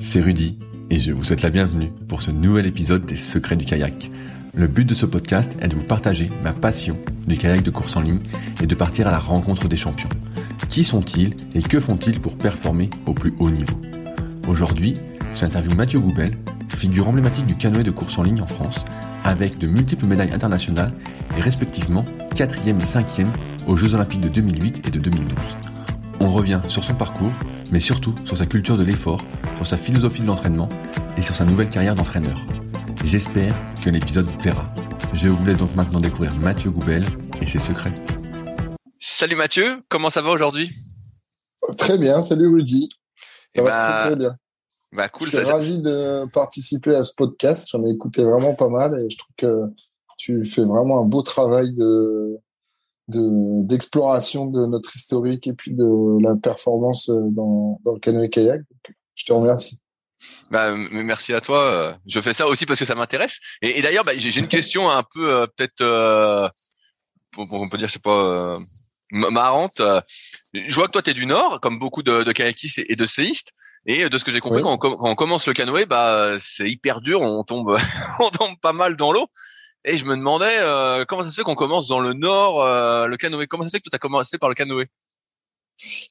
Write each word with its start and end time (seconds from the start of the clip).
c'est 0.00 0.20
Rudy 0.20 0.58
et 0.90 0.98
je 0.98 1.12
vous 1.12 1.22
souhaite 1.22 1.42
la 1.42 1.50
bienvenue 1.50 1.92
pour 2.08 2.22
ce 2.22 2.30
nouvel 2.30 2.66
épisode 2.66 3.04
des 3.04 3.16
Secrets 3.16 3.56
du 3.56 3.64
kayak. 3.64 4.10
Le 4.54 4.66
but 4.66 4.84
de 4.84 4.94
ce 4.94 5.06
podcast 5.06 5.52
est 5.60 5.68
de 5.68 5.76
vous 5.76 5.84
partager 5.84 6.30
ma 6.42 6.52
passion 6.52 6.96
du 7.26 7.36
kayak 7.36 7.62
de 7.62 7.70
course 7.70 7.96
en 7.96 8.00
ligne 8.00 8.20
et 8.62 8.66
de 8.66 8.74
partir 8.74 9.06
à 9.06 9.10
la 9.10 9.18
rencontre 9.18 9.68
des 9.68 9.76
champions. 9.76 10.08
Qui 10.68 10.84
sont-ils 10.84 11.36
et 11.54 11.62
que 11.62 11.78
font-ils 11.80 12.20
pour 12.20 12.36
performer 12.36 12.90
au 13.06 13.14
plus 13.14 13.34
haut 13.38 13.50
niveau? 13.50 13.80
Aujourd'hui, 14.48 14.94
j'interviewe 15.34 15.76
Mathieu 15.76 16.00
Goubel, 16.00 16.36
figure 16.68 17.08
emblématique 17.08 17.46
du 17.46 17.54
canoë 17.54 17.82
de 17.82 17.90
course 17.90 18.18
en 18.18 18.22
ligne 18.22 18.40
en 18.40 18.46
France, 18.46 18.84
avec 19.24 19.58
de 19.58 19.68
multiples 19.68 20.06
médailles 20.06 20.32
internationales 20.32 20.92
et 21.36 21.40
respectivement 21.40 22.04
4e 22.34 22.80
et 22.80 22.84
5e 22.84 23.28
aux 23.66 23.76
Jeux 23.76 23.94
Olympiques 23.94 24.22
de 24.22 24.28
2008 24.28 24.88
et 24.88 24.90
de 24.90 24.98
2012. 24.98 25.69
On 26.22 26.28
revient 26.28 26.60
sur 26.68 26.84
son 26.84 26.94
parcours, 26.94 27.32
mais 27.72 27.78
surtout 27.78 28.14
sur 28.26 28.36
sa 28.36 28.44
culture 28.44 28.76
de 28.76 28.84
l'effort, 28.84 29.22
sur 29.56 29.66
sa 29.66 29.78
philosophie 29.78 30.20
de 30.20 30.26
l'entraînement 30.26 30.68
et 31.16 31.22
sur 31.22 31.34
sa 31.34 31.46
nouvelle 31.46 31.70
carrière 31.70 31.94
d'entraîneur. 31.94 32.44
J'espère 33.04 33.54
que 33.82 33.88
l'épisode 33.88 34.26
vous 34.26 34.36
plaira. 34.36 34.70
Je 35.14 35.30
vous 35.30 35.42
laisse 35.46 35.56
donc 35.56 35.74
maintenant 35.74 35.98
découvrir 35.98 36.34
Mathieu 36.34 36.70
Goubel 36.70 37.06
et 37.40 37.46
ses 37.46 37.58
secrets. 37.58 37.94
Salut 38.98 39.34
Mathieu, 39.34 39.82
comment 39.88 40.10
ça 40.10 40.20
va 40.20 40.30
aujourd'hui? 40.30 40.70
Très 41.78 41.96
bien, 41.96 42.20
salut 42.20 42.48
Rudy. 42.48 42.90
Ça 43.56 43.62
va 43.62 43.70
bah, 43.70 43.88
très 43.88 44.08
très 44.08 44.16
bien. 44.16 44.36
Bah 44.92 45.08
cool. 45.08 45.30
Je 45.30 45.38
suis 45.38 45.46
ravi 45.46 45.78
de 45.78 46.26
participer 46.34 46.94
à 46.94 47.02
ce 47.02 47.14
podcast. 47.14 47.66
J'en 47.70 47.82
ai 47.86 47.90
écouté 47.90 48.24
vraiment 48.24 48.54
pas 48.54 48.68
mal 48.68 49.00
et 49.00 49.08
je 49.08 49.16
trouve 49.16 49.34
que 49.38 49.72
tu 50.18 50.44
fais 50.44 50.64
vraiment 50.64 51.00
un 51.00 51.06
beau 51.06 51.22
travail 51.22 51.72
de 51.72 52.38
d'exploration 53.10 54.46
de, 54.46 54.66
notre 54.66 54.94
historique 54.96 55.46
et 55.46 55.52
puis 55.52 55.72
de 55.72 56.22
la 56.22 56.36
performance 56.36 57.08
dans, 57.08 57.80
dans 57.84 57.92
le 57.92 57.98
canoë 57.98 58.30
kayak. 58.30 58.62
je 59.14 59.24
te 59.24 59.32
remercie. 59.32 59.78
Bah, 60.50 60.74
merci 60.90 61.32
à 61.32 61.40
toi. 61.40 61.96
Je 62.06 62.20
fais 62.20 62.32
ça 62.32 62.46
aussi 62.46 62.66
parce 62.66 62.80
que 62.80 62.86
ça 62.86 62.94
m'intéresse. 62.94 63.38
Et, 63.62 63.80
d'ailleurs, 63.82 64.04
bah, 64.04 64.12
j'ai 64.16 64.38
une 64.38 64.48
question 64.48 64.90
un 64.90 65.02
peu 65.02 65.30
euh, 65.30 65.46
peut-être, 65.46 65.80
euh, 65.80 66.48
on 67.36 67.68
peut 67.68 67.78
dire, 67.78 67.88
je 67.88 67.94
sais 67.94 67.98
pas, 67.98 68.10
euh, 68.10 68.58
marrante. 69.12 69.80
Je 70.52 70.74
vois 70.74 70.86
que 70.86 70.92
toi, 70.92 71.02
tu 71.02 71.10
es 71.10 71.14
du 71.14 71.26
Nord, 71.26 71.60
comme 71.60 71.78
beaucoup 71.78 72.02
de, 72.02 72.22
de 72.22 72.32
kayakistes 72.32 72.80
et 72.86 72.96
de 72.96 73.06
séistes. 73.06 73.52
Et 73.86 74.10
de 74.10 74.18
ce 74.18 74.24
que 74.24 74.30
j'ai 74.30 74.40
compris, 74.40 74.62
quand, 74.62 74.78
on, 74.82 75.14
commence 75.14 75.46
le 75.46 75.54
canoë, 75.54 75.86
bah, 75.86 76.36
c'est 76.38 76.68
hyper 76.68 77.00
dur. 77.00 77.22
On 77.22 77.44
tombe, 77.44 77.78
on 78.20 78.30
tombe 78.30 78.58
pas 78.60 78.74
mal 78.74 78.96
dans 78.96 79.12
l'eau. 79.12 79.28
Et 79.84 79.96
je 79.96 80.04
me 80.04 80.16
demandais 80.16 80.58
comment 81.08 81.22
ça 81.22 81.30
se 81.30 81.36
fait 81.36 81.42
qu'on 81.42 81.54
commence 81.54 81.88
dans 81.88 82.00
le 82.00 82.12
Nord 82.12 82.64
le 83.08 83.16
canoë? 83.16 83.46
Comment 83.46 83.64
ça 83.64 83.70
se 83.70 83.76
fait 83.76 83.80
que 83.80 83.88
tu 83.90 83.96
as 83.96 83.98
commencé 83.98 84.36
par 84.38 84.48
le 84.48 84.54
canoë? 84.54 84.88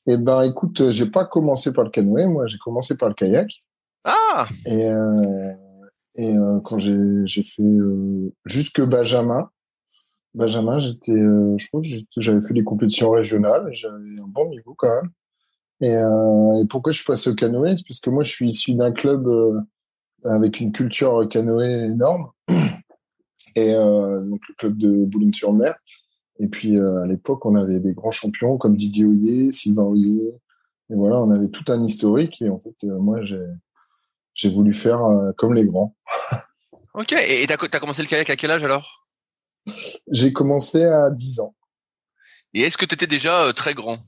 Eh 0.07 0.17
ben, 0.17 0.41
écoute, 0.43 0.89
j'ai 0.89 1.05
pas 1.05 1.25
commencé 1.25 1.71
par 1.71 1.83
le 1.83 1.91
canoë. 1.91 2.25
Moi, 2.25 2.47
j'ai 2.47 2.57
commencé 2.57 2.97
par 2.97 3.09
le 3.09 3.15
kayak. 3.15 3.51
Ah 4.03 4.47
Et, 4.65 4.87
euh, 4.87 5.53
et 6.15 6.33
euh, 6.35 6.59
quand 6.63 6.79
j'ai 6.79 7.43
fait 7.43 7.61
euh, 7.61 8.33
jusque 8.45 8.81
Benjamin, 8.81 9.49
Benjamin, 10.33 10.79
j'étais, 10.79 11.11
euh, 11.11 11.55
je 11.57 11.67
crois 11.67 11.81
que 11.81 11.87
j'avais 12.21 12.41
fait 12.41 12.53
des 12.53 12.63
compétitions 12.63 13.11
régionales, 13.11 13.67
j'avais 13.73 14.19
un 14.19 14.27
bon 14.27 14.49
niveau 14.49 14.73
quand 14.75 14.89
même. 14.89 15.11
Et, 15.81 15.93
euh, 15.93 16.63
et 16.63 16.67
pourquoi 16.67 16.91
je 16.91 16.97
suis 16.97 17.05
passé 17.05 17.29
au 17.29 17.35
canoë? 17.35 17.75
C'est 17.75 17.87
parce 17.87 17.99
que 17.99 18.09
moi, 18.09 18.23
je 18.23 18.31
suis 18.31 18.49
issu 18.49 18.73
d'un 18.73 18.91
club 18.91 19.29
avec 20.23 20.59
une 20.59 20.71
culture 20.71 21.29
canoë 21.29 21.85
énorme. 21.85 22.31
Et 23.55 23.73
donc 23.73 24.41
le 24.47 24.53
club 24.57 24.77
de 24.77 25.05
Boulogne-sur-Mer. 25.05 25.75
Et 26.39 26.47
puis 26.47 26.79
à 26.79 27.05
l'époque, 27.07 27.45
on 27.45 27.55
avait 27.55 27.79
des 27.79 27.93
grands 27.93 28.11
champions 28.11 28.57
comme 28.57 28.77
Didier 28.77 29.05
Hoyer, 29.05 29.51
Sylvain 29.51 29.83
Hoyer. 29.83 30.33
Et 30.91 30.95
voilà, 30.95 31.19
on 31.21 31.31
avait 31.31 31.49
tout 31.49 31.65
un 31.71 31.83
historique. 31.83 32.41
Et 32.41 32.49
en 32.49 32.59
fait, 32.59 32.75
moi, 32.83 33.19
j'ai 34.39 34.49
voulu 34.49 34.73
faire 34.73 35.03
euh, 35.03 35.31
comme 35.37 35.53
les 35.53 35.65
grands. 35.65 35.95
ok, 36.93 37.11
et 37.11 37.45
tu 37.45 37.53
as, 37.53 37.79
commencé 37.79 38.01
le 38.01 38.07
kayak 38.07 38.29
à 38.29 38.35
quel 38.35 38.51
âge 38.51 38.63
alors? 38.63 39.05
J'ai 40.11 40.31
commencé 40.31 40.83
à 40.85 41.09
10 41.09 41.41
ans. 41.41 41.53
Et 42.53 42.61
est-ce 42.61 42.77
que 42.77 42.85
tu 42.85 42.95
étais 42.95 43.07
déjà 43.07 43.43
euh, 43.45 43.51
très 43.51 43.73
grand? 43.73 43.99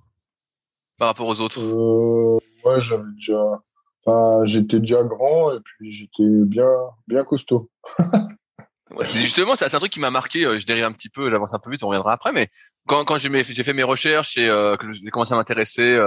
Par 0.98 1.09
rapport 1.09 1.28
aux 1.28 1.42
autres? 1.42 1.62
Euh, 1.62 2.40
Ouais, 2.63 2.80
j'avais 2.80 3.12
déjà. 3.16 3.52
Enfin, 4.06 4.46
j'étais 4.46 4.80
déjà 4.80 5.03
grand 5.03 5.52
et 5.52 5.59
puis 5.63 5.92
j'étais 5.92 6.30
bien, 6.46 6.69
bien 7.08 7.24
costaud. 7.24 7.69
justement, 9.02 9.56
c'est 9.56 9.74
un 9.74 9.79
truc 9.79 9.91
qui 9.91 10.00
m'a 10.00 10.12
marqué. 10.12 10.41
Je 10.59 10.66
dérive 10.66 10.85
un 10.85 10.91
petit 10.91 11.09
peu, 11.09 11.29
j'avance 11.29 11.53
un 11.53 11.59
peu 11.59 11.72
vite, 11.72 11.84
on 11.84 11.88
reviendra 11.88 12.13
après. 12.13 12.31
Mais 12.31 12.50
quand, 12.88 13.03
quand 13.06 13.18
j'ai 13.18 13.63
fait 13.63 13.74
mes 13.74 13.84
recherches 13.84 14.38
et 14.38 14.47
que 14.47 14.91
j'ai 14.91 15.09
commencé 15.09 15.34
à 15.34 15.38
m'intéresser 15.38 16.00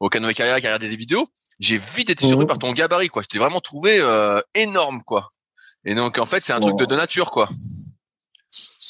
au 0.00 0.08
canoë 0.08 0.34
kayak, 0.34 0.64
à 0.64 0.68
regarder 0.68 0.88
des 0.88 0.96
vidéos, 0.96 1.28
j'ai 1.58 1.78
vite 1.78 2.10
été 2.10 2.26
surpris 2.26 2.44
mhm. 2.44 2.48
par 2.48 2.58
ton 2.58 2.72
gabarit, 2.72 3.08
quoi. 3.08 3.22
Je 3.22 3.28
t'ai 3.28 3.38
vraiment 3.38 3.60
trouvé 3.60 3.98
euh, 4.00 4.40
énorme, 4.54 5.02
quoi. 5.02 5.32
Et 5.84 5.94
donc, 5.94 6.18
en 6.18 6.26
fait, 6.26 6.44
c'est 6.44 6.52
un 6.52 6.60
truc 6.60 6.76
de, 6.78 6.84
de, 6.84 6.96
nature, 6.96 7.30
quoi. 7.30 7.48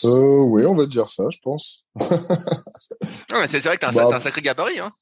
Euh, 0.04 0.42
oui, 0.46 0.64
on 0.66 0.74
va 0.74 0.86
dire 0.86 1.08
ça, 1.08 1.24
je 1.30 1.38
pense. 1.42 1.84
c'est 2.00 3.58
vrai 3.60 3.76
que 3.76 3.80
t'as 3.80 3.90
un, 3.90 3.92
bah, 3.92 4.16
un, 4.16 4.20
sacré 4.20 4.42
gabarit, 4.42 4.80
hein. 4.80 4.92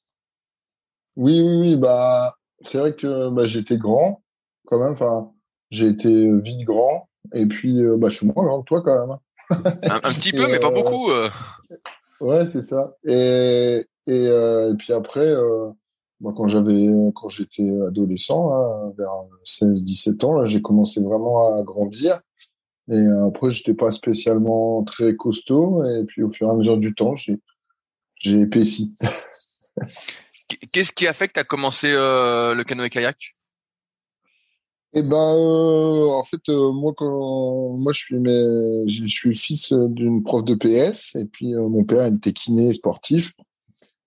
Oui, 1.16 1.40
oui, 1.40 1.56
oui. 1.60 1.76
Bah, 1.76 2.36
c'est 2.62 2.78
vrai 2.78 2.94
que 2.94 3.30
bah, 3.30 3.44
j'étais 3.44 3.78
grand, 3.78 4.22
quand 4.66 4.78
même. 4.78 4.92
Enfin, 4.92 5.30
j'ai 5.70 5.86
été 5.86 6.30
vite 6.40 6.64
grand. 6.64 7.08
Et 7.32 7.46
puis, 7.46 7.82
euh, 7.82 7.96
bah, 7.96 8.08
je 8.08 8.16
suis 8.18 8.26
moins 8.26 8.44
grand 8.44 8.60
que 8.62 8.66
toi, 8.66 8.82
quand 8.82 9.00
même. 9.00 9.10
Hein. 9.10 9.20
un, 9.90 9.96
un, 9.96 10.12
petit 10.12 10.32
peu, 10.32 10.46
mais 10.46 10.58
pas 10.58 10.70
beaucoup. 10.70 11.10
Euh. 11.10 11.28
Ouais, 12.20 12.44
c'est 12.46 12.62
ça. 12.62 12.96
Et, 13.04 13.86
et, 14.06 14.24
et, 14.26 14.74
puis 14.78 14.92
après, 14.92 15.32
moi, 16.20 16.32
quand 16.36 16.48
j'avais, 16.48 16.88
quand 17.14 17.28
j'étais 17.28 17.68
adolescent, 17.86 18.52
hein, 18.54 18.92
vers 18.96 19.12
16-17 19.44 20.24
ans, 20.24 20.48
j'ai 20.48 20.62
commencé 20.62 21.02
vraiment 21.02 21.58
à 21.58 21.62
grandir. 21.62 22.20
Et 22.90 23.06
après, 23.26 23.50
j'étais 23.50 23.74
pas 23.74 23.92
spécialement 23.92 24.82
très 24.84 25.16
costaud. 25.16 25.84
Et 25.84 26.04
puis, 26.04 26.22
au 26.22 26.28
fur 26.28 26.48
et 26.48 26.50
à 26.50 26.54
mesure 26.54 26.78
du 26.78 26.94
temps, 26.94 27.16
j'ai, 27.16 27.40
j'ai 28.16 28.40
épaissi. 28.40 28.96
Qu'est-ce 30.72 30.92
qui 30.92 31.06
a 31.06 31.12
fait 31.12 31.28
que 31.28 31.34
tu 31.34 31.40
as 31.40 31.44
commencé 31.44 31.90
euh, 31.90 32.54
le 32.54 32.64
canoë-kayak? 32.64 33.36
Eh 34.96 35.02
ben, 35.02 35.16
euh, 35.16 36.06
en 36.10 36.22
fait, 36.22 36.48
euh, 36.48 36.72
moi, 36.72 36.92
quand 36.96 37.76
moi, 37.76 37.92
je 37.92 37.98
suis, 37.98 38.16
je 38.86 39.06
suis 39.06 39.34
fils 39.34 39.72
d'une 39.72 40.22
prof 40.22 40.44
de 40.44 40.54
PS. 40.54 41.16
Et 41.16 41.24
puis, 41.26 41.54
mon 41.54 41.84
père, 41.84 42.06
il 42.06 42.16
était 42.16 42.32
kiné 42.32 42.72
sportif. 42.72 43.32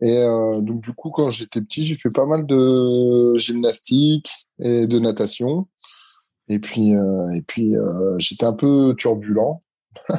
Et 0.02 0.18
euh, 0.18 0.62
donc 0.62 0.82
du 0.82 0.94
coup, 0.94 1.10
quand 1.10 1.32
j'étais 1.32 1.62
petit, 1.62 1.84
j'ai 1.84 1.96
fait 1.96 2.10
pas 2.10 2.26
mal 2.26 2.46
de 2.46 3.36
gymnastique 3.38 4.30
et 4.60 4.88
de 4.88 5.00
natation. 5.00 5.68
Et 6.50 6.60
puis, 6.60 6.96
euh, 6.96 7.30
et 7.32 7.42
puis, 7.42 7.76
euh, 7.76 8.16
j'étais 8.20 8.46
un 8.46 8.54
peu 8.54 8.96
turbulent. 8.98 9.62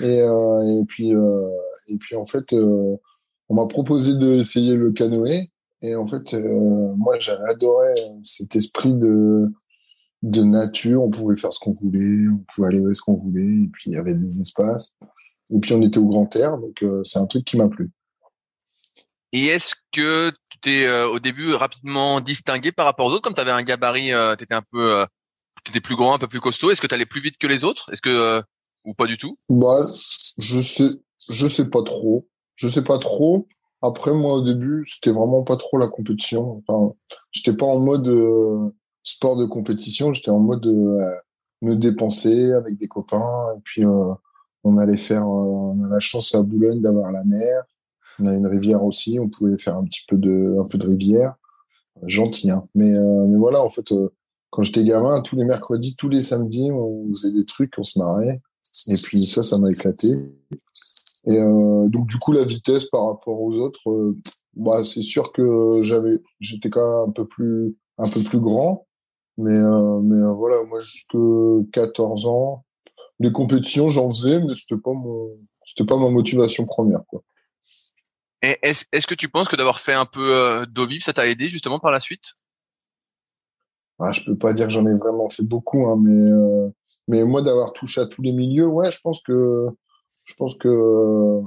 Et, 0.00 0.18
et 0.18 0.84
puis 0.88 1.12
et 1.12 1.98
puis 1.98 2.16
en 2.16 2.24
fait, 2.24 2.52
on 2.52 3.54
m'a 3.54 3.66
proposé 3.66 4.16
d'essayer 4.16 4.74
le 4.74 4.90
canoë. 4.90 5.52
Et 5.82 5.94
en 5.94 6.04
fait, 6.04 6.32
moi, 6.32 7.16
j'avais 7.20 7.48
adoré 7.48 7.94
cet 8.24 8.56
esprit 8.56 8.92
de 8.92 9.52
de 10.24 10.42
nature. 10.42 11.02
On 11.02 11.10
pouvait 11.10 11.36
faire 11.36 11.52
ce 11.52 11.60
qu'on 11.60 11.72
voulait, 11.72 12.28
on 12.28 12.44
pouvait 12.54 12.68
aller 12.68 12.80
où 12.80 12.90
est-ce 12.90 13.00
qu'on 13.00 13.16
voulait. 13.16 13.64
Et 13.64 13.70
puis 13.72 13.90
il 13.90 13.94
y 13.94 13.96
avait 13.96 14.14
des 14.14 14.40
espaces. 14.40 14.94
Et 15.54 15.58
puis 15.60 15.72
on 15.74 15.82
était 15.82 15.98
au 15.98 16.06
grand 16.06 16.34
air, 16.36 16.58
donc 16.58 16.84
c'est 17.04 17.18
un 17.18 17.26
truc 17.26 17.44
qui 17.44 17.56
m'a 17.56 17.68
plu. 17.68 17.90
Et 19.34 19.46
est-ce 19.46 19.74
que 19.90 20.30
tu 20.48 20.58
t'es 20.60 20.86
euh, 20.86 21.08
au 21.08 21.18
début 21.18 21.54
rapidement 21.54 22.20
distingué 22.20 22.70
par 22.70 22.86
rapport 22.86 23.06
aux 23.06 23.10
autres, 23.10 23.22
comme 23.22 23.34
tu 23.34 23.40
avais 23.40 23.50
un 23.50 23.64
gabarit, 23.64 24.12
euh, 24.12 24.36
tu 24.36 24.44
étais 24.44 24.54
un 24.54 24.62
peu, 24.62 25.00
euh, 25.00 25.06
étais 25.68 25.80
plus 25.80 25.96
grand, 25.96 26.14
un 26.14 26.18
peu 26.18 26.28
plus 26.28 26.38
costaud. 26.38 26.70
Est-ce 26.70 26.80
que 26.80 26.86
tu 26.86 26.94
allais 26.94 27.04
plus 27.04 27.20
vite 27.20 27.36
que 27.36 27.48
les 27.48 27.64
autres? 27.64 27.92
Est-ce 27.92 28.00
que 28.00 28.10
euh, 28.10 28.42
ou 28.84 28.94
pas 28.94 29.06
du 29.06 29.18
tout? 29.18 29.36
Bah, 29.48 29.80
je 30.38 30.60
sais, 30.60 30.88
je 31.28 31.48
sais 31.48 31.68
pas 31.68 31.82
trop. 31.82 32.28
Je 32.54 32.68
sais 32.68 32.84
pas 32.84 32.98
trop. 32.98 33.48
Après, 33.82 34.12
moi, 34.12 34.34
au 34.34 34.44
début, 34.44 34.86
c'était 34.86 35.10
vraiment 35.10 35.42
pas 35.42 35.56
trop 35.56 35.78
la 35.78 35.88
compétition. 35.88 36.62
Enfin, 36.68 36.94
j'étais 37.32 37.56
pas 37.56 37.66
en 37.66 37.80
mode 37.80 38.06
sport 39.04 39.36
de 39.36 39.46
compétition. 39.46 40.12
J'étais 40.12 40.30
en 40.30 40.40
mode 40.40 40.66
me 41.62 41.76
dépenser 41.76 42.52
avec 42.52 42.76
des 42.78 42.88
copains. 42.88 43.54
Et 43.56 43.60
puis, 43.62 43.84
on 44.64 44.78
allait 44.78 44.96
faire. 44.96 45.28
on 45.28 45.84
a 45.84 45.88
la 45.88 46.00
chance 46.00 46.34
à 46.34 46.42
Boulogne 46.42 46.80
d'avoir 46.80 47.12
la 47.12 47.24
mer. 47.24 47.64
On 48.18 48.26
a 48.26 48.34
une 48.34 48.46
rivière 48.46 48.84
aussi, 48.84 49.18
on 49.18 49.28
pouvait 49.28 49.58
faire 49.58 49.76
un 49.76 49.84
petit 49.84 50.04
peu 50.08 50.16
de, 50.16 50.56
un 50.60 50.66
peu 50.66 50.78
de 50.78 50.86
rivière. 50.86 51.34
Gentil, 52.06 52.50
hein. 52.50 52.66
Mais, 52.74 52.92
euh, 52.92 53.26
mais 53.26 53.36
voilà, 53.36 53.62
en 53.62 53.68
fait, 53.68 53.92
euh, 53.92 54.12
quand 54.50 54.62
j'étais 54.62 54.84
gamin, 54.84 55.20
tous 55.20 55.36
les 55.36 55.44
mercredis, 55.44 55.96
tous 55.96 56.08
les 56.08 56.22
samedis, 56.22 56.70
on 56.70 57.08
faisait 57.08 57.32
des 57.32 57.44
trucs, 57.44 57.74
on 57.78 57.82
se 57.82 57.98
marrait. 57.98 58.40
Et 58.88 58.94
puis 58.96 59.24
ça, 59.24 59.42
ça 59.42 59.58
m'a 59.58 59.70
éclaté. 59.70 60.08
Et 61.26 61.38
euh, 61.38 61.88
donc 61.88 62.06
du 62.06 62.18
coup, 62.18 62.32
la 62.32 62.44
vitesse 62.44 62.86
par 62.86 63.06
rapport 63.06 63.40
aux 63.40 63.54
autres, 63.54 64.14
bah 64.54 64.84
c'est 64.84 65.02
sûr 65.02 65.32
que 65.32 65.70
j'avais, 65.82 66.20
j'étais 66.40 66.70
quand 66.70 67.00
même 67.00 67.08
un 67.08 67.12
peu 67.12 67.26
plus, 67.26 67.76
un 67.98 68.08
peu 68.08 68.22
plus 68.22 68.40
grand. 68.40 68.86
Mais 69.36 69.54
mais 69.54 70.32
voilà, 70.32 70.62
moi 70.64 70.80
jusque 70.80 71.16
14 71.72 72.26
ans, 72.26 72.64
les 73.18 73.32
compétitions, 73.32 73.88
j'en 73.88 74.12
faisais, 74.12 74.40
mais 74.40 74.54
c'était 74.54 74.80
pas 74.80 74.92
mon, 74.92 75.30
c'était 75.66 75.86
pas 75.86 75.96
ma 75.96 76.10
motivation 76.10 76.64
première, 76.64 77.04
quoi. 77.06 77.22
Est-ce 78.42 79.06
que 79.06 79.14
tu 79.14 79.30
penses 79.30 79.48
que 79.48 79.56
d'avoir 79.56 79.80
fait 79.80 79.94
un 79.94 80.04
peu 80.04 80.34
euh, 80.34 80.66
d'eau 80.66 80.86
vive, 80.86 81.02
ça 81.02 81.14
t'a 81.14 81.26
aidé 81.26 81.48
justement 81.48 81.78
par 81.78 81.90
la 81.90 82.00
suite? 82.00 82.34
Ah, 83.98 84.12
Je 84.12 84.22
peux 84.22 84.36
pas 84.36 84.52
dire 84.52 84.66
que 84.66 84.72
j'en 84.72 84.86
ai 84.86 84.94
vraiment 84.94 85.30
fait 85.30 85.42
beaucoup, 85.42 85.86
hein, 85.88 85.96
mais, 85.98 86.30
euh, 86.30 86.68
mais 87.08 87.24
moi 87.24 87.40
d'avoir 87.40 87.72
touché 87.72 88.02
à 88.02 88.06
tous 88.06 88.20
les 88.20 88.32
milieux, 88.32 88.66
ouais, 88.66 88.90
je 88.90 89.00
pense 89.00 89.22
que, 89.22 89.66
je 90.26 90.34
pense 90.34 90.56
que 90.56 90.68
euh, 90.68 91.40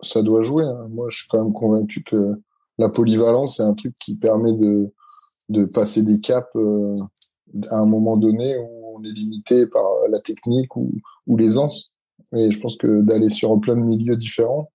ça 0.00 0.22
doit 0.22 0.42
jouer. 0.42 0.62
Hein. 0.62 0.86
Moi, 0.90 1.08
je 1.10 1.18
suis 1.18 1.28
quand 1.28 1.42
même 1.42 1.52
convaincu 1.52 2.04
que 2.04 2.40
la 2.78 2.88
polyvalence, 2.88 3.56
c'est 3.56 3.64
un 3.64 3.74
truc 3.74 3.96
qui 3.96 4.16
permet 4.16 4.52
de, 4.52 4.92
de 5.48 5.64
passer 5.64 6.04
des 6.04 6.20
caps 6.20 6.46
à 7.70 7.76
un 7.76 7.86
moment 7.86 8.16
donné 8.16 8.56
où 8.58 8.96
on 8.96 9.04
est 9.04 9.12
limité 9.12 9.66
par 9.66 9.84
la 10.08 10.20
technique 10.20 10.76
ou, 10.76 10.92
ou 11.26 11.36
l'aisance. 11.36 11.90
Et 12.36 12.50
je 12.50 12.60
pense 12.60 12.76
que 12.76 13.02
d'aller 13.02 13.30
sur 13.30 13.58
plein 13.60 13.76
de 13.76 13.82
milieux 13.82 14.16
différents, 14.16 14.70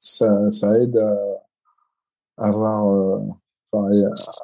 ça, 0.00 0.50
ça 0.50 0.78
aide 0.78 0.96
à, 0.96 2.46
avoir, 2.48 2.88
euh, 2.88 3.20
enfin, 3.70 3.88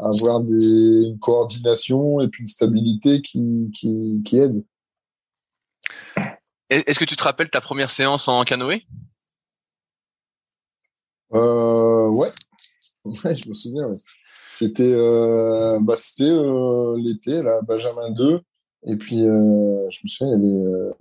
avoir 0.01 0.41
des, 0.41 1.09
une 1.09 1.19
coordination 1.19 2.21
et 2.21 2.29
puis 2.29 2.43
une 2.43 2.49
stabilité 2.49 3.23
qui, 3.23 3.71
qui, 3.75 4.23
qui 4.25 4.39
aide. 4.39 4.65
Est-ce 6.69 6.99
que 7.01 7.05
tu 7.05 7.17
te 7.17 7.25
rappelles 7.25 7.51
ta 7.51 7.61
première 7.61 7.91
séance 7.91 8.29
en 8.29 8.45
canoë? 8.45 8.87
Euh, 11.35 12.09
ouais. 12.09 12.31
ouais, 13.05 13.37
je 13.37 13.49
me 13.49 13.55
souviens. 13.55 13.91
C'était 14.55 14.93
euh, 14.93 15.79
bah, 15.81 15.95
euh, 16.21 16.97
l'été, 16.99 17.43
là, 17.43 17.63
Benjamin 17.63 18.11
2. 18.11 18.41
Et 18.87 18.97
puis, 18.97 19.23
euh, 19.23 19.89
je 19.91 20.01
me 20.05 20.09
souviens, 20.09 20.37
il 20.37 20.45
y 20.45 20.65
avait 20.65 20.95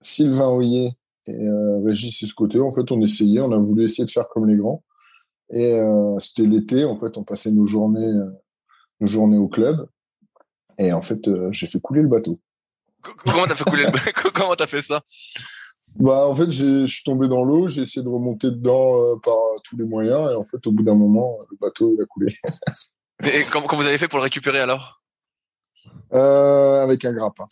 Sylvain 0.00 0.48
Hoyer 0.48 0.90
et 1.26 1.48
Régis 1.84 2.32
côté. 2.34 2.60
En 2.60 2.70
fait, 2.70 2.90
on 2.90 3.00
essayait, 3.00 3.40
on 3.40 3.52
a 3.52 3.58
voulu 3.58 3.84
essayer 3.84 4.04
de 4.04 4.10
faire 4.10 4.28
comme 4.28 4.46
les 4.46 4.56
grands. 4.56 4.82
Et 5.54 5.78
c'était 6.18 6.46
l'été, 6.46 6.84
en 6.84 6.96
fait, 6.96 7.16
on 7.16 7.24
passait 7.24 7.50
nos 7.50 7.66
journées, 7.66 8.12
nos 9.00 9.06
journées 9.06 9.36
au 9.36 9.48
club. 9.48 9.86
Et 10.78 10.92
en 10.92 11.02
fait, 11.02 11.20
j'ai 11.50 11.66
fait 11.66 11.80
couler 11.80 12.02
le 12.02 12.08
bateau. 12.08 12.40
Comment 13.26 13.46
t'as 13.46 13.54
fait 13.54 13.64
couler 13.64 13.84
le 13.84 13.92
bateau 13.92 14.30
Comment 14.34 14.56
t'as 14.56 14.66
fait 14.66 14.80
ça? 14.80 15.02
Bah, 15.96 16.26
en 16.26 16.34
fait, 16.34 16.50
je 16.50 16.86
suis 16.86 17.04
tombé 17.04 17.28
dans 17.28 17.44
l'eau, 17.44 17.68
j'ai 17.68 17.82
essayé 17.82 18.02
de 18.02 18.08
remonter 18.08 18.50
dedans 18.50 19.00
euh, 19.00 19.16
par 19.22 19.36
tous 19.64 19.76
les 19.76 19.84
moyens, 19.84 20.32
et 20.32 20.34
en 20.34 20.44
fait, 20.44 20.66
au 20.66 20.72
bout 20.72 20.82
d'un 20.82 20.94
moment, 20.94 21.38
le 21.50 21.56
bateau 21.56 21.94
il 21.96 22.02
a 22.02 22.06
coulé. 22.06 22.34
et 23.24 23.44
comment, 23.50 23.66
comment 23.66 23.82
vous 23.82 23.88
avez 23.88 23.98
fait 23.98 24.08
pour 24.08 24.18
le 24.18 24.24
récupérer 24.24 24.60
alors? 24.60 25.02
Avec 26.10 27.04
un 27.04 27.12
grappin. 27.12 27.46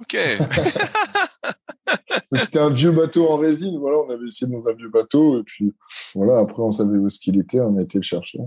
Ok. 0.00 0.16
C'était 2.34 2.60
un 2.60 2.70
vieux 2.70 2.92
bateau 2.92 3.28
en 3.28 3.36
résine. 3.36 3.78
Voilà, 3.78 3.98
on 3.98 4.10
avait 4.10 4.28
essayé 4.28 4.50
dans 4.50 4.66
un 4.66 4.72
vieux 4.72 4.88
bateau. 4.88 5.40
Et 5.40 5.42
puis, 5.42 5.74
voilà, 6.14 6.38
après, 6.38 6.62
on 6.62 6.72
savait 6.72 6.96
où 6.96 7.06
est-ce 7.06 7.18
qu'il 7.18 7.38
était. 7.38 7.60
On 7.60 7.76
a 7.76 7.82
été 7.82 7.98
le 7.98 8.02
chercher. 8.02 8.38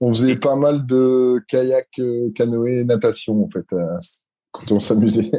On 0.00 0.12
faisait 0.12 0.36
pas 0.36 0.56
mal 0.56 0.84
de 0.84 1.40
kayak, 1.46 1.88
euh, 2.00 2.30
canoë, 2.34 2.84
natation, 2.84 3.44
en 3.44 3.48
fait, 3.48 3.72
euh, 3.72 3.98
quand 4.50 4.72
on 4.72 4.80
s'amusait. 4.80 5.30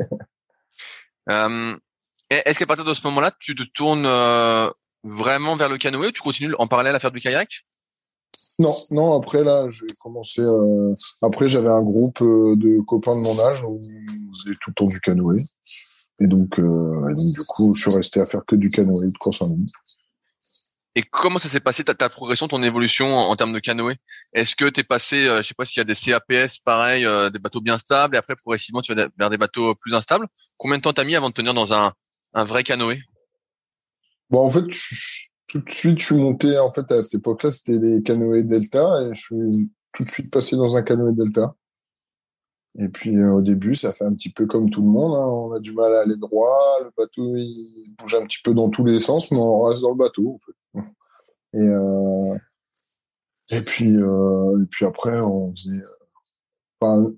euh, 1.29 1.75
Est-ce 2.45 2.59
qu'à 2.59 2.65
partir 2.65 2.85
de 2.85 2.93
ce 2.93 3.05
moment-là, 3.07 3.31
tu 3.39 3.55
te 3.55 3.63
tournes 3.63 4.05
euh, 4.05 4.69
vraiment 5.03 5.55
vers 5.55 5.69
le 5.69 5.77
canoë 5.77 6.07
ou 6.07 6.11
tu 6.11 6.21
continues 6.21 6.53
en 6.57 6.67
parallèle 6.67 6.95
à 6.95 6.99
faire 6.99 7.11
du 7.11 7.19
kayak? 7.19 7.65
Non, 8.59 8.75
non. 8.91 9.19
Après 9.19 9.43
là, 9.43 9.67
j'ai 9.69 9.87
commencé. 10.01 10.41
Euh... 10.41 10.93
Après, 11.21 11.47
j'avais 11.47 11.69
un 11.69 11.81
groupe 11.81 12.21
euh, 12.21 12.55
de 12.55 12.81
copains 12.81 13.15
de 13.15 13.21
mon 13.21 13.39
âge 13.39 13.63
où 13.63 13.81
on 13.81 14.35
faisait 14.35 14.55
tout 14.61 14.69
le 14.69 14.73
temps 14.73 14.85
du 14.85 14.99
canoë. 14.99 15.43
Et 16.19 16.27
donc, 16.27 16.59
euh... 16.59 17.07
et 17.09 17.13
donc, 17.13 17.33
du 17.33 17.43
coup, 17.47 17.75
je 17.75 17.81
suis 17.81 17.95
resté 17.95 18.21
à 18.21 18.25
faire 18.25 18.45
que 18.45 18.55
du 18.55 18.69
canoë 18.69 19.09
de 19.11 19.17
course 19.17 19.41
en 19.41 19.47
ligne. 19.47 19.65
Et 20.95 21.01
comment 21.01 21.39
ça 21.39 21.49
s'est 21.49 21.59
passé 21.59 21.83
ta, 21.83 21.95
ta, 21.95 22.07
progression, 22.07 22.47
ton 22.47 22.61
évolution 22.61 23.17
en, 23.17 23.31
en 23.31 23.35
termes 23.35 23.53
de 23.53 23.59
canoë? 23.59 23.95
Est-ce 24.33 24.55
que 24.55 24.69
tu 24.69 24.81
es 24.81 24.83
passé, 24.83 25.23
je 25.25 25.41
sais 25.41 25.55
pas 25.55 25.65
s'il 25.65 25.79
y 25.79 25.81
a 25.81 25.85
des 25.85 25.95
CAPS 25.95 26.59
pareil, 26.59 27.03
des 27.31 27.39
bateaux 27.39 27.61
bien 27.61 27.79
stables, 27.79 28.13
et 28.15 28.19
après 28.19 28.35
progressivement 28.35 28.83
tu 28.83 28.93
vas 28.93 29.07
vers 29.17 29.31
des 29.31 29.37
bateaux 29.37 29.73
plus 29.73 29.95
instables? 29.95 30.27
Combien 30.57 30.77
de 30.77 30.83
temps 30.83 30.93
t'as 30.93 31.03
mis 31.03 31.15
avant 31.15 31.29
de 31.29 31.33
tenir 31.33 31.55
dans 31.55 31.73
un, 31.73 31.93
un 32.33 32.43
vrai 32.43 32.63
canoë 32.63 33.01
Bon, 34.29 34.45
en 34.45 34.49
fait, 34.49 34.65
tout 35.47 35.59
de 35.59 35.69
suite, 35.69 35.99
je 35.99 36.05
suis 36.05 36.15
monté, 36.15 36.57
en 36.57 36.71
fait, 36.71 36.91
à 36.91 37.03
cette 37.03 37.15
époque-là, 37.15 37.51
c'était 37.51 37.77
les 37.77 38.01
canoës 38.01 38.43
Delta, 38.43 39.03
et 39.03 39.13
je 39.13 39.21
suis 39.21 39.71
tout 39.91 40.03
de 40.03 40.09
suite 40.09 40.31
passé 40.31 40.55
dans 40.55 40.75
un 40.75 40.81
canoë 40.81 41.13
Delta. 41.13 41.55
Et 42.79 42.89
puis, 42.89 43.15
euh, 43.15 43.33
au 43.33 43.41
début, 43.41 43.75
ça 43.75 43.93
fait 43.93 44.05
un 44.05 44.13
petit 44.13 44.31
peu 44.31 44.47
comme 44.47 44.71
tout 44.71 44.81
le 44.81 44.87
monde, 44.87 45.13
hein. 45.15 45.27
on 45.27 45.51
a 45.53 45.59
du 45.59 45.73
mal 45.73 45.93
à 45.93 46.01
aller 46.01 46.15
droit, 46.15 46.79
le 46.83 46.89
bateau, 46.97 47.35
il 47.35 47.93
bouge 47.99 48.15
un 48.15 48.25
petit 48.25 48.41
peu 48.43 48.55
dans 48.55 48.69
tous 48.69 48.83
les 48.83 48.99
sens, 48.99 49.31
mais 49.31 49.37
on 49.37 49.61
reste 49.65 49.83
dans 49.83 49.91
le 49.91 49.95
bateau, 49.95 50.35
en 50.35 50.39
fait. 50.39 50.81
Et, 51.55 51.59
euh, 51.59 52.35
et 53.51 53.61
puis, 53.61 53.95
euh, 53.97 54.63
et 54.63 54.65
puis 54.71 54.87
après, 54.87 55.19
on 55.21 55.51
faisait, 55.51 55.83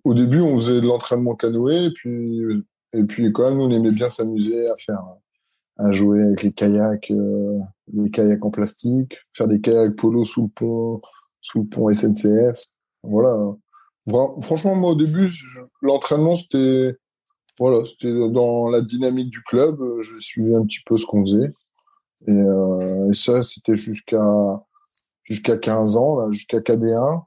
au 0.04 0.14
début, 0.14 0.42
on 0.42 0.58
faisait 0.58 0.82
de 0.82 0.86
l'entraînement 0.86 1.36
canoë, 1.36 1.92
puis, 1.92 2.42
et 2.98 3.04
puis, 3.04 3.32
quand 3.32 3.50
même, 3.50 3.60
on 3.60 3.70
aimait 3.72 3.92
bien 3.92 4.10
s'amuser 4.10 4.68
à 4.70 4.76
faire, 4.78 5.04
à 5.78 5.92
jouer 5.92 6.22
avec 6.22 6.44
les 6.44 6.52
kayaks, 6.52 7.12
euh, 7.12 7.60
les 7.94 8.10
kayaks 8.10 8.44
en 8.44 8.52
plastique, 8.52 9.18
faire 9.34 9.48
des 9.48 9.62
kayaks 9.62 9.96
polo 9.96 10.24
sous 10.24 10.44
le 10.44 10.48
pont, 10.48 11.02
sous 11.42 11.60
le 11.60 11.66
pont 11.66 11.92
SNCF. 11.92 12.60
Voilà. 13.04 13.38
franchement, 14.42 14.76
moi, 14.76 14.92
au 14.92 14.96
début, 14.96 15.30
l'entraînement, 15.82 16.36
c'était, 16.36 16.96
voilà, 17.60 17.86
c'était 17.86 18.14
dans 18.30 18.70
la 18.70 18.82
dynamique 18.82 19.30
du 19.30 19.44
club. 19.44 19.80
Je 20.02 20.20
suivais 20.20 20.56
un 20.56 20.66
petit 20.66 20.82
peu 20.86 20.98
ce 20.98 21.06
qu'on 21.06 21.24
faisait. 21.26 21.54
Et, 22.28 22.32
euh, 22.32 23.14
ça, 23.14 23.44
c'était 23.44 23.76
jusqu'à, 23.76 24.64
jusqu'à 25.24 25.58
15 25.58 25.98
ans, 25.98 26.32
jusqu'à 26.32 26.60
KD1. 26.60 27.24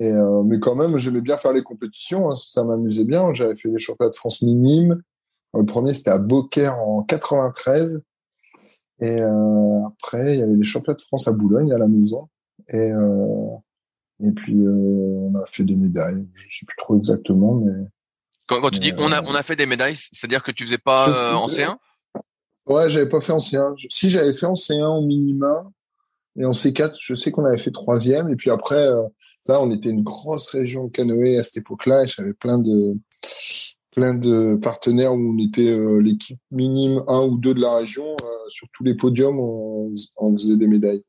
Et, 0.00 0.10
euh, 0.10 0.42
mais 0.42 0.58
quand 0.58 0.74
même, 0.74 0.96
j'aimais 0.96 1.20
bien 1.20 1.36
faire 1.36 1.52
les 1.52 1.62
compétitions. 1.62 2.30
Hein, 2.30 2.36
ça 2.36 2.64
m'amusait 2.64 3.04
bien. 3.04 3.34
J'avais 3.34 3.54
fait 3.54 3.68
les 3.68 3.78
championnats 3.78 4.10
de 4.10 4.16
France 4.16 4.40
minimes. 4.40 5.00
Le 5.52 5.64
premier, 5.64 5.92
c'était 5.92 6.10
à 6.10 6.18
Beaucaire 6.18 6.78
en 6.80 7.02
93. 7.02 8.00
Et 9.02 9.20
euh, 9.20 9.86
après, 9.86 10.34
il 10.34 10.40
y 10.40 10.42
avait 10.42 10.56
les 10.56 10.64
championnats 10.64 10.96
de 10.96 11.02
France 11.02 11.28
à 11.28 11.32
Boulogne, 11.32 11.72
à 11.72 11.78
la 11.78 11.86
maison. 11.86 12.28
Et, 12.68 12.76
euh, 12.78 13.46
et 14.24 14.30
puis, 14.30 14.56
on 14.66 15.34
a 15.34 15.44
fait 15.46 15.64
des 15.64 15.76
médailles. 15.76 16.26
Je 16.32 16.46
ne 16.46 16.50
sais 16.50 16.66
plus 16.66 16.76
trop 16.78 16.98
exactement, 16.98 17.54
mais... 17.54 17.72
Quand, 18.46 18.60
quand 18.60 18.70
tu 18.70 18.80
dis 18.80 18.92
on 18.98 19.12
a, 19.12 19.22
on 19.22 19.34
a 19.34 19.44
fait 19.44 19.54
des 19.54 19.66
médailles, 19.66 19.94
c'est-à-dire 19.94 20.42
que 20.42 20.50
tu 20.50 20.64
faisais 20.64 20.78
pas 20.78 21.36
en 21.36 21.46
C1 21.46 21.76
Ouais, 22.66 22.88
j'avais 22.88 23.08
pas 23.08 23.20
fait 23.20 23.32
en 23.32 23.38
C1. 23.38 23.74
Si, 23.90 24.10
j'avais 24.10 24.32
fait 24.32 24.46
en 24.46 24.54
C1 24.54 24.98
au 24.98 25.02
minima. 25.02 25.70
Et 26.36 26.44
en 26.44 26.50
C4, 26.50 26.96
je 27.00 27.14
sais 27.14 27.30
qu'on 27.30 27.44
avait 27.44 27.58
fait 27.58 27.70
troisième. 27.70 28.28
Et 28.28 28.36
puis 28.36 28.50
après, 28.50 28.88
là, 29.48 29.60
on 29.60 29.70
était 29.70 29.90
une 29.90 30.02
grosse 30.02 30.46
région 30.48 30.88
canoë 30.88 31.38
à 31.38 31.42
cette 31.42 31.58
époque-là. 31.58 32.04
Et 32.04 32.08
j'avais 32.08 32.34
plein 32.34 32.58
de 32.58 32.96
plein 33.90 34.14
de 34.14 34.54
partenaires 34.54 35.12
où 35.14 35.34
on 35.34 35.38
était 35.38 35.76
l'équipe 36.00 36.38
minime 36.52 37.02
1 37.08 37.22
ou 37.22 37.38
2 37.38 37.54
de 37.54 37.60
la 37.60 37.76
région. 37.76 38.16
sur 38.48 38.68
tous 38.72 38.84
les 38.84 38.94
podiums, 38.94 39.40
on, 39.40 39.92
on, 40.16 40.32
faisait 40.32 40.56
des 40.56 40.68
médailles. 40.68 41.02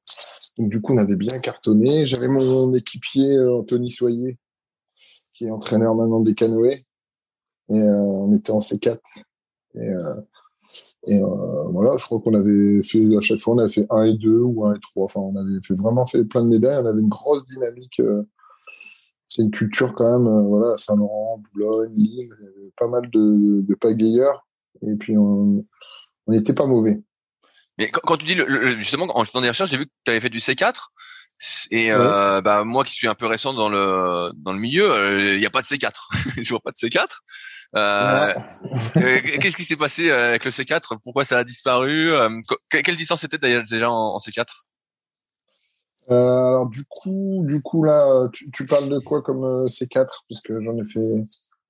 Donc 0.57 0.69
du 0.69 0.81
coup, 0.81 0.93
on 0.93 0.97
avait 0.97 1.15
bien 1.15 1.39
cartonné. 1.39 2.07
J'avais 2.07 2.27
mon 2.27 2.73
équipier 2.73 3.39
Anthony 3.39 3.91
Soyer, 3.91 4.39
qui 5.33 5.45
est 5.45 5.51
entraîneur 5.51 5.93
maintenant 5.95 6.21
des 6.21 6.33
canoës. 6.33 6.83
Et 7.69 7.79
on 7.79 8.33
était 8.33 8.51
en 8.51 8.57
C4. 8.57 8.97
Et 9.75 9.79
et 11.07 11.19
euh, 11.19 11.63
voilà, 11.69 11.97
je 11.97 12.05
crois 12.05 12.19
qu'on 12.19 12.35
avait 12.35 12.83
fait, 12.83 13.17
à 13.17 13.21
chaque 13.21 13.39
fois, 13.39 13.55
on 13.55 13.57
avait 13.57 13.73
fait 13.73 13.87
1 13.89 14.03
et 14.03 14.13
2 14.17 14.39
ou 14.41 14.65
1 14.65 14.75
et 14.75 14.79
3. 14.79 15.05
Enfin, 15.05 15.19
on 15.19 15.35
avait 15.35 15.59
vraiment 15.71 16.05
fait 16.05 16.23
plein 16.23 16.43
de 16.43 16.49
médailles. 16.49 16.77
On 16.83 16.85
avait 16.85 17.01
une 17.01 17.09
grosse 17.09 17.45
dynamique. 17.45 17.99
Euh, 17.99 18.23
c'est 19.27 19.41
une 19.41 19.51
culture 19.51 19.93
quand 19.93 20.19
même, 20.19 20.27
euh, 20.27 20.41
voilà, 20.41 20.77
Saint-Laurent, 20.77 21.41
Boulogne, 21.53 21.93
Lille, 21.95 22.29
pas 22.77 22.87
mal 22.87 23.09
de, 23.09 23.61
de 23.61 23.75
pagayeurs. 23.75 24.45
Et 24.81 24.95
puis, 24.95 25.17
on 25.17 25.65
n'était 26.27 26.53
pas 26.53 26.65
mauvais. 26.65 27.01
Mais 27.77 27.89
quand, 27.89 28.17
tu 28.17 28.25
dis, 28.25 28.35
le, 28.35 28.77
justement, 28.77 29.07
en 29.17 29.23
faisant 29.23 29.41
des 29.41 29.47
recherches, 29.47 29.71
j'ai 29.71 29.77
vu 29.77 29.85
que 29.85 29.91
tu 30.05 30.11
avais 30.11 30.19
fait 30.19 30.29
du 30.29 30.39
C4. 30.39 30.89
Et 31.71 31.91
euh, 31.91 32.41
bah 32.41 32.63
moi 32.63 32.83
qui 32.83 32.93
suis 32.93 33.07
un 33.07 33.15
peu 33.15 33.25
récent 33.25 33.53
dans 33.53 33.69
le 33.69 34.31
dans 34.35 34.53
le 34.53 34.59
milieu, 34.59 35.31
il 35.33 35.39
n'y 35.39 35.45
a 35.45 35.49
pas 35.49 35.61
de 35.61 35.67
C4. 35.67 35.91
je 36.41 36.49
vois 36.49 36.59
pas 36.59 36.71
de 36.71 36.75
C4. 36.75 37.07
Euh, 37.75 38.33
euh, 38.97 39.19
Qu'est-ce 39.39 39.55
qui 39.55 39.63
s'est 39.63 39.77
passé 39.77 40.09
euh, 40.09 40.29
avec 40.29 40.45
le 40.45 40.51
C4 40.51 40.97
Pourquoi 41.03 41.23
ça 41.23 41.37
a 41.37 41.43
disparu 41.43 42.11
euh, 42.11 42.29
Quelle 42.69 42.97
distance 42.97 43.21
c'était 43.21 43.37
d'ailleurs 43.37 43.63
déjà 43.69 43.89
en, 43.89 44.17
C4 44.17 44.45
euh, 46.09 46.15
alors 46.15 46.67
du 46.67 46.83
coup, 46.89 47.43
du 47.45 47.61
coup 47.61 47.83
là, 47.83 48.27
tu, 48.33 48.49
tu 48.51 48.65
parles 48.65 48.89
de 48.89 48.99
quoi 48.99 49.21
comme 49.21 49.67
C4 49.67 50.07
puisque 50.27 50.51
j'en 50.59 50.75
ai 50.75 50.83
fait 50.83 51.23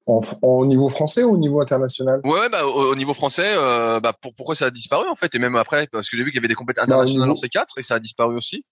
en, 0.08 0.22
en, 0.42 0.66
niveau 0.66 0.90
français 0.90 1.24
ou 1.24 1.34
au 1.34 1.38
niveau 1.38 1.62
international? 1.62 2.22
Ouais, 2.24 2.50
bah 2.50 2.66
au, 2.66 2.96
niveau 2.96 3.14
français, 3.14 3.54
euh, 3.56 4.00
bah 4.00 4.14
pour, 4.20 4.34
pourquoi 4.34 4.56
ça 4.56 4.68
a 4.68 4.72
disparu 4.72 5.08
en 5.10 5.16
fait? 5.16 5.36
Et 5.36 5.40
même 5.40 5.58
après 5.58 5.86
parce 5.88 6.10
que 6.10 6.18
j'ai 6.18 6.24
vu 6.24 6.32
qu'il 6.32 6.38
y 6.38 6.40
avait 6.40 6.48
des 6.48 6.56
compétitions 6.56 6.88
bah, 6.88 6.96
internationales 6.96 7.30
en 7.30 7.34
C4 7.34 7.66
et 7.78 7.84
ça 7.84 7.96
a 7.96 8.00
disparu 8.00 8.36
aussi. 8.36 8.66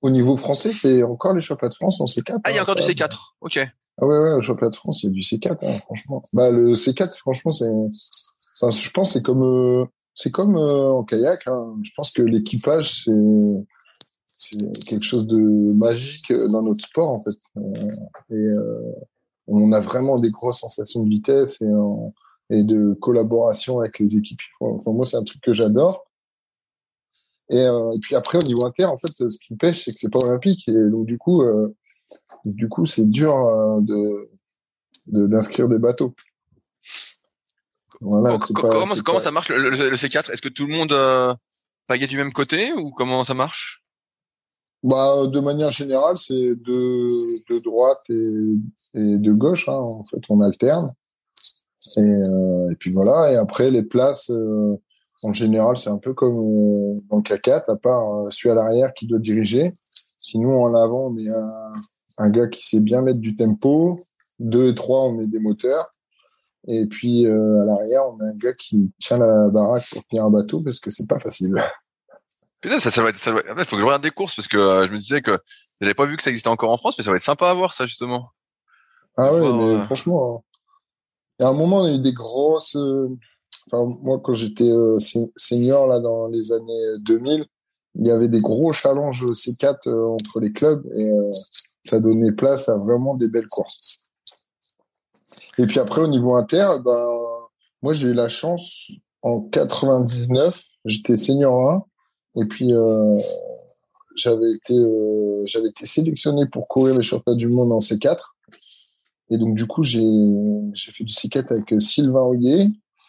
Au 0.00 0.10
niveau 0.10 0.36
français, 0.36 0.72
c'est 0.72 1.02
encore 1.02 1.34
les 1.34 1.42
championnats 1.42 1.70
de 1.70 1.74
France 1.74 2.00
en 2.00 2.04
C4. 2.04 2.38
Ah, 2.44 2.50
il 2.50 2.54
y 2.54 2.58
a 2.58 2.60
hein, 2.60 2.62
encore 2.62 2.76
du 2.76 2.82
C4. 2.82 3.16
Ok. 3.40 3.58
Ah 4.00 4.06
ouais, 4.06 4.18
ouais, 4.18 4.32
au 4.32 4.40
championnat 4.40 4.70
de 4.70 4.76
France, 4.76 5.02
il 5.02 5.06
y 5.06 5.08
a 5.08 5.12
du 5.12 5.20
C4, 5.20 5.58
hein, 5.62 5.78
franchement. 5.80 6.22
Bah, 6.32 6.50
le 6.50 6.74
C4, 6.74 7.16
franchement, 7.18 7.50
c'est, 7.50 7.68
enfin, 8.60 8.70
je 8.70 8.90
pense, 8.90 9.14
c'est 9.14 9.22
comme, 9.22 9.42
euh, 9.42 9.84
c'est 10.14 10.30
comme 10.30 10.56
euh, 10.56 10.92
en 10.92 11.02
kayak. 11.02 11.48
Hein. 11.48 11.74
Je 11.82 11.90
pense 11.96 12.12
que 12.12 12.22
l'équipage, 12.22 13.04
c'est, 13.04 13.12
c'est 14.36 14.84
quelque 14.86 15.04
chose 15.04 15.26
de 15.26 15.36
magique 15.36 16.32
dans 16.32 16.62
notre 16.62 16.84
sport, 16.84 17.12
en 17.12 17.18
fait. 17.18 17.38
Euh, 17.56 18.30
et 18.30 18.48
on 19.48 19.72
a 19.72 19.80
vraiment 19.80 20.20
des 20.20 20.30
grosses 20.30 20.60
sensations 20.60 21.02
de 21.02 21.08
vitesse 21.08 21.60
et, 21.60 22.56
et 22.56 22.62
de 22.62 22.94
collaboration 22.94 23.80
avec 23.80 23.98
les 23.98 24.16
équipes. 24.16 24.40
Enfin, 24.60 24.92
moi, 24.92 25.06
c'est 25.06 25.16
un 25.16 25.24
truc 25.24 25.40
que 25.42 25.52
j'adore. 25.52 26.07
Et, 27.50 27.60
et, 27.60 27.98
puis 28.00 28.14
après, 28.14 28.38
au 28.38 28.42
niveau 28.42 28.64
inter, 28.66 28.84
en 28.84 28.98
fait, 28.98 29.12
ce 29.16 29.38
qui 29.38 29.54
me 29.54 29.58
pêche, 29.58 29.84
c'est 29.84 29.92
que 29.92 29.98
c'est 29.98 30.12
pas 30.12 30.20
olympique. 30.20 30.68
Et 30.68 30.72
donc, 30.90 31.06
du 31.06 31.16
coup, 31.16 31.42
du 32.44 32.68
coup, 32.68 32.86
c'est 32.86 33.08
dur 33.08 33.36
euh, 33.36 33.80
de 33.80 34.30
d'inscrire 35.06 35.68
des 35.68 35.78
bateaux. 35.78 36.14
Voilà, 38.00 38.36
comment, 38.54 38.84
comment 39.04 39.20
ça 39.20 39.30
marche 39.30 39.48
le, 39.48 39.94
C4 39.96 40.30
Est-ce 40.30 40.42
que 40.42 40.50
tout 40.50 40.66
le 40.66 40.74
monde 40.74 40.92
euh, 40.92 41.34
pagaie 41.86 42.06
du 42.06 42.18
même 42.18 42.32
côté 42.32 42.72
ou 42.74 42.90
comment 42.90 43.24
ça 43.24 43.32
marche? 43.34 43.82
Bah, 44.82 45.26
de 45.26 45.40
manière 45.40 45.70
générale, 45.70 46.18
c'est 46.18 46.34
de, 46.34 47.52
de 47.52 47.58
droite 47.58 48.02
et, 48.10 48.14
de 48.94 49.32
gauche. 49.32 49.68
Hein. 49.68 49.72
En 49.72 50.04
fait, 50.04 50.20
on 50.28 50.42
alterne. 50.42 50.92
Et, 51.96 52.00
euh, 52.00 52.70
et, 52.70 52.76
puis 52.76 52.92
voilà. 52.92 53.32
Et 53.32 53.36
après, 53.36 53.70
les 53.70 53.82
places, 53.82 54.30
en 55.22 55.32
général, 55.32 55.76
c'est 55.76 55.90
un 55.90 55.98
peu 55.98 56.14
comme 56.14 56.36
dans 57.08 57.16
le 57.16 57.22
K4, 57.22 57.70
à 57.70 57.76
part 57.76 58.32
celui 58.32 58.50
à 58.50 58.54
l'arrière 58.54 58.94
qui 58.94 59.06
doit 59.06 59.18
diriger. 59.18 59.72
Sinon, 60.18 60.62
en 60.64 60.74
avant, 60.74 61.06
on 61.06 61.10
met 61.10 61.28
un, 61.28 61.48
un 62.18 62.30
gars 62.30 62.48
qui 62.48 62.64
sait 62.64 62.80
bien 62.80 63.02
mettre 63.02 63.20
du 63.20 63.36
tempo. 63.36 64.00
Deux 64.38 64.70
et 64.70 64.74
trois, 64.74 65.04
on 65.04 65.12
met 65.12 65.26
des 65.26 65.38
moteurs. 65.38 65.90
Et 66.66 66.86
puis 66.86 67.26
euh, 67.26 67.62
à 67.62 67.64
l'arrière, 67.64 68.02
on 68.08 68.20
a 68.20 68.24
un 68.24 68.34
gars 68.34 68.52
qui 68.52 68.92
tient 68.98 69.18
la 69.18 69.48
baraque 69.48 69.88
pour 69.90 70.04
tenir 70.04 70.24
un 70.24 70.30
bateau 70.30 70.62
parce 70.62 70.80
que 70.80 70.90
c'est 70.90 71.06
pas 71.06 71.18
facile. 71.18 71.54
Putain, 72.60 72.80
ça, 72.80 72.90
ça 72.90 73.02
va 73.02 73.10
être, 73.10 73.16
ça 73.16 73.32
va 73.32 73.40
faut 73.64 73.76
que 73.76 73.80
je 73.80 73.86
regarde 73.86 74.02
des 74.02 74.10
courses 74.10 74.34
parce 74.34 74.48
que 74.48 74.56
euh, 74.56 74.86
je 74.86 74.92
me 74.92 74.98
disais 74.98 75.22
que 75.22 75.38
j'avais 75.80 75.94
pas 75.94 76.06
vu 76.06 76.16
que 76.16 76.22
ça 76.22 76.30
existait 76.30 76.48
encore 76.48 76.70
en 76.70 76.76
France, 76.76 76.96
mais 76.98 77.04
ça 77.04 77.10
va 77.10 77.16
être 77.16 77.22
sympa 77.22 77.48
à 77.48 77.54
voir 77.54 77.72
ça 77.72 77.86
justement. 77.86 78.30
Ah 79.16 79.32
ouais, 79.32 79.40
mais 79.40 79.76
euh, 79.76 79.80
franchement, 79.80 80.44
il 81.38 81.44
y 81.44 81.46
a 81.46 81.48
un 81.48 81.54
moment, 81.54 81.78
on 81.78 81.84
a 81.84 81.92
eu 81.92 82.00
des 82.00 82.12
grosses. 82.12 82.76
Moi, 83.72 84.20
quand 84.22 84.34
j'étais 84.34 84.70
senior 85.36 85.86
là 85.86 86.00
dans 86.00 86.28
les 86.28 86.52
années 86.52 86.98
2000, 87.00 87.44
il 88.00 88.06
y 88.06 88.10
avait 88.10 88.28
des 88.28 88.40
gros 88.40 88.72
challenges 88.72 89.24
C4 89.24 89.88
entre 89.88 90.40
les 90.40 90.52
clubs 90.52 90.86
et 90.94 91.10
ça 91.84 92.00
donnait 92.00 92.32
place 92.32 92.68
à 92.68 92.76
vraiment 92.76 93.14
des 93.14 93.28
belles 93.28 93.48
courses. 93.48 93.98
Et 95.58 95.66
puis 95.66 95.80
après, 95.80 96.02
au 96.02 96.08
niveau 96.08 96.36
inter, 96.36 96.68
ben, 96.84 97.08
moi, 97.82 97.92
j'ai 97.92 98.08
eu 98.08 98.14
la 98.14 98.28
chance, 98.28 98.90
en 99.22 99.40
99, 99.40 100.62
j'étais 100.84 101.16
senior 101.16 101.84
1, 102.36 102.42
et 102.42 102.46
puis 102.46 102.72
euh, 102.72 103.20
j'avais 104.16 104.52
été, 104.52 104.74
euh, 104.74 105.42
j'avais 105.46 105.68
été 105.68 105.86
sélectionné 105.86 106.46
pour 106.46 106.68
courir 106.68 106.94
les 106.96 107.02
championnats 107.02 107.36
du 107.36 107.48
monde 107.48 107.72
en 107.72 107.78
C4. 107.78 108.16
Et 109.30 109.38
donc, 109.38 109.56
du 109.56 109.66
coup, 109.66 109.82
j'ai 109.82 110.10
fait 110.76 111.04
du 111.04 111.12
C4 111.12 111.52
avec 111.52 111.72
euh, 111.72 111.80
Sylvain 111.80 112.22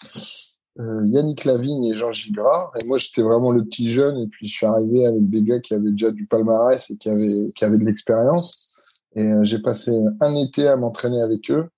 Hoyer, 0.06 1.10
Yannick 1.12 1.46
Lavigne 1.46 1.86
et 1.86 1.96
Jean 1.96 2.12
Gilgras. 2.12 2.72
Et 2.82 2.86
moi, 2.86 2.98
j'étais 2.98 3.22
vraiment 3.22 3.52
le 3.52 3.64
petit 3.64 3.92
jeune, 3.92 4.18
et 4.18 4.28
puis 4.28 4.48
je 4.48 4.54
suis 4.54 4.66
arrivé 4.66 5.06
avec 5.06 5.30
des 5.30 5.42
gars 5.42 5.60
qui 5.60 5.74
avaient 5.74 5.92
déjà 5.92 6.12
du 6.12 6.26
palmarès 6.26 6.90
et 6.90 6.98
qui 6.98 7.10
avaient, 7.10 7.78
de 7.78 7.86
l'expérience. 7.86 8.70
Et 9.16 9.24
euh, 9.24 9.44
j'ai 9.44 9.60
passé 9.60 9.92
un 10.22 10.36
été 10.36 10.68
à 10.68 10.78
m'entraîner 10.78 11.22
avec 11.22 11.52
eux. 11.52 11.70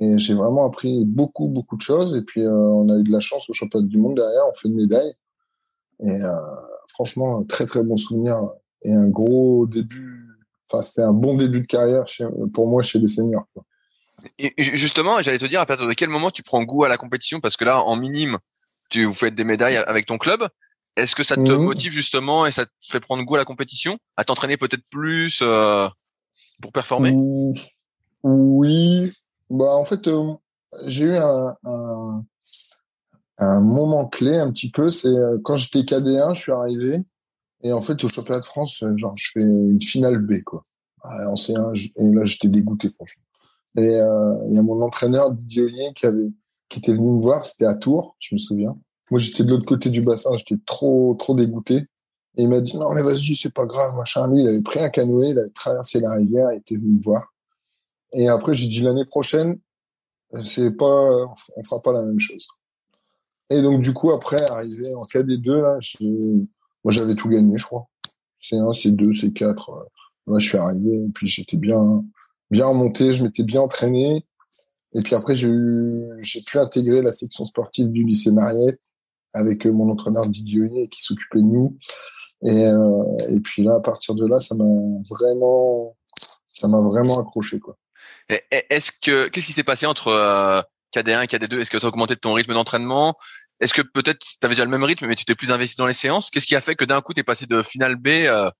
Et 0.00 0.18
j'ai 0.18 0.34
vraiment 0.34 0.66
appris 0.66 1.04
beaucoup, 1.04 1.48
beaucoup 1.48 1.76
de 1.76 1.82
choses. 1.82 2.16
Et 2.16 2.22
puis, 2.22 2.42
euh, 2.42 2.50
on 2.50 2.88
a 2.88 2.98
eu 2.98 3.02
de 3.02 3.12
la 3.12 3.20
chance 3.20 3.48
au 3.48 3.52
championnat 3.52 3.86
du 3.86 3.98
monde 3.98 4.16
derrière. 4.16 4.42
On 4.50 4.54
fait 4.54 4.68
une 4.68 4.76
médaille. 4.76 5.12
Et 6.04 6.20
euh, 6.22 6.32
franchement, 6.88 7.44
très, 7.44 7.66
très 7.66 7.82
bon 7.82 7.96
souvenir. 7.96 8.50
Et 8.82 8.92
un 8.92 9.08
gros 9.08 9.66
début. 9.66 10.26
Enfin, 10.68 10.82
c'était 10.82 11.02
un 11.02 11.12
bon 11.12 11.36
début 11.36 11.60
de 11.60 11.66
carrière 11.66 12.04
pour 12.52 12.66
moi 12.66 12.82
chez 12.82 12.98
les 12.98 13.08
seniors. 13.08 13.46
Et 14.38 14.52
justement, 14.58 15.20
j'allais 15.22 15.38
te 15.38 15.46
dire, 15.46 15.60
à 15.60 15.66
partir 15.66 15.86
de 15.86 15.92
quel 15.92 16.08
moment 16.08 16.30
tu 16.30 16.42
prends 16.42 16.62
goût 16.62 16.84
à 16.84 16.88
la 16.88 16.96
compétition? 16.96 17.40
Parce 17.40 17.56
que 17.56 17.64
là, 17.64 17.82
en 17.82 17.96
minime, 17.96 18.38
tu 18.90 19.04
vous 19.04 19.14
faites 19.14 19.34
des 19.34 19.44
médailles 19.44 19.76
avec 19.76 20.06
ton 20.06 20.18
club. 20.18 20.48
Est-ce 20.96 21.16
que 21.16 21.22
ça 21.22 21.36
te 21.36 21.52
motive 21.52 21.92
justement 21.92 22.44
et 22.44 22.50
ça 22.50 22.66
te 22.66 22.70
fait 22.82 23.00
prendre 23.00 23.24
goût 23.24 23.36
à 23.36 23.38
la 23.38 23.44
compétition, 23.46 23.98
à 24.16 24.24
t'entraîner 24.24 24.56
peut-être 24.58 24.84
plus 24.90 25.42
pour 26.60 26.72
performer? 26.72 27.14
Oui. 28.22 29.12
Bah, 29.50 29.74
en 29.74 29.84
fait, 29.84 30.06
euh, 30.08 30.32
j'ai 30.86 31.04
eu 31.04 31.16
un, 31.16 31.54
un, 33.38 33.60
moment 33.60 34.06
clé 34.06 34.38
un 34.38 34.50
petit 34.50 34.70
peu. 34.70 34.90
C'est 34.90 35.08
euh, 35.08 35.38
quand 35.42 35.56
j'étais 35.56 35.80
KD1, 35.80 36.34
je 36.34 36.40
suis 36.40 36.52
arrivé. 36.52 37.02
Et 37.62 37.72
en 37.72 37.80
fait, 37.80 38.02
au 38.04 38.08
championnat 38.08 38.40
de 38.40 38.44
France, 38.44 38.82
euh, 38.82 38.96
genre, 38.96 39.14
je 39.16 39.30
fais 39.32 39.42
une 39.42 39.80
finale 39.80 40.18
B, 40.18 40.42
quoi. 40.42 40.64
en 41.04 41.34
C1, 41.34 41.92
et 41.96 42.14
là, 42.14 42.24
j'étais 42.24 42.48
dégoûté, 42.48 42.88
franchement. 42.88 43.22
Et 43.76 43.86
il 43.86 44.54
y 44.54 44.58
a 44.58 44.62
mon 44.62 44.82
entraîneur, 44.82 45.32
Didier 45.32 45.92
qui, 45.96 46.06
avait, 46.06 46.30
était 46.76 46.92
venu 46.92 47.10
me 47.10 47.20
voir, 47.20 47.44
c'était 47.44 47.66
à 47.66 47.74
Tours, 47.74 48.16
je 48.18 48.34
me 48.34 48.38
souviens. 48.38 48.76
Moi, 49.10 49.18
j'étais 49.18 49.44
de 49.44 49.50
l'autre 49.50 49.66
côté 49.66 49.90
du 49.90 50.00
bassin, 50.00 50.30
j'étais 50.36 50.60
trop, 50.64 51.14
trop 51.18 51.34
dégoûté. 51.34 51.86
Et 52.36 52.44
il 52.44 52.48
m'a 52.48 52.60
dit, 52.60 52.76
non, 52.76 52.92
mais 52.94 53.02
vas-y, 53.02 53.36
c'est 53.36 53.52
pas 53.52 53.66
grave, 53.66 53.94
machin. 53.96 54.26
Lui, 54.28 54.42
il 54.42 54.48
avait 54.48 54.62
pris 54.62 54.80
un 54.80 54.88
canoë, 54.88 55.30
il 55.30 55.38
avait 55.38 55.50
traversé 55.50 56.00
la 56.00 56.14
rivière, 56.14 56.50
il 56.52 56.58
était 56.58 56.76
venu 56.76 56.92
me 56.92 57.02
voir. 57.02 57.32
Et 58.14 58.28
après, 58.28 58.54
j'ai 58.54 58.68
dit, 58.68 58.80
l'année 58.80 59.04
prochaine, 59.04 59.58
c'est 60.44 60.70
pas, 60.70 61.26
on 61.56 61.62
fera 61.62 61.82
pas 61.82 61.92
la 61.92 62.02
même 62.02 62.20
chose. 62.20 62.46
Et 63.50 63.60
donc, 63.60 63.82
du 63.82 63.92
coup, 63.92 64.12
après, 64.12 64.42
arrivé 64.50 64.94
en 64.94 65.04
KD2, 65.04 65.60
là, 65.60 65.78
moi, 66.84 66.92
j'avais 66.92 67.14
tout 67.14 67.28
gagné, 67.28 67.58
je 67.58 67.66
crois. 67.66 67.86
C'est 68.40 68.56
1, 68.56 68.72
c'est 68.72 68.92
2, 68.92 69.14
c'est 69.14 69.32
4. 69.32 69.90
Moi, 70.26 70.38
je 70.38 70.48
suis 70.48 70.58
arrivé, 70.58 71.04
et 71.04 71.08
puis 71.14 71.26
j'étais 71.28 71.58
bien, 71.58 72.02
bien 72.52 72.66
remonté, 72.66 73.12
je 73.12 73.24
m'étais 73.24 73.42
bien 73.42 73.62
entraîné. 73.62 74.24
Et 74.94 75.02
puis 75.02 75.14
après, 75.14 75.34
j'ai 75.34 75.48
pu 76.46 76.58
intégrer 76.58 77.00
la 77.00 77.12
section 77.12 77.44
sportive 77.44 77.90
du 77.90 78.04
lycée 78.04 78.30
Mariette 78.30 78.80
avec 79.32 79.64
mon 79.64 79.90
entraîneur 79.90 80.28
Didier 80.28 80.88
qui 80.90 81.02
s'occupait 81.02 81.38
de 81.38 81.46
nous. 81.46 81.76
Et, 82.44 82.66
euh, 82.66 83.02
et 83.30 83.40
puis 83.40 83.64
là, 83.64 83.76
à 83.76 83.80
partir 83.80 84.14
de 84.14 84.26
là, 84.26 84.38
ça 84.38 84.54
m'a 84.54 84.64
vraiment, 85.08 85.96
ça 86.48 86.68
m'a 86.68 86.78
vraiment 86.84 87.18
accroché, 87.18 87.58
quoi. 87.58 87.76
Est-ce 88.28 88.92
que, 88.92 89.28
qu'est-ce 89.28 89.46
qui 89.46 89.52
s'est 89.52 89.64
passé 89.64 89.86
entre 89.86 90.08
euh, 90.08 90.60
KD1 90.94 91.24
et 91.24 91.26
KD2 91.26 91.60
Est-ce 91.60 91.70
que 91.70 91.78
tu 91.78 91.84
as 91.84 91.88
augmenté 91.88 92.16
ton 92.16 92.34
rythme 92.34 92.54
d'entraînement? 92.54 93.16
Est-ce 93.60 93.74
que 93.74 93.82
peut-être 93.82 94.20
tu 94.20 94.36
avais 94.42 94.54
déjà 94.54 94.64
le 94.64 94.70
même 94.70 94.84
rythme, 94.84 95.06
mais 95.06 95.14
tu 95.14 95.24
t'es 95.24 95.34
plus 95.34 95.50
investi 95.50 95.76
dans 95.76 95.86
les 95.86 95.94
séances? 95.94 96.30
Qu'est-ce 96.30 96.46
qui 96.46 96.56
a 96.56 96.60
fait 96.60 96.76
que 96.76 96.84
d'un 96.84 97.00
coup, 97.00 97.14
tu 97.14 97.20
es 97.20 97.24
passé 97.24 97.46
de 97.46 97.62
finale 97.62 97.96
B 97.96 98.08
euh, 98.08 98.50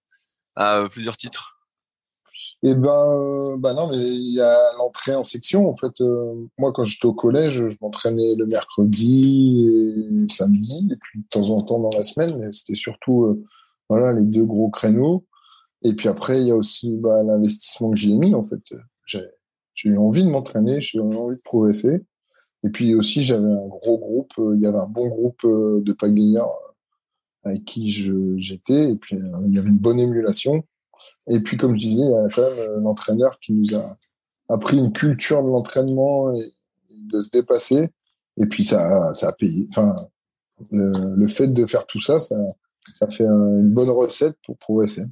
à 0.56 0.86
plusieurs 0.90 1.16
titres? 1.16 1.61
Eh 2.62 2.74
ben, 2.74 3.56
bah 3.58 3.74
non, 3.74 3.88
mais 3.88 3.96
il 3.96 4.34
y 4.34 4.40
a 4.40 4.56
l'entrée 4.78 5.14
en 5.14 5.24
section. 5.24 5.68
En 5.68 5.74
fait, 5.74 6.00
moi, 6.58 6.72
quand 6.72 6.84
j'étais 6.84 7.06
au 7.06 7.14
collège, 7.14 7.68
je 7.68 7.76
m'entraînais 7.80 8.34
le 8.36 8.46
mercredi 8.46 9.68
et 9.68 10.32
samedi, 10.32 10.88
et 10.90 10.96
puis 10.96 11.20
de 11.20 11.26
temps 11.28 11.50
en 11.50 11.60
temps 11.60 11.80
dans 11.80 11.90
la 11.96 12.02
semaine, 12.02 12.36
mais 12.38 12.52
c'était 12.52 12.74
surtout 12.74 13.44
voilà 13.88 14.12
les 14.12 14.24
deux 14.24 14.44
gros 14.44 14.70
créneaux. 14.70 15.24
Et 15.82 15.94
puis 15.94 16.08
après, 16.08 16.40
il 16.40 16.46
y 16.46 16.50
a 16.52 16.56
aussi 16.56 16.96
bah, 16.96 17.22
l'investissement 17.24 17.90
que 17.90 17.96
j'ai 17.96 18.14
mis. 18.14 18.34
En 18.34 18.42
fait, 18.44 18.74
j'ai 19.06 19.88
eu 19.88 19.98
envie 19.98 20.22
de 20.22 20.28
m'entraîner, 20.28 20.80
j'ai 20.80 20.98
eu 20.98 21.00
envie 21.00 21.36
de 21.36 21.42
progresser. 21.42 22.04
Et 22.64 22.68
puis 22.70 22.94
aussi, 22.94 23.24
j'avais 23.24 23.50
un 23.50 23.66
gros 23.66 23.98
groupe, 23.98 24.32
il 24.38 24.60
y 24.62 24.66
avait 24.66 24.78
un 24.78 24.86
bon 24.86 25.08
groupe 25.08 25.42
de 25.44 25.92
pagayards 25.92 26.56
avec 27.44 27.64
qui 27.64 27.90
j'étais, 28.38 28.90
et 28.90 28.94
puis 28.94 29.16
il 29.16 29.54
y 29.54 29.58
avait 29.58 29.68
une 29.68 29.78
bonne 29.78 29.98
émulation. 29.98 30.62
Et 31.28 31.40
puis, 31.40 31.56
comme 31.56 31.72
je 31.72 31.86
disais, 31.86 32.02
il 32.02 32.10
y 32.10 32.14
a 32.14 32.28
quand 32.34 32.56
même 32.56 32.82
l'entraîneur 32.82 33.38
qui 33.40 33.52
nous 33.52 33.76
a 33.76 33.96
appris 34.48 34.78
une 34.78 34.92
culture 34.92 35.42
de 35.42 35.48
l'entraînement 35.48 36.34
et 36.34 36.52
de 36.90 37.20
se 37.20 37.30
dépasser. 37.30 37.90
Et 38.38 38.46
puis, 38.46 38.64
ça, 38.64 39.12
ça 39.14 39.28
a 39.28 39.32
payé. 39.32 39.66
Enfin, 39.70 39.94
le, 40.70 40.92
le 41.16 41.26
fait 41.26 41.48
de 41.48 41.66
faire 41.66 41.86
tout 41.86 42.00
ça, 42.00 42.18
ça, 42.18 42.36
ça 42.92 43.08
fait 43.08 43.24
une 43.24 43.70
bonne 43.70 43.90
recette 43.90 44.36
pour 44.44 44.58
progresser. 44.58 45.04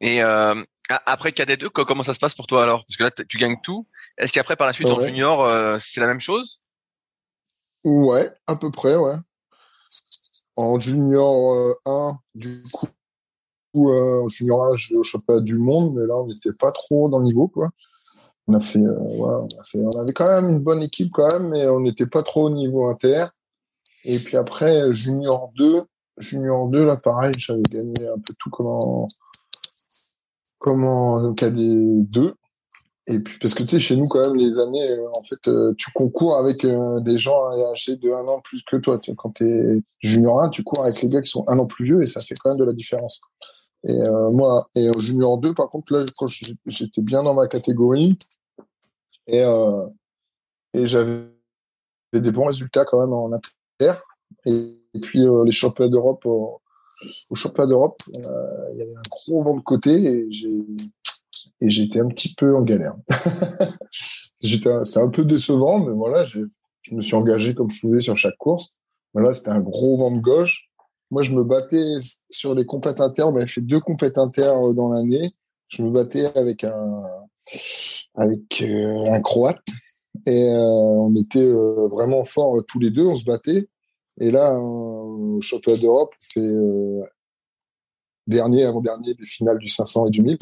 Et 0.00 0.22
euh, 0.22 0.54
après 0.88 1.30
KD2, 1.30 1.68
comment 1.68 2.02
ça 2.02 2.14
se 2.14 2.18
passe 2.18 2.34
pour 2.34 2.46
toi 2.46 2.62
alors? 2.64 2.84
Parce 2.86 2.96
que 2.96 3.04
là, 3.04 3.10
tu 3.10 3.38
gagnes 3.38 3.58
tout. 3.62 3.86
Est-ce 4.18 4.32
qu'après, 4.32 4.56
par 4.56 4.66
la 4.66 4.72
suite, 4.72 4.88
en 4.88 5.00
junior, 5.00 5.44
euh, 5.44 5.78
c'est 5.80 6.00
la 6.00 6.06
même 6.06 6.20
chose? 6.20 6.62
Ouais, 7.84 8.30
à 8.46 8.56
peu 8.56 8.70
près, 8.70 8.96
ouais. 8.96 9.16
En 10.56 10.78
junior 10.78 11.76
1, 11.86 11.90
euh, 11.90 12.12
du 12.34 12.62
coup, 12.72 12.86
en 13.74 14.28
junior 14.28 14.66
1, 14.72 14.76
je 14.76 15.02
championnat 15.02 15.40
du 15.40 15.58
monde, 15.58 15.94
mais 15.94 16.06
là, 16.06 16.16
on 16.16 16.26
n'était 16.26 16.52
pas 16.52 16.72
trop 16.72 17.08
dans 17.08 17.18
le 17.18 17.24
niveau, 17.24 17.48
quoi. 17.48 17.68
On 18.46 18.54
a 18.54 18.60
fait, 18.60 18.78
ouais, 18.78 18.88
on 19.18 19.48
a 19.60 19.64
fait, 19.64 19.78
on 19.78 20.00
avait 20.00 20.12
quand 20.12 20.26
même 20.28 20.50
une 20.50 20.60
bonne 20.60 20.82
équipe 20.82 21.10
quand 21.12 21.32
même, 21.32 21.48
mais 21.48 21.66
on 21.66 21.80
n'était 21.80 22.06
pas 22.06 22.22
trop 22.22 22.46
au 22.46 22.50
niveau 22.50 22.86
inter. 22.86 23.26
Et 24.04 24.18
puis 24.18 24.36
après, 24.36 24.92
junior 24.92 25.50
2, 25.56 25.82
junior 26.18 26.68
2, 26.68 26.84
là, 26.84 26.96
pareil, 26.96 27.32
j'avais 27.38 27.62
gagné 27.62 28.06
un 28.06 28.18
peu 28.18 28.34
tout 28.38 28.50
comme 28.50 28.66
en, 28.66 29.08
comme 30.58 30.84
en 30.84 31.34
KD 31.34 32.06
2. 32.08 32.34
Et 33.06 33.18
puis, 33.18 33.38
parce 33.38 33.52
que 33.52 33.62
tu 33.62 33.68
sais, 33.68 33.80
chez 33.80 33.96
nous, 33.96 34.06
quand 34.06 34.22
même, 34.22 34.36
les 34.36 34.58
années, 34.58 34.90
euh, 34.90 35.06
en 35.14 35.22
fait, 35.22 35.46
euh, 35.48 35.74
tu 35.76 35.90
concours 35.92 36.38
avec 36.38 36.64
euh, 36.64 37.00
des 37.00 37.18
gens 37.18 37.50
âgés 37.70 37.96
de 37.96 38.10
un 38.10 38.26
an 38.26 38.40
plus 38.40 38.62
que 38.62 38.76
toi. 38.76 38.98
Quand 39.16 39.30
tu 39.32 39.44
es 39.44 39.82
junior 39.98 40.42
1, 40.42 40.48
tu 40.48 40.62
cours 40.62 40.84
avec 40.84 41.02
les 41.02 41.10
gars 41.10 41.20
qui 41.20 41.30
sont 41.30 41.44
un 41.46 41.58
an 41.58 41.66
plus 41.66 41.84
vieux 41.84 42.02
et 42.02 42.06
ça 42.06 42.22
fait 42.22 42.34
quand 42.34 42.50
même 42.50 42.58
de 42.58 42.64
la 42.64 42.72
différence. 42.72 43.20
Et 43.86 43.98
moi, 44.32 44.68
et 44.74 44.88
en 44.88 44.98
junior 44.98 45.38
2, 45.38 45.52
par 45.52 45.68
contre, 45.68 45.92
là, 45.92 46.04
j'étais 46.66 47.02
bien 47.02 47.22
dans 47.22 47.34
ma 47.34 47.46
catégorie 47.48 48.16
et, 49.26 49.42
et 50.72 50.86
j'avais 50.86 51.26
des 52.14 52.32
bons 52.32 52.46
résultats 52.46 52.86
quand 52.86 53.00
même 53.00 53.12
en 53.12 53.30
inter. 53.32 53.94
Et, 54.46 54.74
puis, 55.02 55.26
les 55.44 55.52
championnats 55.52 55.90
d'Europe 55.90 56.24
au 56.26 57.34
championnat 57.34 57.68
d'Europe, 57.68 58.02
euh, 58.16 58.70
il 58.72 58.78
y 58.78 58.82
avait 58.82 58.96
un 58.96 59.02
gros 59.10 59.42
vent 59.42 59.56
de 59.56 59.62
côté 59.62 59.92
et 59.92 60.28
et 61.60 61.70
j'étais 61.70 62.00
un 62.00 62.08
petit 62.08 62.34
peu 62.34 62.56
en 62.56 62.62
galère. 62.62 62.94
c'est 64.40 64.98
un 64.98 65.08
peu 65.08 65.24
décevant, 65.24 65.84
mais 65.84 65.92
voilà, 65.92 66.24
je 66.24 66.40
me 66.92 67.00
suis 67.00 67.14
engagé 67.14 67.54
comme 67.54 67.70
je 67.70 67.80
pouvais 67.80 68.00
sur 68.00 68.16
chaque 68.16 68.36
course. 68.36 68.72
Voilà, 69.12 69.32
c'était 69.32 69.50
un 69.50 69.60
gros 69.60 69.96
vent 69.96 70.10
de 70.10 70.20
gauche. 70.20 70.70
Moi, 71.14 71.22
je 71.22 71.32
me 71.32 71.44
battais 71.44 71.94
sur 72.28 72.54
les 72.54 72.66
compètes 72.66 73.00
inter. 73.00 73.22
On 73.22 73.32
m'avait 73.32 73.46
fait 73.46 73.60
deux 73.60 73.80
compètes 73.80 74.18
inter 74.18 74.52
euh, 74.56 74.72
dans 74.72 74.90
l'année. 74.90 75.30
Je 75.68 75.82
me 75.82 75.90
battais 75.90 76.26
avec 76.36 76.64
un 76.64 77.02
avec 78.14 78.62
euh, 78.62 79.12
un 79.12 79.20
croate 79.20 79.62
et 80.26 80.48
on 80.56 81.14
était 81.16 81.50
vraiment 81.90 82.24
forts 82.24 82.62
tous 82.66 82.78
les 82.78 82.90
deux. 82.90 83.06
On 83.06 83.16
se 83.16 83.24
battait 83.24 83.68
et 84.20 84.30
là, 84.30 84.58
au 84.60 85.40
championnat 85.40 85.80
d'Europe, 85.80 86.14
on 86.14 86.40
fait 86.40 86.46
euh, 86.46 87.02
dernier, 88.26 88.64
avant-dernier 88.64 89.14
des 89.14 89.26
finales 89.26 89.58
du 89.58 89.68
500 89.68 90.06
et 90.06 90.10
du 90.10 90.22
1000. 90.22 90.38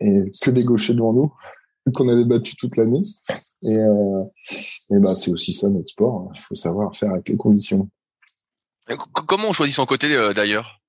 Et 0.00 0.22
que 0.40 0.50
des 0.50 0.64
gauchers 0.64 0.94
devant 0.94 1.12
nous, 1.12 1.32
qu'on 1.94 2.08
avait 2.08 2.24
battu 2.24 2.56
toute 2.56 2.76
l'année. 2.76 3.00
Et, 3.62 3.76
euh, 3.76 4.24
et 4.90 4.98
bah, 4.98 5.14
c'est 5.14 5.30
aussi 5.30 5.52
ça 5.52 5.68
notre 5.68 5.90
sport. 5.90 6.28
Hein. 6.28 6.32
Il 6.34 6.40
faut 6.40 6.54
savoir 6.54 6.94
faire 6.96 7.12
avec 7.12 7.28
les 7.28 7.36
conditions. 7.36 7.88
Comment 9.26 9.48
on 9.48 9.52
choisit 9.52 9.74
son 9.74 9.86
côté 9.86 10.14
euh, 10.14 10.32
d'ailleurs? 10.32 10.80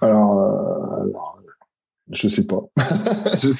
Alors, 0.00 0.40
alors, 1.00 1.38
je 2.10 2.28
sais 2.28 2.46
pas. 2.46 2.60
je, 3.42 3.50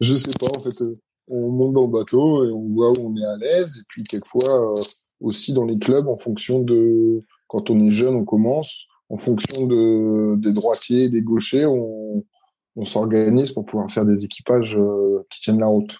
je 0.00 0.14
sais 0.14 0.32
pas. 0.38 0.46
En 0.56 0.60
fait, 0.60 0.84
on 1.28 1.50
monte 1.50 1.74
dans 1.74 1.86
le 1.86 1.92
bateau 1.92 2.44
et 2.44 2.52
on 2.52 2.68
voit 2.68 2.90
où 2.90 3.12
on 3.12 3.16
est 3.16 3.24
à 3.24 3.36
l'aise. 3.36 3.76
Et 3.76 3.84
puis 3.88 4.04
quelquefois, 4.04 4.74
aussi 5.20 5.52
dans 5.52 5.64
les 5.64 5.78
clubs 5.78 6.08
en 6.08 6.16
fonction 6.16 6.60
de 6.60 7.22
quand 7.46 7.70
on 7.70 7.86
est 7.86 7.90
jeune, 7.90 8.14
on 8.14 8.24
commence 8.24 8.86
en 9.08 9.16
fonction 9.16 9.66
de 9.66 10.36
des 10.36 10.52
droitiers, 10.52 11.08
des 11.08 11.22
gauchers, 11.22 11.66
on, 11.66 12.24
on 12.76 12.84
s'organise 12.84 13.52
pour 13.52 13.64
pouvoir 13.64 13.90
faire 13.90 14.04
des 14.04 14.24
équipages 14.24 14.76
euh, 14.76 15.26
qui 15.30 15.40
tiennent 15.40 15.60
la 15.60 15.66
route. 15.66 15.98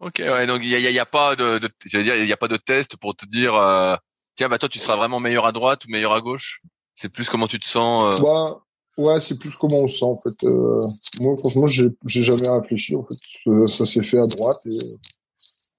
Ok, 0.00 0.18
ouais, 0.20 0.46
donc 0.46 0.60
il 0.62 0.68
y 0.68 0.74
a, 0.74 0.90
y 0.90 0.98
a, 0.98 1.06
pas 1.06 1.34
de, 1.34 1.58
de 1.58 2.02
dire, 2.02 2.14
il 2.16 2.28
y 2.28 2.32
a 2.32 2.36
pas 2.36 2.48
de 2.48 2.56
test 2.56 2.96
pour 2.98 3.16
te 3.16 3.26
dire, 3.26 3.54
euh, 3.54 3.96
tiens, 4.38 4.48
bah 4.48 4.58
toi 4.58 4.68
tu 4.68 4.78
seras 4.78 4.96
vraiment 4.96 5.20
meilleur 5.20 5.44
à 5.44 5.52
droite 5.52 5.84
ou 5.84 5.90
meilleur 5.90 6.12
à 6.12 6.20
gauche? 6.22 6.62
C'est 6.94 7.10
plus 7.10 7.28
comment 7.28 7.46
tu 7.46 7.60
te 7.60 7.66
sens. 7.66 8.04
Euh... 8.04 8.22
Bah, 8.22 8.62
ouais, 8.96 9.20
c'est 9.20 9.38
plus 9.38 9.50
comment 9.50 9.80
on 9.80 9.86
se 9.86 9.98
sent 9.98 10.04
en 10.04 10.18
fait. 10.18 10.44
Euh, 10.44 10.86
moi, 11.20 11.36
franchement, 11.36 11.66
j'ai, 11.66 11.92
jamais 12.06 12.48
réfléchi. 12.48 12.96
En 12.96 13.04
fait, 13.04 13.68
ça 13.68 13.84
s'est 13.84 14.02
fait 14.02 14.18
à 14.18 14.26
droite 14.26 14.58
et 14.64 14.78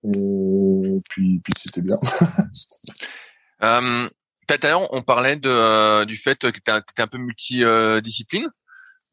et 0.04 1.02
puis, 1.10 1.42
puis 1.44 1.54
c'était 1.62 1.82
bien. 1.82 1.98
euh, 3.64 4.10
tout 4.48 4.56
à 4.62 4.70
l'heure, 4.70 4.94
on 4.94 5.02
parlait 5.02 5.36
de, 5.36 5.50
euh, 5.50 6.06
du 6.06 6.18
fait 6.18 6.40
que 6.40 6.48
tu 6.48 6.72
es, 6.72 7.02
un 7.02 7.08
peu 7.08 7.18
multidiscipline. 7.18 8.48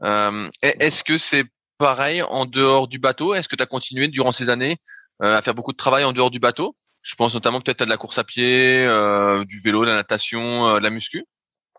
Euh, 0.03 0.49
Est-ce 0.63 1.03
que 1.03 1.19
c'est 1.19 1.45
pareil 1.79 2.23
en 2.23 2.47
dehors 2.47 2.89
du 2.89 2.99
bateau? 2.99 3.35
Est-ce 3.35 3.49
que 3.49 3.57
tu 3.57 3.63
as 3.63 3.67
continué 3.67 4.09
durant 4.09 4.33
ces 4.33 4.49
années 4.49 4.79
euh, 5.23 5.37
à 5.37 5.43
faire 5.43 5.55
beaucoup 5.55 5.73
de 5.73 5.77
travail 5.77 6.05
en 6.05 6.13
dehors 6.13 6.31
du 6.31 6.39
bateau? 6.39 6.77
Je 7.07 7.15
pense 7.15 7.35
notamment 7.35 7.61
peut-être 7.61 7.83
à 7.83 7.85
de 7.85 7.91
la 7.91 7.99
course 7.99 8.19
à 8.19 8.25
pied, 8.25 8.85
euh, 8.85 9.45
du 9.45 9.61
vélo, 9.61 9.83
de 9.83 9.87
la 9.87 9.95
natation, 9.95 10.67
euh, 10.67 10.79
de 10.79 10.83
la 10.83 10.91
muscu. 10.91 11.25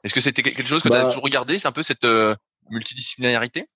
Est-ce 0.05 0.13
que 0.13 0.21
c'était 0.21 0.41
quelque 0.41 0.63
chose 0.63 0.81
que 0.81 0.87
tu 0.87 0.93
as 0.93 1.03
bah 1.03 1.09
toujours 1.09 1.23
regardé 1.23 1.59
C'est 1.59 1.67
un 1.67 1.73
peu 1.73 1.83
cette 1.83 2.07
multidisciplinarité? 2.69 3.67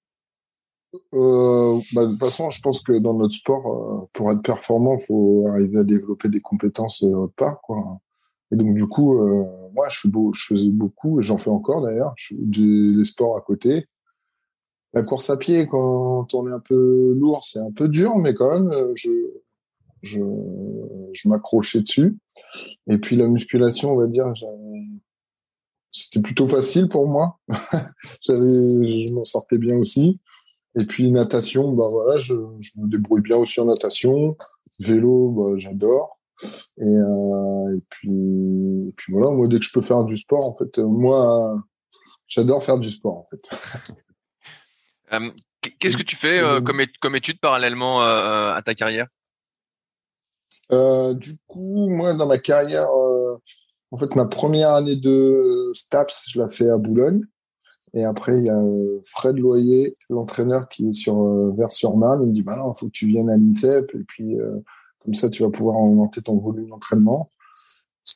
Euh, 1.13 1.77
bah, 1.91 2.05
de 2.05 2.11
toute 2.11 2.19
façon, 2.19 2.49
je 2.51 2.61
pense 2.61 2.81
que 2.81 2.93
dans 2.93 3.15
notre 3.15 3.33
sport, 3.33 4.07
pour 4.13 4.31
être 4.31 4.41
performant, 4.41 4.95
il 4.97 5.05
faut 5.05 5.43
arriver 5.49 5.79
à 5.79 5.83
développer 5.83 6.29
des 6.29 6.39
compétences 6.39 7.03
autre 7.03 7.33
part. 7.35 7.59
Quoi. 7.59 7.99
Et 8.53 8.55
donc, 8.55 8.73
du 8.73 8.87
coup, 8.87 9.21
moi, 9.73 9.89
je, 9.89 9.99
suis 9.99 10.09
beau, 10.09 10.31
je 10.33 10.45
faisais 10.45 10.69
beaucoup, 10.69 11.19
et 11.19 11.23
j'en 11.23 11.37
fais 11.37 11.49
encore 11.49 11.81
d'ailleurs, 11.81 12.15
des 12.31 13.03
sports 13.03 13.35
à 13.35 13.41
côté. 13.41 13.87
La 14.93 15.03
course 15.03 15.29
à 15.29 15.35
pied, 15.35 15.67
quand 15.67 16.33
on 16.33 16.47
est 16.47 16.53
un 16.53 16.61
peu 16.61 17.13
lourd, 17.13 17.43
c'est 17.43 17.59
un 17.59 17.73
peu 17.75 17.89
dur, 17.89 18.15
mais 18.15 18.33
quand 18.33 18.49
même, 18.49 18.71
je, 18.95 19.09
je, 20.01 20.19
je 21.13 21.29
m'accrochais 21.29 21.81
dessus. 21.81 22.17
Et 22.87 22.97
puis 22.97 23.15
la 23.15 23.27
musculation, 23.27 23.93
on 23.93 23.97
va 23.97 24.07
dire, 24.07 24.31
c'était 25.91 26.21
plutôt 26.21 26.47
facile 26.47 26.87
pour 26.89 27.07
moi. 27.07 27.39
J'avais, 28.21 28.41
je 29.07 29.13
m'en 29.13 29.25
sortais 29.25 29.57
bien 29.57 29.75
aussi. 29.77 30.19
Et 30.79 30.85
puis 30.85 31.11
natation, 31.11 31.73
bah 31.73 31.87
voilà, 31.89 32.17
je, 32.17 32.33
je, 32.61 32.71
me 32.77 32.87
débrouille 32.87 33.21
bien 33.21 33.37
aussi 33.37 33.59
en 33.59 33.65
natation. 33.65 34.37
Vélo, 34.79 35.29
bah, 35.31 35.57
j'adore. 35.57 36.19
Et, 36.77 36.83
euh, 36.83 37.77
et, 37.77 37.81
puis, 37.89 38.09
et 38.09 38.93
puis 38.95 39.13
voilà, 39.13 39.29
moi 39.31 39.47
dès 39.47 39.59
que 39.59 39.65
je 39.65 39.73
peux 39.73 39.81
faire 39.81 40.05
du 40.05 40.17
sport, 40.17 40.43
en 40.45 40.55
fait, 40.55 40.77
moi, 40.79 41.61
j'adore 42.27 42.63
faire 42.63 42.79
du 42.79 42.89
sport, 42.89 43.17
en 43.17 43.27
fait. 43.29 43.49
Euh, 45.13 45.29
qu'est-ce 45.79 45.97
que 45.97 46.03
tu 46.03 46.15
fais 46.15 46.39
euh, 46.39 46.61
comme, 46.61 46.81
comme 47.01 47.17
étude 47.17 47.37
parallèlement 47.41 47.99
à 47.99 48.61
ta 48.63 48.73
carrière? 48.73 49.07
Euh, 50.71 51.13
Du 51.13 51.37
coup, 51.47 51.89
moi, 51.89 52.13
dans 52.13 52.27
ma 52.27 52.37
carrière, 52.37 52.89
en 53.91 53.97
fait, 53.97 54.15
ma 54.15 54.25
première 54.25 54.71
année 54.73 54.95
de 54.95 55.71
STAPS, 55.73 56.23
je 56.27 56.39
la 56.39 56.47
fais 56.47 56.69
à 56.69 56.77
Boulogne. 56.77 57.23
Et 57.93 58.05
après, 58.05 58.37
il 58.37 58.45
y 58.45 58.49
a 58.49 58.57
euh, 58.57 59.01
Fred 59.05 59.37
Loyer, 59.37 59.95
l'entraîneur 60.09 60.69
qui 60.69 60.87
est 60.87 60.93
sur 60.93 61.21
euh, 61.21 61.53
Vers-sur-Marne. 61.57 62.21
Il 62.23 62.29
me 62.29 62.33
dit, 62.33 62.41
bah 62.41 62.55
il 62.57 62.79
faut 62.79 62.85
que 62.85 62.91
tu 62.91 63.07
viennes 63.07 63.29
à 63.29 63.35
l'INSEP. 63.35 63.93
Et 63.95 64.03
puis, 64.07 64.39
euh, 64.39 64.59
comme 64.99 65.13
ça, 65.13 65.29
tu 65.29 65.43
vas 65.43 65.49
pouvoir 65.49 65.75
augmenter 65.77 66.21
ton 66.21 66.37
volume 66.37 66.69
d'entraînement. 66.69 67.29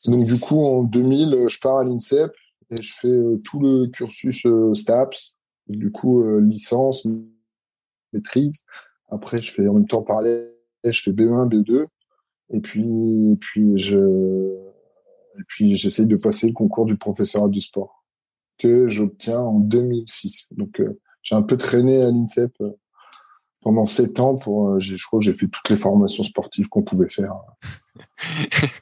Donc, 0.07 0.23
du 0.23 0.39
coup, 0.39 0.63
en 0.63 0.83
2000, 0.83 1.45
je 1.49 1.59
pars 1.59 1.77
à 1.77 1.83
l'INSEP 1.83 2.31
et 2.71 2.81
je 2.81 2.93
fais 2.99 3.21
tout 3.43 3.59
le 3.59 3.87
cursus 3.87 4.47
STAPS. 4.73 5.35
Du 5.67 5.91
coup, 5.91 6.23
licence, 6.39 7.05
maîtrise. 8.13 8.63
Après, 9.09 9.41
je 9.41 9.53
fais 9.53 9.67
en 9.67 9.73
même 9.73 9.87
temps 9.87 10.03
parler 10.03 10.51
je 10.91 11.01
fais 11.01 11.11
B1, 11.11 11.49
B2. 11.49 11.87
Et 12.51 12.61
puis, 12.61 13.31
et 13.31 13.35
puis 13.37 13.77
je, 13.77 13.99
et 13.99 15.43
puis 15.47 15.75
j'essaye 15.75 16.05
de 16.05 16.15
passer 16.15 16.47
le 16.47 16.53
concours 16.53 16.85
du 16.85 16.97
professorat 16.97 17.49
du 17.49 17.61
sport 17.61 18.05
que 18.59 18.87
j'obtiens 18.87 19.39
en 19.39 19.59
2006. 19.59 20.47
Donc, 20.51 20.79
euh, 20.79 20.99
j'ai 21.21 21.35
un 21.35 21.41
peu 21.41 21.57
traîné 21.57 22.01
à 22.01 22.09
l'INSEP 22.09 22.53
euh, 22.61 22.71
pendant 23.61 23.85
sept 23.85 24.19
ans 24.19 24.35
pour, 24.35 24.79
je 24.79 24.95
crois 25.05 25.19
que 25.19 25.25
j'ai 25.25 25.33
fait 25.33 25.47
toutes 25.47 25.69
les 25.69 25.75
formations 25.75 26.23
sportives 26.23 26.69
qu'on 26.69 26.83
pouvait 26.83 27.09
faire. 27.09 27.33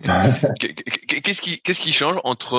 qu'est-ce 1.24 1.42
qui 1.42 1.62
qu'est-ce 1.62 1.80
qui 1.80 1.92
change 1.92 2.20
entre 2.24 2.58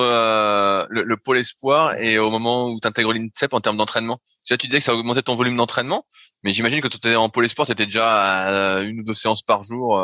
le, 0.89 1.15
pôle 1.15 1.37
espoir 1.37 1.95
et 1.95 2.17
au 2.17 2.29
moment 2.31 2.69
où 2.69 2.79
tu 2.79 2.87
intègres 2.87 3.13
l'INSEP 3.13 3.53
en 3.53 3.61
termes 3.61 3.77
d'entraînement? 3.77 4.19
Tu 4.43 4.57
tu 4.57 4.67
disais 4.67 4.79
que 4.79 4.83
ça 4.83 4.95
augmentait 4.95 5.21
ton 5.21 5.35
volume 5.35 5.55
d'entraînement, 5.55 6.05
mais 6.43 6.51
j'imagine 6.51 6.81
que 6.81 6.87
tu 6.87 6.97
étais 6.97 7.15
en 7.15 7.29
pôle 7.29 7.45
espoir, 7.45 7.67
tu 7.67 7.73
étais 7.73 7.85
déjà 7.85 8.77
à 8.77 8.81
une 8.81 9.01
ou 9.01 9.03
deux 9.03 9.13
séances 9.13 9.43
par 9.43 9.63
jour. 9.63 9.99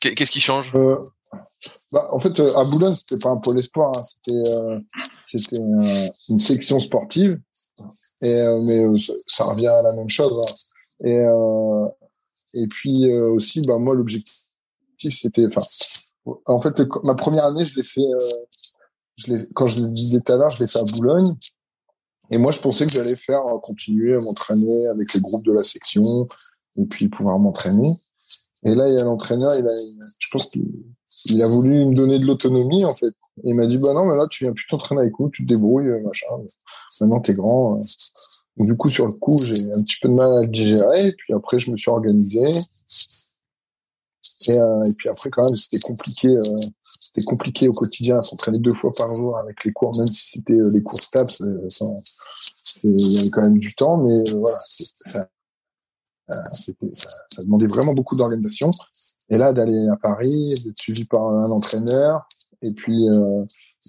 Qu'est-ce 0.00 0.30
qui 0.30 0.40
change? 0.40 0.72
Bah, 1.90 2.06
en 2.10 2.18
fait, 2.18 2.38
à 2.40 2.64
Boulogne, 2.64 2.94
c'était 2.94 3.16
pas 3.16 3.30
un 3.30 3.38
pôle 3.38 3.58
espoir, 3.58 3.92
hein. 3.96 4.02
c'était 4.02 4.42
c'était 5.24 5.56
une 6.28 6.38
section 6.38 6.78
sportive. 6.78 7.40
Et 8.20 8.42
mais 8.62 8.84
ça, 9.26 9.44
revient 9.44 9.68
à 9.68 9.82
la 9.82 9.96
même 9.96 10.08
chose. 10.10 10.38
Hein. 10.38 11.06
Et 12.54 12.62
et 12.62 12.66
puis 12.68 13.10
aussi, 13.12 13.62
bah 13.62 13.78
moi, 13.78 13.94
l'objectif 13.94 14.32
c'était, 15.10 15.46
en 16.46 16.60
fait, 16.60 16.82
ma 17.02 17.14
première 17.14 17.44
année, 17.44 17.64
je 17.64 17.76
l'ai 17.76 17.82
fait, 17.82 18.00
euh, 18.00 18.18
je 19.16 19.34
quand 19.54 19.66
je 19.66 19.80
le 19.80 19.88
disais 19.88 20.20
tout 20.20 20.32
à 20.32 20.36
l'heure, 20.36 20.50
je 20.50 20.60
l'ai 20.60 20.66
fait 20.66 20.78
à 20.78 20.84
Boulogne. 20.84 21.34
Et 22.30 22.38
moi, 22.38 22.52
je 22.52 22.60
pensais 22.60 22.86
que 22.86 22.92
j'allais 22.92 23.16
faire 23.16 23.46
euh, 23.46 23.58
continuer 23.58 24.14
à 24.14 24.20
m'entraîner 24.20 24.86
avec 24.88 25.12
les 25.12 25.20
groupes 25.20 25.44
de 25.44 25.52
la 25.52 25.62
section 25.62 26.26
et 26.76 26.84
puis 26.86 27.08
pouvoir 27.08 27.38
m'entraîner. 27.38 27.94
Et 28.64 28.74
là, 28.74 28.88
il 28.88 28.94
y 28.94 28.98
a 28.98 29.04
l'entraîneur, 29.04 29.54
il 29.58 29.66
a, 29.66 29.74
je 30.18 30.28
pense 30.30 30.46
qu'il 30.46 31.42
a 31.42 31.46
voulu 31.46 31.86
me 31.86 31.94
donner 31.94 32.18
de 32.18 32.26
l'autonomie, 32.26 32.84
en 32.84 32.94
fait. 32.94 33.14
Il 33.42 33.54
m'a 33.54 33.66
dit, 33.66 33.78
bah 33.78 33.92
non, 33.92 34.06
mais 34.06 34.16
là, 34.16 34.26
tu 34.30 34.44
viens 34.44 34.52
plus 34.52 34.66
t'entraîner 34.66 35.02
avec 35.02 35.18
nous, 35.18 35.28
tu 35.30 35.44
te 35.44 35.48
débrouilles, 35.48 35.88
euh, 35.88 36.02
machin. 36.02 36.26
Maintenant, 37.00 37.20
t'es 37.20 37.34
grand. 37.34 37.78
du 38.56 38.76
coup, 38.76 38.88
sur 38.88 39.06
le 39.06 39.12
coup, 39.14 39.38
j'ai 39.42 39.66
un 39.66 39.82
petit 39.82 39.96
peu 40.00 40.08
de 40.08 40.14
mal 40.14 40.32
à 40.32 40.40
le 40.42 40.48
digérer. 40.48 41.12
Puis 41.12 41.34
après, 41.34 41.58
je 41.58 41.70
me 41.70 41.76
suis 41.76 41.90
organisé. 41.90 42.52
Euh, 44.50 44.84
et, 44.84 44.92
puis 44.92 45.08
après, 45.08 45.30
quand 45.30 45.44
même, 45.44 45.56
c'était 45.56 45.80
compliqué. 45.80 46.28
Euh, 46.28 46.42
c'était 46.98 47.24
compliqué 47.24 47.68
au 47.68 47.72
quotidien 47.72 48.18
à 48.18 48.22
s'entraîner 48.22 48.58
deux 48.58 48.72
fois 48.72 48.92
par 48.92 49.12
jour 49.14 49.36
avec 49.38 49.64
les 49.64 49.72
cours, 49.72 49.96
même 49.96 50.06
si 50.08 50.30
c'était 50.30 50.54
euh, 50.54 50.70
les 50.70 50.82
cours 50.82 51.00
STAPS. 51.00 51.42
Il 52.82 53.12
y 53.12 53.18
avait 53.18 53.30
quand 53.30 53.42
même 53.42 53.58
du 53.58 53.74
temps, 53.74 53.96
mais 53.98 54.22
voilà, 54.30 54.56
ça, 54.58 55.28
ça, 56.28 57.42
demandait 57.42 57.66
vraiment 57.66 57.92
beaucoup 57.92 58.16
d'organisation. 58.16 58.70
Et 59.30 59.38
là, 59.38 59.52
d'aller 59.52 59.88
à 59.92 59.96
Paris, 59.96 60.54
d'être 60.64 60.78
suivi 60.78 61.04
par 61.04 61.22
un 61.22 61.50
entraîneur, 61.50 62.26
et 62.62 62.72
puis, 62.72 63.06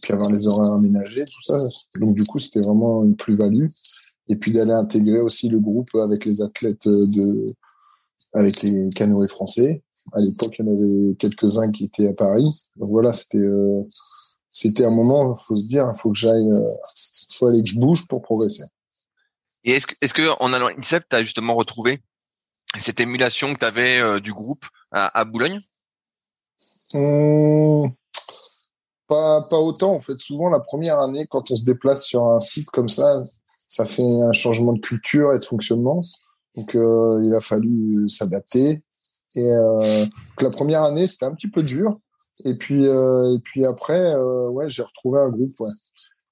puis 0.02 0.14
avoir 0.14 0.30
les 0.30 0.48
horaires 0.48 0.74
aménagés, 0.74 1.24
tout 1.26 1.44
ça. 1.44 1.58
Donc, 2.00 2.16
du 2.16 2.26
coup, 2.26 2.40
c'était 2.40 2.62
vraiment 2.62 3.04
une 3.04 3.16
plus-value. 3.16 3.68
Et 4.28 4.36
puis 4.36 4.52
d'aller 4.52 4.74
intégrer 4.74 5.20
aussi 5.20 5.50
le 5.50 5.60
groupe 5.60 5.94
avec 5.96 6.26
les 6.26 6.42
athlètes 6.42 6.88
de, 6.88 7.46
avec 8.34 8.64
les 8.64 8.90
canoës 8.90 9.28
français 9.28 9.84
à 10.14 10.20
l'époque, 10.20 10.56
il 10.60 10.66
y 10.66 10.70
en 10.70 10.74
avait 10.74 11.16
quelques-uns 11.16 11.72
qui 11.72 11.86
étaient 11.86 12.08
à 12.08 12.14
Paris. 12.14 12.70
Donc 12.76 12.90
voilà, 12.90 13.14
c'était 13.14 13.38
euh, 13.38 13.82
c'était 14.50 14.86
un 14.86 14.92
moment, 14.92 15.36
faut 15.36 15.58
se 15.58 15.68
dire, 15.68 15.88
faut 15.92 16.12
que 16.12 16.18
j'aille, 16.18 16.50
euh, 16.50 16.68
faut 17.32 17.48
aller 17.48 17.62
que 17.62 17.70
je 17.70 17.80
bouge 17.80 18.08
pour 18.08 18.22
progresser. 18.22 18.64
Et 19.64 19.72
est-ce 19.72 19.88
que, 19.88 19.96
est-ce 20.02 20.14
que 20.14 20.42
en 20.42 20.54
allant 20.54 20.68
à 20.68 20.74
INSEP, 20.78 21.06
tu 21.10 21.16
as 21.16 21.24
justement 21.24 21.56
retrouvé 21.56 22.02
cette 22.78 23.00
émulation 23.00 23.54
que 23.54 23.60
tu 23.60 23.66
avais 23.66 24.00
euh, 24.00 24.20
du 24.20 24.34
groupe 24.34 24.66
à, 24.92 25.26
Boulogne? 25.26 25.60
Hum, 26.94 27.92
pas, 29.08 29.42
pas 29.42 29.60
autant. 29.60 29.94
En 29.94 30.00
fait, 30.00 30.18
souvent, 30.20 30.50
la 30.50 30.60
première 30.60 31.00
année, 31.00 31.28
quand 31.28 31.52
on 31.52 31.56
se 31.56 31.64
déplace 31.64 32.06
sur 32.06 32.26
un 32.26 32.40
site 32.40 32.70
comme 32.72 32.90
ça, 32.90 33.24
ça 33.68 33.86
fait 33.86 34.04
un 34.04 34.34
changement 34.34 34.74
de 34.74 34.80
culture 34.80 35.34
et 35.34 35.40
de 35.40 35.46
fonctionnement. 35.46 36.00
Donc, 36.56 36.76
euh, 36.76 37.22
il 37.24 37.34
a 37.36 37.42
fallu 37.42 38.08
s'adapter. 38.10 38.82
Et 39.36 39.44
euh, 39.44 40.06
la 40.42 40.50
première 40.50 40.84
année, 40.84 41.08
c'était 41.08 41.26
un 41.26 41.34
petit 41.34 41.50
peu 41.50 41.64
dur. 41.64 42.00
Et 42.46 42.56
puis, 42.56 42.88
euh, 42.88 43.36
et 43.36 43.40
puis 43.40 43.66
après, 43.66 44.00
euh, 44.00 44.50
ouais, 44.50 44.70
j'ai 44.70 44.84
retrouvé 44.84 45.20
un 45.20 45.30
groupe. 45.30 45.52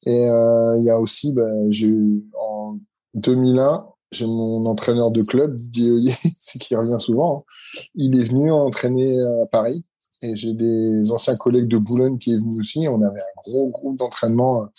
Et 0.06 0.24
il 0.24 0.84
y 0.84 0.90
a 0.90 1.00
aussi, 1.00 1.32
ben, 1.32 1.68
j'ai 1.70 1.88
eu 1.88 2.24
en 2.38 2.78
2001, 3.14 3.88
j'ai 4.14 4.26
mon 4.26 4.64
entraîneur 4.64 5.12
de 5.12 5.24
club, 5.24 5.58
Didier 5.58 6.14
qui 6.62 6.76
revient 6.76 7.00
souvent. 7.00 7.40
Hein. 7.40 7.80
Il 7.96 8.20
est 8.20 8.24
venu 8.24 8.52
entraîner 8.52 9.20
à 9.42 9.46
Paris. 9.46 9.84
Et 10.22 10.38
j'ai 10.38 10.54
des 10.54 11.12
anciens 11.12 11.36
collègues 11.36 11.68
de 11.68 11.78
Boulogne 11.78 12.18
qui 12.18 12.32
est 12.32 12.38
venu 12.38 12.62
aussi. 12.62 12.88
On 12.88 13.02
avait 13.02 13.20
un 13.20 13.42
gros 13.44 13.68
groupe 13.70 13.98
d'entraînement 13.98 14.70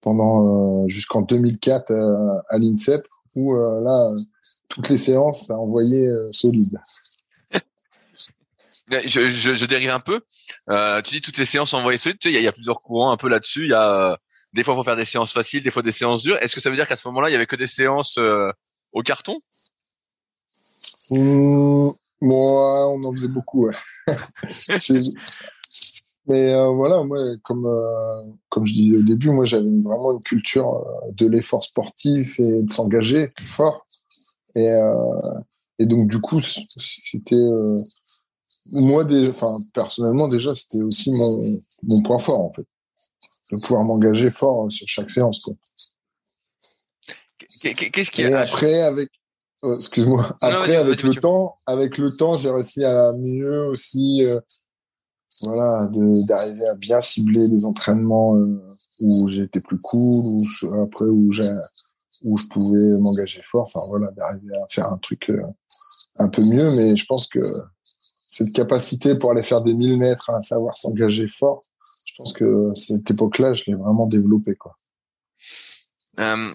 pendant 0.00 0.88
jusqu'en 0.88 1.22
2004 1.22 1.92
à 2.48 2.58
l'INSEP, 2.58 3.06
où 3.36 3.54
là, 3.54 4.12
toutes 4.68 4.88
les 4.88 4.98
séances, 4.98 5.46
ça 5.46 5.56
envoyé 5.56 6.10
solide. 6.32 6.76
Je, 9.06 9.28
je, 9.28 9.64
dérive 9.66 9.90
un 9.90 10.00
peu. 10.00 10.20
Euh, 10.68 11.00
tu 11.02 11.14
dis 11.14 11.20
toutes 11.20 11.38
les 11.38 11.44
séances 11.44 11.74
envoyées 11.74 11.98
solides. 11.98 12.18
Tu 12.18 12.30
sais, 12.30 12.36
il 12.36 12.42
y, 12.42 12.48
a, 12.48 12.52
plusieurs 12.52 12.82
courants 12.82 13.12
un 13.12 13.16
peu 13.16 13.28
là-dessus. 13.28 13.64
Il 13.64 13.70
y 13.70 13.74
a 13.74 14.12
euh, 14.12 14.16
des 14.52 14.64
fois 14.64 14.74
pour 14.74 14.84
faire 14.84 14.96
des 14.96 15.04
séances 15.04 15.32
faciles, 15.32 15.62
des 15.62 15.70
fois 15.70 15.82
des 15.82 15.92
séances 15.92 16.22
dures. 16.22 16.36
Est-ce 16.40 16.54
que 16.54 16.60
ça 16.60 16.70
veut 16.70 16.76
dire 16.76 16.88
qu'à 16.88 16.96
ce 16.96 17.06
moment-là, 17.08 17.28
il 17.28 17.32
y 17.32 17.36
avait 17.36 17.46
que 17.46 17.56
des 17.56 17.66
séances 17.66 18.18
euh, 18.18 18.50
au 18.92 19.02
carton? 19.02 19.40
Mmh, 21.10 21.90
Moi, 22.20 22.88
on 22.88 23.04
en 23.04 23.12
faisait 23.12 23.28
beaucoup. 23.28 23.66
Ouais. 23.66 23.74
Mais 26.26 26.52
euh, 26.52 26.68
voilà, 26.68 27.02
moi, 27.02 27.18
comme 27.42 27.66
comme 28.50 28.66
je 28.66 28.74
disais 28.74 28.96
au 28.96 29.02
début, 29.02 29.30
moi, 29.30 29.46
j'avais 29.46 29.70
vraiment 29.82 30.12
une 30.12 30.20
culture 30.20 30.84
de 31.12 31.26
l'effort 31.26 31.64
sportif 31.64 32.38
et 32.38 32.62
de 32.62 32.70
s'engager 32.70 33.32
fort. 33.42 33.86
Et 34.54 34.70
et 35.78 35.86
donc 35.86 36.08
du 36.08 36.20
coup, 36.20 36.40
c'était 36.40 37.42
moi, 38.72 39.04
enfin, 39.28 39.58
personnellement, 39.72 40.28
déjà, 40.28 40.54
c'était 40.54 40.82
aussi 40.82 41.10
mon, 41.10 41.60
mon 41.82 42.02
point 42.02 42.18
fort, 42.18 42.40
en 42.40 42.52
fait. 42.52 42.66
De 43.50 43.60
pouvoir 43.60 43.84
m'engager 43.84 44.30
fort 44.30 44.70
sur 44.70 44.86
chaque 44.86 45.10
séance, 45.10 45.40
quoi. 45.40 45.54
Qu'est-ce 47.60 48.10
qui 48.10 48.22
Et 48.22 48.34
après, 48.34 48.80
avec, 48.82 49.10
oh, 49.62 49.76
excuse-moi, 49.76 50.36
après, 50.40 50.76
avec 50.76 51.02
le 51.02 51.14
temps, 51.14 51.56
avec 51.66 51.98
le 51.98 52.10
temps, 52.10 52.36
j'ai 52.36 52.50
réussi 52.50 52.84
à 52.84 53.12
mieux 53.12 53.66
aussi, 53.66 54.24
euh, 54.24 54.40
voilà, 55.42 55.88
d'arriver 56.26 56.66
à 56.66 56.74
bien 56.74 57.00
cibler 57.00 57.46
les 57.48 57.64
entraînements 57.64 58.36
euh, 58.36 58.60
où 59.00 59.28
j'étais 59.30 59.60
plus 59.60 59.78
cool, 59.78 60.42
ou 60.62 60.82
après 60.82 61.06
où 61.06 61.32
j'ai, 61.32 61.50
où 62.24 62.36
je 62.36 62.46
pouvais 62.46 62.98
m'engager 62.98 63.42
fort. 63.42 63.62
Enfin, 63.62 63.80
voilà, 63.88 64.10
d'arriver 64.12 64.54
à 64.56 64.66
faire 64.68 64.86
un 64.86 64.98
truc 64.98 65.30
euh, 65.30 65.42
un 66.16 66.28
peu 66.28 66.42
mieux, 66.42 66.70
mais 66.70 66.96
je 66.96 67.06
pense 67.06 67.26
que 67.26 67.40
cette 68.28 68.52
capacité 68.52 69.14
pour 69.14 69.32
aller 69.32 69.42
faire 69.42 69.60
des 69.60 69.74
1000 69.74 69.98
mètres, 69.98 70.30
à 70.30 70.40
savoir 70.42 70.76
s'engager 70.76 71.26
fort, 71.26 71.62
je 72.04 72.14
pense 72.16 72.32
que 72.32 72.68
cette 72.74 73.10
époque-là, 73.10 73.54
je 73.54 73.64
l'ai 73.66 73.74
vraiment 73.74 74.06
développé. 74.06 74.54
Quoi. 74.54 74.76
Euh, 76.18 76.54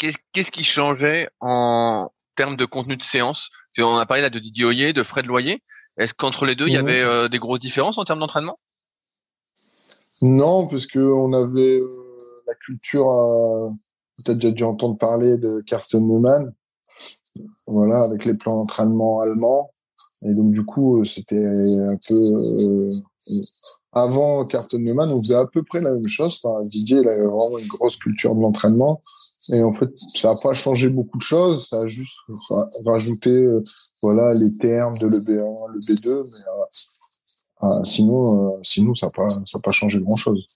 qu'est-ce, 0.00 0.50
qui 0.50 0.64
changeait 0.64 1.28
en 1.40 2.10
termes 2.34 2.56
de 2.56 2.64
contenu 2.64 2.96
de 2.96 3.02
séance? 3.02 3.50
On 3.78 3.96
a 3.96 4.06
parlé 4.06 4.22
là 4.22 4.30
de 4.30 4.38
Didier 4.38 4.64
Oyer, 4.64 4.92
de 4.92 5.02
Fred 5.02 5.26
Loyer. 5.26 5.62
Est-ce 5.98 6.14
qu'entre 6.14 6.46
les 6.46 6.54
deux, 6.54 6.66
il 6.66 6.72
y 6.72 6.76
avait 6.76 7.02
euh, 7.02 7.28
des 7.28 7.38
grosses 7.38 7.60
différences 7.60 7.98
en 7.98 8.04
termes 8.04 8.20
d'entraînement? 8.20 8.58
Non, 10.22 10.66
parce 10.68 10.86
qu'on 10.86 11.32
avait 11.32 11.78
euh, 11.78 12.42
la 12.46 12.54
culture, 12.54 13.08
peut-être 14.18 14.38
déjà 14.38 14.52
dû 14.52 14.64
entendre 14.64 14.98
parler 14.98 15.38
de 15.38 15.62
Karsten 15.66 16.06
Neumann, 16.06 16.52
voilà, 17.66 18.02
avec 18.02 18.24
les 18.24 18.36
plans 18.36 18.56
d'entraînement 18.56 19.20
allemands. 19.20 19.72
Et 20.22 20.34
donc, 20.34 20.52
du 20.52 20.64
coup, 20.64 21.00
euh, 21.00 21.04
c'était 21.04 21.44
un 21.44 21.96
peu. 22.06 22.14
Euh, 22.14 22.90
avant 23.92 24.44
Karsten 24.44 24.82
Neumann, 24.82 25.10
on 25.10 25.22
faisait 25.22 25.34
à 25.34 25.46
peu 25.46 25.62
près 25.62 25.80
la 25.80 25.92
même 25.92 26.08
chose. 26.08 26.38
Enfin, 26.42 26.62
Didier, 26.68 26.98
il 26.98 27.08
avait 27.08 27.22
vraiment 27.22 27.58
une 27.58 27.66
grosse 27.66 27.96
culture 27.96 28.34
de 28.34 28.40
l'entraînement. 28.40 29.00
Et 29.52 29.62
en 29.62 29.72
fait, 29.72 29.90
ça 30.14 30.32
n'a 30.32 30.40
pas 30.40 30.52
changé 30.52 30.88
beaucoup 30.88 31.18
de 31.18 31.22
choses. 31.22 31.68
Ça 31.68 31.80
a 31.80 31.88
juste 31.88 32.16
rajouté 32.84 33.30
euh, 33.30 33.62
voilà, 34.02 34.34
les 34.34 34.56
termes 34.58 34.98
de 34.98 35.06
l'EB1, 35.06 35.72
le 35.72 35.80
B2. 35.80 36.24
Mais 36.30 37.84
sinon, 37.84 38.60
sinon, 38.62 38.94
ça 38.94 39.06
n'a 39.06 39.12
pas, 39.12 39.28
ça 39.46 39.58
pas 39.58 39.72
changé 39.72 40.00
grand-chose. 40.00 40.46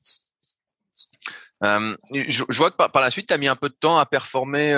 je, 1.63 2.57
vois 2.57 2.71
que 2.71 2.77
par, 2.77 2.93
par 2.93 3.03
la 3.03 3.11
suite, 3.11 3.29
tu 3.29 3.35
as 3.35 3.39
mis 3.39 3.49
un 3.49 3.57
peu 3.57 3.69
de 3.69 3.75
temps 3.75 3.99
à 3.99 4.07
performer 4.07 4.75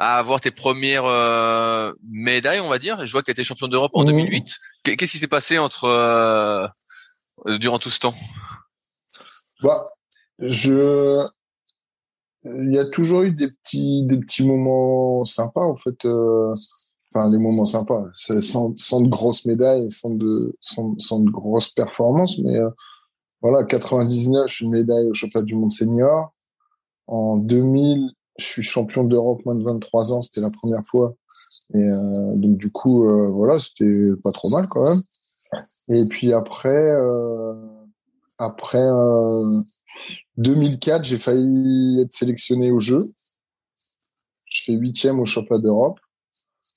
à 0.00 0.16
avoir 0.16 0.40
tes 0.40 0.50
premières 0.50 1.04
euh, 1.04 1.92
médailles, 2.08 2.60
on 2.60 2.70
va 2.70 2.78
dire. 2.78 3.06
Je 3.06 3.12
vois 3.12 3.20
que 3.20 3.26
tu 3.26 3.32
été 3.32 3.44
champion 3.44 3.68
d'Europe 3.68 3.90
en 3.92 4.04
2008. 4.04 4.40
Mmh. 4.40 4.96
Qu'est-ce 4.96 5.12
qui 5.12 5.18
s'est 5.18 5.28
passé 5.28 5.58
entre 5.58 5.84
euh, 5.84 6.66
durant 7.58 7.78
tout 7.78 7.90
ce 7.90 8.00
temps? 8.00 8.14
Bah, 9.62 9.90
je 10.38 11.22
il 12.44 12.72
y 12.72 12.78
a 12.78 12.86
toujours 12.86 13.22
eu 13.22 13.32
des 13.32 13.50
petits 13.50 14.04
des 14.04 14.18
petits 14.18 14.46
moments 14.46 15.24
sympas 15.24 15.64
en 15.64 15.74
fait 15.74 16.04
euh, 16.04 16.54
enfin 17.12 17.30
des 17.30 17.38
moments 17.38 17.66
sympas 17.66 18.06
sans, 18.14 18.70
de 18.70 19.08
grosses 19.08 19.44
médailles 19.44 19.90
sans 19.90 20.10
de 20.10 20.56
sans, 20.60 21.20
de 21.20 21.30
grosses 21.30 21.68
performances 21.68 22.38
mais 22.38 22.58
voilà 23.42 23.64
99 23.64 24.48
je 24.48 24.54
suis 24.54 24.64
une 24.64 24.72
médaille 24.72 25.08
au 25.10 25.14
championnat 25.14 25.44
du 25.44 25.54
monde 25.54 25.72
senior 25.72 26.32
en 27.06 27.36
2000 27.36 28.10
je 28.40 28.46
suis 28.46 28.62
champion 28.62 29.04
d'Europe 29.04 29.44
moins 29.44 29.54
de 29.54 29.62
23 29.62 30.12
ans, 30.12 30.22
c'était 30.22 30.40
la 30.40 30.50
première 30.50 30.84
fois. 30.84 31.14
Et 31.74 31.78
euh, 31.78 32.34
donc 32.34 32.56
du 32.56 32.70
coup, 32.70 33.08
euh, 33.08 33.28
voilà, 33.28 33.58
c'était 33.58 34.10
pas 34.24 34.32
trop 34.32 34.48
mal 34.48 34.66
quand 34.68 34.82
même. 34.82 35.02
Et 35.88 36.06
puis 36.06 36.32
après, 36.32 36.68
euh, 36.68 37.54
après 38.38 38.88
2004, 40.36 41.04
j'ai 41.04 41.18
failli 41.18 42.00
être 42.00 42.12
sélectionné 42.12 42.70
au 42.70 42.80
jeu. 42.80 43.04
Je 44.46 44.62
fais 44.64 44.72
huitième 44.72 45.20
au 45.20 45.24
championnat 45.24 45.62
d'Europe. 45.62 45.98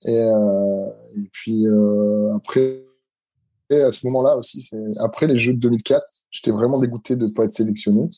Et, 0.05 0.15
et 0.15 1.29
puis 1.31 1.65
après, 2.35 2.83
à 3.69 3.91
ce 3.91 4.05
moment-là 4.07 4.37
aussi, 4.37 4.69
après 4.99 5.27
les 5.27 5.37
Jeux 5.37 5.53
de 5.53 5.59
2004, 5.59 6.03
j'étais 6.29 6.51
vraiment 6.51 6.79
dégoûté 6.79 7.15
de 7.15 7.25
ne 7.27 7.33
pas 7.33 7.45
être 7.45 7.55
sélectionné 7.55 8.09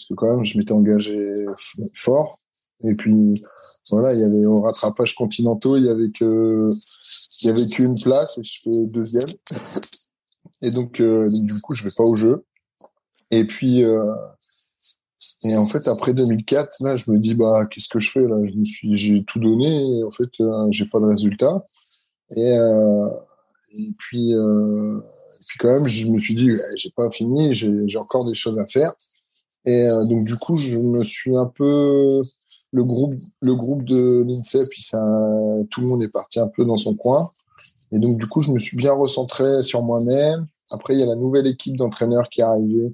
parce 0.00 0.08
que 0.08 0.14
quand 0.14 0.34
même, 0.34 0.44
je 0.44 0.58
m'étais 0.58 0.72
engagé 0.72 1.46
fort. 1.94 2.38
Et 2.84 2.94
puis 2.96 3.42
voilà, 3.90 4.14
il 4.14 4.20
y 4.20 4.24
avait 4.24 4.46
au 4.46 4.62
rattrapage 4.62 5.14
continentaux, 5.14 5.76
il 5.76 5.84
y 5.84 5.90
avait 5.90 6.10
il 6.20 7.46
y 7.46 7.48
avait 7.50 7.66
qu'une 7.66 8.00
place 8.00 8.38
et 8.38 8.44
je 8.44 8.60
fais 8.62 8.86
deuxième. 8.86 9.28
Et 10.62 10.70
donc 10.70 11.00
euh, 11.00 11.28
du 11.30 11.60
coup, 11.60 11.74
je 11.74 11.84
vais 11.84 11.90
pas 11.94 12.04
au 12.04 12.16
jeu. 12.16 12.46
Et 13.30 13.44
puis 13.44 13.84
euh, 13.84 14.10
et 15.44 15.56
en 15.56 15.66
fait 15.66 15.86
après 15.88 16.14
2004, 16.14 16.82
là, 16.82 16.96
je 16.96 17.10
me 17.10 17.18
dis 17.18 17.34
bah 17.34 17.66
qu'est-ce 17.70 17.88
que 17.88 18.00
je 18.00 18.10
fais 18.10 18.20
là? 18.20 18.36
Je 18.44 18.54
me 18.54 18.64
suis 18.64 18.96
j'ai 18.96 19.24
tout 19.24 19.38
donné 19.38 20.02
en 20.04 20.10
fait 20.10 20.30
euh, 20.40 20.66
j'ai 20.70 20.86
pas 20.86 21.00
de 21.00 21.06
résultat. 21.06 21.64
Et 22.36 22.52
euh, 22.52 23.08
et 23.76 23.92
puis 23.98 24.34
euh, 24.34 25.00
puis 25.48 25.58
quand 25.58 25.72
même, 25.72 25.86
je 25.86 26.10
me 26.10 26.18
suis 26.18 26.34
dit 26.34 26.50
j'ai 26.76 26.90
pas 26.90 27.10
fini, 27.10 27.54
j'ai 27.54 27.98
encore 27.98 28.24
des 28.24 28.34
choses 28.34 28.58
à 28.58 28.66
faire. 28.66 28.92
Et 29.66 29.84
donc 30.08 30.24
du 30.24 30.36
coup, 30.36 30.56
je 30.56 30.78
me 30.78 31.04
suis 31.04 31.36
un 31.36 31.46
peu 31.46 32.22
le 32.72 32.84
groupe, 32.84 33.14
le 33.40 33.54
groupe 33.54 33.84
de 33.84 34.24
l'INSEP, 34.26 34.68
tout 35.70 35.80
le 35.80 35.86
monde 35.86 36.02
est 36.02 36.08
parti 36.08 36.40
un 36.40 36.48
peu 36.48 36.64
dans 36.64 36.76
son 36.76 36.94
coin. 36.94 37.30
Et 37.92 37.98
donc, 37.98 38.18
du 38.18 38.26
coup, 38.26 38.40
je 38.40 38.52
me 38.52 38.58
suis 38.58 38.76
bien 38.76 38.92
recentré 38.92 39.62
sur 39.62 39.82
moi-même. 39.82 40.46
Après, 40.70 40.94
il 40.94 41.00
y 41.00 41.02
a 41.02 41.06
la 41.06 41.16
nouvelle 41.16 41.46
équipe 41.46 41.76
d'entraîneurs 41.76 42.28
qui 42.28 42.40
est 42.40 42.44
arrivée 42.44 42.92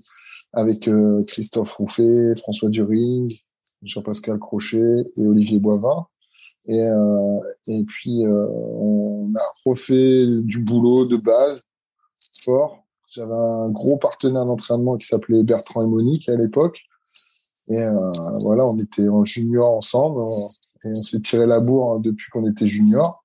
avec 0.53 0.89
euh, 0.89 1.23
Christophe 1.29 1.75
Rouffet, 1.75 2.35
François 2.37 2.71
During, 2.71 3.31
Jean-Pascal 3.83 4.39
Crochet 4.39 5.05
et 5.17 5.27
Olivier 5.27 5.59
Boivin. 5.59 6.07
Et, 6.65 6.81
euh, 6.81 7.39
et 7.67 7.85
puis, 7.85 8.25
euh, 8.25 8.47
on 8.49 9.31
a 9.37 9.43
refait 9.65 10.27
du 10.43 10.63
boulot 10.63 11.05
de 11.05 11.17
base 11.17 11.63
fort. 12.43 12.85
J'avais 13.11 13.35
un 13.35 13.69
gros 13.69 13.99
partenaire 13.99 14.47
d'entraînement 14.47 14.97
qui 14.97 15.07
s'appelait 15.07 15.43
Bertrand 15.43 15.85
et 15.85 15.87
Monique 15.87 16.29
à 16.29 16.35
l'époque. 16.35 16.81
Et 17.69 17.85
voilà, 18.43 18.65
on 18.65 18.79
était 18.79 19.09
en 19.09 19.25
junior 19.25 19.75
ensemble 19.75 20.21
et 20.85 20.89
on 20.95 21.03
s'est 21.03 21.21
tiré 21.21 21.47
la 21.47 21.59
bourre 21.59 21.99
depuis 21.99 22.31
qu'on 22.31 22.49
était 22.49 22.69
junior. 22.69 23.25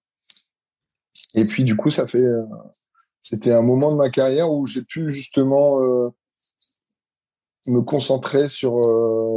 Et 1.35 1.45
puis 1.45 1.63
du 1.63 1.75
coup, 1.75 1.91
ça 1.91 2.07
fait, 2.07 2.25
c'était 3.21 3.51
un 3.51 3.61
moment 3.61 3.91
de 3.91 3.97
ma 3.97 4.09
carrière 4.09 4.51
où 4.51 4.65
j'ai 4.65 4.81
pu 4.81 5.09
justement 5.09 5.81
euh, 5.83 6.09
me 7.67 7.81
concentrer 7.81 8.47
sur 8.47 8.81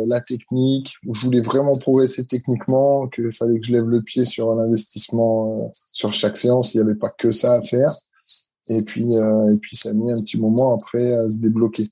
la 0.06 0.20
technique, 0.20 0.94
où 1.06 1.14
je 1.14 1.26
voulais 1.26 1.42
vraiment 1.42 1.72
progresser 1.72 2.26
techniquement, 2.26 3.06
qu'il 3.08 3.30
fallait 3.30 3.60
que 3.60 3.66
je 3.66 3.72
lève 3.72 3.84
le 3.84 4.00
pied 4.00 4.24
sur 4.24 4.50
un 4.50 4.58
investissement 4.60 5.70
sur 5.92 6.12
chaque 6.14 6.38
séance, 6.38 6.72
il 6.72 6.78
n'y 6.78 6.84
avait 6.84 6.98
pas 6.98 7.10
que 7.10 7.30
ça 7.30 7.54
à 7.54 7.60
faire. 7.60 7.94
Et 8.68 8.82
puis, 8.82 9.14
et 9.14 9.58
puis 9.60 9.76
ça 9.76 9.90
a 9.90 9.92
mis 9.92 10.10
un 10.10 10.22
petit 10.22 10.38
moment 10.38 10.74
après 10.74 11.12
à 11.12 11.30
se 11.30 11.36
débloquer. 11.36 11.90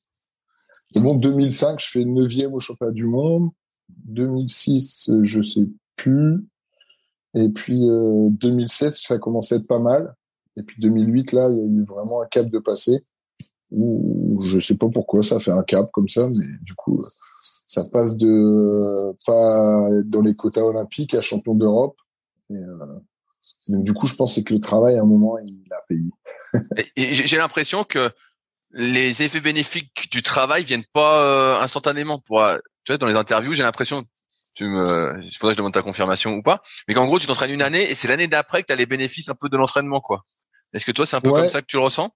Et 0.94 1.00
bon, 1.00 1.14
2005, 1.14 1.80
je 1.80 1.90
fais 1.90 2.00
9e 2.00 2.52
au 2.52 2.60
championnat 2.60 2.92
du 2.92 3.06
monde. 3.06 3.50
2006, 4.06 5.10
je 5.22 5.42
sais 5.42 5.66
plus. 5.96 6.46
Et 7.34 7.48
puis 7.50 7.80
2007, 7.80 8.94
ça 8.94 9.14
a 9.14 9.18
commencé 9.18 9.54
à 9.54 9.58
être 9.58 9.66
pas 9.66 9.78
mal. 9.78 10.14
Et 10.56 10.62
puis 10.62 10.80
2008, 10.80 11.32
là, 11.32 11.48
il 11.50 11.56
y 11.56 11.60
a 11.60 11.64
eu 11.64 11.84
vraiment 11.84 12.22
un 12.22 12.26
cap 12.26 12.46
de 12.46 12.58
passé. 12.58 13.04
Où 13.70 14.42
je 14.44 14.60
sais 14.60 14.76
pas 14.76 14.88
pourquoi 14.88 15.22
ça 15.22 15.38
fait 15.38 15.50
un 15.50 15.62
cap 15.62 15.90
comme 15.92 16.08
ça, 16.08 16.28
mais 16.28 16.46
du 16.62 16.74
coup, 16.74 17.02
ça 17.66 17.82
passe 17.90 18.16
de 18.18 19.14
pas 19.26 19.88
être 19.98 20.10
dans 20.10 20.20
les 20.20 20.34
quotas 20.34 20.62
olympiques 20.62 21.14
à 21.14 21.22
champion 21.22 21.54
d'Europe. 21.54 21.96
Euh, 22.50 22.56
donc 23.68 23.84
du 23.84 23.94
coup, 23.94 24.06
je 24.06 24.14
pense 24.14 24.40
que 24.42 24.54
le 24.54 24.60
travail, 24.60 24.96
à 24.96 25.02
un 25.02 25.06
moment, 25.06 25.38
il 25.38 25.64
a 25.72 25.80
payé. 25.88 26.10
J'ai 27.26 27.36
l'impression 27.36 27.84
que 27.84 28.10
les 28.72 29.22
effets 29.22 29.40
bénéfiques 29.40 30.10
du 30.10 30.22
travail 30.22 30.64
viennent 30.64 30.84
pas 30.92 31.22
euh, 31.22 31.60
instantanément. 31.60 32.20
Pour, 32.20 32.42
euh, 32.42 32.58
tu 32.84 32.92
vois, 32.92 32.98
dans 32.98 33.06
les 33.06 33.16
interviews, 33.16 33.54
j'ai 33.54 33.62
l'impression, 33.62 34.04
tu 34.54 34.64
me, 34.64 34.82
faudrait 34.82 35.52
que 35.52 35.52
je 35.52 35.56
demande 35.58 35.74
ta 35.74 35.82
confirmation 35.82 36.32
ou 36.34 36.42
pas, 36.42 36.62
mais 36.88 36.94
qu'en 36.94 37.06
gros, 37.06 37.18
tu 37.18 37.26
t'entraînes 37.26 37.50
une 37.50 37.62
année 37.62 37.90
et 37.90 37.94
c'est 37.94 38.08
l'année 38.08 38.28
d'après 38.28 38.62
que 38.62 38.68
tu 38.68 38.72
as 38.72 38.76
les 38.76 38.86
bénéfices 38.86 39.28
un 39.28 39.34
peu 39.34 39.48
de 39.48 39.56
l'entraînement, 39.56 40.00
quoi. 40.00 40.24
Est-ce 40.72 40.84
que 40.84 40.92
toi, 40.92 41.06
c'est 41.06 41.16
un 41.16 41.20
peu 41.20 41.30
comme 41.30 41.48
ça 41.48 41.60
que 41.60 41.66
tu 41.66 41.76
le 41.76 41.82
ressens? 41.82 42.10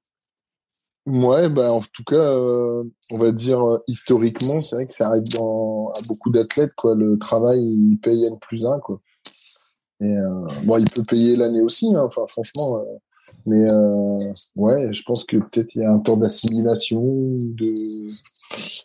Ouais, 1.07 1.49
bah 1.49 1.73
en 1.73 1.81
tout 1.81 2.03
cas, 2.03 2.17
euh, 2.17 2.83
on 3.13 3.19
va 3.19 3.31
dire 3.31 3.63
historiquement, 3.87 4.61
c'est 4.61 4.75
vrai 4.75 4.87
que 4.87 4.93
ça 4.93 5.07
arrive 5.07 5.29
dans 5.39 5.93
à 5.93 6.03
beaucoup 6.09 6.31
d'athlètes, 6.31 6.75
quoi. 6.75 6.97
Le 6.97 7.17
travail, 7.17 7.63
il 7.63 7.99
paye 7.99 8.25
N 8.25 8.39
plus 8.41 8.67
un, 8.67 8.81
quoi. 8.81 9.01
Et 10.01 10.15
bon, 10.65 10.79
il 10.79 10.91
peut 10.91 11.05
payer 11.05 11.37
l'année 11.37 11.63
aussi. 11.63 11.95
Hein. 11.95 12.03
Enfin, 12.05 12.23
franchement, 12.27 12.83
mais 13.45 13.71
euh, 13.71 14.19
ouais, 14.57 14.93
je 14.93 15.03
pense 15.03 15.25
que 15.25 15.37
peut-être 15.37 15.75
il 15.75 15.83
y 15.83 15.85
a 15.85 15.91
un 15.91 15.99
temps 15.99 16.17
d'assimilation, 16.17 17.03
de... 17.03 17.75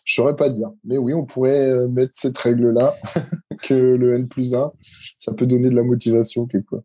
Je 0.04 0.14
saurais 0.14 0.36
pas 0.36 0.50
dire. 0.50 0.70
Mais 0.84 0.98
oui, 0.98 1.14
on 1.14 1.24
pourrait 1.24 1.68
euh, 1.68 1.88
mettre 1.88 2.12
cette 2.16 2.38
règle-là, 2.38 2.96
que 3.62 3.74
le 3.74 4.14
N 4.14 4.28
plus 4.28 4.54
1, 4.54 4.72
ça 5.18 5.32
peut 5.32 5.46
donner 5.46 5.68
de 5.68 5.74
la 5.74 5.84
motivation 5.84 6.46
quelque 6.46 6.76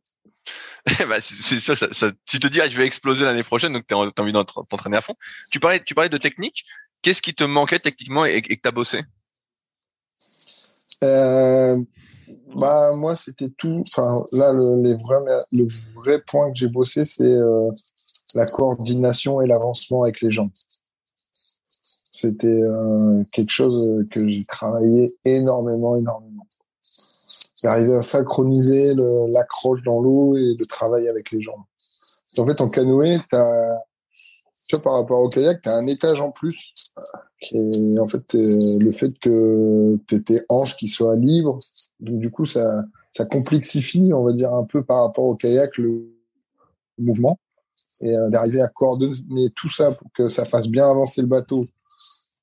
bah, 1.09 1.19
c'est 1.21 1.59
sûr, 1.59 1.77
ça, 1.77 1.87
ça, 1.91 2.11
tu 2.25 2.39
te 2.39 2.47
dis, 2.47 2.61
ah, 2.61 2.67
je 2.67 2.77
vais 2.77 2.85
exploser 2.85 3.25
l'année 3.25 3.43
prochaine, 3.43 3.73
donc 3.73 3.85
tu 3.87 3.93
as 3.93 3.97
envie 3.97 4.31
de 4.31 4.43
t'entraîner 4.69 4.97
à 4.97 5.01
fond. 5.01 5.15
Tu 5.51 5.59
parlais, 5.59 5.83
tu 5.83 5.93
parlais 5.93 6.09
de 6.09 6.17
technique. 6.17 6.65
Qu'est-ce 7.01 7.21
qui 7.21 7.33
te 7.33 7.43
manquait 7.43 7.79
techniquement 7.79 8.25
et, 8.25 8.37
et 8.37 8.41
que 8.41 8.61
tu 8.61 8.67
as 8.67 8.71
bossé? 8.71 9.03
Euh, 11.03 11.77
bah 12.55 12.91
moi 12.95 13.15
c'était 13.15 13.49
tout. 13.57 13.83
Enfin 13.91 14.23
là 14.31 14.51
le, 14.51 14.81
les 14.81 14.95
vrais, 14.95 15.19
le 15.51 15.67
vrai 15.93 16.21
point 16.25 16.51
que 16.51 16.57
j'ai 16.57 16.67
bossé 16.67 17.05
c'est 17.05 17.23
euh, 17.23 17.69
la 18.33 18.47
coordination 18.47 19.41
et 19.41 19.47
l'avancement 19.47 20.03
avec 20.03 20.21
les 20.21 20.31
gens. 20.31 20.49
C'était 22.11 22.47
euh, 22.47 23.23
quelque 23.31 23.51
chose 23.51 24.05
que 24.09 24.27
j'ai 24.27 24.43
travaillé 24.45 25.13
énormément, 25.23 25.95
énormément. 25.95 26.47
J'arrivais 27.63 27.95
à 27.95 28.01
synchroniser 28.01 28.93
l'accroche 29.33 29.83
dans 29.83 29.99
l'eau 29.99 30.37
et 30.37 30.55
le 30.57 30.65
travail 30.65 31.07
avec 31.07 31.31
les 31.31 31.41
gens. 31.41 31.65
En 32.37 32.45
fait, 32.45 32.61
en 32.61 32.69
canoë, 32.69 33.19
tu 33.29 34.75
vois, 34.75 34.83
par 34.83 34.93
rapport 34.95 35.21
au 35.21 35.29
kayak, 35.29 35.61
tu 35.61 35.69
as 35.69 35.75
un 35.75 35.87
étage 35.87 36.21
en 36.21 36.31
plus 36.31 36.73
est 37.41 37.99
en 37.99 38.07
fait 38.07 38.35
euh, 38.35 38.77
le 38.79 38.91
fait 38.91 39.17
que 39.19 39.97
tu 40.07 40.23
tes 40.23 40.41
hanches 40.49 40.75
qui 40.77 40.87
soient 40.87 41.15
libres. 41.15 41.57
Donc 41.99 42.19
du 42.19 42.31
coup, 42.31 42.45
ça, 42.45 42.83
ça 43.11 43.25
complexifie, 43.25 44.11
on 44.13 44.23
va 44.23 44.33
dire, 44.33 44.53
un 44.53 44.63
peu 44.63 44.83
par 44.83 45.03
rapport 45.03 45.25
au 45.25 45.35
kayak 45.35 45.77
le 45.77 46.13
mouvement 46.97 47.39
et 48.01 48.15
euh, 48.15 48.29
d'arriver 48.29 48.61
à 48.61 48.67
coordonner 48.67 49.49
tout 49.55 49.69
ça 49.69 49.91
pour 49.91 50.11
que 50.13 50.27
ça 50.27 50.45
fasse 50.45 50.67
bien 50.67 50.89
avancer 50.89 51.21
le 51.21 51.27
bateau 51.27 51.67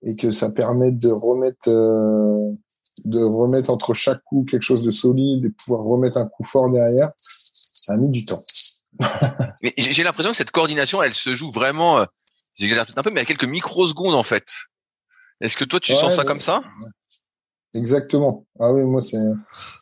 et 0.03 0.17
que 0.17 0.31
ça 0.31 0.51
permette 0.51 0.99
de 0.99 1.11
remettre 1.11 1.69
euh, 1.69 2.53
de 3.05 3.23
remettre 3.23 3.71
entre 3.71 3.95
chaque 3.95 4.23
coup 4.25 4.47
quelque 4.49 4.63
chose 4.63 4.83
de 4.83 4.91
solide 4.91 5.45
et 5.45 5.51
pouvoir 5.51 5.83
remettre 5.83 6.19
un 6.19 6.27
coup 6.27 6.45
fort 6.45 6.71
derrière, 6.71 7.11
ça 7.19 7.95
a 7.95 7.97
mis 7.97 8.11
du 8.11 8.25
temps. 8.25 8.43
mais 9.63 9.75
j'ai 9.77 10.05
l'impression 10.05 10.31
que 10.31 10.37
cette 10.37 10.53
coordination, 10.53 11.03
elle 11.03 11.15
se 11.15 11.35
joue 11.35 11.51
vraiment, 11.51 12.07
j'exagère 12.55 12.87
peut-être 12.87 12.99
un 12.99 13.03
peu, 13.03 13.11
mais 13.11 13.21
à 13.21 13.25
quelques 13.25 13.45
microsecondes 13.45 14.15
en 14.15 14.23
fait. 14.23 14.47
Est-ce 15.41 15.57
que 15.57 15.65
toi, 15.65 15.81
tu 15.81 15.95
sens 15.95 16.15
ça 16.15 16.25
comme 16.25 16.41
ça? 16.41 16.63
Exactement. 17.75 18.47
Ah 18.61 18.73
oui, 18.73 18.83
moi, 18.83 19.01
c'est. 19.01 19.19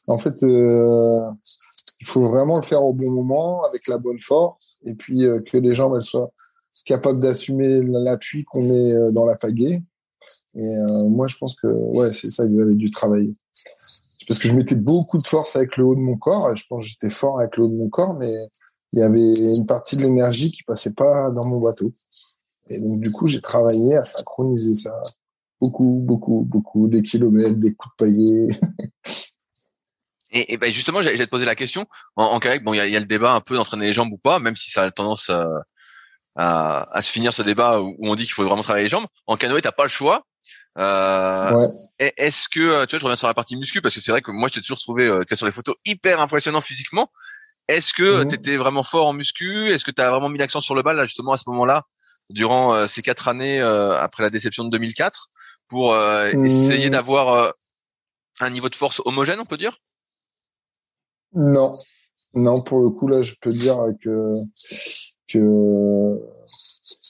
En 0.06 0.18
fait, 0.18 0.42
euh, 0.42 1.30
il 2.00 2.06
faut 2.06 2.26
vraiment 2.26 2.56
le 2.56 2.62
faire 2.62 2.82
au 2.82 2.92
bon 2.92 3.10
moment, 3.10 3.64
avec 3.64 3.86
la 3.86 3.98
bonne 3.98 4.18
force, 4.18 4.78
et 4.84 4.94
puis 4.94 5.26
euh, 5.26 5.40
que 5.40 5.58
les 5.58 5.74
jambes 5.74 5.94
elles 5.94 6.02
soient 6.02 6.32
capables 6.86 7.20
d'assumer 7.20 7.80
l'appui 7.82 8.44
qu'on 8.44 8.62
met 8.62 8.92
euh, 8.92 9.12
dans 9.12 9.26
la 9.26 9.36
pagaie. 9.36 9.82
Et 10.54 10.76
moi, 11.08 11.28
je 11.28 11.36
pense 11.38 11.54
que 11.56 11.66
ouais, 11.66 12.12
c'est 12.12 12.30
ça 12.30 12.44
que 12.44 12.56
j'avais 12.56 12.74
dû 12.74 12.90
travailler. 12.90 13.34
Parce 14.28 14.38
que 14.38 14.48
je 14.48 14.54
mettais 14.54 14.74
beaucoup 14.74 15.18
de 15.18 15.26
force 15.26 15.56
avec 15.56 15.76
le 15.76 15.84
haut 15.84 15.94
de 15.94 16.00
mon 16.00 16.16
corps, 16.16 16.52
et 16.52 16.56
je 16.56 16.66
pense 16.66 16.84
que 16.84 16.88
j'étais 16.88 17.10
fort 17.10 17.40
avec 17.40 17.56
le 17.56 17.64
haut 17.64 17.68
de 17.68 17.74
mon 17.74 17.88
corps, 17.88 18.14
mais 18.14 18.32
il 18.92 19.00
y 19.00 19.02
avait 19.02 19.54
une 19.56 19.66
partie 19.66 19.96
de 19.96 20.02
l'énergie 20.02 20.52
qui 20.52 20.62
passait 20.62 20.92
pas 20.92 21.30
dans 21.30 21.46
mon 21.48 21.60
bateau. 21.60 21.92
Et 22.68 22.80
donc, 22.80 23.00
du 23.00 23.10
coup, 23.10 23.28
j'ai 23.28 23.40
travaillé 23.40 23.96
à 23.96 24.04
synchroniser 24.04 24.74
ça 24.74 24.94
beaucoup, 25.60 26.00
beaucoup, 26.02 26.42
beaucoup, 26.42 26.88
des 26.88 27.02
kilomètres, 27.02 27.56
des 27.56 27.74
coups 27.74 27.94
de 27.94 28.04
paillet. 28.04 28.48
et, 30.32 30.56
ben 30.56 30.72
justement, 30.72 31.02
j'allais 31.02 31.24
te 31.24 31.30
poser 31.30 31.44
la 31.44 31.54
question. 31.54 31.86
En, 32.16 32.24
en 32.24 32.40
kayak, 32.40 32.64
bon, 32.64 32.74
il 32.74 32.78
y 32.78 32.96
a, 32.96 33.00
le 33.00 33.06
débat 33.06 33.32
un 33.32 33.40
peu 33.40 33.54
d'entraîner 33.54 33.86
les 33.86 33.92
jambes 33.92 34.12
ou 34.12 34.18
pas, 34.18 34.40
même 34.40 34.56
si 34.56 34.70
ça 34.70 34.82
a 34.82 34.90
tendance 34.90 35.30
à, 35.30 35.48
à, 36.34 36.96
à 36.96 37.02
se 37.02 37.12
finir 37.12 37.32
ce 37.32 37.42
débat 37.42 37.80
où 37.80 37.96
on 38.00 38.14
dit 38.16 38.24
qu'il 38.24 38.34
faut 38.34 38.44
vraiment 38.44 38.62
travailler 38.62 38.84
les 38.84 38.90
jambes. 38.90 39.06
En 39.26 39.36
canoë, 39.36 39.62
t'as 39.62 39.72
pas 39.72 39.84
le 39.84 39.88
choix. 39.88 40.26
Euh, 40.78 41.68
Est-ce 41.98 42.48
que, 42.48 42.84
tu 42.86 42.90
vois, 42.90 42.98
je 42.98 43.04
reviens 43.04 43.16
sur 43.16 43.28
la 43.28 43.34
partie 43.34 43.56
muscu 43.56 43.80
parce 43.82 43.94
que 43.94 44.00
c'est 44.00 44.12
vrai 44.12 44.22
que 44.22 44.30
moi, 44.30 44.48
je 44.48 44.54
t'ai 44.54 44.60
toujours 44.60 44.78
trouvé, 44.78 45.06
euh, 45.06 45.24
sur 45.32 45.46
les 45.46 45.52
photos, 45.52 45.76
hyper 45.84 46.20
impressionnant 46.20 46.60
physiquement. 46.60 47.10
Est-ce 47.68 47.92
que 47.94 48.24
mmh. 48.24 48.28
tu 48.28 48.34
étais 48.34 48.56
vraiment 48.56 48.82
fort 48.82 49.08
en 49.08 49.12
muscu? 49.12 49.70
Est-ce 49.70 49.84
que 49.84 49.90
tu 49.90 50.00
as 50.00 50.10
vraiment 50.10 50.28
mis 50.28 50.38
l'accent 50.38 50.60
sur 50.60 50.74
le 50.74 50.82
bal 50.82 50.96
là, 50.96 51.04
justement 51.04 51.32
à 51.32 51.36
ce 51.36 51.48
moment-là, 51.50 51.86
durant 52.30 52.74
euh, 52.74 52.86
ces 52.86 53.02
quatre 53.02 53.28
années 53.28 53.60
euh, 53.60 53.98
après 54.00 54.22
la 54.22 54.30
déception 54.30 54.64
de 54.64 54.70
2004, 54.70 55.28
pour 55.68 55.94
mmh. 55.94 56.44
essayer 56.44 56.90
d'avoir 56.90 57.54
un 58.40 58.50
niveau 58.50 58.68
de 58.68 58.74
force 58.74 59.00
homogène, 59.04 59.40
on 59.40 59.46
peut 59.46 59.56
dire? 59.56 59.78
Non, 61.34 61.72
non, 62.34 62.62
pour 62.62 62.80
le 62.80 62.90
coup 62.90 63.08
là, 63.08 63.22
je 63.22 63.34
peux 63.40 63.52
dire 63.52 63.78
que 64.02 64.42
que 65.28 66.18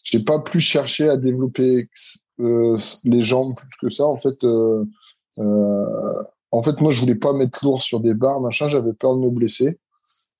j'ai 0.05 0.23
pas 0.23 0.39
plus 0.39 0.61
cherché 0.61 1.09
à 1.09 1.17
développer 1.17 1.79
euh, 1.79 1.87
les 3.05 3.23
jambes 3.23 3.55
plus 3.55 3.77
que 3.81 3.91
ça. 3.91 4.05
En 4.05 4.17
fait, 4.17 4.45
euh, 4.45 4.85
euh, 5.39 6.23
en 6.51 6.63
fait, 6.63 6.81
moi, 6.81 6.93
je 6.93 7.01
voulais 7.01 7.15
pas 7.15 7.33
mettre 7.33 7.65
lourd 7.65 7.83
sur 7.83 8.01
des 8.01 8.15
barres, 8.15 8.41
machin. 8.41 8.69
J'avais 8.69 8.93
peur 8.93 9.17
de 9.17 9.21
me 9.21 9.31
blesser. 9.31 9.79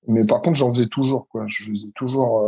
Mais 0.07 0.25
par 0.27 0.41
contre, 0.41 0.57
j'en 0.57 0.73
faisais 0.73 0.87
toujours, 0.87 1.27
quoi. 1.29 1.45
Je 1.47 1.63
faisais 1.63 1.91
toujours, 1.95 2.45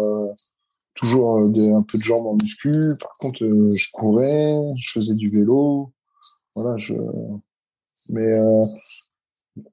toujours 0.93 1.37
un 1.37 1.81
peu 1.83 1.97
de 1.97 2.03
jambes 2.03 2.27
en 2.27 2.35
muscu. 2.41 2.73
Par 2.99 3.13
contre, 3.19 3.39
je 3.39 3.91
courais, 3.93 4.59
je 4.77 4.91
faisais 4.91 5.15
du 5.15 5.29
vélo. 5.29 5.91
Voilà, 6.55 6.77
je. 6.77 6.93
Mais 8.09 8.29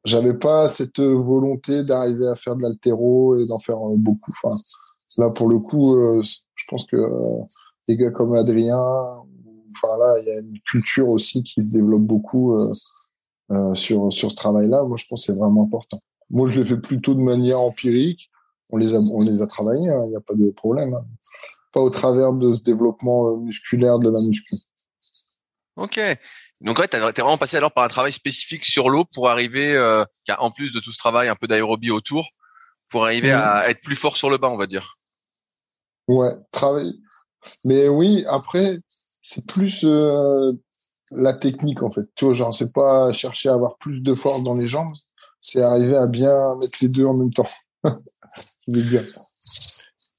j'avais 0.04 0.34
pas 0.34 0.68
cette 0.68 1.00
volonté 1.00 1.82
d'arriver 1.82 2.28
à 2.28 2.36
faire 2.36 2.56
de 2.56 2.62
l'altéro 2.62 3.36
et 3.36 3.46
d'en 3.46 3.58
faire 3.58 3.78
beaucoup. 3.96 4.32
Enfin, 4.42 4.56
là, 5.18 5.28
pour 5.28 5.48
le 5.48 5.58
coup, 5.58 6.22
je 6.22 6.64
pense 6.68 6.86
que 6.86 6.96
les 7.88 7.96
gars 7.96 8.10
comme 8.10 8.34
Adrien 8.34 8.80
enfin 9.76 9.96
là, 9.98 10.18
il 10.20 10.26
y 10.26 10.30
a 10.30 10.38
une 10.38 10.58
culture 10.60 11.08
aussi 11.08 11.42
qui 11.42 11.64
se 11.64 11.72
développe 11.72 12.02
beaucoup 12.02 12.58
euh, 12.58 12.72
euh, 13.50 13.74
sur 13.74 14.12
sur 14.12 14.30
ce 14.30 14.36
travail-là. 14.36 14.82
Moi, 14.84 14.96
je 14.96 15.06
pense 15.08 15.26
que 15.26 15.32
c'est 15.32 15.38
vraiment 15.38 15.64
important. 15.64 16.00
Moi, 16.30 16.50
je 16.50 16.60
l'ai 16.60 16.66
fait 16.66 16.78
plutôt 16.78 17.14
de 17.14 17.20
manière 17.20 17.60
empirique. 17.60 18.30
On 18.70 18.76
les 18.76 18.94
a 18.94 18.98
on 18.98 19.18
les 19.18 19.42
a 19.42 19.46
travaillés, 19.46 19.88
hein, 19.88 20.02
il 20.06 20.10
n'y 20.10 20.16
a 20.16 20.20
pas 20.20 20.34
de 20.34 20.50
problème. 20.50 20.94
Hein. 20.94 21.04
Pas 21.72 21.80
au 21.80 21.90
travers 21.90 22.32
de 22.32 22.54
ce 22.54 22.62
développement 22.62 23.28
euh, 23.28 23.36
musculaire 23.36 23.98
de 23.98 24.08
la 24.08 24.20
muscu. 24.22 24.56
Ok. 25.76 26.00
Donc 26.62 26.78
ouais, 26.78 26.86
t'es 26.86 26.98
vraiment 26.98 27.38
passé 27.38 27.56
alors 27.56 27.72
par 27.72 27.84
un 27.84 27.88
travail 27.88 28.12
spécifique 28.12 28.64
sur 28.64 28.88
l'eau 28.88 29.04
pour 29.04 29.28
arriver, 29.28 29.74
euh, 29.74 30.04
en 30.38 30.50
plus 30.52 30.72
de 30.72 30.78
tout 30.78 30.92
ce 30.92 30.98
travail 30.98 31.28
un 31.28 31.34
peu 31.34 31.48
d'aérobie 31.48 31.90
autour, 31.90 32.28
pour 32.88 33.04
arriver 33.04 33.32
à 33.32 33.68
être 33.68 33.80
plus 33.80 33.96
fort 33.96 34.16
sur 34.16 34.30
le 34.30 34.38
bas, 34.38 34.48
on 34.48 34.56
va 34.56 34.68
dire. 34.68 34.96
Ouais, 36.06 36.32
travail. 36.52 36.94
Mais 37.64 37.88
oui, 37.88 38.24
après, 38.28 38.78
c'est 39.22 39.46
plus 39.46 39.84
euh, 39.84 40.52
la 41.12 41.32
technique 41.32 41.82
en 41.82 41.90
fait. 41.90 42.06
Tu 42.16 42.24
vois, 42.24 42.34
genre 42.34 42.52
c'est 42.52 42.72
pas 42.72 43.12
chercher 43.12 43.48
à 43.48 43.54
avoir 43.54 43.78
plus 43.78 44.00
de 44.00 44.14
force 44.14 44.42
dans 44.42 44.54
les 44.54 44.68
jambes, 44.68 44.92
c'est 45.40 45.62
arriver 45.62 45.96
à 45.96 46.08
bien 46.08 46.56
mettre 46.56 46.78
les 46.82 46.88
deux 46.88 47.06
en 47.06 47.14
même 47.14 47.32
temps. 47.32 47.48
Je 47.84 48.74
veux 48.74 48.82
dire. 48.82 49.04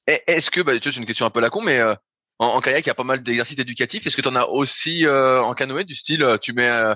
Est-ce 0.08 0.52
que, 0.52 0.62
bah, 0.62 0.74
c'est 0.82 0.96
une 0.98 1.06
question 1.06 1.26
un 1.26 1.30
peu 1.30 1.40
la 1.40 1.50
con, 1.50 1.62
mais 1.62 1.80
euh, 1.80 1.96
en, 2.40 2.60
kayak, 2.60 2.86
il 2.86 2.88
y 2.88 2.92
a 2.92 2.96
pas 2.96 3.06
mal 3.06 3.24
d'exercices 3.24 3.60
éducatifs. 3.60 4.06
Est-ce 4.06 4.18
que 4.18 4.22
tu 4.22 4.28
en 4.28 4.36
as 4.36 4.48
aussi 4.48 5.06
euh, 5.06 5.42
en 5.42 5.54
canoë 5.54 5.86
du 5.86 5.96
style, 5.96 6.26
tu 6.42 6.52
mets, 6.52 6.94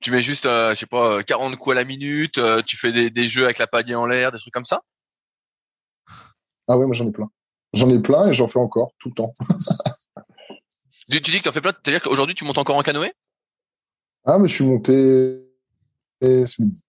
tu 0.00 0.10
mets 0.10 0.22
juste, 0.22 0.44
je 0.44 0.74
sais 0.74 0.86
pas, 0.86 1.22
40 1.22 1.56
coups 1.56 1.74
à 1.74 1.80
la 1.80 1.84
minute, 1.84 2.38
tu 2.66 2.76
fais 2.76 2.92
des, 2.92 3.08
des 3.08 3.28
jeux 3.28 3.44
avec 3.44 3.58
la 3.58 3.66
pagaie 3.66 3.94
en 3.94 4.04
l'air, 4.04 4.30
des 4.30 4.38
trucs 4.38 4.52
comme 4.52 4.66
ça? 4.66 4.82
Ah 6.68 6.76
ouais, 6.76 6.84
moi 6.86 6.94
j'en 6.94 7.08
ai 7.08 7.12
plein. 7.12 7.30
J'en 7.72 7.88
ai 7.88 7.98
plein 7.98 8.28
et 8.28 8.34
j'en 8.34 8.46
fais 8.46 8.58
encore 8.58 8.92
tout 8.98 9.08
le 9.08 9.14
temps. 9.14 9.32
Tu, 11.10 11.20
dis 11.20 11.38
que 11.38 11.42
tu 11.42 11.48
en 11.48 11.52
fais 11.52 11.60
plein, 11.60 11.72
c'est-à-dire 11.72 12.02
qu'aujourd'hui 12.02 12.34
tu 12.34 12.44
montes 12.44 12.58
encore 12.58 12.76
en 12.76 12.82
canoë? 12.82 13.12
Ah, 14.26 14.38
mais 14.38 14.48
je 14.48 14.54
suis 14.54 14.64
monté 14.64 15.42
ce 16.20 16.62
midi. 16.62 16.82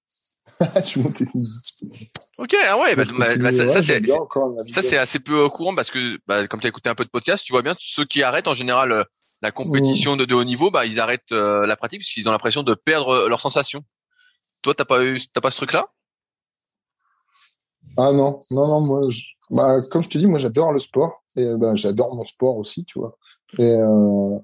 je 0.75 0.81
suis 0.81 1.01
monté 1.01 1.25
ce 1.25 1.37
midi. 1.37 2.11
Ok, 2.37 2.55
ah 2.65 2.77
ouais, 2.77 2.95
bah, 2.95 3.03
bah, 3.17 3.37
bah 3.37 3.51
ça, 3.53 3.81
ça 3.81 4.81
c'est 4.81 4.97
assez 4.97 5.19
peu 5.19 5.47
courant 5.49 5.73
parce 5.75 5.89
que 5.89 6.17
comme 6.47 6.59
tu 6.59 6.67
as 6.67 6.69
écouté 6.69 6.89
un 6.89 6.95
peu 6.95 7.05
de 7.05 7.09
podcast, 7.09 7.45
tu 7.45 7.53
vois 7.53 7.61
bien 7.61 7.75
ceux 7.79 8.05
qui 8.05 8.23
arrêtent 8.23 8.47
en 8.47 8.53
général 8.53 8.91
euh, 8.91 9.03
la 9.41 9.51
compétition 9.51 10.17
de, 10.17 10.25
de, 10.25 10.33
haut 10.33 10.43
niveau, 10.43 10.69
bah 10.69 10.85
ils 10.85 10.99
arrêtent 10.99 11.31
euh, 11.31 11.65
la 11.65 11.77
pratique 11.77 12.01
parce 12.01 12.11
qu'ils 12.11 12.27
ont 12.27 12.31
l'impression 12.31 12.63
de 12.63 12.73
perdre 12.73 13.09
euh, 13.09 13.29
leurs 13.29 13.39
sensations. 13.39 13.83
Toi, 14.61 14.73
t'as 14.73 14.85
pas 14.85 15.03
eu, 15.03 15.19
t'as 15.33 15.39
pas 15.39 15.51
ce 15.51 15.57
truc-là? 15.57 15.87
Ah 17.97 18.11
non, 18.11 18.41
non, 18.51 18.67
non, 18.67 18.81
moi, 18.81 19.01
bah, 19.49 19.81
comme 19.89 20.03
je 20.03 20.09
te 20.09 20.17
dis, 20.17 20.27
moi 20.27 20.39
j'adore 20.39 20.73
le 20.73 20.79
sport 20.79 21.23
et 21.35 21.49
j'adore 21.75 22.15
mon 22.15 22.25
sport 22.25 22.57
aussi, 22.57 22.83
tu 22.83 22.99
vois. 22.99 23.17
Et, 23.57 23.63
euh, 23.63 24.37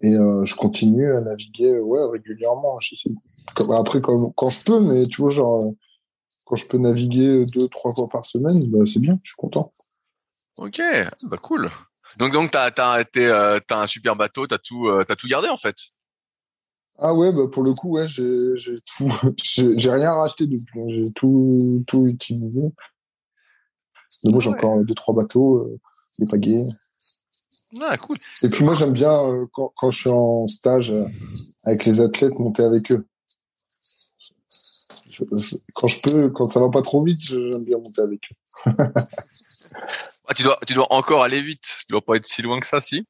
et 0.00 0.14
euh, 0.14 0.44
je 0.44 0.54
continue 0.54 1.14
à 1.14 1.20
naviguer 1.20 1.78
ouais, 1.78 2.10
régulièrement. 2.10 2.78
après, 3.76 4.00
quand, 4.00 4.30
quand 4.30 4.50
je 4.50 4.64
peux, 4.64 4.80
mais 4.80 5.04
tu 5.04 5.22
vois, 5.22 5.30
genre, 5.30 5.74
quand 6.44 6.56
je 6.56 6.66
peux 6.68 6.78
naviguer 6.78 7.44
deux, 7.46 7.68
trois 7.68 7.92
fois 7.94 8.08
par 8.08 8.24
semaine, 8.24 8.58
bah, 8.70 8.84
c'est 8.86 9.00
bien, 9.00 9.18
je 9.22 9.30
suis 9.30 9.36
content. 9.36 9.72
Ok, 10.58 10.80
bah 11.24 11.36
cool. 11.36 11.70
Donc, 12.18 12.32
donc 12.32 12.50
t'as, 12.50 12.70
t'as, 12.70 13.04
euh, 13.16 13.60
t'as 13.66 13.82
un 13.82 13.86
super 13.86 14.16
bateau, 14.16 14.46
t'as 14.46 14.58
tout, 14.58 14.86
euh, 14.86 15.04
tout 15.18 15.28
gardé 15.28 15.48
en 15.48 15.58
fait. 15.58 15.76
Ah 16.98 17.12
ouais, 17.12 17.30
bah 17.30 17.42
pour 17.52 17.62
le 17.62 17.74
coup, 17.74 17.90
ouais, 17.90 18.06
j'ai, 18.06 18.54
tout, 18.86 19.12
j'ai, 19.42 19.90
rien 19.90 20.12
racheté 20.12 20.46
depuis, 20.46 20.80
hein. 20.80 20.86
j'ai 20.88 21.12
tout, 21.12 21.84
tout 21.86 22.06
utilisé. 22.06 22.72
Mais 24.24 24.32
moi, 24.32 24.40
j'ai 24.40 24.48
encore 24.48 24.82
deux, 24.82 24.94
trois 24.94 25.14
bateaux, 25.14 25.58
euh, 25.58 25.78
des 26.18 26.26
pagaies. 26.26 26.64
Ah, 27.80 27.96
cool. 27.96 28.16
Et 28.42 28.48
puis 28.48 28.64
moi, 28.64 28.74
j'aime 28.74 28.92
bien 28.92 29.28
euh, 29.28 29.46
quand, 29.52 29.72
quand, 29.76 29.90
je 29.90 30.00
suis 30.00 30.10
en 30.10 30.46
stage 30.46 30.92
euh, 30.92 31.06
avec 31.64 31.84
les 31.84 32.00
athlètes, 32.00 32.38
monter 32.38 32.62
avec 32.62 32.92
eux. 32.92 33.06
Quand 35.74 35.86
je 35.86 36.00
peux, 36.02 36.30
quand 36.30 36.48
ça 36.48 36.60
va 36.60 36.68
pas 36.68 36.82
trop 36.82 37.02
vite, 37.02 37.20
j'aime 37.20 37.64
bien 37.64 37.78
monter 37.78 38.02
avec 38.02 38.20
eux. 38.30 38.72
ah, 40.26 40.34
tu, 40.34 40.42
dois, 40.42 40.58
tu 40.66 40.74
dois 40.74 40.92
encore 40.92 41.22
aller 41.22 41.40
vite. 41.40 41.62
Tu 41.62 41.86
dois 41.88 42.02
pas 42.02 42.16
être 42.16 42.26
si 42.26 42.42
loin 42.42 42.60
que 42.60 42.66
ça, 42.66 42.80
si? 42.80 43.06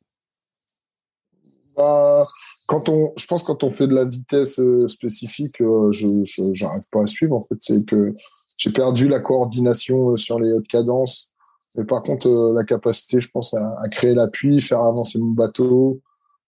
Bah, 1.76 2.24
quand 2.66 2.88
on, 2.88 3.12
je 3.16 3.26
pense 3.26 3.42
quand 3.42 3.62
on 3.64 3.70
fait 3.70 3.86
de 3.86 3.94
la 3.94 4.04
vitesse 4.04 4.60
euh, 4.60 4.88
spécifique, 4.88 5.56
je 5.58 6.52
j'arrive 6.52 6.84
pas 6.90 7.02
à 7.02 7.06
suivre. 7.06 7.34
En 7.34 7.42
fait, 7.42 7.56
c'est 7.60 7.84
que 7.84 8.14
j'ai 8.56 8.72
perdu 8.72 9.08
la 9.08 9.20
coordination 9.20 10.16
sur 10.16 10.38
les 10.38 10.52
hautes 10.52 10.68
cadences 10.68 11.30
mais 11.76 11.84
par 11.84 12.02
contre, 12.02 12.26
euh, 12.26 12.54
la 12.54 12.64
capacité, 12.64 13.20
je 13.20 13.30
pense, 13.30 13.54
à, 13.54 13.88
créer 13.90 14.14
l'appui, 14.14 14.60
faire 14.60 14.80
avancer 14.80 15.18
mon 15.18 15.32
bateau, 15.32 16.00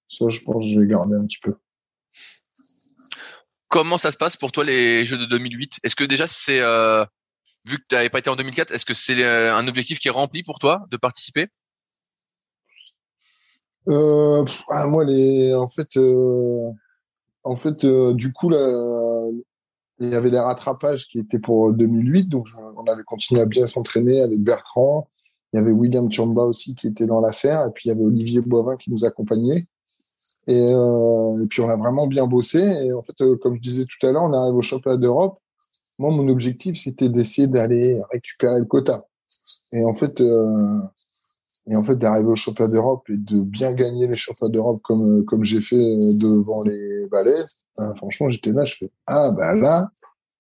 ça, 0.09 0.29
je 0.31 0.43
pense, 0.43 0.65
que 0.65 0.71
je 0.71 0.81
vais 0.81 0.87
garder 0.87 1.17
un 1.17 1.27
petit 1.27 1.41
peu. 1.43 1.55
Comment 3.69 3.99
ça 3.99 4.11
se 4.11 4.17
passe 4.17 4.37
pour 4.37 4.51
toi 4.51 4.65
les 4.65 5.05
Jeux 5.05 5.19
de 5.19 5.27
2008 5.27 5.81
Est-ce 5.83 5.95
que 5.95 6.05
déjà 6.05 6.27
c'est 6.27 6.61
euh, 6.61 7.05
vu 7.67 7.77
que 7.77 7.85
tu 7.87 7.95
n'avais 7.95 8.09
pas 8.09 8.21
été 8.21 8.31
en 8.31 8.37
2004, 8.37 8.73
est-ce 8.73 8.87
que 8.87 8.95
c'est 8.95 9.23
euh, 9.23 9.55
un 9.55 9.69
objectif 9.69 9.99
qui 9.99 10.09
est 10.09 10.13
rempli 10.13 10.43
pour 10.43 10.59
toi 10.59 10.87
de 10.91 10.97
participer? 10.97 11.49
Ah, 13.87 14.87
Moi, 14.87 15.05
les, 15.05 15.55
en 15.55 15.69
fait, 15.69 15.99
en 17.43 17.57
fait, 17.57 17.87
du 18.15 18.33
coup, 18.33 18.49
là, 18.49 19.29
il 20.01 20.11
y 20.11 20.15
avait 20.15 20.31
les 20.31 20.39
rattrapages 20.39 21.07
qui 21.07 21.19
étaient 21.19 21.39
pour 21.39 21.73
2008, 21.73 22.29
donc 22.29 22.49
on 22.77 22.85
avait 22.85 23.03
continué 23.03 23.41
à 23.41 23.47
bien 23.47 23.67
s'entraîner 23.67 24.21
avec 24.23 24.41
Bertrand. 24.41 25.09
Il 25.53 25.57
y 25.57 25.61
avait 25.61 25.73
William 25.73 26.11
Chamba 26.11 26.43
aussi 26.43 26.75
qui 26.75 26.89
était 26.89 27.07
dans 27.07 27.21
l'affaire, 27.21 27.67
et 27.67 27.71
puis 27.71 27.85
il 27.87 27.89
y 27.89 27.93
avait 27.93 28.05
Olivier 28.05 28.41
Boivin 28.41 28.77
qui 28.77 28.91
nous 28.91 29.05
accompagnait. 29.05 29.67
Et, 30.49 30.73
euh, 30.73 31.47
puis 31.49 31.61
on 31.61 31.69
a 31.69 31.77
vraiment 31.77 32.07
bien 32.07 32.27
bossé. 32.27 32.59
Et 32.59 32.93
en 32.93 33.03
fait, 33.03 33.21
euh, 33.21 33.37
comme 33.37 33.57
je 33.57 33.61
disais 33.61 33.85
tout 33.85 34.07
à 34.07 34.13
l'heure, 34.13 34.23
on 34.23 34.33
arrive 34.33 34.55
au 34.55 34.63
championnat 34.63 34.97
d'Europe. 34.97 35.39
Moi, 35.99 36.11
mon 36.11 36.29
objectif, 36.29 36.77
c'était 36.77 37.09
d'essayer 37.09 37.47
d'aller 37.47 38.01
récupérer 38.11 38.59
le 38.59 38.65
quota. 38.65 39.07
Et 39.73 39.85
en 39.85 39.93
fait, 39.93 40.21
euh, 40.21 40.81
en 41.77 41.83
fait, 41.83 41.97
d'arriver 41.97 42.31
au 42.31 42.37
championnat 42.37 42.73
d'Europe 42.73 43.09
et 43.11 43.17
de 43.17 43.41
bien 43.41 43.73
gagner 43.75 44.07
les 44.07 44.17
championnats 44.17 44.53
d'Europe 44.53 44.81
comme 44.83 45.25
comme 45.27 45.45
j'ai 45.45 45.61
fait 45.61 45.77
devant 45.77 46.63
les 46.63 47.05
Valaises, 47.07 47.59
ben, 47.77 47.95
franchement, 47.95 48.29
j'étais 48.31 48.53
là, 48.53 48.65
je 48.65 48.77
fais 48.77 48.91
ah 49.07 49.31
bah 49.33 49.55
là, 49.55 49.91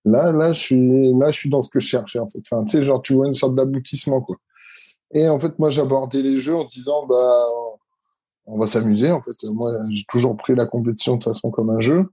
là, 0.07 0.33
là, 0.33 0.53
je 0.53 0.59
suis 0.59 1.13
là, 1.13 1.31
je 1.31 1.39
suis 1.39 1.51
dans 1.51 1.61
ce 1.61 1.69
que 1.69 1.81
je 1.81 1.87
cherchais 1.87 2.19
en 2.19 2.29
fait. 2.29 2.41
Tu 2.41 2.55
sais, 2.69 2.83
genre 2.83 3.03
tu 3.03 3.15
vois 3.15 3.27
une 3.27 3.35
sorte 3.35 3.55
d'aboutissement 3.55 4.23
quoi. 4.23 4.37
Et 5.13 5.29
en 5.29 5.39
fait, 5.39 5.59
moi, 5.59 5.71
j'abordais 5.71 6.23
les 6.23 6.39
jeux 6.39 6.57
en 6.57 6.65
disant, 6.65 7.07
bah, 7.07 7.45
on 8.47 8.59
va 8.59 8.67
s'amuser. 8.67 9.11
En 9.11 9.23
fait, 9.23 9.33
moi, 9.53 9.73
j'ai 9.93 10.05
toujours 10.09 10.37
pris 10.37 10.55
la 10.55 10.67
compétition 10.67 11.17
de 11.17 11.25
façon 11.25 11.51
comme 11.51 11.71
un 11.71 11.81
jeu, 11.81 12.07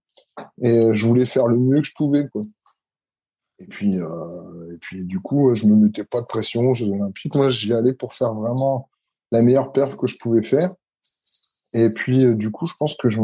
et 0.62 0.93
je 0.93 1.08
voulais 1.08 1.26
faire 1.26 1.48
le 1.48 1.58
mieux 1.58 1.82
que 1.82 1.88
je 1.88 1.93
pouvais. 1.96 2.28
Et 3.60 3.66
puis, 3.66 4.00
euh, 4.00 4.74
et 4.74 4.78
puis, 4.78 5.04
du 5.04 5.20
coup, 5.20 5.54
je 5.56 5.66
me 5.66 5.76
mettais 5.76 6.04
pas 6.04 6.22
de 6.22 6.26
pression 6.26 6.68
aux 6.68 6.74
Jeux 6.74 6.88
Olympiques. 6.88 7.36
Moi, 7.36 7.52
j'y 7.52 7.74
allais 7.74 7.93
pour 7.93 8.14
faire 8.14 8.34
vraiment 8.34 8.89
la 9.32 9.41
meilleure 9.41 9.72
perf 9.72 9.96
que 9.96 10.08
je 10.08 10.18
pouvais 10.18 10.43
faire. 10.43 10.74
Et 11.74 11.89
puis, 11.89 12.26
euh, 12.26 12.36
du 12.36 12.52
coup, 12.52 12.68
je 12.68 12.74
pense 12.78 12.96
que 12.96 13.10
je, 13.10 13.20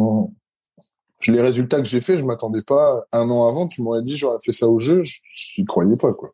les 1.28 1.42
résultats 1.42 1.78
que 1.78 1.86
j'ai 1.86 2.02
fait, 2.02 2.18
je 2.18 2.26
m'attendais 2.26 2.64
pas 2.64 3.06
un 3.12 3.30
an 3.30 3.48
avant. 3.48 3.68
Tu 3.68 3.82
m'aurais 3.82 4.02
dit, 4.02 4.18
j'aurais 4.18 4.40
fait 4.44 4.54
ça 4.54 4.68
au 4.68 4.80
jeu, 4.80 5.04
j'y 5.04 5.66
croyais 5.66 5.98
pas, 5.98 6.14
quoi. 6.14 6.34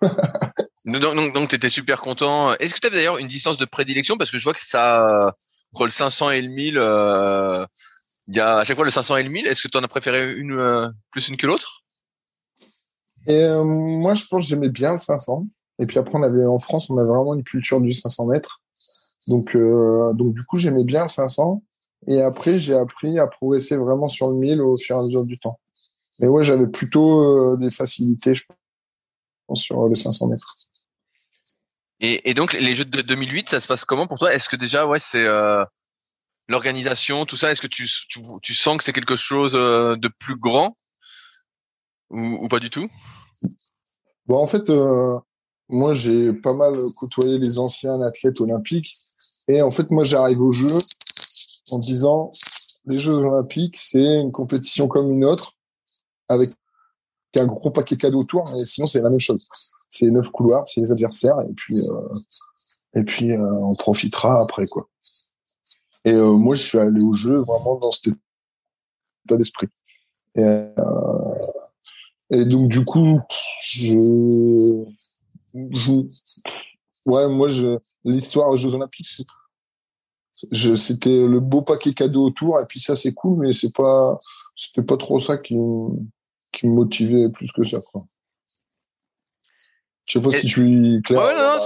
Donc, 0.84 1.32
donc, 1.34 1.48
tu 1.48 1.56
étais 1.56 1.68
super 1.68 2.00
content. 2.00 2.54
Est-ce 2.54 2.74
que 2.74 2.80
tu 2.80 2.86
avais 2.86 2.96
d'ailleurs 2.96 3.18
une 3.18 3.28
distance 3.28 3.58
de 3.58 3.64
prédilection? 3.64 4.16
Parce 4.16 4.30
que 4.30 4.38
je 4.38 4.44
vois 4.44 4.54
que 4.54 4.60
ça, 4.60 5.34
entre 5.72 5.84
le 5.84 5.90
500 5.90 6.30
et 6.30 6.42
le 6.42 6.48
1000, 6.48 6.78
euh, 6.78 7.64
il 8.28 8.36
y 8.36 8.40
a 8.40 8.58
à 8.58 8.64
chaque 8.64 8.76
fois 8.76 8.84
le 8.84 8.90
500 8.90 9.16
et 9.16 9.22
le 9.22 9.28
1000. 9.28 9.46
Est-ce 9.46 9.62
que 9.62 9.68
tu 9.68 9.76
en 9.78 9.82
as 9.82 9.88
préféré 9.88 10.32
une 10.32 10.52
euh, 10.52 10.88
plus 11.10 11.28
une 11.28 11.36
que 11.36 11.46
l'autre? 11.46 11.82
Et 13.26 13.42
euh, 13.42 13.64
moi, 13.64 14.14
je 14.14 14.24
pense 14.26 14.44
que 14.44 14.48
j'aimais 14.48 14.68
bien 14.68 14.92
le 14.92 14.98
500. 14.98 15.46
Et 15.78 15.86
puis 15.86 15.98
après, 15.98 16.18
on 16.18 16.22
avait 16.22 16.44
en 16.44 16.58
France, 16.58 16.90
on 16.90 16.98
avait 16.98 17.08
vraiment 17.08 17.34
une 17.34 17.44
culture 17.44 17.80
du 17.80 17.92
500 17.92 18.26
mètres. 18.26 18.60
Donc, 19.28 19.54
euh, 19.56 20.12
donc 20.14 20.34
du 20.34 20.44
coup, 20.44 20.58
j'aimais 20.58 20.84
bien 20.84 21.04
le 21.04 21.08
500. 21.08 21.62
Et 22.08 22.20
après, 22.20 22.58
j'ai 22.58 22.74
appris 22.74 23.18
à 23.18 23.26
progresser 23.26 23.76
vraiment 23.76 24.08
sur 24.08 24.28
le 24.28 24.36
1000 24.36 24.60
au 24.60 24.76
fur 24.76 24.96
et 24.96 24.98
à 24.98 25.02
mesure 25.02 25.24
du 25.24 25.38
temps. 25.38 25.60
Mais 26.18 26.26
ouais, 26.26 26.44
j'avais 26.44 26.66
plutôt 26.66 27.56
des 27.56 27.70
facilités, 27.70 28.34
je 28.34 28.44
pense, 29.46 29.60
sur 29.60 29.88
les 29.88 29.94
500 29.94 30.28
mètres. 30.28 30.56
Et, 32.04 32.34
donc, 32.34 32.52
les 32.52 32.74
Jeux 32.74 32.84
de 32.84 33.00
2008, 33.00 33.48
ça 33.50 33.60
se 33.60 33.68
passe 33.68 33.84
comment 33.84 34.08
pour 34.08 34.18
toi? 34.18 34.34
Est-ce 34.34 34.48
que 34.48 34.56
déjà, 34.56 34.86
ouais, 34.88 34.98
c'est 34.98 35.24
l'organisation, 36.48 37.26
tout 37.26 37.36
ça, 37.36 37.52
est-ce 37.52 37.60
que 37.60 37.66
tu, 37.66 37.86
sens 37.86 38.76
que 38.76 38.84
c'est 38.84 38.92
quelque 38.92 39.16
chose 39.16 39.54
euh, 39.54 39.96
de 39.96 40.08
plus 40.08 40.36
grand? 40.36 40.76
Ou, 42.10 42.46
pas 42.48 42.58
du 42.58 42.70
tout? 42.70 42.88
Bon, 44.26 44.36
en 44.36 44.46
fait, 44.46 44.68
euh, 44.68 45.16
moi, 45.68 45.94
j'ai 45.94 46.32
pas 46.32 46.52
mal 46.52 46.74
côtoyé 46.98 47.38
les 47.38 47.58
anciens 47.58 48.02
athlètes 48.02 48.40
olympiques. 48.40 48.96
Et 49.48 49.62
en 49.62 49.70
fait, 49.70 49.90
moi, 49.90 50.04
j'arrive 50.04 50.42
au 50.42 50.52
jeu 50.52 50.76
en 51.70 51.78
disant, 51.78 52.30
les 52.84 52.98
Jeux 52.98 53.14
olympiques, 53.14 53.78
c'est 53.78 54.02
une 54.02 54.32
compétition 54.32 54.88
comme 54.88 55.10
une 55.10 55.24
autre, 55.24 55.54
avec 56.28 56.50
un 57.36 57.46
gros 57.46 57.70
paquet 57.70 57.96
cadeau 57.96 58.20
autour, 58.20 58.44
mais 58.52 58.64
sinon, 58.64 58.86
c'est 58.86 59.00
la 59.00 59.08
même 59.08 59.20
chose. 59.20 59.40
C'est 59.92 60.10
neuf 60.10 60.30
couloirs, 60.30 60.66
c'est 60.66 60.80
les 60.80 60.90
adversaires, 60.90 61.38
et 61.42 61.52
puis, 61.52 61.78
euh, 61.78 62.14
et 62.94 63.02
puis 63.04 63.30
on 63.36 63.74
profitera 63.74 64.40
après, 64.40 64.66
quoi. 64.66 64.88
Et 66.06 66.12
euh, 66.12 66.32
moi, 66.32 66.54
je 66.54 66.62
suis 66.62 66.78
allé 66.78 67.00
au 67.02 67.14
jeu 67.14 67.36
vraiment 67.36 67.76
dans 67.76 67.90
cet 67.90 68.08
état 68.08 69.36
d'esprit. 69.36 69.68
Et, 70.34 70.42
euh, 70.42 70.72
et, 72.30 72.46
donc, 72.46 72.68
du 72.68 72.84
coup, 72.86 73.20
je, 73.60 74.84
je 75.54 75.92
ouais, 77.04 77.28
moi, 77.28 77.50
je, 77.50 77.78
l'histoire 78.04 78.50
des 78.50 78.56
Jeux 78.56 78.74
Olympiques, 78.74 79.22
je, 80.50 80.74
c'était 80.74 81.18
le 81.18 81.38
beau 81.38 81.60
paquet 81.60 81.92
cadeau 81.92 82.24
autour, 82.24 82.58
et 82.60 82.66
puis 82.66 82.80
ça, 82.80 82.96
c'est 82.96 83.12
cool, 83.12 83.46
mais 83.46 83.52
c'est 83.52 83.74
pas, 83.74 84.18
c'était 84.56 84.82
pas 84.82 84.96
trop 84.96 85.18
ça 85.18 85.36
qui, 85.36 85.54
qui 86.50 86.66
me 86.66 86.72
motivait 86.72 87.28
plus 87.28 87.52
que 87.52 87.64
ça, 87.64 87.80
quoi. 87.80 88.06
Je 90.04 90.18
sais 90.18 90.22
pas 90.22 90.30
si 90.30 90.48
je 90.48 90.52
suis 90.52 91.02
clair. 91.02 91.22
Ouais, 91.22 91.34
non, 91.36 91.58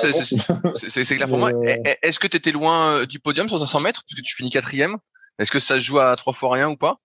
c'est 0.88 1.16
clair 1.16 1.28
pour 1.28 1.38
moi. 1.38 1.52
Euh, 1.52 1.76
est-ce 2.02 2.18
que 2.18 2.26
tu 2.26 2.36
étais 2.36 2.52
loin 2.52 2.98
euh, 2.98 3.06
du 3.06 3.18
podium 3.18 3.48
sur 3.48 3.58
500 3.58 3.80
mètres? 3.80 4.02
Puisque 4.06 4.22
tu 4.22 4.36
finis 4.36 4.50
quatrième 4.50 4.98
Est-ce 5.38 5.50
que 5.50 5.58
ça 5.58 5.74
se 5.74 5.84
joue 5.84 5.98
à 5.98 6.14
trois 6.16 6.34
fois 6.34 6.52
rien 6.52 6.68
ou 6.68 6.76
pas? 6.76 7.00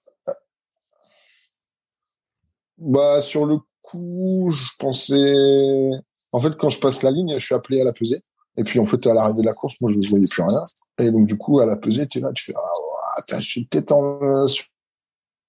Bah 2.77 3.21
sur 3.21 3.45
le 3.45 3.59
coup, 3.81 4.49
je 4.51 4.71
pensais. 4.79 5.89
En 6.31 6.41
fait, 6.41 6.57
quand 6.57 6.69
je 6.69 6.79
passe 6.79 7.03
la 7.03 7.11
ligne, 7.11 7.35
je 7.37 7.45
suis 7.45 7.55
appelé 7.55 7.79
à 7.79 7.85
la 7.85 7.93
pesée. 7.93 8.23
Et 8.57 8.63
puis 8.63 8.79
en 8.79 8.85
fait, 8.85 9.05
à 9.07 9.13
l'arrivée 9.13 9.41
de 9.41 9.45
la 9.45 9.53
course, 9.53 9.79
moi, 9.79 9.91
je 9.91 9.97
ne 9.97 10.07
voyais 10.09 10.27
plus 10.29 10.43
rien. 10.43 10.63
Et 10.99 11.11
donc 11.11 11.27
du 11.27 11.37
coup, 11.37 11.59
à 11.59 11.65
la 11.65 11.77
pesée, 11.77 12.07
tu 12.07 12.17
es 12.17 12.21
là, 12.21 12.31
tu 12.33 12.43
fais 12.43 12.53
ah, 12.55 13.21
je 13.29 13.39
suis 13.39 13.65
peut-être 13.65 13.91
en... 13.91 14.47
sur 14.47 14.65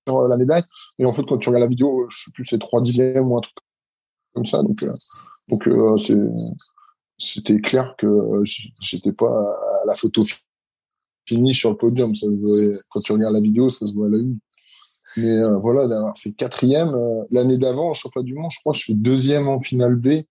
la 0.06 0.36
médaille. 0.36 0.64
Et 0.98 1.06
en 1.06 1.12
fait, 1.12 1.22
quand 1.22 1.38
tu 1.38 1.48
regardes 1.48 1.64
la 1.64 1.68
vidéo, 1.68 2.06
je 2.08 2.24
sais 2.24 2.30
plus, 2.32 2.44
c'est 2.44 2.58
trois 2.58 2.80
dixièmes 2.82 3.30
ou 3.30 3.36
un 3.36 3.40
truc 3.40 3.54
comme 4.34 4.46
ça. 4.46 4.62
Donc 4.62 4.82
euh, 4.82 4.92
donc 5.49 5.66
euh, 5.68 5.97
c'était 7.18 7.61
clair 7.61 7.95
que 7.99 8.09
j'étais 8.80 9.12
pas 9.12 9.26
à 9.82 9.86
la 9.86 9.97
photo 9.97 10.24
finie 11.26 11.55
sur 11.55 11.70
le 11.70 11.76
podium. 11.76 12.12
Quand 12.88 13.01
tu 13.01 13.12
regardes 13.12 13.34
la 13.34 13.40
vidéo, 13.40 13.68
ça 13.68 13.86
se 13.86 13.95
voit 13.95 14.07
à 14.07 14.11
la 14.11 14.18
une. 14.18 14.38
Mais 15.16 15.30
euh, 15.30 15.59
voilà, 15.59 15.86
d'avoir 15.86 16.16
fait 16.16 16.32
quatrième. 16.32 16.95
Euh, 16.95 17.24
l'année 17.30 17.59
d'avant, 17.59 17.90
au 17.90 17.95
championnat 17.95 18.24
du 18.24 18.34
monde, 18.34 18.51
je 18.51 18.61
crois 18.61 18.72
que 18.72 18.78
je 18.78 18.84
suis 18.84 18.95
deuxième 18.95 19.47
en 19.47 19.61
finale 19.61 19.97
B. 19.97 20.22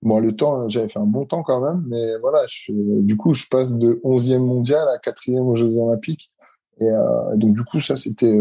Bon, 0.00 0.18
le 0.18 0.34
temps, 0.34 0.68
j'avais 0.68 0.88
fait 0.88 0.98
un 0.98 1.06
bon 1.06 1.26
temps 1.26 1.44
quand 1.44 1.60
même, 1.60 1.84
mais 1.86 2.18
voilà, 2.18 2.44
du 2.68 3.16
coup, 3.16 3.34
je 3.34 3.46
passe 3.48 3.76
de 3.76 4.00
11e 4.02 4.38
mondial 4.38 4.88
à 4.88 4.98
quatrième 4.98 5.46
aux 5.46 5.54
Jeux 5.54 5.76
Olympiques. 5.76 6.32
Et 6.80 6.90
donc, 7.36 7.54
du 7.54 7.62
coup, 7.62 7.78
ça, 7.78 7.94
c'était, 7.94 8.36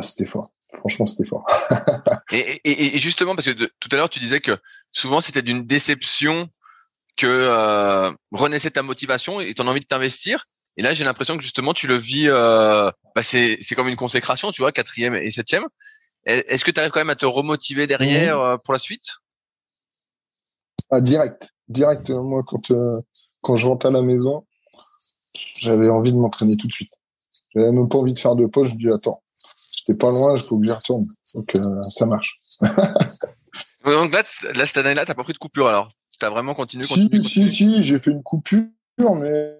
c'était 0.00 0.24
fort. 0.24 0.50
Franchement, 0.74 1.06
c'était 1.06 1.28
fort. 1.28 1.46
et, 2.32 2.38
et, 2.64 2.96
et, 2.96 2.98
justement, 2.98 3.34
parce 3.34 3.46
que 3.46 3.52
tout 3.52 3.88
à 3.92 3.96
l'heure, 3.96 4.08
tu 4.08 4.20
disais 4.20 4.40
que 4.40 4.58
souvent, 4.90 5.20
c'était 5.20 5.42
d'une 5.42 5.66
déception 5.66 6.48
que 7.16 7.26
euh, 7.26 8.10
renaissait 8.30 8.70
ta 8.70 8.82
motivation 8.82 9.40
et 9.40 9.54
ton 9.54 9.68
envie 9.68 9.80
de 9.80 9.86
t'investir. 9.86 10.46
Et 10.76 10.82
là, 10.82 10.94
j'ai 10.94 11.04
l'impression 11.04 11.36
que 11.36 11.42
justement, 11.42 11.74
tu 11.74 11.86
le 11.86 11.96
vis. 11.96 12.28
Euh, 12.28 12.90
bah 13.14 13.22
c'est 13.22 13.58
c'est 13.60 13.74
comme 13.74 13.88
une 13.88 13.96
consécration, 13.96 14.52
tu 14.52 14.62
vois, 14.62 14.72
quatrième 14.72 15.14
et 15.14 15.30
septième. 15.30 15.64
Est-ce 16.24 16.64
que 16.64 16.70
tu 16.70 16.78
arrives 16.78 16.92
quand 16.92 17.00
même 17.00 17.10
à 17.10 17.16
te 17.16 17.26
remotiver 17.26 17.86
derrière 17.86 18.38
mmh. 18.38 18.42
euh, 18.42 18.56
pour 18.58 18.72
la 18.72 18.78
suite? 18.78 19.16
Ah, 20.90 21.00
Direct, 21.00 21.50
direct. 21.68 22.10
Euh, 22.10 22.22
moi, 22.22 22.42
quand 22.46 22.70
euh, 22.70 22.92
quand 23.40 23.56
je 23.56 23.66
rentre 23.66 23.86
à 23.86 23.90
la 23.90 24.02
maison, 24.02 24.46
j'avais 25.56 25.88
envie 25.88 26.12
de 26.12 26.16
m'entraîner 26.16 26.56
tout 26.56 26.68
de 26.68 26.72
suite. 26.72 26.92
J'avais 27.54 27.72
même 27.72 27.88
pas 27.88 27.98
envie 27.98 28.14
de 28.14 28.18
faire 28.18 28.36
de 28.36 28.46
pause. 28.46 28.70
Je 28.70 28.76
dis 28.76 28.88
attends, 28.88 29.21
pas 29.94 30.10
loin, 30.10 30.36
il 30.36 30.42
faut 30.42 30.58
que 30.58 30.64
j'y 30.64 30.72
retourne. 30.72 31.06
Donc 31.34 31.54
euh, 31.56 31.82
ça 31.90 32.06
marche. 32.06 32.40
Donc 33.84 34.12
là, 34.12 34.22
là 34.54 34.66
cette 34.66 34.76
année-là, 34.78 35.04
t'as 35.04 35.14
pas 35.14 35.24
pris 35.24 35.32
de 35.32 35.38
coupure 35.38 35.68
alors? 35.68 35.90
T'as 36.18 36.30
vraiment 36.30 36.54
continué, 36.54 36.86
continué 36.86 37.20
Si, 37.20 37.48
si, 37.48 37.52
si, 37.52 37.82
j'ai 37.82 37.98
fait 37.98 38.12
une 38.12 38.22
coupure, 38.22 38.68
mais, 38.98 39.58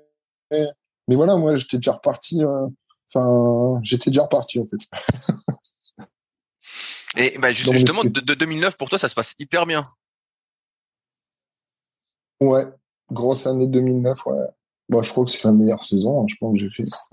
mais, 0.50 1.16
voilà, 1.16 1.36
moi 1.36 1.56
j'étais 1.56 1.78
déjà 1.78 1.92
reparti. 1.92 2.42
Euh, 2.42 2.68
enfin, 3.12 3.80
j'étais 3.82 4.10
déjà 4.10 4.22
reparti 4.22 4.60
en 4.60 4.64
fait. 4.66 4.78
Et 7.16 7.36
bah, 7.38 7.52
justement, 7.52 8.04
de, 8.04 8.20
de, 8.20 8.34
2009 8.34 8.76
pour 8.76 8.88
toi, 8.88 8.98
ça 8.98 9.08
se 9.08 9.14
passe 9.14 9.34
hyper 9.38 9.66
bien. 9.66 9.84
Ouais, 12.40 12.64
grosse 13.10 13.46
année 13.46 13.66
2009, 13.66 14.26
ouais. 14.26 14.46
Bon, 14.88 15.02
je 15.02 15.10
crois 15.10 15.24
que 15.24 15.30
c'est 15.30 15.44
la 15.44 15.52
meilleure 15.52 15.82
saison, 15.82 16.22
hein, 16.22 16.26
je 16.28 16.36
pense 16.36 16.52
que 16.52 16.58
j'ai 16.58 16.70
fait. 16.70 16.84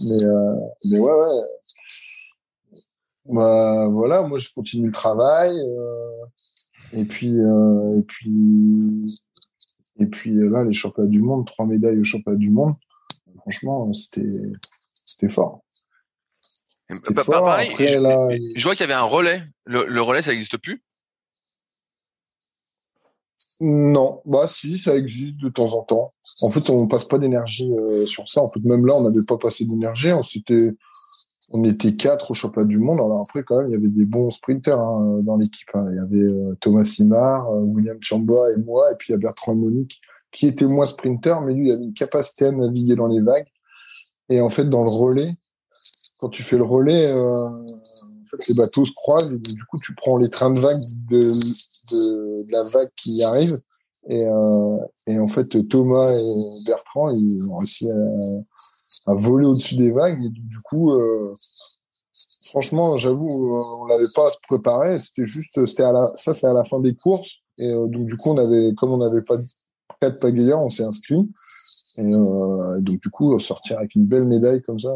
mais, 0.00 0.22
euh, 0.22 0.54
mais 0.84 0.98
ouais, 0.98 1.12
ouais. 1.12 1.42
Bah, 3.28 3.88
voilà, 3.88 4.22
moi 4.22 4.38
je 4.38 4.48
continue 4.54 4.86
le 4.86 4.92
travail. 4.92 5.58
Euh, 5.58 6.26
et 6.92 7.04
puis, 7.04 7.38
euh, 7.38 7.98
et 7.98 8.02
puis, 8.02 9.20
et 9.98 10.06
puis 10.06 10.34
là, 10.34 10.64
les 10.64 10.72
championnats 10.72 11.08
du 11.08 11.20
monde, 11.20 11.46
trois 11.46 11.66
médailles 11.66 11.98
aux 11.98 12.04
championnats 12.04 12.38
du 12.38 12.50
monde. 12.50 12.74
Franchement, 13.40 13.92
c'était, 13.92 14.42
c'était 15.04 15.28
fort. 15.28 15.62
C'était 16.90 17.22
fort. 17.22 17.44
Pareil, 17.44 17.68
Après, 17.70 17.88
je, 17.88 17.98
là, 17.98 18.28
je, 18.54 18.64
vois 18.64 18.74
qu'il 18.74 18.86
y 18.86 18.90
avait 18.90 18.98
un 18.98 19.02
relais. 19.02 19.42
Le, 19.66 19.84
le 19.86 20.00
relais, 20.00 20.22
ça 20.22 20.30
n'existe 20.30 20.56
plus? 20.56 20.82
Non, 23.60 24.22
bah 24.24 24.46
si, 24.46 24.78
ça 24.78 24.96
existe 24.96 25.36
de 25.38 25.48
temps 25.48 25.74
en 25.74 25.82
temps. 25.82 26.14
En 26.42 26.50
fait, 26.50 26.70
on 26.70 26.86
passe 26.86 27.04
pas 27.04 27.18
d'énergie 27.18 27.70
euh, 27.72 28.06
sur 28.06 28.28
ça. 28.28 28.40
En 28.40 28.48
fait, 28.48 28.60
même 28.60 28.86
là, 28.86 28.94
on 28.94 29.02
n'avait 29.02 29.26
pas 29.26 29.36
passé 29.36 29.64
d'énergie. 29.64 30.12
On 30.12 30.22
s'était 30.22 30.70
on 31.50 31.64
était 31.64 31.94
quatre 31.94 32.30
au 32.30 32.34
championnat 32.34 32.66
du 32.66 32.78
monde. 32.78 32.98
Alors 32.98 33.20
après, 33.20 33.42
quand 33.42 33.58
même, 33.58 33.68
il 33.68 33.72
y 33.72 33.76
avait 33.76 33.88
des 33.88 34.04
bons 34.04 34.30
sprinters 34.30 34.78
hein, 34.78 35.20
dans 35.22 35.36
l'équipe. 35.36 35.68
Hein. 35.74 35.86
Il 35.90 35.96
y 35.96 35.98
avait 35.98 36.32
euh, 36.32 36.54
Thomas 36.60 36.84
Simard, 36.84 37.50
euh, 37.50 37.60
William 37.60 37.98
Chamba 38.00 38.52
et 38.52 38.58
moi, 38.58 38.92
et 38.92 38.96
puis 38.96 39.08
il 39.08 39.12
y 39.12 39.14
a 39.14 39.18
Bertrand 39.18 39.54
Monique, 39.54 40.00
qui 40.30 40.46
était 40.46 40.66
moins 40.66 40.84
sprinter, 40.84 41.40
mais 41.42 41.54
lui, 41.54 41.68
il 41.68 41.72
avait 41.72 41.84
une 41.84 41.94
capacité 41.94 42.46
à 42.46 42.52
naviguer 42.52 42.96
dans 42.96 43.06
les 43.06 43.20
vagues. 43.20 43.46
Et 44.28 44.40
en 44.40 44.50
fait, 44.50 44.66
dans 44.66 44.84
le 44.84 44.90
relais, 44.90 45.34
quand 46.18 46.28
tu 46.28 46.42
fais 46.42 46.58
le 46.58 46.64
relais, 46.64 47.10
euh, 47.10 47.48
en 47.48 48.26
fait, 48.30 48.46
les 48.48 48.54
bateaux 48.54 48.84
se 48.84 48.92
croisent 48.92 49.32
et 49.32 49.38
du 49.38 49.64
coup, 49.64 49.78
tu 49.80 49.94
prends 49.94 50.18
les 50.18 50.28
trains 50.28 50.50
de 50.50 50.60
vagues 50.60 50.82
de, 51.08 51.32
la 52.50 52.64
vague 52.64 52.90
qui 52.94 53.22
arrive. 53.22 53.58
Et, 54.10 54.26
et 55.06 55.18
en 55.18 55.26
fait, 55.26 55.68
Thomas 55.68 56.12
et 56.12 56.64
Bertrand, 56.66 57.10
ils 57.10 57.46
ont 57.48 57.56
réussi 57.56 57.90
à, 57.90 57.94
à 59.06 59.14
voler 59.14 59.46
au-dessus 59.46 59.76
des 59.76 59.90
vagues. 59.90 60.22
Et 60.22 60.28
du 60.28 60.60
coup, 60.60 60.92
euh, 60.92 61.32
franchement, 62.44 62.96
j'avoue, 62.96 63.28
on 63.28 63.86
n'avait 63.86 64.10
pas 64.14 64.26
à 64.26 64.30
se 64.30 64.36
préparer. 64.46 64.98
C'était 64.98 65.26
juste, 65.26 65.64
c'était 65.66 65.84
à 65.84 65.92
la, 65.92 66.12
ça, 66.16 66.34
c'est 66.34 66.46
à 66.46 66.52
la 66.52 66.64
fin 66.64 66.80
des 66.80 66.94
courses. 66.94 67.38
Et 67.58 67.70
euh, 67.70 67.86
donc, 67.86 68.06
du 68.06 68.16
coup, 68.16 68.30
on 68.30 68.38
avait, 68.38 68.74
comme 68.76 68.92
on 68.92 68.98
n'avait 68.98 69.22
pas 69.22 69.36
de 69.36 69.46
de 70.00 70.10
pagaillard, 70.10 70.62
on 70.62 70.68
s'est 70.68 70.84
inscrit. 70.84 71.28
Euh, 71.98 72.78
et 72.78 72.82
donc, 72.82 73.00
du 73.00 73.10
coup, 73.10 73.36
sortir 73.40 73.78
avec 73.78 73.96
une 73.96 74.06
belle 74.06 74.26
médaille 74.26 74.62
comme 74.62 74.78
ça, 74.78 74.90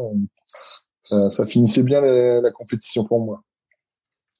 ça, 1.29 1.45
finissait 1.45 1.83
bien 1.83 1.99
la, 1.99 2.51
compétition 2.51 3.03
pour 3.03 3.25
moi. 3.25 3.41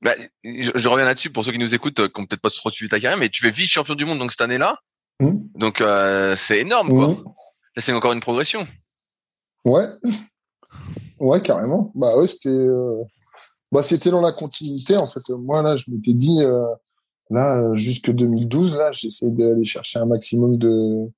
Bah, 0.01 0.13
je, 0.43 0.87
reviens 0.87 1.03
là-dessus 1.03 1.31
pour 1.31 1.43
ceux 1.43 1.51
qui 1.51 1.57
nous 1.57 1.75
écoutent, 1.75 1.95
qui 1.95 2.21
n'ont 2.21 2.25
peut-être 2.25 2.41
pas 2.41 2.49
trop 2.49 2.69
suivi 2.69 2.89
ta 2.89 2.99
carrière, 3.01 3.19
mais 3.19 3.27
tu 3.27 3.41
fais 3.41 3.49
vice-champion 3.49 3.95
du 3.95 4.05
monde 4.05 4.19
donc 4.19 4.31
cette 4.31 4.39
année-là. 4.39 4.79
Mmh. 5.19 5.31
Donc 5.55 5.83
c'est 6.37 6.59
énorme, 6.59 6.93
quoi. 6.93 7.07
Mmh. 7.09 7.23
c'est 7.77 7.91
encore 7.91 8.13
une 8.13 8.21
progression. 8.21 8.65
Ouais. 9.65 9.85
Ouais, 11.19 11.41
carrément. 11.41 11.91
Bah 11.95 12.17
ouais, 12.17 12.27
c'était 12.27 12.49
euh, 12.49 13.03
bah 13.71 13.83
c'était 13.83 14.09
dans 14.09 14.21
la 14.21 14.31
continuité 14.31 14.97
en 14.97 15.07
fait. 15.07 15.21
Moi 15.29 15.61
là, 15.61 15.77
je 15.77 15.85
m'étais 15.89 16.13
dit 16.13 16.41
euh, 16.41 16.65
là 17.29 17.73
jusque 17.75 18.11
2012 18.11 18.75
là, 18.75 18.91
j'essayais 18.91 19.31
d'aller 19.31 19.65
chercher 19.65 19.99
un 19.99 20.05
maximum 20.05 20.57
de 20.57 21.09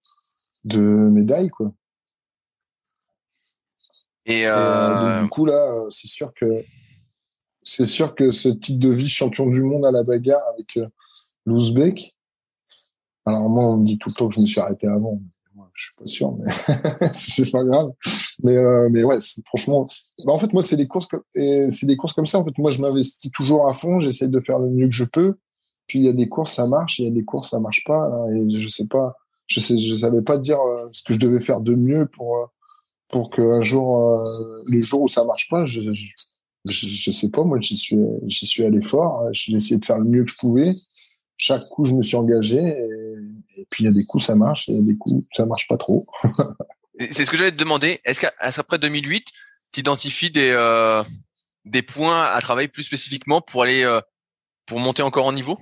de 0.63 0.79
médailles 0.79 1.49
quoi. 1.49 1.71
Et, 4.27 4.45
donc, 4.45 5.21
du 5.21 5.29
coup, 5.29 5.45
là, 5.45 5.85
c'est 5.91 6.07
sûr 6.07 6.33
que 6.33 6.63
c'est 7.61 7.85
sûr 7.85 8.15
que 8.15 8.31
ce 8.31 8.49
titre 8.49 8.79
de 8.79 8.89
vie 8.89 9.07
champion 9.07 9.47
du 9.47 9.61
monde 9.61 9.85
à 9.85 9.91
la 9.91 10.03
bagarre 10.03 10.41
avec 10.53 10.79
l'Ouzbek. 11.45 12.15
Alors 13.25 13.49
moi, 13.49 13.65
on 13.65 13.77
me 13.77 13.85
dit 13.85 13.97
tout 13.97 14.09
le 14.09 14.15
temps 14.15 14.27
que 14.27 14.35
je 14.35 14.41
me 14.41 14.45
suis 14.45 14.59
arrêté 14.59 14.87
avant. 14.87 15.19
Je 15.75 15.85
suis 15.85 15.95
pas 15.95 16.05
sûr, 16.05 16.35
mais 16.37 16.51
c'est 17.13 17.51
pas 17.51 17.63
grave. 17.63 17.91
Mais 18.43 18.55
euh, 18.55 18.87
mais 18.89 19.03
ouais, 19.03 19.17
franchement, 19.45 19.87
bah, 20.25 20.33
en 20.33 20.37
fait 20.37 20.51
moi 20.53 20.61
c'est 20.61 20.77
des 20.77 20.87
courses 20.87 21.07
comme 21.07 21.23
c'est 21.33 21.85
des 21.85 21.97
courses 21.97 22.13
comme 22.13 22.25
ça. 22.25 22.39
En 22.39 22.45
fait 22.45 22.57
moi 22.57 22.71
je 22.71 22.81
m'investis 22.81 23.31
toujours 23.31 23.67
à 23.67 23.73
fond. 23.73 23.99
J'essaie 23.99 24.29
de 24.29 24.39
faire 24.39 24.57
le 24.57 24.69
mieux 24.69 24.87
que 24.87 24.93
je 24.93 25.03
peux. 25.03 25.35
Puis 25.87 25.99
il 25.99 26.05
y 26.05 26.09
a 26.09 26.13
des 26.13 26.29
courses 26.29 26.55
ça 26.55 26.65
marche, 26.65 26.99
il 26.99 27.05
y 27.05 27.07
a 27.07 27.11
des 27.11 27.23
courses 27.23 27.51
ça 27.51 27.59
marche 27.59 27.83
pas. 27.85 28.09
et 28.33 28.61
je 28.61 28.69
sais 28.69 28.87
pas, 28.87 29.15
je 29.47 29.59
savais 29.95 30.21
pas 30.21 30.37
dire 30.37 30.59
euh, 30.59 30.89
ce 30.91 31.03
que 31.03 31.13
je 31.13 31.19
devais 31.19 31.39
faire 31.39 31.61
de 31.61 31.75
mieux 31.75 32.07
pour 32.07 32.37
euh, 32.37 32.45
pour 33.09 33.29
qu'un 33.29 33.61
jour, 33.61 33.99
euh, 33.99 34.63
le 34.65 34.79
jour 34.79 35.03
où 35.03 35.07
ça 35.07 35.23
marche 35.25 35.47
pas, 35.49 35.65
je, 35.65 35.81
je, 36.67 37.11
sais 37.11 37.29
pas. 37.29 37.43
Moi 37.43 37.59
j'y 37.61 37.77
suis 37.77 37.99
j'y 38.25 38.47
suis 38.47 38.63
allé 38.63 38.81
fort. 38.81 39.27
J'ai 39.31 39.55
essayé 39.55 39.77
de 39.77 39.85
faire 39.85 39.99
le 39.99 40.05
mieux 40.05 40.23
que 40.23 40.31
je 40.31 40.37
pouvais 40.37 40.71
chaque 41.37 41.67
coup, 41.69 41.85
je 41.85 41.93
me 41.93 42.01
suis 42.01 42.15
engagé. 42.15 42.61
Puis, 43.69 43.83
il 43.83 43.87
y 43.87 43.89
a 43.89 43.93
des 43.93 44.05
coups, 44.05 44.25
ça 44.25 44.35
marche. 44.35 44.69
Et 44.69 44.73
il 44.73 44.79
y 44.79 44.81
a 44.81 44.93
des 44.93 44.97
coups, 44.97 45.25
ça 45.33 45.45
marche 45.45 45.67
pas 45.67 45.77
trop. 45.77 46.07
c'est 46.99 47.25
ce 47.25 47.31
que 47.31 47.37
j'allais 47.37 47.51
te 47.51 47.57
demander. 47.57 48.01
Est-ce 48.05 48.19
qu'après 48.19 48.79
2008, 48.79 49.27
tu 49.71 49.79
identifies 49.79 50.31
des, 50.31 50.51
euh, 50.51 51.03
des 51.65 51.81
points 51.81 52.23
à 52.23 52.39
travailler 52.41 52.67
plus 52.67 52.83
spécifiquement 52.83 53.41
pour 53.41 53.63
aller 53.63 53.83
euh, 53.83 54.01
pour 54.65 54.79
monter 54.79 55.01
encore 55.01 55.25
en 55.25 55.33
niveau? 55.33 55.57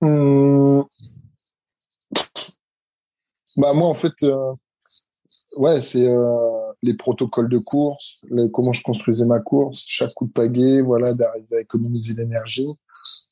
Hum. 0.00 0.84
Bah 3.56 3.74
moi 3.74 3.88
en 3.88 3.94
fait, 3.94 4.22
euh, 4.22 4.54
ouais 5.56 5.80
c'est 5.80 6.08
les 6.82 6.94
protocoles 6.94 7.48
de 7.48 7.58
course, 7.58 8.20
comment 8.52 8.72
je 8.72 8.82
construisais 8.82 9.24
ma 9.24 9.40
course, 9.40 9.84
chaque 9.86 10.12
coup 10.14 10.26
de 10.26 10.32
pagaie, 10.32 10.80
voilà 10.80 11.14
d'arriver 11.14 11.56
à 11.56 11.60
économiser 11.60 12.14
l'énergie. 12.14 12.68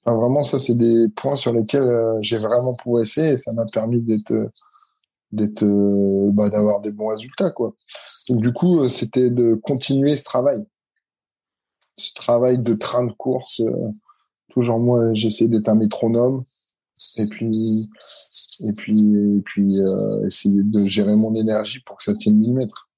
Enfin, 0.04 0.16
vraiment, 0.16 0.42
ça, 0.42 0.58
c'est 0.58 0.74
des 0.74 1.08
points 1.08 1.36
sur 1.36 1.52
lesquels 1.52 1.82
euh, 1.82 2.16
j'ai 2.20 2.38
vraiment 2.38 2.74
progressé 2.74 3.32
et 3.32 3.36
ça 3.36 3.52
m'a 3.52 3.66
permis 3.66 4.00
d'être, 4.00 4.32
d'être, 5.32 5.64
euh, 5.64 6.30
bah, 6.32 6.48
d'avoir 6.48 6.80
des 6.80 6.90
bons 6.90 7.08
résultats, 7.08 7.50
quoi. 7.50 7.74
Donc, 8.28 8.40
du 8.40 8.52
coup, 8.52 8.80
euh, 8.80 8.88
c'était 8.88 9.30
de 9.30 9.54
continuer 9.54 10.16
ce 10.16 10.24
travail. 10.24 10.64
Ce 11.96 12.14
travail 12.14 12.58
de 12.58 12.74
train 12.74 13.04
de 13.04 13.12
course. 13.12 13.60
toujours 14.50 14.78
moi, 14.78 15.12
j'essaie 15.12 15.48
d'être 15.48 15.68
un 15.68 15.74
métronome 15.74 16.44
et 17.16 17.26
puis, 17.26 17.88
et 18.61 18.72
puis, 18.72 19.14
et 19.14 19.42
puis, 19.44 19.76
essayer 20.26 20.62
de 20.62 20.86
gérer 20.86 21.16
mon 21.16 21.34
énergie 21.34 21.80
pour 21.80 21.96
que 21.96 22.05
ça 22.05 22.14
tienne 22.14 22.36
1000 22.36 22.55
mètres. 22.55 22.88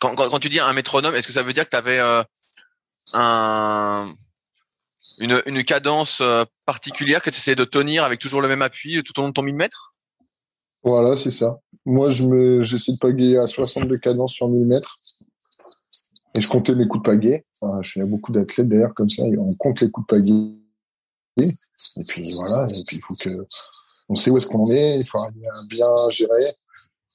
Quand, 0.00 0.14
quand, 0.14 0.28
quand 0.30 0.40
tu 0.40 0.48
dis 0.48 0.60
un 0.60 0.72
métronome, 0.72 1.14
est-ce 1.14 1.26
que 1.26 1.32
ça 1.32 1.42
veut 1.42 1.52
dire 1.52 1.64
que 1.64 1.70
tu 1.70 1.76
avais 1.76 2.00
un 3.12 4.14
une, 5.18 5.42
une 5.46 5.64
cadence 5.64 6.20
euh, 6.20 6.44
particulière 6.66 7.22
que 7.22 7.30
tu 7.30 7.36
essayais 7.36 7.56
de 7.56 7.64
tenir 7.64 8.04
avec 8.04 8.20
toujours 8.20 8.40
le 8.40 8.48
même 8.48 8.62
appui 8.62 9.02
tout 9.04 9.18
au 9.18 9.22
long 9.22 9.28
de 9.28 9.32
ton 9.32 9.42
1000 9.42 9.54
mètres 9.54 9.94
Voilà, 10.82 11.16
c'est 11.16 11.30
ça. 11.30 11.58
Moi, 11.84 12.10
je 12.10 12.24
me, 12.24 12.62
j'essaie 12.62 12.92
de 12.92 12.98
pagayer 12.98 13.38
à 13.38 13.46
62 13.46 13.98
cadences 13.98 14.32
sur 14.32 14.48
1000 14.48 14.66
mètres. 14.66 14.98
Et 16.34 16.40
je 16.40 16.48
comptais 16.48 16.74
mes 16.74 16.86
coups 16.86 17.02
de 17.04 17.10
pagaie. 17.10 17.44
je 17.82 17.90
suis 17.90 18.02
beaucoup 18.04 18.32
d'athlètes 18.32 18.68
d'ailleurs 18.68 18.94
comme 18.94 19.10
ça. 19.10 19.22
On 19.22 19.54
compte 19.58 19.80
les 19.80 19.90
coups 19.90 20.06
de 20.06 20.16
pagaie. 20.16 20.61
Et 21.38 22.04
puis 22.06 22.32
voilà. 22.34 22.66
Et 22.66 22.84
puis 22.86 22.96
il 22.96 23.02
faut 23.02 23.14
que 23.14 23.46
on 24.08 24.14
sait 24.14 24.30
où 24.30 24.36
est-ce 24.36 24.46
qu'on 24.46 24.70
est. 24.70 24.98
Il 24.98 25.06
faut 25.06 25.18
bien 25.68 25.86
gérer. 26.10 26.54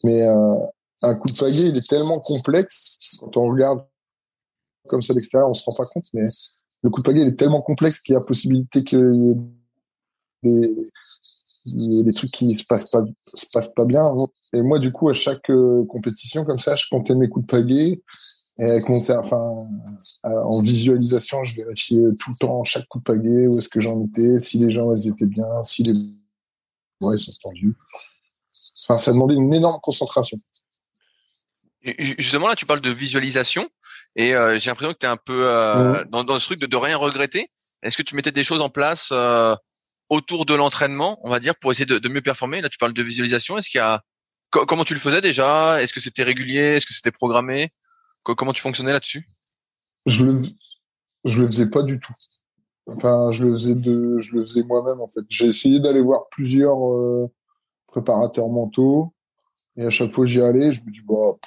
Mais 0.03 0.23
euh, 0.23 0.55
un 1.01 1.15
coup 1.15 1.27
de 1.27 1.37
pagaie, 1.37 1.69
il 1.69 1.77
est 1.77 1.87
tellement 1.87 2.19
complexe 2.19 3.17
quand 3.19 3.37
on 3.37 3.49
regarde 3.49 3.85
comme 4.87 5.01
ça 5.01 5.13
d'extérieur, 5.13 5.49
on 5.49 5.53
se 5.53 5.63
rend 5.65 5.75
pas 5.75 5.85
compte. 5.85 6.05
Mais 6.13 6.25
le 6.81 6.89
coup 6.89 7.01
de 7.01 7.05
pagaie 7.05 7.21
est 7.21 7.35
tellement 7.35 7.61
complexe 7.61 7.99
qu'il 7.99 8.13
y 8.13 8.15
a 8.15 8.21
possibilité 8.21 8.83
que 8.83 9.35
des, 10.43 10.91
des 11.65 12.13
trucs 12.13 12.31
qui 12.31 12.55
se 12.55 12.63
passent 12.63 12.89
pas 12.89 13.03
se 13.33 13.45
passent 13.51 13.73
pas 13.73 13.85
bien. 13.85 14.03
Et 14.53 14.61
moi, 14.61 14.79
du 14.79 14.91
coup, 14.91 15.09
à 15.09 15.13
chaque 15.13 15.49
euh, 15.49 15.85
compétition 15.85 16.45
comme 16.45 16.59
ça, 16.59 16.75
je 16.75 16.85
comptais 16.89 17.15
mes 17.15 17.29
coups 17.29 17.45
de 17.45 17.51
pagaie. 17.51 18.01
Et 18.59 18.63
avec 18.63 18.89
mon, 18.89 18.97
enfin, 18.97 19.67
en 20.23 20.61
visualisation, 20.61 21.43
je 21.43 21.55
vérifiais 21.55 22.07
tout 22.19 22.31
le 22.31 22.37
temps 22.39 22.63
chaque 22.63 22.87
coup 22.87 22.99
de 22.99 23.03
pagaie, 23.03 23.47
où 23.47 23.57
est-ce 23.57 23.69
que 23.69 23.79
j'en 23.79 24.03
étais, 24.03 24.39
si 24.39 24.57
les 24.57 24.71
gens 24.71 24.93
ils 24.95 25.07
étaient 25.09 25.27
bien, 25.27 25.45
si 25.63 25.83
les 25.83 25.93
ouais, 27.01 27.17
sont 27.17 27.31
tendus. 27.43 27.75
Enfin, 28.83 28.97
ça 28.97 29.11
demandait 29.11 29.35
une 29.35 29.53
énorme 29.53 29.79
concentration. 29.81 30.37
Justement, 31.99 32.47
là, 32.47 32.55
tu 32.55 32.65
parles 32.65 32.81
de 32.81 32.91
visualisation. 32.91 33.69
Et 34.15 34.35
euh, 34.35 34.57
j'ai 34.57 34.69
l'impression 34.69 34.93
que 34.93 34.99
tu 34.99 35.05
es 35.05 35.09
un 35.09 35.17
peu 35.17 35.47
euh, 35.47 36.03
dans, 36.09 36.23
dans, 36.23 36.39
ce 36.39 36.45
truc 36.45 36.59
de, 36.59 36.65
de 36.65 36.77
rien 36.77 36.97
regretter. 36.97 37.51
Est-ce 37.83 37.95
que 37.95 38.03
tu 38.03 38.15
mettais 38.15 38.31
des 38.31 38.43
choses 38.43 38.61
en 38.61 38.69
place 38.69 39.09
euh, 39.11 39.55
autour 40.09 40.45
de 40.45 40.55
l'entraînement, 40.55 41.19
on 41.23 41.29
va 41.29 41.39
dire, 41.39 41.55
pour 41.55 41.71
essayer 41.71 41.85
de, 41.85 41.99
de, 41.99 42.09
mieux 42.09 42.21
performer? 42.21 42.61
Là, 42.61 42.69
tu 42.69 42.77
parles 42.77 42.93
de 42.93 43.03
visualisation. 43.03 43.57
Est-ce 43.57 43.69
qu'il 43.69 43.77
y 43.77 43.81
a 43.81 44.01
comment 44.49 44.85
tu 44.85 44.93
le 44.93 44.99
faisais 44.99 45.21
déjà? 45.21 45.81
Est-ce 45.81 45.93
que 45.93 45.99
c'était 45.99 46.23
régulier? 46.23 46.77
Est-ce 46.77 46.85
que 46.85 46.93
c'était 46.93 47.11
programmé? 47.11 47.71
Comment 48.35 48.53
tu 48.53 48.61
fonctionnais 48.61 48.93
là-dessus? 48.93 49.27
Je 50.05 50.25
le 50.25 50.41
je 51.25 51.41
le 51.41 51.47
faisais 51.47 51.69
pas 51.69 51.83
du 51.83 51.99
tout. 51.99 52.13
Enfin, 52.87 53.31
je 53.31 53.43
le 53.45 53.53
faisais 54.45 54.63
moi-même 54.63 55.01
en 55.01 55.07
fait. 55.07 55.21
J'ai 55.29 55.47
essayé 55.47 55.79
d'aller 55.79 56.01
voir 56.01 56.29
plusieurs 56.31 56.79
préparateurs 57.87 58.47
mentaux 58.47 59.13
et 59.77 59.85
à 59.85 59.89
chaque 59.89 60.11
fois 60.11 60.25
j'y 60.25 60.41
allais, 60.41 60.73
je 60.73 60.83
me 60.83 60.91
dis 60.91 61.01
bah 61.01 61.37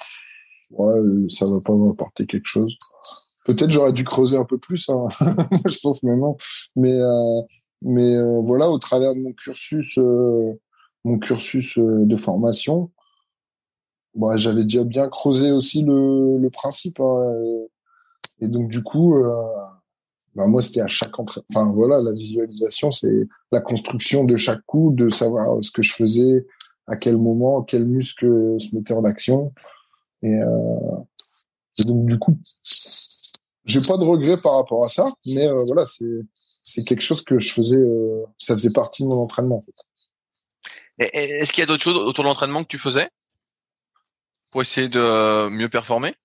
ouais, 0.71 1.29
ça 1.29 1.45
va 1.45 1.59
pas 1.63 1.73
m'apporter 1.73 2.25
quelque 2.25 2.47
chose. 2.47 2.77
Peut-être 3.45 3.71
j'aurais 3.71 3.93
dû 3.93 4.03
creuser 4.03 4.37
un 4.37 4.45
peu 4.45 4.57
plus, 4.57 4.87
hein. 4.89 5.05
je 5.65 5.77
pense 5.81 6.03
maintenant. 6.03 6.37
Mais 6.75 6.93
euh, 6.93 7.41
mais 7.81 8.15
euh, 8.15 8.39
voilà, 8.43 8.69
au 8.69 8.77
travers 8.77 9.15
de 9.15 9.19
mon 9.19 9.33
cursus, 9.33 9.97
euh, 9.97 10.53
mon 11.03 11.17
cursus 11.17 11.77
de 11.77 12.15
formation, 12.15 12.91
bah, 14.15 14.37
j'avais 14.37 14.63
déjà 14.63 14.83
bien 14.83 15.07
creusé 15.07 15.51
aussi 15.51 15.81
le, 15.81 16.37
le 16.37 16.49
principe. 16.49 16.99
Hein, 16.99 17.35
et, 18.39 18.47
donc 18.47 18.69
du 18.69 18.83
coup, 18.83 19.15
bah, 20.35 20.47
moi 20.47 20.61
c'était 20.61 20.81
à 20.81 20.87
chaque 20.87 21.17
entrée. 21.19 21.41
Enfin 21.49 21.71
voilà, 21.71 22.01
la 22.01 22.11
visualisation, 22.11 22.91
c'est 22.91 23.27
la 23.51 23.61
construction 23.61 24.23
de 24.23 24.37
chaque 24.37 24.65
coup, 24.65 24.91
de 24.93 25.09
savoir 25.09 25.63
ce 25.63 25.71
que 25.71 25.81
je 25.81 25.93
faisais, 25.93 26.45
à 26.87 26.97
quel 26.97 27.17
moment, 27.17 27.63
quel 27.63 27.85
muscle 27.85 28.59
se 28.59 28.75
mettait 28.75 28.93
en 28.93 29.03
action. 29.03 29.53
Euh, 30.23 30.97
et, 31.77 31.83
donc 31.83 32.05
du 32.05 32.19
coup, 32.19 32.37
j'ai 33.65 33.81
pas 33.81 33.97
de 33.97 34.03
regrets 34.03 34.37
par 34.37 34.55
rapport 34.55 34.83
à 34.83 34.89
ça, 34.89 35.05
mais 35.25 35.47
euh, 35.47 35.63
voilà, 35.65 35.85
c'est 35.87 36.05
c'est 36.63 36.83
quelque 36.83 37.01
chose 37.01 37.23
que 37.23 37.39
je 37.39 37.53
faisais, 37.53 37.75
euh, 37.75 38.23
ça 38.37 38.53
faisait 38.53 38.69
partie 38.71 39.01
de 39.01 39.07
mon 39.07 39.19
entraînement 39.19 39.57
en 39.57 39.61
fait. 39.61 39.73
Est-ce 40.99 41.51
qu'il 41.51 41.61
y 41.61 41.63
a 41.63 41.65
d'autres 41.65 41.81
choses 41.81 41.97
autour 41.97 42.23
de 42.23 42.29
l'entraînement 42.29 42.63
que 42.63 42.67
tu 42.67 42.77
faisais? 42.77 43.09
Pour 44.51 44.61
essayer 44.61 44.89
de 44.89 45.49
mieux 45.49 45.69
performer? 45.69 46.15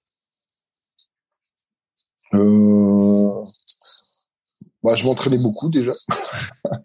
Euh... 2.34 3.44
bah, 4.82 4.94
Je 4.96 5.04
m'entraînais 5.04 5.38
beaucoup 5.38 5.70
déjà. 5.70 5.92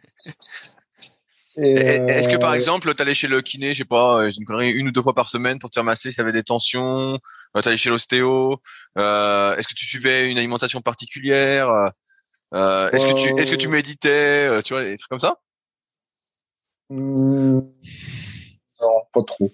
Est-ce 1.58 2.30
que 2.30 2.38
par 2.38 2.52
euh, 2.52 2.56
exemple, 2.56 2.94
tu 2.96 3.02
allais 3.02 3.14
chez 3.14 3.28
le 3.28 3.42
kiné, 3.42 3.74
je 3.74 3.80
sais 3.80 3.86
pas, 3.86 4.24
euh, 4.24 4.32
une 4.50 4.88
ou 4.88 4.92
deux 4.92 5.02
fois 5.02 5.14
par 5.14 5.28
semaine 5.30 5.60
pour 5.60 5.70
te 5.70 5.74
faire 5.76 5.84
masser 5.84 6.10
si 6.10 6.16
tu 6.16 6.22
avais 6.22 6.32
des 6.32 6.44
tensions, 6.44 7.20
euh, 7.58 7.62
tu 7.62 7.68
allais 7.68 7.78
chez 7.78 7.90
l'ostéo, 7.90 8.62
euh, 8.98 9.56
est-ce 9.58 9.68
que 9.68 9.74
tu 9.74 9.86
suivais 9.86 10.32
une 10.32 10.38
alimentation 10.38 10.82
particulière, 10.82 11.70
euh, 12.54 12.90
est-ce 12.92 13.06
que 13.06 13.22
tu 13.22 13.40
est-ce 13.40 13.52
que 13.52 13.58
tu 13.58 13.68
méditais, 13.68 14.64
tu 14.64 14.74
vois, 14.74 14.84
des 14.84 14.98
trucs 14.98 15.10
comme 15.10 15.20
ça? 15.20 15.40
Mmh. 16.90 17.60
Non, 18.82 19.02
pas 19.14 19.24
trop. 19.28 19.52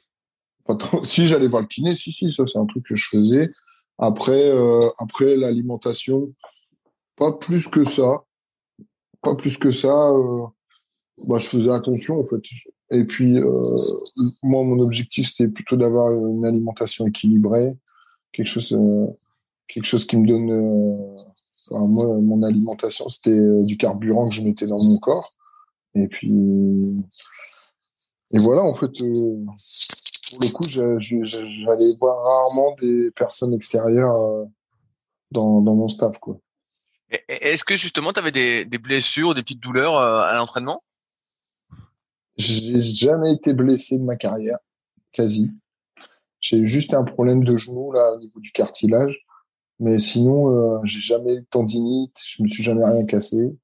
Si 1.03 1.27
j'allais 1.27 1.47
voir 1.47 1.61
le 1.61 1.67
kiné, 1.67 1.95
si 1.95 2.11
si, 2.11 2.31
ça 2.31 2.45
c'est 2.47 2.59
un 2.59 2.65
truc 2.65 2.85
que 2.85 2.95
je 2.95 3.09
faisais. 3.09 3.49
Après 3.97 4.51
après 4.99 5.35
l'alimentation, 5.35 6.33
pas 7.15 7.33
plus 7.33 7.67
que 7.67 7.83
ça. 7.83 8.23
Pas 9.21 9.35
plus 9.35 9.57
que 9.57 9.71
ça. 9.71 10.09
Euh 10.09 10.47
bah, 11.23 11.39
je 11.39 11.47
faisais 11.47 11.71
attention 11.71 12.19
en 12.19 12.23
fait. 12.23 12.41
Et 12.91 13.03
puis 13.03 13.37
euh, 13.37 13.77
moi, 14.43 14.63
mon 14.63 14.79
objectif 14.79 15.29
c'était 15.29 15.47
plutôt 15.47 15.75
d'avoir 15.75 16.11
une 16.11 16.45
alimentation 16.45 17.07
équilibrée, 17.07 17.75
quelque 18.31 18.47
chose, 18.47 18.71
euh, 18.73 19.07
quelque 19.67 19.85
chose 19.85 20.05
qui 20.05 20.17
me 20.17 20.27
donne. 20.27 20.51
Euh, 20.51 21.15
enfin, 21.69 21.85
moi, 21.87 22.05
mon 22.21 22.43
alimentation 22.43 23.09
c'était 23.09 23.31
euh, 23.31 23.63
du 23.63 23.77
carburant 23.77 24.27
que 24.27 24.33
je 24.33 24.41
mettais 24.43 24.67
dans 24.67 24.81
mon 24.83 24.97
corps. 24.99 25.33
Et 25.95 26.07
puis 26.07 26.31
et 28.31 28.39
voilà, 28.39 28.61
en 28.63 28.73
fait, 28.73 29.01
euh, 29.01 29.45
pour 30.31 30.39
le 30.41 30.49
coup, 30.49 30.67
j'allais 30.67 31.95
voir 31.99 32.23
rarement 32.23 32.75
des 32.81 33.11
personnes 33.11 33.53
extérieures 33.53 34.13
dans, 35.31 35.61
dans 35.61 35.75
mon 35.75 35.87
staff, 35.87 36.17
quoi. 36.19 36.39
Est-ce 37.29 37.63
que 37.63 37.75
justement, 37.75 38.11
tu 38.11 38.19
avais 38.19 38.33
des, 38.33 38.65
des 38.65 38.77
blessures, 38.77 39.33
des 39.33 39.41
petites 39.41 39.61
douleurs 39.61 39.97
à 39.97 40.35
l'entraînement? 40.35 40.83
J'ai 42.35 42.81
jamais 42.81 43.33
été 43.33 43.53
blessé 43.53 43.97
de 43.97 44.03
ma 44.03 44.15
carrière, 44.15 44.59
quasi. 45.11 45.51
J'ai 46.39 46.63
juste 46.65 46.93
un 46.93 47.03
problème 47.03 47.43
de 47.43 47.57
genou 47.57 47.91
là 47.91 48.13
au 48.13 48.19
niveau 48.19 48.39
du 48.39 48.51
cartilage. 48.51 49.25
Mais 49.79 49.99
sinon, 49.99 50.49
euh, 50.49 50.79
j'ai 50.83 50.99
jamais 50.99 51.33
eu 51.33 51.41
de 51.41 51.47
tendinite, 51.49 52.15
je 52.23 52.43
me 52.43 52.47
suis 52.47 52.63
jamais 52.63 52.83
rien 52.83 53.05
cassé. 53.05 53.55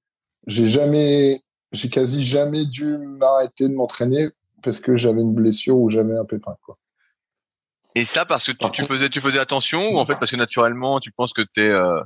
J'ai 0.47 0.67
jamais, 0.67 1.41
j'ai 1.71 1.89
quasi 1.89 2.21
jamais 2.21 2.65
dû 2.65 2.97
m'arrêter 2.97 3.67
de 3.67 3.73
m'entraîner 3.73 4.29
parce 4.63 4.79
que 4.79 4.97
j'avais 4.97 5.21
une 5.21 5.33
blessure 5.33 5.77
ou 5.77 5.89
j'avais 5.89 6.17
un 6.17 6.25
pépin, 6.25 6.55
quoi. 6.65 6.77
Et 7.95 8.05
ça 8.05 8.25
parce 8.25 8.47
que 8.47 8.51
tu, 8.53 8.71
tu, 8.71 8.83
faisais, 8.83 9.09
tu 9.09 9.21
faisais 9.21 9.37
attention 9.37 9.87
ou 9.91 9.97
en 9.97 10.05
fait 10.05 10.17
parce 10.17 10.31
que 10.31 10.35
naturellement 10.35 10.99
tu 10.99 11.11
penses 11.11 11.31
que 11.31 11.43
t'es, 11.43 11.69
euh, 11.69 12.01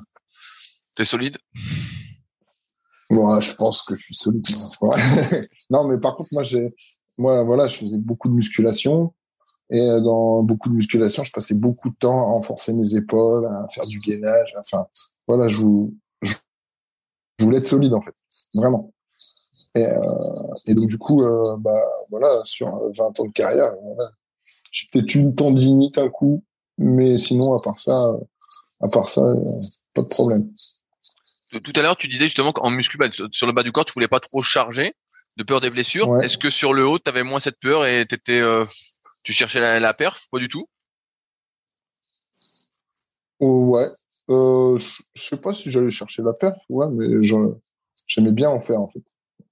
t'es 0.96 1.06
solide? 1.06 1.38
Moi, 3.10 3.40
je 3.40 3.54
pense 3.54 3.84
que 3.84 3.96
je 3.96 4.04
suis 4.04 4.16
solide. 4.16 4.46
non, 5.70 5.88
mais 5.88 5.98
par 5.98 6.18
contre, 6.18 6.30
moi, 6.34 6.44
j'ai, 6.44 6.76
moi, 7.18 7.44
voilà, 7.44 7.68
je 7.68 7.78
faisais 7.78 7.98
beaucoup 7.98 8.28
de 8.28 8.34
musculation. 8.34 9.14
Et 9.70 9.82
euh, 9.82 10.00
dans 10.00 10.44
beaucoup 10.44 10.70
de 10.70 10.76
musculation, 10.76 11.24
je 11.24 11.32
passais 11.32 11.56
beaucoup 11.56 11.90
de 11.90 11.96
temps 11.96 12.18
à 12.18 12.24
renforcer 12.24 12.74
mes 12.74 12.96
épaules, 12.96 13.46
à 13.46 13.68
faire 13.70 13.86
du 13.86 14.00
gainage. 14.00 14.54
Enfin, 14.58 14.86
voilà, 15.28 15.50
je, 15.50 15.62
je, 16.22 16.34
voulais 17.40 17.58
être 17.58 17.66
solide 17.66 17.94
en 17.94 18.02
fait, 18.02 18.16
vraiment. 18.54 18.94
Et, 19.78 19.86
euh, 19.86 20.54
et 20.66 20.74
donc 20.74 20.88
du 20.88 20.98
coup, 20.98 21.24
euh, 21.24 21.56
bah 21.60 21.84
voilà, 22.10 22.42
sur 22.46 22.70
20 22.98 23.20
ans 23.20 23.26
de 23.26 23.32
carrière, 23.32 23.74
voilà, 23.84 24.12
j'ai 24.72 24.88
peut-être 24.92 25.14
une 25.16 25.36
tendinite 25.36 25.98
un 25.98 26.10
coup, 26.10 26.44
mais 26.78 27.18
sinon 27.18 27.54
à 27.54 27.62
part 27.62 27.78
ça, 27.78 28.16
à 28.82 28.88
part 28.90 29.08
ça, 29.08 29.22
pas 29.94 30.02
de 30.02 30.08
problème. 30.08 30.50
Tout 31.52 31.74
à 31.76 31.82
l'heure, 31.82 31.96
tu 31.96 32.08
disais 32.08 32.26
justement 32.26 32.52
qu'en 32.52 32.70
muscu, 32.70 32.98
bah, 32.98 33.08
sur 33.32 33.48
le 33.48 33.54
bas 33.54 33.64
du 33.64 33.72
corps, 33.72 33.86
tu 33.86 33.94
voulais 33.94 34.08
pas 34.08 34.20
trop 34.20 34.42
charger 34.42 34.96
de 35.38 35.44
peur 35.44 35.62
des 35.62 35.70
blessures. 35.70 36.22
Est-ce 36.22 36.38
que 36.38 36.50
sur 36.50 36.74
le 36.74 36.86
haut, 36.86 37.00
tu 37.00 37.10
avais 37.10 37.24
moins 37.24 37.40
cette 37.40 37.60
peur 37.60 37.86
et 37.86 38.06
t'étais 38.06 38.42
euh, 38.42 38.66
tu 39.24 39.32
cherchais 39.32 39.62
la, 39.62 39.80
la 39.80 39.94
perf 39.94 40.28
Pas 40.32 40.40
du 40.40 40.50
tout? 40.50 40.68
Oh, 43.40 43.68
Ouais. 43.68 43.90
Euh, 44.30 44.78
je, 44.78 45.22
sais 45.22 45.40
pas 45.40 45.54
si 45.54 45.72
j'allais 45.72 45.90
chercher 45.90 46.22
la 46.22 46.34
perf, 46.34 46.60
ouais, 46.70 46.88
mais 46.92 47.26
j'aimais 48.08 48.32
bien 48.32 48.50
en 48.50 48.60
faire 48.60 48.82
en 48.82 48.90
fait. 48.90 49.04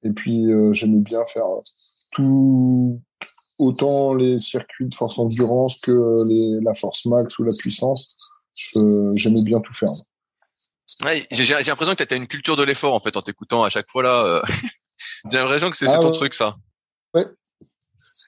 Et 0.06 0.12
puis 0.12 0.52
euh, 0.52 0.72
j'aimais 0.74 1.00
bien 1.00 1.24
faire 1.26 1.46
tout, 2.12 3.02
autant 3.58 4.14
les 4.14 4.40
circuits 4.40 4.88
de 4.88 4.96
force 4.96 5.18
endurance 5.20 5.78
que 5.82 6.18
les, 6.28 6.64
la 6.64 6.74
force 6.74 7.06
max 7.06 7.38
ou 7.40 7.44
la 7.44 7.54
puissance. 7.58 8.16
J'aimais 9.14 9.44
bien 9.44 9.60
tout 9.60 9.74
faire. 9.74 9.92
Ouais, 11.04 11.28
j'ai 11.32 11.56
l'impression 11.56 11.96
que 11.96 12.04
tu 12.04 12.14
as 12.14 12.18
une 12.18 12.28
culture 12.28 12.56
de 12.56 12.64
l'effort 12.64 12.94
en 12.94 13.00
fait 13.00 13.18
en 13.18 13.22
t'écoutant 13.22 13.64
à 13.64 13.70
chaque 13.70 13.90
fois 13.90 14.04
là. 14.04 14.26
Euh. 14.26 14.42
j'ai 15.32 15.38
l'impression 15.38 15.70
que 15.70 15.78
c'est 15.78 15.88
ah 15.88 16.00
ton 16.00 16.12
truc 16.12 16.34
ça. 16.34 16.56
Ouais, 17.14 17.26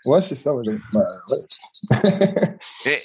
Ouais, 0.06 0.22
c'est 0.22 0.36
ça. 0.36 0.54
Ouais. 0.54 0.64
Bah. 0.94 1.06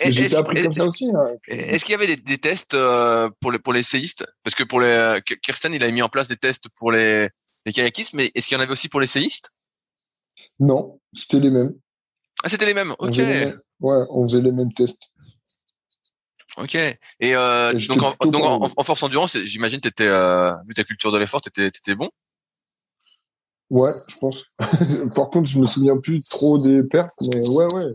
J'ai 0.08 0.34
appris 0.36 0.62
comme 0.62 0.72
ça 0.72 0.86
aussi. 0.86 1.10
Hein, 1.14 1.34
Est-ce 1.48 1.84
qu'il 1.84 1.92
y 1.92 1.94
avait 1.96 2.06
des, 2.06 2.16
des 2.16 2.38
tests 2.38 2.74
euh, 2.74 3.28
pour 3.40 3.50
les 3.50 3.58
pour 3.58 3.72
les 3.72 3.82
séistes? 3.82 4.24
Parce 4.44 4.54
que 4.54 4.62
pour 4.62 4.80
les 4.80 4.88
euh, 4.88 5.20
Kirsten, 5.20 5.74
il 5.74 5.82
a 5.82 5.90
mis 5.90 6.02
en 6.02 6.08
place 6.08 6.28
des 6.28 6.36
tests 6.36 6.68
pour 6.78 6.92
les 6.92 7.28
les 7.64 7.72
kayakistes, 7.72 8.14
mais 8.14 8.30
est-ce 8.34 8.46
qu'il 8.46 8.56
y 8.56 8.60
en 8.60 8.62
avait 8.62 8.72
aussi 8.72 8.88
pour 8.88 9.00
les 9.00 9.06
séistes? 9.06 9.50
Non, 10.58 11.00
c'était 11.12 11.40
les 11.40 11.50
mêmes. 11.50 11.74
Ah, 12.42 12.48
c'était 12.48 12.66
les 12.66 12.74
mêmes. 12.74 12.94
Ok. 12.98 13.18
Ouais, 13.18 14.04
on 14.10 14.26
faisait 14.26 14.42
les 14.42 14.52
mêmes 14.52 14.72
tests. 14.72 15.10
Ok. 16.56 16.74
Et, 16.74 16.98
euh, 17.22 17.72
donc, 17.88 18.02
en, 18.02 18.26
donc 18.26 18.44
en, 18.44 18.70
en, 18.76 18.84
force 18.84 19.02
endurance, 19.02 19.36
j'imagine, 19.38 19.80
t'étais 19.80 20.06
euh, 20.06 20.52
vu 20.66 20.74
ta 20.74 20.84
culture 20.84 21.10
de 21.10 21.18
l'effort, 21.18 21.40
t'étais 21.40 21.68
étais 21.68 21.94
bon? 21.94 22.10
Ouais, 23.70 23.92
je 24.06 24.18
pense. 24.18 24.44
Par 25.16 25.30
contre, 25.30 25.48
je 25.48 25.58
me 25.58 25.66
souviens 25.66 25.96
plus 25.96 26.20
trop 26.20 26.58
des 26.58 26.82
perfs, 26.82 27.14
mais 27.22 27.48
ouais, 27.48 27.72
ouais. 27.72 27.94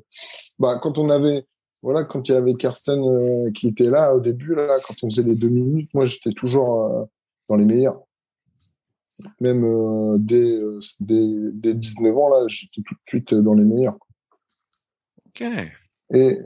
Bah, 0.57 0.80
quand 0.82 0.97
on 0.97 1.11
avait, 1.11 1.45
voilà, 1.84 2.03
quand 2.03 2.28
il 2.28 2.32
y 2.32 2.36
avait 2.36 2.55
Kirsten 2.55 2.99
euh, 2.99 3.51
qui 3.51 3.68
était 3.68 3.89
là 3.89 4.15
au 4.15 4.20
début, 4.20 4.55
là, 4.55 4.80
quand 4.86 4.95
on 5.03 5.09
faisait 5.09 5.22
les 5.22 5.36
deux 5.36 5.49
minutes, 5.49 5.93
moi, 5.93 6.07
j'étais 6.07 6.32
toujours 6.32 6.84
euh, 6.84 7.03
dans 7.47 7.55
les 7.55 7.65
meilleurs. 7.65 7.99
Même 9.39 9.63
euh, 9.65 10.18
dès, 10.20 10.59
dès, 10.99 11.51
dès, 11.53 11.74
19 11.74 12.18
ans, 12.18 12.30
là, 12.30 12.45
j'étais 12.47 12.82
tout 12.86 12.93
de 12.93 12.99
suite 13.07 13.34
dans 13.34 13.53
les 13.53 13.63
meilleurs. 13.63 13.97
Ok. 15.28 15.43
Et. 16.13 16.39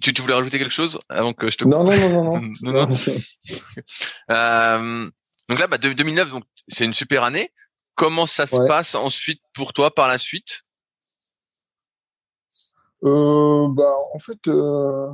Tu, 0.00 0.12
tu 0.12 0.22
voulais 0.22 0.34
rajouter 0.34 0.58
quelque 0.58 0.70
chose 0.70 0.98
avant 1.08 1.32
que 1.32 1.50
je 1.50 1.56
te. 1.56 1.64
Non, 1.64 1.84
non, 1.84 1.96
non, 1.96 2.10
non, 2.10 2.40
non. 2.40 2.52
non, 2.62 2.86
non. 2.86 2.94
euh, 4.30 5.10
donc 5.48 5.58
là, 5.58 5.66
bah, 5.66 5.78
2009, 5.78 6.30
donc 6.30 6.44
c'est 6.68 6.84
une 6.84 6.94
super 6.94 7.22
année. 7.22 7.52
Comment 7.94 8.26
ça 8.26 8.46
se 8.46 8.56
passe 8.68 8.94
ensuite 8.94 9.40
pour 9.54 9.72
toi 9.72 9.94
par 9.94 10.06
la 10.06 10.18
suite? 10.18 10.62
Euh, 13.04 13.68
Bah 13.70 13.92
en 14.12 14.18
fait, 14.18 14.48
euh, 14.48 15.08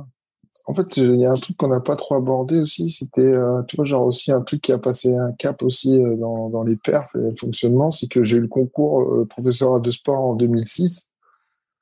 en 0.65 0.73
fait, 0.73 0.97
il 0.97 1.15
y 1.15 1.25
a 1.25 1.31
un 1.31 1.35
truc 1.35 1.57
qu'on 1.57 1.67
n'a 1.67 1.81
pas 1.81 1.95
trop 1.95 2.15
abordé 2.15 2.59
aussi. 2.59 2.89
C'était, 2.89 3.21
euh, 3.21 3.61
tu 3.67 3.75
vois, 3.75 3.85
genre 3.85 4.05
aussi 4.05 4.31
un 4.31 4.41
truc 4.41 4.61
qui 4.61 4.71
a 4.71 4.79
passé 4.79 5.13
un 5.15 5.33
cap 5.33 5.61
aussi 5.61 6.01
euh, 6.01 6.15
dans, 6.15 6.63
les 6.63 6.77
perfs 6.77 7.15
et 7.15 7.29
le 7.29 7.35
fonctionnement, 7.35 7.91
c'est 7.91 8.07
que 8.07 8.23
j'ai 8.23 8.37
eu 8.37 8.41
le 8.41 8.47
concours 8.47 9.01
euh, 9.01 9.25
professeur 9.25 9.81
de 9.81 9.91
sport 9.91 10.23
en 10.23 10.35
2006. 10.35 11.09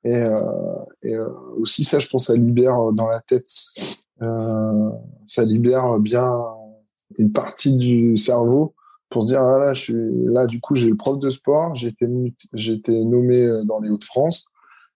Et, 0.04 0.24
aussi 1.60 1.84
ça, 1.84 2.00
je 2.00 2.10
pense, 2.10 2.28
ça 2.28 2.34
libère 2.34 2.92
dans 2.92 3.08
la 3.08 3.20
tête. 3.20 3.46
ça 5.28 5.44
libère 5.44 6.00
bien 6.00 6.32
une 7.20 7.32
partie 7.32 7.76
du 7.76 8.18
cerveau 8.18 8.74
pour 9.12 9.24
se 9.24 9.28
dire 9.28 9.42
ah 9.42 9.60
là 9.60 9.74
je 9.74 9.82
suis 9.82 10.26
là 10.28 10.48
du 10.48 10.60
coup 10.60 10.74
j'ai 10.74 10.90
le 10.90 10.96
prof 10.96 11.20
de 11.20 11.30
sport 11.30 11.76
j'ai 11.76 11.90
été 11.90 13.04
nommé 13.04 13.44
euh, 13.44 13.64
dans 13.66 13.80
les 13.80 13.90
Hauts-de-France 13.90 14.46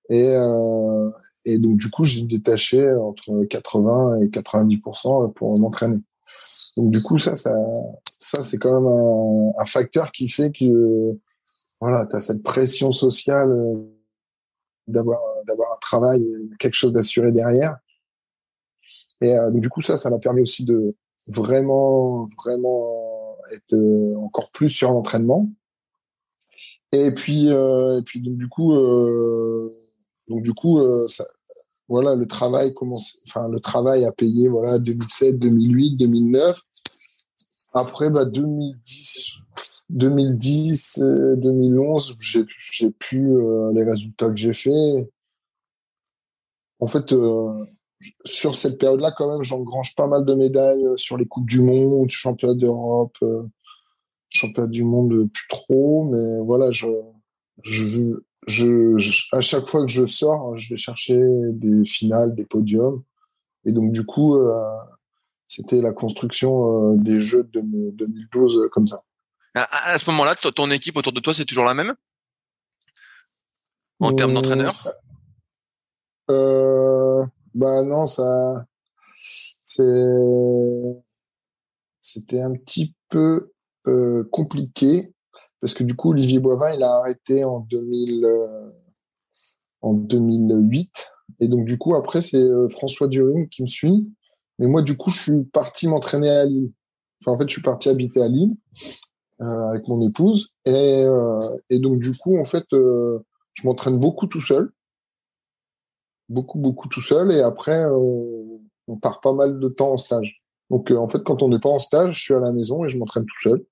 et 0.10 0.30
euh, 0.30 1.10
et 1.46 1.58
donc 1.58 1.78
du 1.78 1.90
coup 1.90 2.04
j'ai 2.04 2.24
détaché 2.24 2.92
entre 2.94 3.46
80 3.46 4.22
et 4.22 4.30
90 4.30 4.82
pour 5.36 5.60
m'entraîner 5.60 6.00
donc 6.76 6.92
du 6.92 7.02
coup 7.02 7.20
ça 7.20 7.36
ça 7.36 7.56
ça 8.18 8.44
c'est 8.44 8.58
quand 8.58 8.82
même 8.82 9.54
un, 9.58 9.66
facteur 9.66 10.12
qui 10.12 10.28
fait 10.28 10.52
que 10.52 11.18
voilà 11.80 12.06
tu 12.10 12.16
as 12.16 12.22
cette 12.22 12.44
pression 12.44 12.92
sociale 12.92 13.52
euh, 13.52 13.76
d'avoir 14.88 15.20
d'avoir 15.48 15.74
un 15.74 15.80
travail 15.80 16.26
quelque 16.60 16.74
chose 16.74 16.92
d'assuré 16.92 17.32
derrière 17.32 17.78
et 19.22 19.34
euh, 19.34 19.52
donc 19.52 19.62
du 19.62 19.70
coup 19.70 19.82
ça 19.82 19.98
ça 19.98 20.10
m'a 20.10 20.20
permis 20.20 20.42
aussi 20.42 20.66
de 20.66 20.96
vraiment, 21.28 22.26
vraiment 22.38 23.38
être 23.52 23.74
euh, 23.74 24.16
encore 24.18 24.52
plus 24.52 24.70
sur 24.70 24.92
l'entraînement. 24.92 25.50
Et 26.92 27.12
puis, 27.12 27.48
et 27.50 28.02
puis 28.06 28.22
donc 28.22 28.38
du 28.38 28.48
coup, 28.48 28.72
donc 30.28 30.42
du 30.42 30.54
coup, 30.54 30.80
euh, 30.80 31.08
voilà, 31.88 32.16
le 32.16 32.26
travail 32.26 32.74
commence, 32.74 33.20
enfin 33.28 33.48
le 33.48 33.60
travail 33.60 34.06
a 34.06 34.12
payé, 34.12 34.48
voilà, 34.50 34.80
2007, 34.80 35.38
2008, 35.38 35.96
2009. 35.98 36.62
Après, 37.74 38.10
bah 38.10 38.26
2010, 38.26 39.40
2010, 39.90 41.00
2011, 41.38 42.16
j'ai 42.20 42.92
pu 42.92 43.28
les 43.74 43.84
résultats 43.84 44.30
que 44.30 44.38
j'ai 44.38 44.54
fait. 44.54 45.10
En 46.80 46.88
fait, 46.88 47.14
sur 48.24 48.56
cette 48.56 48.80
période-là, 48.80 49.12
quand 49.12 49.32
même, 49.32 49.44
j'engrange 49.44 49.96
pas 49.96 50.08
mal 50.08 50.26
de 50.26 50.34
médailles 50.34 50.86
euh, 50.86 50.98
sur 50.98 51.18
les 51.18 51.26
Coupes 51.26 51.48
du 51.48 51.62
Monde, 51.62 52.10
Championnat 52.10 52.56
d'Europe, 52.56 53.18
euh, 53.24 53.44
Championnat 54.30 54.68
du 54.68 54.84
Monde, 54.84 55.30
plus 55.32 55.48
trop. 55.50 56.06
Mais 56.06 56.40
voilà, 56.44 56.72
je, 56.72 56.88
je, 57.64 58.20
je, 58.48 58.98
à 59.36 59.42
chaque 59.42 59.66
fois 59.66 59.82
que 59.82 59.92
je 59.92 60.06
sors, 60.06 60.58
je 60.58 60.70
vais 60.70 60.78
chercher 60.78 61.20
des 61.52 61.86
finales, 61.86 62.36
des 62.36 62.46
podiums. 62.46 63.04
Et 63.66 63.72
donc, 63.72 63.92
du 63.92 64.06
coup, 64.06 64.36
euh, 64.36 64.78
c'était 65.48 65.82
la 65.82 65.94
construction 65.94 66.94
des 66.96 67.20
Jeux 67.20 67.44
de 67.52 67.62
2012 67.62 68.70
comme 68.72 68.88
ça. 68.88 69.02
À, 69.56 69.98
ce 69.98 70.10
moment-là, 70.12 70.36
ton 70.36 70.70
équipe 70.70 70.98
autour 70.98 71.14
de 71.14 71.20
toi, 71.20 71.34
c'est 71.34 71.46
toujours 71.46 71.64
la 71.64 71.74
même? 71.74 71.96
En 74.00 74.14
termes 74.14 74.34
d'entraîneur 74.34 74.72
euh, 76.32 77.24
bah 77.54 77.84
non, 77.84 78.08
ça, 78.08 78.56
c'est, 79.62 79.84
c'était 82.02 82.42
un 82.42 82.54
petit 82.54 82.96
peu 83.10 83.52
euh, 83.88 84.28
compliqué 84.32 85.14
parce 85.66 85.74
que 85.74 85.84
du 85.84 85.96
coup, 85.96 86.12
Olivier 86.12 86.38
Boivin, 86.38 86.76
il 86.76 86.84
a 86.84 86.92
arrêté 86.92 87.44
en 87.44 87.62
2000, 87.62 88.24
euh, 88.24 88.70
2008. 89.84 91.12
Et 91.40 91.48
donc, 91.48 91.66
du 91.66 91.80
coup, 91.80 91.96
après, 91.96 92.22
c'est 92.22 92.38
euh, 92.38 92.68
François 92.68 93.08
During 93.08 93.50
qui 93.50 93.64
me 93.64 93.68
suit. 93.68 94.08
Mais 94.60 94.68
moi, 94.68 94.84
du 94.84 94.96
coup, 94.96 95.10
je 95.10 95.20
suis 95.20 95.44
parti 95.46 95.88
m'entraîner 95.88 96.30
à 96.30 96.46
Lille. 96.46 96.72
Enfin, 97.20 97.32
en 97.32 97.38
fait, 97.40 97.50
je 97.50 97.54
suis 97.54 97.64
parti 97.64 97.90
habiter 97.90 98.22
à 98.22 98.28
Lille 98.28 98.56
avec 99.40 99.88
mon 99.88 100.08
épouse. 100.08 100.52
Et, 100.66 101.08
donc, 101.72 102.00
du 102.00 102.16
coup, 102.16 102.38
en 102.38 102.46
fait, 102.46 102.66
je 102.72 103.66
m'entraîne 103.66 103.98
beaucoup 103.98 104.28
tout 104.28 104.44
seul 104.44 104.72
beaucoup, 106.30 106.60
beaucoup 106.60 106.88
tout 106.88 107.02
seul. 107.02 107.32
Et 107.32 107.42
après, 107.42 107.86
on, 107.90 108.62
part 109.02 109.20
pas 109.20 109.34
mal 109.34 109.60
de 109.60 109.68
temps 109.68 109.94
en 109.94 109.98
stage. 109.98 110.44
Donc, 110.70 110.92
euh, 110.92 110.98
en 110.98 111.08
fait, 111.08 111.24
quand 111.24 111.44
on 111.44 111.50
n'est 111.50 111.60
pas 111.60 111.70
en 111.70 111.80
stage, 111.80 112.18
je 112.18 112.24
suis 112.24 112.34
à 112.34 112.40
la 112.40 112.52
maison 112.52 112.86
et 112.86 112.90
je 112.90 113.00
m'entraîne 113.00 113.26
tout 113.26 113.50
seul. 113.50 113.66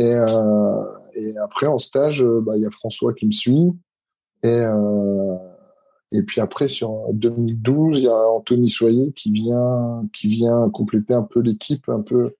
Et, 0.00 0.14
euh, 0.14 0.84
et 1.14 1.36
après, 1.36 1.66
en 1.66 1.78
stage, 1.78 2.24
euh, 2.24 2.40
bah, 2.40 2.54
il 2.56 2.62
y 2.62 2.66
a 2.66 2.70
François 2.70 3.12
qui 3.12 3.26
me 3.26 3.32
suit. 3.32 3.70
Et, 4.42 4.48
euh, 4.48 5.36
puis 6.26 6.40
après, 6.40 6.68
sur 6.68 7.12
2012, 7.12 7.98
il 7.98 8.04
y 8.04 8.08
a 8.08 8.28
Anthony 8.30 8.70
Soyer 8.70 9.12
qui 9.14 9.30
vient, 9.30 10.08
qui 10.14 10.28
vient 10.28 10.70
compléter 10.70 11.12
un 11.12 11.22
peu 11.22 11.40
l'équipe, 11.40 11.86
un 11.88 12.00
peu 12.00 12.34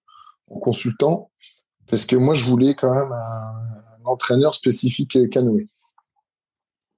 en 0.50 0.58
consultant, 0.58 1.30
parce 1.86 2.06
que 2.06 2.16
moi, 2.16 2.34
je 2.34 2.46
voulais 2.46 2.74
quand 2.74 2.92
même 2.92 3.12
un, 3.12 4.04
entraîneur 4.06 4.54
spécifique 4.54 5.30
canoë. 5.30 5.68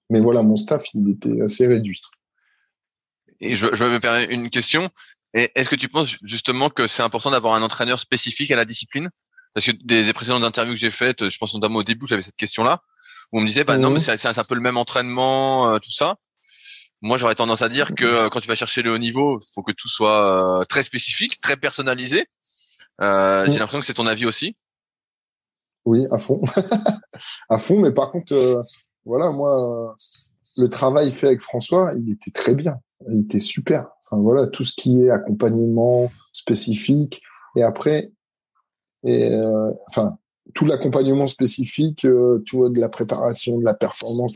Mais 0.08 0.20
voilà, 0.20 0.44
mon 0.44 0.56
staff, 0.56 0.84
il 0.94 1.10
était 1.10 1.42
assez 1.42 1.66
réduit. 1.66 2.00
Et 3.40 3.54
je, 3.54 3.74
je 3.74 3.84
me 3.84 3.98
permets 3.98 4.32
une 4.32 4.48
question. 4.48 4.88
Est-ce 5.34 5.68
que 5.68 5.76
tu 5.76 5.88
penses 5.88 6.16
justement 6.22 6.70
que 6.70 6.86
c'est 6.86 7.02
important 7.02 7.32
d'avoir 7.32 7.54
un 7.54 7.62
entraîneur 7.62 7.98
spécifique 7.98 8.50
à 8.52 8.56
la 8.56 8.64
discipline? 8.64 9.10
Parce 9.54 9.66
que 9.66 9.72
des, 9.72 10.12
précédentes 10.12 10.44
interviews 10.44 10.74
que 10.74 10.80
j'ai 10.80 10.90
faites, 10.90 11.28
je 11.28 11.38
pense 11.38 11.54
notamment 11.54 11.80
au 11.80 11.82
début, 11.82 12.06
j'avais 12.06 12.22
cette 12.22 12.36
question-là, 12.36 12.82
où 13.32 13.38
on 13.38 13.42
me 13.42 13.46
disait, 13.46 13.64
bah 13.64 13.78
non, 13.78 13.90
mais 13.90 13.98
c'est 13.98 14.26
un 14.26 14.44
peu 14.44 14.54
le 14.54 14.60
même 14.60 14.76
entraînement, 14.76 15.68
euh, 15.68 15.78
tout 15.78 15.92
ça. 15.92 16.16
Moi, 17.02 17.16
j'aurais 17.16 17.34
tendance 17.34 17.62
à 17.62 17.68
dire 17.68 17.94
que 17.96 18.04
euh, 18.04 18.28
quand 18.30 18.40
tu 18.40 18.46
vas 18.46 18.54
chercher 18.54 18.82
le 18.82 18.92
haut 18.92 18.98
niveau, 18.98 19.40
il 19.40 19.46
faut 19.54 19.62
que 19.62 19.72
tout 19.72 19.88
soit 19.88 20.60
euh, 20.60 20.64
très 20.64 20.84
spécifique, 20.84 21.40
très 21.40 21.56
personnalisé. 21.56 22.26
Euh, 23.00 23.44
J'ai 23.46 23.58
l'impression 23.58 23.80
que 23.80 23.86
c'est 23.86 23.94
ton 23.94 24.06
avis 24.06 24.24
aussi. 24.24 24.56
Oui, 25.84 26.06
à 26.12 26.18
fond, 26.18 26.40
à 27.48 27.58
fond. 27.58 27.80
Mais 27.80 27.90
par 27.90 28.12
contre, 28.12 28.64
voilà, 29.04 29.32
moi, 29.32 29.96
le 30.56 30.68
travail 30.68 31.10
fait 31.10 31.26
avec 31.26 31.40
François, 31.40 31.92
il 31.98 32.12
était 32.12 32.30
très 32.30 32.54
bien, 32.54 32.78
il 33.08 33.22
était 33.22 33.40
super. 33.40 33.88
Enfin 34.04 34.22
voilà, 34.22 34.46
tout 34.46 34.64
ce 34.64 34.74
qui 34.74 35.02
est 35.02 35.10
accompagnement 35.10 36.12
spécifique 36.32 37.20
et 37.56 37.64
après, 37.64 38.12
et 39.04 39.30
enfin 39.88 40.18
tout 40.54 40.66
l'accompagnement 40.66 41.26
spécifique, 41.26 42.06
tu 42.44 42.56
vois, 42.56 42.68
de 42.68 42.80
la 42.80 42.88
préparation, 42.88 43.58
de 43.58 43.64
la 43.64 43.74
performance, 43.74 44.34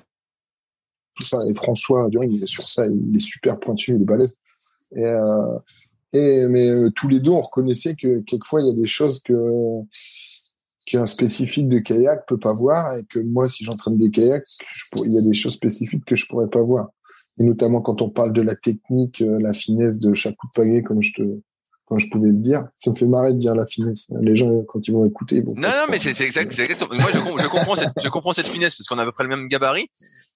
et 1.21 1.55
François 1.55 2.09
il 2.23 2.43
est 2.43 2.47
sur 2.47 2.69
ça, 2.69 2.87
il 2.87 3.17
est 3.17 3.21
super 3.21 3.59
pointu, 3.59 3.95
il 3.95 4.03
est 4.03 4.05
balèze. 4.05 4.37
Et, 4.95 5.05
euh, 5.05 5.59
et 6.13 6.47
mais 6.47 6.69
euh, 6.69 6.91
tous 6.91 7.09
les 7.09 7.21
deux, 7.21 7.31
on 7.31 7.41
reconnaissait 7.41 7.95
que 7.95 8.21
quelquefois 8.21 8.61
il 8.61 8.69
y 8.69 8.71
a 8.71 8.75
des 8.75 8.87
choses 8.87 9.21
que 9.21 9.35
qu'un 10.87 11.07
spécifique 11.07 11.69
de 11.69 11.81
kayak 11.81 12.27
peut 12.29 12.39
pas 12.39 12.55
voir 12.55 12.97
et 12.97 13.05
que 13.05 13.19
moi, 13.19 13.49
si 13.49 13.65
j'entraîne 13.65 13.99
des 13.99 14.11
kayaks, 14.11 14.47
il 15.05 15.13
y 15.13 15.19
a 15.19 15.23
des 15.23 15.33
choses 15.33 15.55
spécifiques 15.55 16.05
que 16.05 16.15
je 16.15 16.27
pourrais 16.29 16.49
pas 16.49 16.63
voir. 16.63 16.91
Et 17.39 17.45
notamment 17.45 17.81
quand 17.81 18.03
on 18.03 18.09
parle 18.09 18.33
de 18.33 18.41
la 18.41 18.55
technique, 18.55 19.21
euh, 19.21 19.39
la 19.41 19.53
finesse 19.53 19.99
de 19.99 20.15
chaque 20.15 20.37
coup 20.37 20.47
de 20.47 20.53
pagaie, 20.53 20.83
comme 20.83 21.03
je 21.03 21.13
te, 21.15 21.23
quand 21.87 21.99
je 21.99 22.09
pouvais 22.11 22.29
le 22.29 22.35
dire. 22.35 22.67
Ça 22.77 22.91
me 22.91 22.97
fait 22.97 23.07
marrer 23.07 23.33
de 23.33 23.39
dire 23.39 23.55
la 23.55 23.67
finesse. 23.67 24.09
Les 24.21 24.37
gens, 24.37 24.63
quand 24.69 24.87
ils 24.87 24.93
vont 24.93 25.07
écouter, 25.07 25.37
ils 25.37 25.45
vont. 25.45 25.55
Non, 25.55 25.69
non, 25.69 25.85
mais 25.89 25.99
c'est 25.99 26.21
exact, 26.21 26.59
exactement. 26.59 27.01
Moi, 27.01 27.11
je, 27.13 27.43
je, 27.43 27.49
comprends 27.49 27.77
cette, 27.77 27.93
je 28.03 28.09
comprends 28.09 28.33
cette 28.33 28.49
finesse 28.49 28.77
parce 28.77 28.87
qu'on 28.89 28.99
a 28.99 29.03
à 29.03 29.05
peu 29.05 29.13
près 29.13 29.25
le 29.25 29.31
même 29.31 29.49
gabarit. 29.49 29.89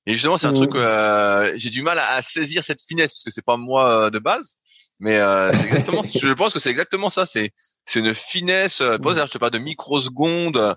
Et 0.06 0.12
justement, 0.12 0.38
c'est 0.38 0.46
un 0.46 0.54
truc, 0.54 0.74
euh, 0.74 1.52
j'ai 1.56 1.68
du 1.68 1.82
mal 1.82 1.98
à, 1.98 2.22
saisir 2.22 2.64
cette 2.64 2.80
finesse 2.80 3.12
parce 3.12 3.24
que 3.24 3.30
c'est 3.30 3.44
pas 3.44 3.56
moi 3.58 4.06
euh, 4.06 4.10
de 4.10 4.18
base. 4.18 4.56
Mais 5.00 5.18
euh, 5.18 5.48
exactement, 5.48 6.02
je 6.14 6.32
pense 6.32 6.52
que 6.52 6.58
c'est 6.58 6.70
exactement 6.70 7.10
ça. 7.10 7.26
C'est 7.26 7.52
c'est 7.86 7.98
une 8.00 8.14
finesse. 8.14 8.80
Euh, 8.82 8.98
je 9.02 9.32
te 9.32 9.38
parle 9.38 9.52
de 9.52 9.58
microsecondes. 9.58 10.76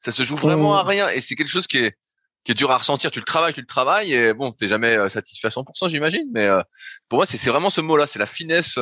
Ça 0.00 0.10
se 0.10 0.22
joue 0.22 0.36
vraiment 0.36 0.76
à 0.76 0.82
rien 0.82 1.08
et 1.08 1.20
c'est 1.20 1.34
quelque 1.34 1.48
chose 1.48 1.66
qui 1.66 1.78
est 1.78 1.96
qui 2.44 2.52
est 2.52 2.54
dur 2.54 2.70
à 2.70 2.78
ressentir. 2.78 3.10
Tu 3.10 3.18
le 3.18 3.24
travailles, 3.24 3.52
tu 3.52 3.60
le 3.60 3.66
travailles 3.66 4.12
et 4.12 4.32
bon, 4.32 4.52
t'es 4.52 4.68
jamais 4.68 4.96
euh, 4.96 5.08
satisfait 5.08 5.48
à 5.48 5.50
100%, 5.50 5.90
j'imagine. 5.90 6.28
Mais 6.32 6.48
pour 7.08 7.18
moi, 7.18 7.26
c'est 7.26 7.36
c'est 7.36 7.50
vraiment 7.50 7.70
ce 7.70 7.80
mot-là. 7.80 8.06
C'est 8.06 8.18
la 8.18 8.26
finesse 8.26 8.78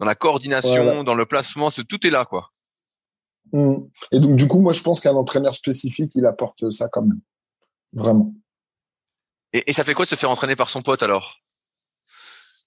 dans 0.00 0.06
la 0.06 0.14
coordination, 0.14 1.04
dans 1.04 1.14
le 1.14 1.26
placement. 1.26 1.68
Tout 1.70 2.06
est 2.06 2.10
là, 2.10 2.24
quoi. 2.24 2.50
Mmh. 3.52 3.74
Et 4.12 4.20
donc 4.20 4.36
du 4.36 4.48
coup, 4.48 4.60
moi, 4.60 4.72
je 4.72 4.82
pense 4.82 5.00
qu'un 5.00 5.14
entraîneur 5.14 5.54
spécifique, 5.54 6.12
il 6.14 6.26
apporte 6.26 6.70
ça 6.70 6.88
quand 6.88 7.02
même, 7.02 7.20
vraiment. 7.92 8.32
Et, 9.52 9.68
et, 9.68 9.72
ça 9.72 9.84
fait 9.84 9.94
quoi 9.94 10.04
de 10.04 10.10
se 10.10 10.14
faire 10.14 10.30
entraîner 10.30 10.56
par 10.56 10.70
son 10.70 10.82
pote 10.82 11.02
alors? 11.02 11.38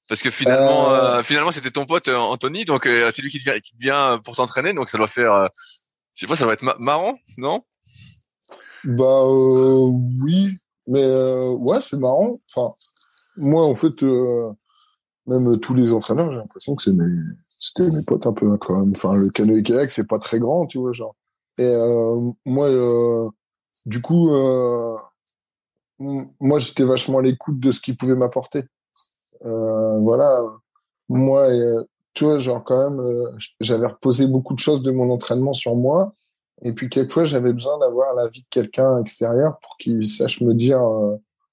Parce 0.07 0.21
que 0.21 0.29
finalement, 0.29 0.91
euh... 0.91 1.19
euh 1.19 1.23
finalement, 1.23 1.51
c'était 1.51 1.71
ton 1.71 1.86
pote 1.86 2.09
euh, 2.09 2.17
Anthony, 2.17 2.65
donc 2.65 2.86
euh, 2.86 3.09
c'est 3.15 3.21
lui 3.21 3.31
qui 3.31 3.39
vient, 3.39 3.57
qui 3.59 3.73
vient 3.79 4.19
pour 4.23 4.36
t'entraîner, 4.36 4.73
donc 4.73 4.89
ça 4.89 4.97
doit 4.97 5.07
faire, 5.07 5.47
je 6.13 6.19
sais 6.19 6.27
pas, 6.27 6.36
ça 6.36 6.45
va 6.45 6.53
être 6.53 6.77
marrant, 6.79 7.17
non? 7.38 7.63
Bah 8.84 9.25
oui, 9.25 10.57
mais 10.88 11.05
ouais, 11.05 11.79
c'est 11.81 11.97
marrant. 11.97 12.41
Enfin, 12.53 12.75
moi, 13.38 13.63
en 13.63 13.75
fait, 13.75 14.03
même 15.28 15.59
tous 15.59 15.74
les 15.74 15.93
entraîneurs, 15.93 16.32
j'ai 16.32 16.39
l'impression 16.39 16.76
que 16.76 16.84
c'était 17.59 17.89
mes 17.89 18.03
potes 18.03 18.28
un 18.28 18.34
peu 18.34 18.51
hein, 18.51 18.57
quand 18.59 18.80
même. 18.80 18.91
Enfin, 18.95 19.15
le 19.15 19.30
canoë 19.30 19.63
kayak, 19.63 19.91
c'est 19.91 20.07
pas 20.07 20.19
très 20.19 20.39
grand, 20.39 20.65
tu 20.65 20.80
vois, 20.80 20.91
genre. 20.91 21.15
Et 21.57 21.74
moi, 22.45 22.69
du 23.86 24.01
coup 24.01 24.30
moi, 25.99 26.59
j'étais 26.59 26.84
vachement 26.84 27.19
à 27.19 27.21
l'écoute 27.21 27.59
de 27.59 27.71
ce 27.71 27.82
qu'il 27.82 27.95
pouvait 27.95 28.15
m'apporter. 28.15 28.63
Euh, 29.45 29.99
voilà. 29.99 30.41
Moi, 31.09 31.49
euh, 31.49 31.84
tu 32.13 32.26
vois, 32.26 32.39
genre 32.39 32.63
quand 32.63 32.89
même, 32.89 32.99
euh, 32.99 33.32
j'avais 33.59 33.88
reposé 33.88 34.28
beaucoup 34.28 34.53
de 34.53 34.59
choses 34.59 34.82
de 34.82 34.91
mon 34.91 35.09
entraînement 35.11 35.53
sur 35.53 35.76
moi. 35.76 36.13
Et 36.61 36.74
puis, 36.74 36.89
quelquefois, 36.89 37.26
j'avais 37.26 37.53
besoin 37.53 37.78
d'avoir 37.80 38.13
l'avis 38.15 38.41
de 38.41 38.47
quelqu'un 38.49 38.99
extérieur 38.99 39.59
pour 39.59 39.78
qu'il 39.78 40.07
sache 40.07 40.41
me 40.41 40.53
dire 40.53 40.82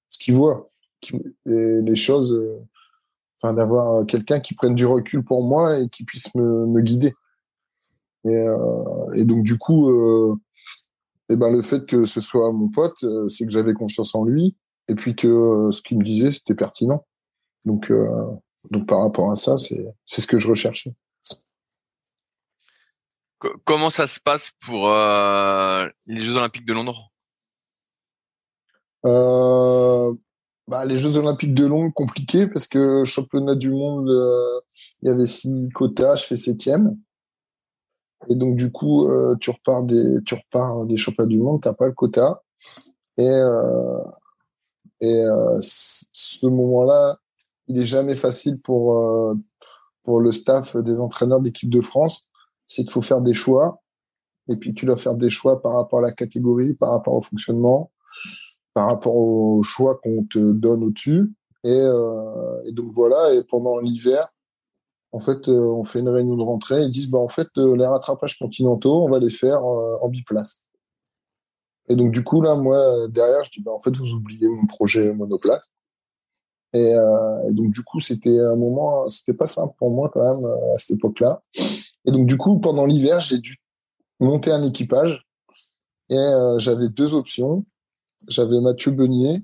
ce 0.09 0.19
qu'il 0.19 0.35
voit. 0.35 0.69
Et 1.45 1.81
les 1.81 1.95
choses, 1.95 2.37
enfin, 3.41 3.53
d'avoir 3.53 4.05
quelqu'un 4.05 4.39
qui 4.39 4.53
prenne 4.53 4.75
du 4.75 4.85
recul 4.85 5.23
pour 5.23 5.43
moi 5.43 5.79
et 5.79 5.89
qui 5.89 6.03
puisse 6.03 6.33
me, 6.35 6.65
me 6.65 6.81
guider. 6.81 7.13
Et, 8.25 8.45
et, 9.15 9.25
donc, 9.25 9.43
du 9.43 9.57
coup, 9.57 9.89
et 11.31 11.37
ben 11.37 11.49
le 11.49 11.61
fait 11.61 11.85
que 11.85 12.05
ce 12.05 12.19
soit 12.19 12.51
mon 12.51 12.67
pote, 12.67 13.03
euh, 13.03 13.27
c'est 13.29 13.45
que 13.45 13.51
j'avais 13.51 13.73
confiance 13.73 14.13
en 14.15 14.25
lui 14.25 14.57
et 14.89 14.95
puis 14.95 15.15
que 15.15 15.27
euh, 15.27 15.71
ce 15.71 15.81
qu'il 15.81 15.97
me 15.97 16.03
disait 16.03 16.31
c'était 16.31 16.55
pertinent. 16.55 17.05
Donc 17.63 17.89
euh, 17.89 18.25
donc 18.69 18.85
par 18.87 18.99
rapport 19.01 19.31
à 19.31 19.35
ça, 19.35 19.57
c'est 19.57 19.85
c'est 20.05 20.21
ce 20.21 20.27
que 20.27 20.37
je 20.37 20.49
recherchais. 20.49 20.93
Comment 23.63 23.89
ça 23.89 24.07
se 24.07 24.19
passe 24.19 24.51
pour 24.63 24.87
les 24.87 26.23
Jeux 26.23 26.35
Olympiques 26.35 26.65
de 26.65 26.73
Londres? 26.73 27.11
Bah, 30.67 30.85
les 30.85 30.97
Jeux 30.97 31.17
Olympiques 31.17 31.53
de 31.53 31.65
Londres 31.65 31.91
compliqué 31.93 32.47
parce 32.47 32.67
que 32.67 33.03
championnat 33.03 33.55
du 33.55 33.71
monde, 33.71 34.09
il 35.01 35.07
y 35.07 35.11
avait 35.11 35.27
six 35.27 35.69
quotas, 35.73 36.15
je 36.15 36.25
fais 36.25 36.37
septième. 36.37 36.97
Et 38.29 38.35
donc, 38.35 38.55
du 38.55 38.71
coup, 38.71 39.07
euh, 39.07 39.35
tu 39.39 39.49
repars 39.49 39.83
des, 39.83 40.17
tu 40.25 40.35
repars 40.35 40.85
des 40.85 40.97
championnats 40.97 41.29
du 41.29 41.39
monde, 41.39 41.61
t'as 41.61 41.73
pas 41.73 41.87
le 41.87 41.93
quota. 41.93 42.43
Et, 43.17 43.27
euh, 43.27 44.03
et 44.99 45.23
euh, 45.23 45.57
ce 45.61 46.45
moment-là, 46.45 47.17
il 47.67 47.79
est 47.79 47.83
jamais 47.83 48.15
facile 48.15 48.59
pour, 48.59 48.97
euh, 48.97 49.33
pour 50.03 50.19
le 50.19 50.31
staff 50.31 50.77
des 50.77 51.01
entraîneurs 51.01 51.41
d'équipe 51.41 51.69
de 51.69 51.81
France. 51.81 52.27
C'est 52.67 52.83
qu'il 52.83 52.91
faut 52.91 53.01
faire 53.01 53.21
des 53.21 53.33
choix. 53.33 53.81
Et 54.47 54.55
puis, 54.55 54.73
tu 54.73 54.85
dois 54.85 54.97
faire 54.97 55.15
des 55.15 55.29
choix 55.29 55.61
par 55.61 55.73
rapport 55.75 55.99
à 55.99 56.03
la 56.03 56.11
catégorie, 56.11 56.73
par 56.73 56.91
rapport 56.91 57.13
au 57.13 57.21
fonctionnement, 57.21 57.91
par 58.73 58.87
rapport 58.87 59.15
aux 59.15 59.63
choix 59.63 59.99
qu'on 60.01 60.23
te 60.23 60.51
donne 60.51 60.83
au-dessus. 60.83 61.31
Et, 61.63 61.69
euh, 61.69 62.63
et 62.65 62.71
donc, 62.71 62.91
voilà. 62.93 63.33
Et 63.33 63.43
pendant 63.43 63.79
l'hiver, 63.79 64.29
en 65.13 65.19
fait, 65.19 65.49
euh, 65.49 65.67
on 65.67 65.83
fait 65.83 65.99
une 65.99 66.09
réunion 66.09 66.37
de 66.37 66.43
rentrée. 66.43 66.83
Ils 66.83 66.91
disent, 66.91 67.09
bah, 67.09 67.19
en 67.19 67.27
fait, 67.27 67.49
euh, 67.57 67.75
les 67.75 67.85
rattrapages 67.85 68.39
continentaux, 68.39 69.03
on 69.03 69.09
va 69.09 69.19
les 69.19 69.29
faire 69.29 69.63
euh, 69.63 69.97
en 70.01 70.09
biplace. 70.09 70.61
Et 71.89 71.95
donc, 71.95 72.11
du 72.11 72.23
coup, 72.23 72.41
là, 72.41 72.55
moi, 72.55 73.07
derrière, 73.09 73.43
je 73.43 73.51
dis, 73.51 73.61
bah, 73.61 73.71
en 73.71 73.79
fait, 73.79 73.95
vous 73.95 74.13
oubliez 74.13 74.47
mon 74.47 74.65
projet 74.67 75.13
monoplace. 75.13 75.67
Et, 76.73 76.93
donc, 77.49 77.71
du 77.71 77.83
coup, 77.83 77.99
c'était 77.99 78.39
un 78.39 78.55
moment, 78.55 79.09
c'était 79.09 79.33
pas 79.33 79.47
simple 79.47 79.73
pour 79.77 79.91
moi 79.91 80.09
quand 80.13 80.21
même 80.21 80.45
à 80.73 80.77
cette 80.77 80.91
époque-là. 80.91 81.41
Et 82.05 82.11
donc, 82.11 82.27
du 82.27 82.37
coup, 82.37 82.59
pendant 82.59 82.85
l'hiver, 82.85 83.19
j'ai 83.19 83.39
dû 83.39 83.57
monter 84.21 84.51
un 84.51 84.63
équipage. 84.63 85.27
Et 86.09 86.29
j'avais 86.59 86.87
deux 86.87 87.13
options. 87.13 87.65
J'avais 88.27 88.61
Mathieu 88.61 88.91
Beunier 88.91 89.43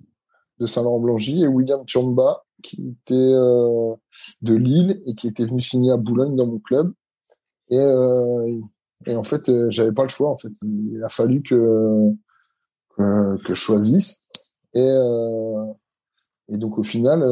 de 0.60 0.66
Saint-Laurent-Blangy 0.66 1.44
et 1.44 1.48
William 1.48 1.84
Chamba 1.88 2.44
qui 2.64 2.90
était 2.90 3.14
euh, 3.14 3.94
de 4.42 4.56
Lille 4.56 5.02
et 5.06 5.16
qui 5.16 5.28
était 5.28 5.46
venu 5.46 5.62
signer 5.62 5.92
à 5.92 5.98
Boulogne 5.98 6.36
dans 6.36 6.48
mon 6.48 6.60
club. 6.60 6.94
Et, 7.70 7.78
euh, 7.78 8.60
en 9.08 9.24
fait, 9.24 9.50
euh, 9.50 9.68
j'avais 9.70 9.92
pas 9.92 10.04
le 10.04 10.10
choix. 10.10 10.30
En 10.30 10.36
fait, 10.36 10.52
il 10.64 11.02
a 11.04 11.10
fallu 11.10 11.42
que 11.42 12.12
que, 12.96 13.38
que 13.44 13.54
je 13.54 13.60
choisisse. 13.60 14.22
Et 14.74 16.58
donc 16.58 16.78
au 16.78 16.84
final, 16.84 17.24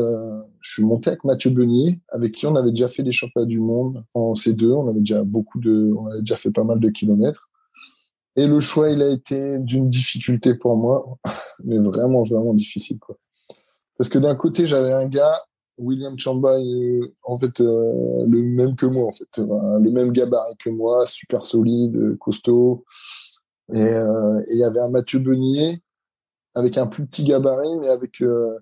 je 0.61 0.73
suis 0.73 0.83
monté 0.83 1.11
avec 1.11 1.23
Mathieu 1.23 1.51
Beunier, 1.51 2.01
avec 2.09 2.33
qui 2.33 2.47
on 2.47 2.55
avait 2.55 2.71
déjà 2.71 2.87
fait 2.87 3.03
des 3.03 3.11
championnats 3.11 3.47
du 3.47 3.59
monde 3.59 4.03
en 4.13 4.33
C2. 4.33 4.73
On 4.73 4.89
avait 4.89 4.99
déjà 4.99 5.23
beaucoup 5.23 5.59
de, 5.59 5.93
on 5.97 6.07
avait 6.07 6.19
déjà 6.19 6.37
fait 6.37 6.51
pas 6.51 6.63
mal 6.63 6.79
de 6.79 6.89
kilomètres. 6.89 7.49
Et 8.35 8.47
le 8.47 8.59
choix, 8.59 8.89
il 8.89 9.01
a 9.01 9.09
été 9.09 9.57
d'une 9.59 9.89
difficulté 9.89 10.55
pour 10.55 10.75
moi, 10.75 11.17
mais 11.63 11.77
vraiment, 11.79 12.23
vraiment 12.23 12.53
difficile. 12.53 12.99
Parce 13.97 14.09
que 14.09 14.19
d'un 14.19 14.35
côté, 14.35 14.65
j'avais 14.65 14.91
un 14.91 15.07
gars, 15.07 15.41
William 15.77 16.17
Chamba, 16.17 16.57
en 17.23 17.35
fait, 17.35 17.61
euh, 17.61 18.25
le 18.27 18.43
même 18.43 18.75
que 18.75 18.85
moi, 18.85 19.07
en 19.07 19.11
fait, 19.11 19.37
le 19.37 19.89
même 19.89 20.11
gabarit 20.11 20.55
que 20.59 20.69
moi, 20.69 21.05
super 21.05 21.43
solide, 21.43 22.17
costaud. 22.19 22.85
Euh, 23.73 24.39
et 24.47 24.53
il 24.53 24.59
y 24.59 24.63
avait 24.63 24.79
un 24.79 24.89
Mathieu 24.89 25.19
Beunier 25.19 25.81
avec 26.53 26.77
un 26.77 26.87
plus 26.87 27.05
petit 27.05 27.23
gabarit, 27.23 27.77
mais 27.79 27.89
avec 27.89 28.21
euh, 28.21 28.57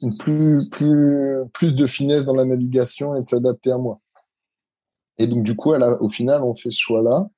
une 0.00 0.16
plus, 0.16 0.68
plus, 0.70 1.36
plus 1.52 1.74
de 1.74 1.86
finesse 1.86 2.24
dans 2.24 2.34
la 2.34 2.44
navigation 2.44 3.14
et 3.14 3.20
de 3.20 3.26
s'adapter 3.26 3.70
à 3.70 3.78
moi. 3.78 4.00
Et 5.18 5.26
donc, 5.26 5.42
du 5.42 5.56
coup, 5.56 5.72
au 5.72 6.08
final, 6.08 6.42
on 6.42 6.54
fait 6.54 6.70
ce 6.70 6.78
choix-là. 6.78 7.28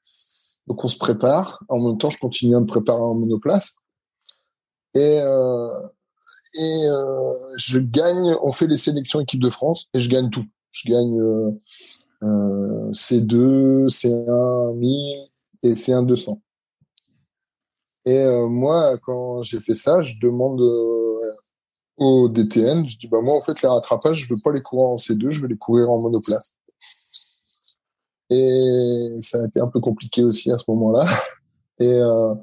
Donc, 0.70 0.84
on 0.84 0.88
se 0.88 0.98
prépare. 0.98 1.64
En 1.68 1.80
même 1.80 1.98
temps, 1.98 2.10
je 2.10 2.18
continue 2.20 2.54
à 2.54 2.60
me 2.60 2.64
préparer 2.64 3.00
en 3.00 3.16
monoplace. 3.16 3.78
Et, 4.94 5.18
euh, 5.20 5.80
euh, 6.60 7.34
je 7.56 7.80
gagne, 7.80 8.36
on 8.40 8.52
fait 8.52 8.68
les 8.68 8.76
sélections 8.76 9.18
équipe 9.18 9.42
de 9.42 9.50
France 9.50 9.88
et 9.94 9.98
je 9.98 10.08
gagne 10.08 10.30
tout. 10.30 10.44
Je 10.70 10.88
gagne 10.88 11.20
euh, 11.20 11.50
euh 12.22 12.90
C2, 12.92 13.88
C1 13.88 14.76
1000 14.76 15.28
et 15.64 15.72
C1 15.72 16.06
200. 16.06 16.40
Et 18.04 18.16
euh, 18.16 18.46
moi, 18.46 18.96
quand 18.98 19.42
j'ai 19.42 19.58
fait 19.58 19.74
ça, 19.74 20.04
je 20.04 20.20
demande 20.22 20.60
au 21.96 22.28
DTN, 22.28 22.88
je 22.88 22.96
dis 22.96 23.08
bah 23.08 23.20
moi 23.22 23.36
en 23.36 23.40
fait 23.40 23.60
les 23.60 23.68
rattrapages, 23.68 24.18
je 24.18 24.32
veux 24.32 24.40
pas 24.42 24.52
les 24.52 24.62
courir 24.62 24.86
en 24.86 24.96
C2, 24.96 25.32
je 25.32 25.42
veux 25.42 25.48
les 25.48 25.58
courir 25.58 25.90
en 25.90 25.98
monoplace. 25.98 26.54
Et 28.30 29.18
ça 29.22 29.42
a 29.42 29.46
été 29.46 29.60
un 29.60 29.68
peu 29.68 29.80
compliqué 29.80 30.22
aussi 30.22 30.50
à 30.52 30.58
ce 30.58 30.64
moment-là. 30.68 31.06
Et, 31.80 31.94
euh, 31.94 32.34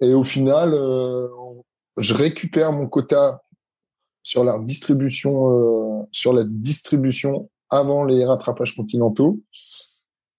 et 0.00 0.14
au 0.14 0.24
final, 0.24 0.74
euh, 0.74 1.28
je 1.96 2.12
récupère 2.12 2.72
mon 2.72 2.88
quota 2.88 3.42
sur 4.22 4.42
la 4.42 4.58
distribution, 4.58 6.02
euh, 6.02 6.02
sur 6.10 6.32
la 6.32 6.42
distribution 6.44 7.48
avant 7.70 8.02
les 8.02 8.24
rattrapages 8.24 8.74
continentaux. 8.74 9.40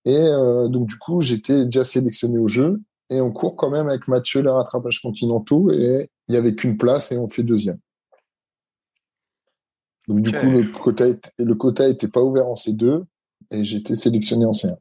Et 0.04 0.28
donc 0.70 0.88
du 0.88 0.98
coup, 1.00 1.22
j'étais 1.22 1.66
déjà 1.66 1.84
sélectionné 1.84 2.38
au 2.38 2.48
jeu 2.48 2.80
et 3.10 3.22
on 3.22 3.32
court 3.32 3.56
quand 3.56 3.72
même 3.72 3.88
avec 3.88 4.08
Mathieu 4.08 4.42
les 4.42 4.52
rattrapages 4.52 5.02
continentaux 5.02 5.72
et 5.72 6.12
il 6.28 6.36
y 6.36 6.38
avait 6.38 6.54
qu'une 6.54 6.78
place 6.78 7.12
et 7.12 7.18
on 7.18 7.28
fait 7.28 7.42
deuxième. 7.42 7.80
Donc 10.08 10.22
du 10.22 10.32
coup, 10.32 10.46
le 10.46 10.72
quota, 10.72 11.06
le 11.40 11.56
quota 11.56 11.88
était 11.88 12.08
pas 12.08 12.22
ouvert 12.22 12.48
en 12.48 12.54
C2 12.54 13.06
et 13.52 13.64
j'étais 13.64 13.96
sélectionné 13.96 14.46
en 14.46 14.52
C1. 14.52 14.76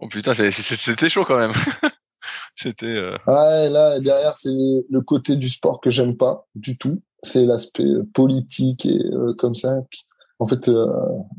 Oh 0.00 0.08
putain, 0.08 0.32
c'était 0.34 1.08
chaud 1.08 1.24
quand 1.24 1.38
même. 1.38 1.52
c'était. 2.56 2.86
Euh... 2.86 3.16
Ouais, 3.26 3.68
là 3.68 3.98
derrière 4.00 4.34
c'est 4.36 4.50
le 4.50 5.00
côté 5.00 5.36
du 5.36 5.48
sport 5.48 5.80
que 5.80 5.90
j'aime 5.90 6.16
pas 6.16 6.46
du 6.54 6.78
tout. 6.78 7.02
C'est 7.22 7.44
l'aspect 7.44 7.82
euh, 7.82 8.08
politique 8.14 8.86
et 8.86 8.98
euh, 9.12 9.34
comme 9.34 9.56
ça. 9.56 9.80
En 10.38 10.46
fait, 10.46 10.68
euh, 10.68 10.86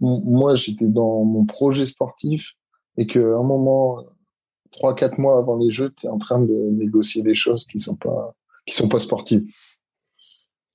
moi 0.02 0.56
j'étais 0.56 0.88
dans 0.88 1.24
mon 1.24 1.46
projet 1.46 1.86
sportif 1.86 2.56
et 2.98 3.08
qu'à 3.08 3.20
un 3.20 3.44
moment, 3.44 4.04
trois 4.72 4.94
quatre 4.94 5.18
mois 5.18 5.40
avant 5.40 5.58
les 5.58 5.72
Jeux, 5.72 5.94
tu 5.96 6.08
es 6.08 6.10
en 6.10 6.18
train 6.18 6.40
de 6.40 6.54
négocier 6.72 7.24
des 7.24 7.34
choses 7.34 7.66
qui 7.66 7.80
sont 7.80 7.96
pas 7.96 8.36
qui 8.68 8.76
sont 8.76 8.90
pas 8.90 9.00
sportives. 9.00 9.46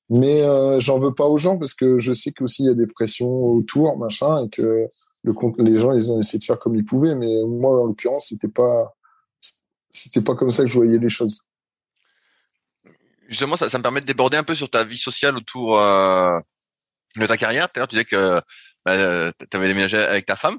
Mais 0.08 0.42
j'en 0.80 0.98
veux 0.98 1.14
pas 1.14 1.26
aux 1.26 1.38
gens 1.38 1.58
parce 1.58 1.74
que 1.74 1.98
je 1.98 2.12
sais 2.14 2.32
qu'aussi 2.32 2.62
il 2.62 2.66
y 2.66 2.70
a 2.70 2.74
des 2.74 2.86
pressions 2.86 3.28
autour, 3.28 3.98
machin, 3.98 4.44
et 4.44 4.48
que 4.48 4.88
le, 5.24 5.34
les 5.64 5.78
gens 5.78 5.92
ils 5.92 6.12
ont 6.12 6.20
essayé 6.20 6.38
de 6.38 6.44
faire 6.44 6.58
comme 6.58 6.76
ils 6.76 6.84
pouvaient. 6.84 7.16
Mais 7.16 7.42
moi, 7.46 7.82
en 7.82 7.86
l'occurrence, 7.86 8.28
c'était 8.28 8.48
pas 8.48 8.94
c'était 9.90 10.22
pas 10.22 10.34
comme 10.34 10.52
ça 10.52 10.62
que 10.62 10.68
je 10.68 10.74
voyais 10.74 10.98
les 10.98 11.10
choses. 11.10 11.38
Justement, 13.28 13.56
ça, 13.56 13.70
ça 13.70 13.78
me 13.78 13.82
permet 13.82 14.00
de 14.00 14.06
déborder 14.06 14.36
un 14.36 14.44
peu 14.44 14.54
sur 14.54 14.68
ta 14.68 14.84
vie 14.84 14.98
sociale 14.98 15.36
autour 15.36 15.80
euh, 15.80 16.38
de 17.16 17.26
ta 17.26 17.36
carrière. 17.36 17.68
Tout 17.68 17.78
à 17.78 17.80
l'heure, 17.80 17.88
tu 17.88 17.96
disais 17.96 18.04
que 18.04 18.40
bah, 18.84 19.32
tu 19.50 19.56
avais 19.56 19.68
déménagé 19.68 19.96
avec 19.96 20.26
ta 20.26 20.36
femme. 20.36 20.58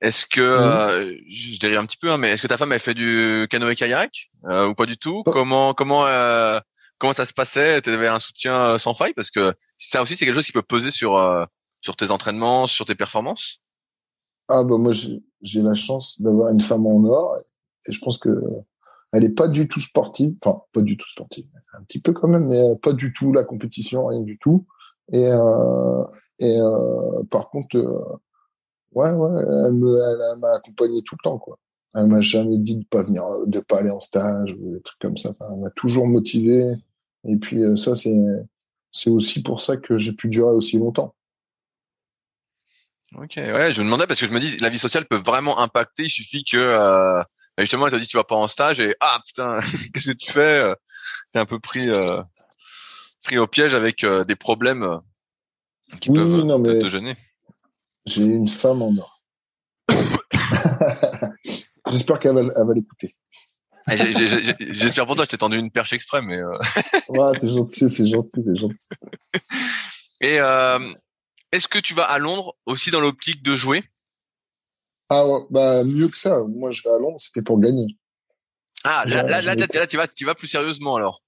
Est-ce 0.00 0.26
que 0.26 0.40
mmh. 0.40 0.44
euh, 0.44 1.16
je 1.28 1.58
dérive 1.58 1.78
un 1.78 1.84
petit 1.84 1.96
peu, 1.96 2.10
hein, 2.10 2.18
mais 2.18 2.30
est-ce 2.30 2.40
que 2.40 2.46
ta 2.46 2.56
femme 2.56 2.72
elle 2.72 2.80
fait 2.80 2.94
du 2.94 3.46
canoë 3.50 3.74
kayak 3.74 4.30
euh, 4.48 4.68
ou 4.68 4.74
pas 4.74 4.86
du 4.86 4.96
tout? 4.96 5.24
Comment 5.24 5.74
comment 5.74 6.06
euh, 6.06 6.60
comment 6.98 7.12
ça 7.12 7.26
se 7.26 7.32
passait? 7.32 7.82
Tu 7.82 7.90
avais 7.90 8.06
un 8.06 8.20
soutien 8.20 8.70
euh, 8.70 8.78
sans 8.78 8.94
faille? 8.94 9.12
Parce 9.14 9.32
que 9.32 9.54
ça 9.76 10.00
aussi 10.00 10.16
c'est 10.16 10.24
quelque 10.24 10.36
chose 10.36 10.46
qui 10.46 10.52
peut 10.52 10.62
peser 10.62 10.92
sur 10.92 11.18
euh, 11.18 11.44
sur 11.80 11.96
tes 11.96 12.12
entraînements, 12.12 12.68
sur 12.68 12.86
tes 12.86 12.94
performances? 12.94 13.58
Ah 14.48 14.64
bah 14.64 14.78
moi 14.78 14.92
j'ai 14.92 15.62
la 15.62 15.74
chance 15.74 16.20
d'avoir 16.20 16.50
une 16.50 16.60
femme 16.60 16.86
en 16.86 17.04
or 17.04 17.36
et 17.86 17.92
je 17.92 18.00
pense 18.00 18.18
que 18.18 18.30
elle 19.12 19.24
est 19.24 19.34
pas 19.34 19.48
du 19.48 19.68
tout 19.68 19.80
sportive, 19.80 20.34
enfin 20.42 20.60
pas 20.72 20.82
du 20.82 20.96
tout 20.96 21.08
sportive, 21.08 21.46
un 21.74 21.82
petit 21.82 22.00
peu 22.00 22.12
quand 22.12 22.28
même, 22.28 22.46
mais 22.46 22.76
pas 22.82 22.92
du 22.92 23.12
tout 23.12 23.32
la 23.32 23.44
compétition, 23.44 24.06
rien 24.06 24.20
du 24.20 24.38
tout. 24.38 24.66
Et 25.12 25.26
euh, 25.26 26.04
et 26.40 26.58
par 27.30 27.50
contre 27.50 27.76
ouais, 28.92 29.10
ouais, 29.12 29.42
elle 29.46 30.38
m'a 30.40 30.52
accompagné 30.56 31.02
tout 31.02 31.16
le 31.18 31.22
temps, 31.22 31.38
quoi. 31.38 31.58
Elle 31.94 32.06
m'a 32.06 32.20
jamais 32.20 32.58
dit 32.58 32.76
de 32.76 32.84
pas 32.84 33.02
venir, 33.02 33.24
de 33.46 33.60
pas 33.60 33.78
aller 33.78 33.90
en 33.90 34.00
stage 34.00 34.54
ou 34.60 34.74
des 34.74 34.82
trucs 34.82 34.98
comme 35.00 35.16
ça. 35.16 35.30
Enfin, 35.30 35.46
elle 35.52 35.60
m'a 35.60 35.70
toujours 35.70 36.06
motivé. 36.06 36.74
Et 37.24 37.36
puis 37.36 37.62
euh, 37.62 37.76
ça, 37.76 37.96
c'est 37.96 38.16
c'est 38.92 39.10
aussi 39.10 39.42
pour 39.42 39.60
ça 39.60 39.76
que 39.76 39.98
j'ai 39.98 40.12
pu 40.12 40.28
durer 40.28 40.52
aussi 40.52 40.78
longtemps. 40.78 41.14
Ok, 43.14 43.32
ouais, 43.36 43.72
je 43.72 43.80
me 43.80 43.86
demandais 43.86 44.06
parce 44.06 44.20
que 44.20 44.26
je 44.26 44.32
me 44.32 44.40
dis 44.40 44.56
la 44.58 44.68
vie 44.68 44.78
sociale 44.78 45.06
peut 45.06 45.16
vraiment 45.16 45.58
impacter. 45.60 46.04
Il 46.04 46.10
suffit 46.10 46.44
que 46.44 46.58
euh, 46.58 47.22
justement 47.56 47.86
elle 47.86 47.92
te 47.92 47.98
dit 47.98 48.06
tu 48.06 48.16
vas 48.16 48.24
pas 48.24 48.36
en 48.36 48.48
stage 48.48 48.80
et 48.80 48.94
ah 49.00 49.20
putain 49.26 49.60
qu'est-ce 49.94 50.10
que 50.10 50.16
tu 50.16 50.30
fais 50.30 50.60
euh, 50.60 50.74
T'es 51.32 51.38
un 51.38 51.46
peu 51.46 51.58
pris 51.58 51.88
euh, 51.88 52.22
pris 53.22 53.38
au 53.38 53.46
piège 53.46 53.74
avec 53.74 54.04
euh, 54.04 54.24
des 54.24 54.36
problèmes 54.36 55.00
qui 56.00 56.10
peuvent 56.10 56.46
te, 56.46 56.80
te 56.80 56.88
gêner. 56.88 57.16
J'ai 58.06 58.24
une 58.24 58.48
femme 58.48 58.82
en 58.82 58.94
or. 58.96 59.24
J'espère 61.90 62.20
qu'elle 62.20 62.34
va, 62.34 62.42
va 62.42 62.74
l'écouter. 62.74 63.14
Ah, 63.90 63.96
j'espère 63.96 65.06
pour 65.06 65.16
toi, 65.16 65.24
je 65.24 65.30
t'ai 65.30 65.38
tendu 65.38 65.56
une 65.56 65.70
perche 65.70 65.94
exprès, 65.94 66.20
mais. 66.20 66.38
Euh... 66.38 66.58
ouais, 67.08 67.38
c'est 67.38 67.48
gentil, 67.48 67.88
c'est 67.88 68.06
gentil, 68.06 68.44
c'est 68.44 68.56
gentil. 68.56 68.88
Et 70.20 70.40
euh, 70.40 70.78
est-ce 71.52 71.68
que 71.68 71.78
tu 71.78 71.94
vas 71.94 72.04
à 72.04 72.18
Londres 72.18 72.56
aussi 72.66 72.90
dans 72.90 73.00
l'optique 73.00 73.42
de 73.42 73.56
jouer? 73.56 73.84
Ah 75.10 75.26
ouais, 75.26 75.40
bah 75.50 75.84
mieux 75.84 76.08
que 76.08 76.18
ça. 76.18 76.42
Moi, 76.44 76.70
je 76.70 76.82
vais 76.82 76.90
à 76.90 76.98
Londres, 76.98 77.18
c'était 77.18 77.42
pour 77.42 77.58
gagner. 77.58 77.96
Ah, 78.84 79.04
là, 79.06 79.22
là, 79.22 79.40
là, 79.40 79.54
là, 79.54 79.86
tu 79.86 79.96
vas, 79.96 80.06
tu 80.06 80.24
vas 80.24 80.34
plus 80.34 80.48
sérieusement 80.48 80.96
alors. 80.96 81.22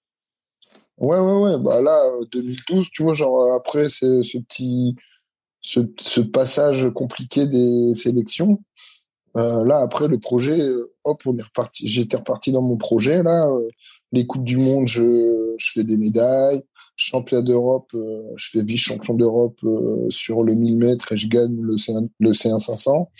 Ouais, 0.99 1.18
ouais, 1.18 1.33
ouais. 1.33 1.59
Bah 1.59 1.81
là, 1.81 2.11
2012, 2.31 2.91
tu 2.91 3.03
vois, 3.03 3.14
genre 3.14 3.55
après 3.55 3.89
ce 3.89 4.21
petit, 4.39 4.95
ce, 5.62 5.81
ce, 5.99 6.21
passage 6.21 6.91
compliqué 6.91 7.47
des 7.47 7.95
sélections. 7.95 8.62
Euh, 9.37 9.64
là, 9.64 9.79
après 9.79 10.09
le 10.09 10.18
projet, 10.18 10.61
euh, 10.61 10.93
hop, 11.05 11.23
on 11.27 11.37
est 11.37 11.43
reparti. 11.43 11.87
J'étais 11.87 12.16
reparti 12.16 12.53
dans 12.53 12.62
mon 12.62 12.77
projet. 12.77 13.23
Là, 13.23 13.47
euh, 13.49 13.68
les 14.12 14.27
coupes 14.27 14.45
du 14.45 14.57
monde, 14.57 14.89
je, 14.89 15.55
je 15.57 15.73
fais 15.73 15.85
des 15.85 15.97
médailles. 15.97 16.62
Champion 17.01 17.42
d'Europe, 17.42 17.90
euh, 17.94 18.22
je 18.36 18.51
fais 18.51 18.62
vice-champion 18.62 19.14
d'Europe 19.14 19.61
sur 20.09 20.42
le 20.42 20.55
1000 20.55 20.78
mètres 20.78 21.12
et 21.12 21.16
je 21.16 21.28
gagne 21.28 21.61
le 21.61 21.76
C1, 21.76 22.09
le 22.18 22.32
C1 22.32 22.59
500. 22.59 23.11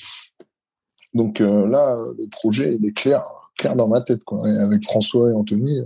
Donc 1.14 1.41
là, 1.41 1.97
le 2.16 2.28
projet, 2.28 2.76
il 2.81 2.87
est 2.87 2.93
clair, 2.93 3.22
clair 3.59 3.74
dans 3.74 3.89
ma 3.89 4.01
tête. 4.01 4.22
Quoi. 4.22 4.49
Et 4.49 4.57
avec 4.57 4.85
François 4.85 5.31
et 5.31 5.33
Anthony, 5.33 5.81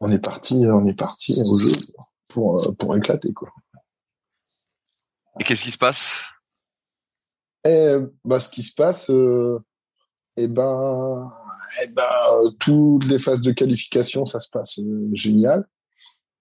on 0.00 0.10
est 0.10 0.24
parti, 0.24 0.54
on 0.66 0.86
est 0.86 0.98
parti 0.98 1.38
au 1.44 1.58
jeu 1.58 1.72
pour 2.28 2.74
pour 2.78 2.96
éclater 2.96 3.32
quoi. 3.34 3.50
Et 5.40 5.44
qu'est-ce 5.44 5.64
qui 5.64 5.70
se 5.70 5.78
passe? 5.78 6.22
Et 7.66 7.94
bah, 8.24 8.40
ce 8.40 8.48
qui 8.48 8.62
se 8.62 8.74
passe, 8.74 9.10
euh, 9.10 9.58
et 10.36 10.48
ben, 10.48 11.32
et 11.84 11.88
ben, 11.88 12.02
euh, 12.32 12.50
toutes 12.58 13.06
les 13.06 13.18
phases 13.18 13.40
de 13.40 13.52
qualification, 13.52 14.24
ça 14.24 14.40
se 14.40 14.48
passe 14.48 14.78
euh, 14.78 15.10
génial. 15.12 15.66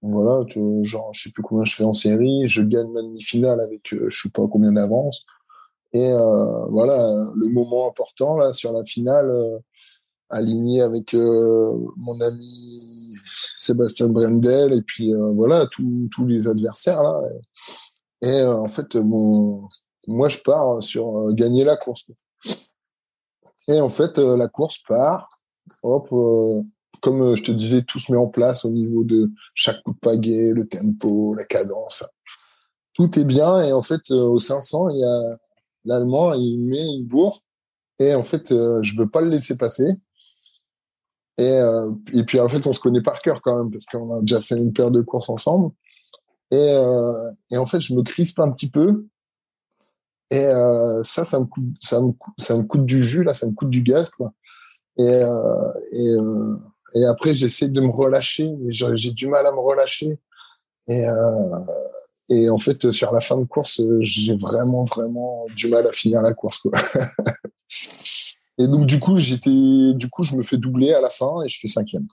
Voilà, 0.02 0.44
genre, 0.84 1.10
je 1.14 1.24
sais 1.24 1.32
plus 1.32 1.44
combien 1.44 1.66
je 1.66 1.76
fais 1.76 1.84
en 1.84 1.94
série, 1.94 2.48
je 2.48 2.62
gagne 2.62 2.92
ma 2.92 3.02
demi-finale 3.02 3.60
avec, 3.62 3.94
euh, 3.94 4.10
je 4.10 4.22
sais 4.22 4.30
pas 4.30 4.48
combien 4.48 4.72
d'avance. 4.72 5.26
Et 5.94 6.12
euh, 6.12 6.66
voilà, 6.70 7.32
le 7.36 7.48
moment 7.50 7.90
important 7.90 8.38
là 8.38 8.54
sur 8.54 8.74
la 8.74 8.84
finale, 8.84 9.32
aligné 10.30 10.82
avec 10.82 11.14
mon 11.14 12.20
ami 12.20 13.10
Sébastien 13.58 14.10
Brendel 14.10 14.74
et 14.74 14.82
puis 14.82 15.14
voilà 15.14 15.66
tous 15.68 16.26
les 16.28 16.48
adversaires 16.48 17.02
là. 17.02 17.22
Et 18.22 18.42
euh, 18.42 18.56
en 18.56 18.68
fait, 18.68 18.96
moi, 18.96 20.30
je 20.30 20.40
pars 20.40 20.82
sur 20.82 21.18
euh, 21.18 21.34
gagner 21.34 21.64
la 21.64 21.78
course. 21.78 22.06
Et 23.68 23.80
en 23.80 23.90
fait, 23.90 24.18
euh, 24.18 24.38
la 24.38 24.48
course 24.48 24.80
part. 24.80 25.30
Hop, 25.84 26.10
comme 27.02 27.36
je 27.36 27.44
te 27.44 27.52
disais, 27.52 27.84
tout 27.84 28.00
se 28.00 28.12
met 28.12 28.18
en 28.18 28.28
place 28.28 28.66
au 28.66 28.70
niveau 28.70 29.04
de 29.04 29.30
chaque 29.54 29.82
coup 29.84 29.94
de 29.94 30.00
pagaie, 30.00 30.52
le 30.54 30.68
tempo, 30.68 31.34
la 31.36 31.46
cadence. 31.46 32.04
Tout 32.94 33.20
est 33.20 33.26
bien. 33.26 33.62
Et 33.62 33.74
en 33.74 33.82
fait, 33.82 34.12
au 34.12 34.38
500, 34.38 34.90
il 34.90 35.00
y 35.00 35.04
a 35.04 35.38
l'Allemand, 35.86 36.34
il 36.34 36.60
met 36.60 36.96
une 36.96 37.06
bourre. 37.06 37.40
Et 38.00 38.14
en 38.14 38.24
fait, 38.24 38.50
je 38.50 38.98
veux 38.98 39.10
pas 39.10 39.22
le 39.22 39.30
laisser 39.30 39.58
passer. 39.58 39.96
Et, 41.38 41.60
et 42.14 42.24
puis, 42.24 42.40
en 42.40 42.50
fait, 42.50 42.66
on 42.66 42.74
se 42.74 42.80
connaît 42.80 43.02
par 43.02 43.22
cœur 43.22 43.42
quand 43.42 43.58
même, 43.58 43.72
parce 43.72 43.86
qu'on 43.86 44.18
a 44.18 44.22
déjà 44.22 44.42
fait 44.42 44.58
une 44.58 44.74
paire 44.74 44.92
de 44.92 45.02
courses 45.02 45.30
ensemble. 45.30 45.72
Et, 46.52 46.56
euh, 46.56 47.32
et 47.52 47.58
en 47.58 47.66
fait, 47.66 47.80
je 47.80 47.94
me 47.94 48.04
crispe 48.04 48.40
un 48.40 48.52
petit 48.52 48.70
peu. 48.70 49.06
Et 50.30 50.46
euh, 50.46 51.02
ça, 51.04 51.26
ça 51.26 51.40
me, 51.40 51.46
coûte, 51.46 51.66
ça, 51.80 52.02
me, 52.02 52.12
ça 52.38 52.58
me 52.58 52.64
coûte 52.64 52.86
du 52.86 53.04
jus, 53.04 53.24
là, 53.24 53.34
ça 53.34 53.48
me 53.48 53.54
coûte 53.54 53.70
du 53.70 53.82
gaz, 53.82 54.10
quoi. 54.10 54.34
Et, 54.98 55.04
euh, 55.04 55.74
euh, 55.94 56.58
et 56.98 57.06
après, 57.06 57.34
j'essaie 57.34 57.70
de 57.70 57.82
me 57.82 57.92
relâcher, 57.92 58.50
mais 58.60 58.72
j'ai 58.72 59.12
du 59.12 59.28
mal 59.28 59.46
à 59.46 59.52
me 59.52 59.60
relâcher. 59.60 60.18
Et, 60.88 61.04
et 62.30 62.50
en 62.50 62.58
fait, 62.58 62.92
sur 62.92 63.12
la 63.12 63.22
fin 63.22 63.38
de 63.38 63.46
course, 63.46 63.82
j'ai 64.02 64.36
vraiment, 64.36 64.84
vraiment 64.84 65.46
du 65.56 65.68
mal 65.68 65.88
à 65.88 65.92
finir 65.92 66.22
la 66.22 66.34
course. 66.34 66.60
Quoi. 66.60 66.72
et 68.58 68.68
donc, 68.68 68.86
du 68.86 69.00
coup, 69.00 69.18
j'étais, 69.18 69.94
du 69.96 70.10
coup, 70.10 70.24
je 70.24 70.36
me 70.36 70.44
fais 70.44 70.58
doubler 70.58 70.94
à 70.94 71.02
la 71.02 71.10
fin 71.10 71.44
et 71.44 71.50
je 71.50 71.60
fais 71.60 71.68
cinquième. 71.68 72.08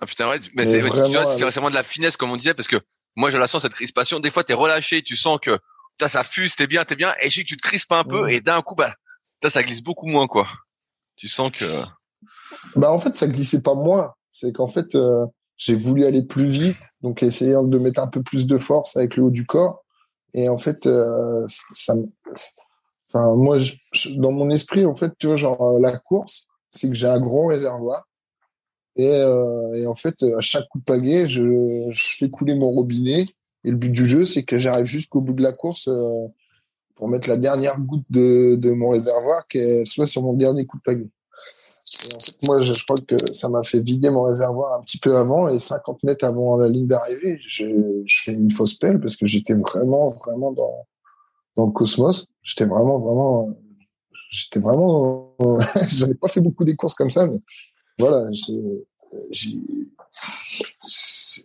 Ah 0.00 0.06
putain, 0.06 0.28
ouais, 0.28 0.40
mais 0.54 0.66
c'est 0.66 0.80
vraiment 0.80 1.70
de 1.70 1.74
la 1.74 1.82
finesse, 1.82 2.16
comme 2.16 2.30
on 2.30 2.36
disait, 2.36 2.54
parce 2.54 2.68
que 2.68 2.76
moi, 3.16 3.30
j'ai 3.30 3.38
la 3.38 3.48
sens 3.48 3.62
cette 3.62 3.72
crispation. 3.72 4.20
Des 4.20 4.30
fois, 4.30 4.44
t'es 4.44 4.54
relâché, 4.54 5.02
tu 5.02 5.16
sens 5.16 5.38
que 5.40 5.58
ça 6.06 6.22
fuse, 6.24 6.54
t'es 6.54 6.66
bien, 6.66 6.84
t'es 6.84 6.96
bien, 6.96 7.14
et 7.22 7.30
je 7.30 7.36
sais 7.36 7.42
que 7.42 7.48
tu 7.48 7.56
te 7.56 7.66
crispes 7.66 7.92
un 7.92 8.04
peu, 8.04 8.30
et 8.30 8.40
d'un 8.42 8.60
coup, 8.60 8.74
bah, 8.74 8.94
ça 9.48 9.62
glisse 9.62 9.82
beaucoup 9.82 10.06
moins, 10.06 10.26
quoi. 10.26 10.46
Tu 11.16 11.28
sens 11.28 11.50
que. 11.50 11.64
Bah, 12.74 12.92
en 12.92 12.98
fait, 12.98 13.14
ça 13.14 13.28
glissait 13.28 13.62
pas 13.62 13.74
moins. 13.74 14.12
C'est 14.30 14.52
qu'en 14.52 14.66
fait, 14.66 14.94
euh, 14.94 15.24
j'ai 15.56 15.74
voulu 15.74 16.04
aller 16.04 16.22
plus 16.22 16.48
vite, 16.48 16.90
donc 17.00 17.22
essayant 17.22 17.62
de 17.62 17.78
mettre 17.78 18.00
un 18.00 18.08
peu 18.08 18.22
plus 18.22 18.46
de 18.46 18.58
force 18.58 18.96
avec 18.96 19.16
le 19.16 19.24
haut 19.24 19.30
du 19.30 19.46
corps. 19.46 19.84
Et 20.34 20.48
en 20.48 20.58
fait, 20.58 20.86
euh, 20.86 21.46
ça, 21.72 21.94
enfin, 23.08 23.34
moi, 23.34 23.58
dans 24.16 24.32
mon 24.32 24.50
esprit, 24.50 24.84
en 24.84 24.94
fait, 24.94 25.12
tu 25.18 25.28
vois, 25.28 25.36
genre, 25.36 25.60
euh, 25.62 25.80
la 25.80 25.96
course, 25.96 26.46
c'est 26.70 26.88
que 26.88 26.94
j'ai 26.94 27.06
un 27.06 27.20
gros 27.20 27.46
réservoir. 27.46 28.06
Et, 28.96 29.08
et, 29.10 29.86
en 29.86 29.94
fait, 29.94 30.22
à 30.22 30.40
chaque 30.40 30.68
coup 30.68 30.78
de 30.78 30.84
pagaie, 30.84 31.28
je, 31.28 31.86
je, 31.90 32.16
fais 32.16 32.30
couler 32.30 32.54
mon 32.54 32.70
robinet. 32.70 33.26
Et 33.62 33.70
le 33.70 33.76
but 33.76 33.90
du 33.90 34.06
jeu, 34.06 34.24
c'est 34.24 34.42
que 34.42 34.56
j'arrive 34.56 34.86
jusqu'au 34.86 35.20
bout 35.20 35.34
de 35.34 35.42
la 35.42 35.52
course 35.52 35.90
pour 36.94 37.08
mettre 37.08 37.28
la 37.28 37.36
dernière 37.36 37.78
goutte 37.78 38.06
de, 38.08 38.56
de 38.56 38.72
mon 38.72 38.88
réservoir, 38.88 39.46
qu'elle 39.48 39.86
soit 39.86 40.06
sur 40.06 40.22
mon 40.22 40.32
dernier 40.32 40.64
coup 40.64 40.78
de 40.78 40.82
pagaie. 40.82 41.10
Moi, 42.42 42.62
je, 42.62 42.72
crois 42.84 42.96
que 43.06 43.32
ça 43.32 43.48
m'a 43.48 43.62
fait 43.64 43.80
vider 43.80 44.10
mon 44.10 44.22
réservoir 44.22 44.78
un 44.78 44.82
petit 44.82 44.98
peu 44.98 45.16
avant 45.16 45.48
et 45.48 45.58
50 45.58 46.02
mètres 46.04 46.24
avant 46.24 46.56
la 46.56 46.68
ligne 46.68 46.86
d'arrivée, 46.86 47.38
je, 47.46 47.66
je, 48.04 48.22
fais 48.24 48.32
une 48.32 48.50
fausse 48.50 48.74
pelle 48.74 49.00
parce 49.00 49.16
que 49.16 49.26
j'étais 49.26 49.54
vraiment, 49.54 50.10
vraiment 50.10 50.52
dans, 50.52 50.86
dans 51.56 51.66
le 51.66 51.72
cosmos. 51.72 52.28
J'étais 52.42 52.66
vraiment, 52.66 52.98
vraiment, 52.98 53.56
j'étais 54.30 54.60
vraiment, 54.60 55.34
j'en 55.88 56.08
ai 56.08 56.14
pas 56.14 56.28
fait 56.28 56.40
beaucoup 56.40 56.64
des 56.64 56.76
courses 56.76 56.94
comme 56.94 57.10
ça, 57.10 57.26
mais 57.26 57.40
voilà, 57.98 58.28
j'ai, 58.32 58.54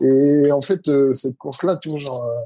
et 0.02 0.52
en 0.52 0.62
fait, 0.62 0.88
euh, 0.88 1.14
cette 1.14 1.38
course-là, 1.38 1.78
tu 1.78 1.90
vois, 1.90 2.00
genre, 2.00 2.24
euh, 2.24 2.42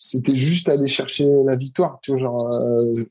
c'était 0.00 0.36
juste 0.36 0.68
aller 0.68 0.86
chercher 0.86 1.26
la 1.44 1.56
victoire, 1.56 1.98
tu 2.02 2.12
vois, 2.12 2.20
genre, 2.20 2.52
euh, 2.52 3.04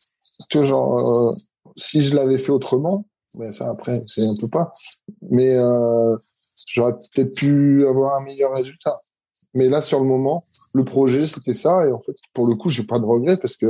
tu 0.50 0.58
vois, 0.58 0.66
genre, 0.66 1.36
si 1.78 2.02
je 2.02 2.16
l'avais 2.16 2.38
fait 2.38 2.52
autrement, 2.52 3.06
mais 3.36 3.52
ça 3.52 3.70
après 3.70 4.02
c'est 4.08 4.26
un 4.26 4.36
peu 4.40 4.48
pas. 4.48 4.74
Mais 5.30 5.56
euh, 5.56 6.18
j'aurais 6.74 6.94
peut-être 6.94 7.36
pu 7.36 7.86
avoir 7.88 8.16
un 8.18 8.24
meilleur 8.24 8.54
résultat. 8.54 9.00
Mais 9.54 9.68
là 9.68 9.82
sur 9.82 10.00
le 10.00 10.06
moment, 10.06 10.46
le 10.74 10.84
projet 10.84 11.26
c'était 11.26 11.54
ça 11.54 11.86
et 11.86 11.92
en 11.92 12.00
fait 12.00 12.16
pour 12.34 12.48
le 12.48 12.56
coup 12.56 12.70
j'ai 12.70 12.84
pas 12.84 13.00
de 13.00 13.06
regret 13.06 13.38
parce 13.38 13.58
que 13.58 13.68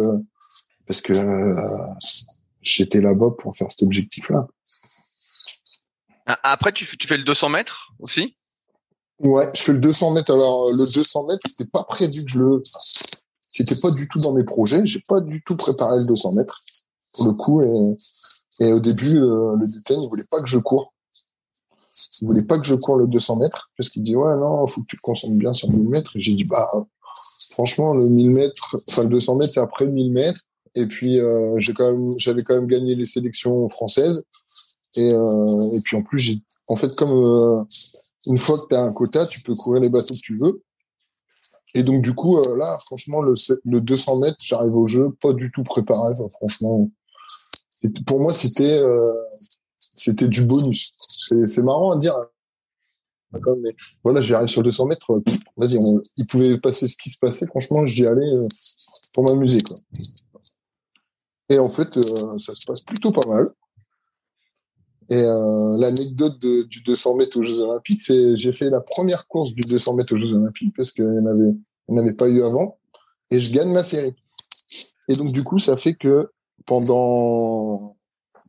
parce 0.88 1.02
que 1.02 1.14
euh, 1.14 1.78
j'étais 2.62 3.02
là-bas 3.02 3.32
pour 3.38 3.56
faire 3.56 3.70
cet 3.72 3.84
objectif-là. 3.84 4.48
Après 6.26 6.72
tu, 6.72 6.86
tu 6.98 7.08
fais 7.08 7.18
le 7.18 7.24
200 7.24 7.50
mètres 7.50 7.94
aussi? 8.00 8.36
Ouais, 9.20 9.48
je 9.54 9.62
fais 9.62 9.74
le 9.74 9.80
200 9.80 10.12
mètres. 10.12 10.34
Alors 10.34 10.72
le 10.72 10.86
200 10.86 11.26
mètres 11.26 11.48
c'était 11.48 11.70
pas 11.70 11.84
prévu 11.84 12.24
que 12.26 12.32
je 12.32 12.40
le 12.40 12.64
c'était 13.48 13.76
pas 13.76 13.92
du 13.92 14.08
tout 14.08 14.20
dans 14.20 14.34
mes 14.34 14.44
projets. 14.44 14.86
J'ai 14.86 15.02
pas 15.08 15.20
du 15.20 15.44
tout 15.44 15.56
préparé 15.56 16.00
le 16.00 16.06
200 16.06 16.34
mètres 16.34 16.64
pour 17.14 17.28
le 17.28 17.34
coup 17.34 17.62
et 17.62 17.98
et 18.60 18.74
au 18.74 18.80
début, 18.80 19.18
euh, 19.18 19.56
le 19.56 19.66
DTN, 19.66 20.02
il 20.02 20.10
voulait 20.10 20.26
pas 20.30 20.42
que 20.42 20.48
je 20.48 20.58
cours. 20.58 20.94
Il 22.22 22.28
voulait 22.28 22.44
pas 22.44 22.58
que 22.58 22.66
je 22.66 22.76
cours 22.76 22.96
le 22.96 23.08
200 23.08 23.38
mètres 23.38 23.70
parce 23.78 23.90
qu'il 23.90 24.02
dit 24.02 24.16
ouais 24.16 24.36
non, 24.38 24.66
faut 24.68 24.82
que 24.82 24.88
tu 24.88 24.96
te 24.96 25.02
concentres 25.02 25.36
bien 25.36 25.54
sur 25.54 25.70
1000 25.70 25.90
mètres. 25.90 26.12
J'ai 26.16 26.34
dit 26.34 26.46
bah 26.46 26.70
franchement 27.52 27.94
le 27.94 28.08
1000 28.08 28.30
mètres, 28.30 28.78
enfin 28.90 29.04
le 29.04 29.10
200 29.10 29.36
mètres 29.36 29.54
c'est 29.54 29.60
après 29.60 29.86
le 29.86 29.92
1000 29.92 30.12
mètres. 30.12 30.40
Et 30.76 30.86
puis 30.86 31.20
euh, 31.20 31.56
j'ai 31.58 31.74
quand 31.74 31.92
même, 31.92 32.14
j'avais 32.18 32.44
quand 32.44 32.56
même 32.56 32.68
gagné 32.68 32.96
les 32.96 33.06
sélections 33.06 33.68
françaises. 33.68 34.24
Et, 34.96 35.14
euh, 35.14 35.72
et 35.74 35.82
puis 35.82 35.98
en 35.98 36.04
plus 36.04 36.20
j'ai, 36.20 36.40
en 36.68 36.78
fait 36.78 36.96
comme 36.96 37.66
une 38.28 38.38
fois 38.38 38.58
que 38.58 38.68
tu 38.70 38.76
as 38.76 38.82
un 38.82 38.94
quota, 38.94 39.26
tu 39.26 39.42
peux 39.42 39.56
courir 39.56 39.82
les 39.82 39.90
bateaux 39.90 40.14
que 40.14 40.20
tu 40.20 40.38
veux. 40.38 40.62
Et 41.74 41.84
donc 41.84 42.02
du 42.02 42.14
coup 42.14 42.42
là 42.56 42.78
franchement 42.86 43.22
le, 43.22 43.34
le 43.66 43.82
200 43.82 44.18
mètres, 44.20 44.38
j'arrive 44.40 44.76
au 44.76 44.88
jeu 44.88 45.10
pas 45.22 45.34
du 45.34 45.52
tout 45.52 45.64
préparé. 45.64 46.14
Franchement 46.30 46.90
pour 48.06 48.20
moi, 48.20 48.34
c'était 48.34 48.78
euh, 48.78 49.04
c'était 49.78 50.28
du 50.28 50.46
bonus. 50.46 50.94
C'est 51.46 51.64
marrant 51.64 51.92
à 51.92 51.98
dire. 51.98 52.16
Mais 53.34 53.74
voilà, 54.04 54.22
j'arrive 54.22 54.50
sur 54.50 54.62
200 54.62 54.88
mètres. 54.88 55.12
Euh, 55.12 55.24
vas-y, 55.56 55.80
il 56.18 56.28
pouvait 56.28 56.58
passer 56.60 56.88
ce 56.88 56.98
qui 56.98 57.10
se 57.10 57.18
passait. 57.18 57.48
Franchement, 57.48 57.86
j'y 57.86 58.06
allais 58.06 58.34
euh, 58.38 58.48
pour 59.14 59.24
m'amuser. 59.24 59.60
Et 61.50 61.58
en 61.58 61.70
fait, 61.70 61.94
ça 62.40 62.54
se 62.54 62.66
passe 62.66 62.82
plutôt 62.82 63.12
pas 63.12 63.28
mal. 63.28 63.46
Et 65.10 65.24
l'anecdote 65.78 66.40
du 66.40 66.82
200 66.84 67.16
mètres 67.16 67.38
aux 67.38 67.44
Jeux 67.44 67.60
Olympiques, 67.60 68.02
c'est 68.02 68.38
j'ai 68.38 68.54
fait 68.54 68.70
la 68.70 68.80
première 68.80 69.28
course 69.28 69.54
du 69.54 69.60
200 69.60 69.96
mètres 69.96 70.16
aux 70.16 70.18
Jeux 70.18 70.32
Olympiques 70.32 70.74
parce 70.74 70.94
qu'il 70.94 71.06
n'y 71.06 71.20
en 71.20 71.98
avait 71.98 72.14
pas 72.14 72.30
eu 72.30 72.42
avant. 72.44 72.80
Et 73.30 73.42
je 73.42 73.52
gagne 73.52 73.74
ma 73.74 73.84
série. 73.84 74.16
Et 75.10 75.14
donc, 75.14 75.34
du 75.34 75.44
coup, 75.44 75.60
ça 75.60 75.76
fait 75.76 75.96
que 75.96 76.32
pendant, 76.72 77.98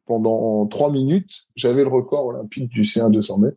pendant 0.06 0.64
trois 0.66 0.92
minutes, 0.92 1.46
j'avais 1.56 1.82
le 1.82 1.88
record 1.88 2.26
olympique 2.26 2.68
du 2.68 2.82
C1 2.82 3.10
200 3.10 3.38
mètres. 3.38 3.56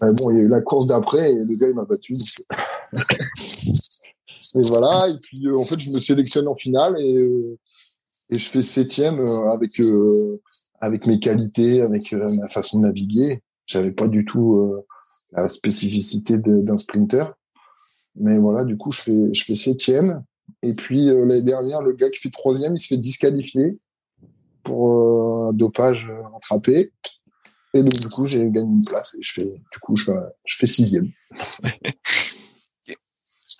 Mais 0.00 0.12
bon, 0.12 0.30
il 0.30 0.38
y 0.38 0.40
a 0.40 0.44
eu 0.44 0.48
la 0.48 0.62
course 0.62 0.86
d'après 0.86 1.32
et 1.32 1.34
le 1.34 1.54
gars, 1.56 1.68
il 1.68 1.74
m'a 1.74 1.84
battu. 1.84 2.14
et 2.94 4.60
voilà. 4.62 5.10
Et 5.10 5.18
puis, 5.18 5.46
euh, 5.46 5.58
en 5.58 5.66
fait, 5.66 5.78
je 5.78 5.90
me 5.90 5.98
sélectionne 5.98 6.48
en 6.48 6.56
finale 6.56 6.98
et, 6.98 7.18
euh, 7.18 7.58
et 8.30 8.38
je 8.38 8.48
fais 8.48 8.62
septième 8.62 9.20
euh, 9.20 9.50
avec, 9.50 9.78
avec 10.80 11.06
mes 11.06 11.20
qualités, 11.20 11.82
avec 11.82 12.10
ma 12.12 12.48
façon 12.48 12.78
de 12.78 12.86
naviguer. 12.86 13.42
J'avais 13.66 13.92
pas 13.92 14.08
du 14.08 14.24
tout 14.24 14.74
la 15.32 15.50
spécificité 15.50 16.38
d'un 16.38 16.78
sprinter. 16.78 17.26
Mais 18.16 18.38
voilà, 18.38 18.64
du 18.64 18.78
coup, 18.78 18.90
je 18.90 19.02
fais, 19.02 19.34
je 19.34 19.44
fais 19.44 19.54
septième. 19.54 20.24
Et 20.62 20.74
puis 20.74 21.08
euh, 21.08 21.24
l'année 21.24 21.42
dernière, 21.42 21.82
le 21.82 21.92
gars 21.92 22.10
qui 22.10 22.20
fait 22.20 22.30
troisième, 22.30 22.74
il 22.74 22.78
se 22.78 22.88
fait 22.88 22.96
disqualifier 22.96 23.78
pour 24.62 24.88
euh, 24.90 25.48
un 25.50 25.52
dopage 25.52 26.08
euh, 26.08 26.36
attrapé. 26.36 26.92
Et 27.74 27.82
donc 27.82 27.92
du 27.92 28.08
coup, 28.08 28.26
j'ai 28.26 28.38
gagné 28.50 28.70
une 28.72 28.84
place 28.84 29.14
et 29.14 29.22
je 29.22 29.32
fais, 29.32 29.44
du 29.44 29.78
coup, 29.80 29.96
je, 29.96 30.10
je 30.44 30.56
fais 30.56 30.66
sixième. 30.66 31.10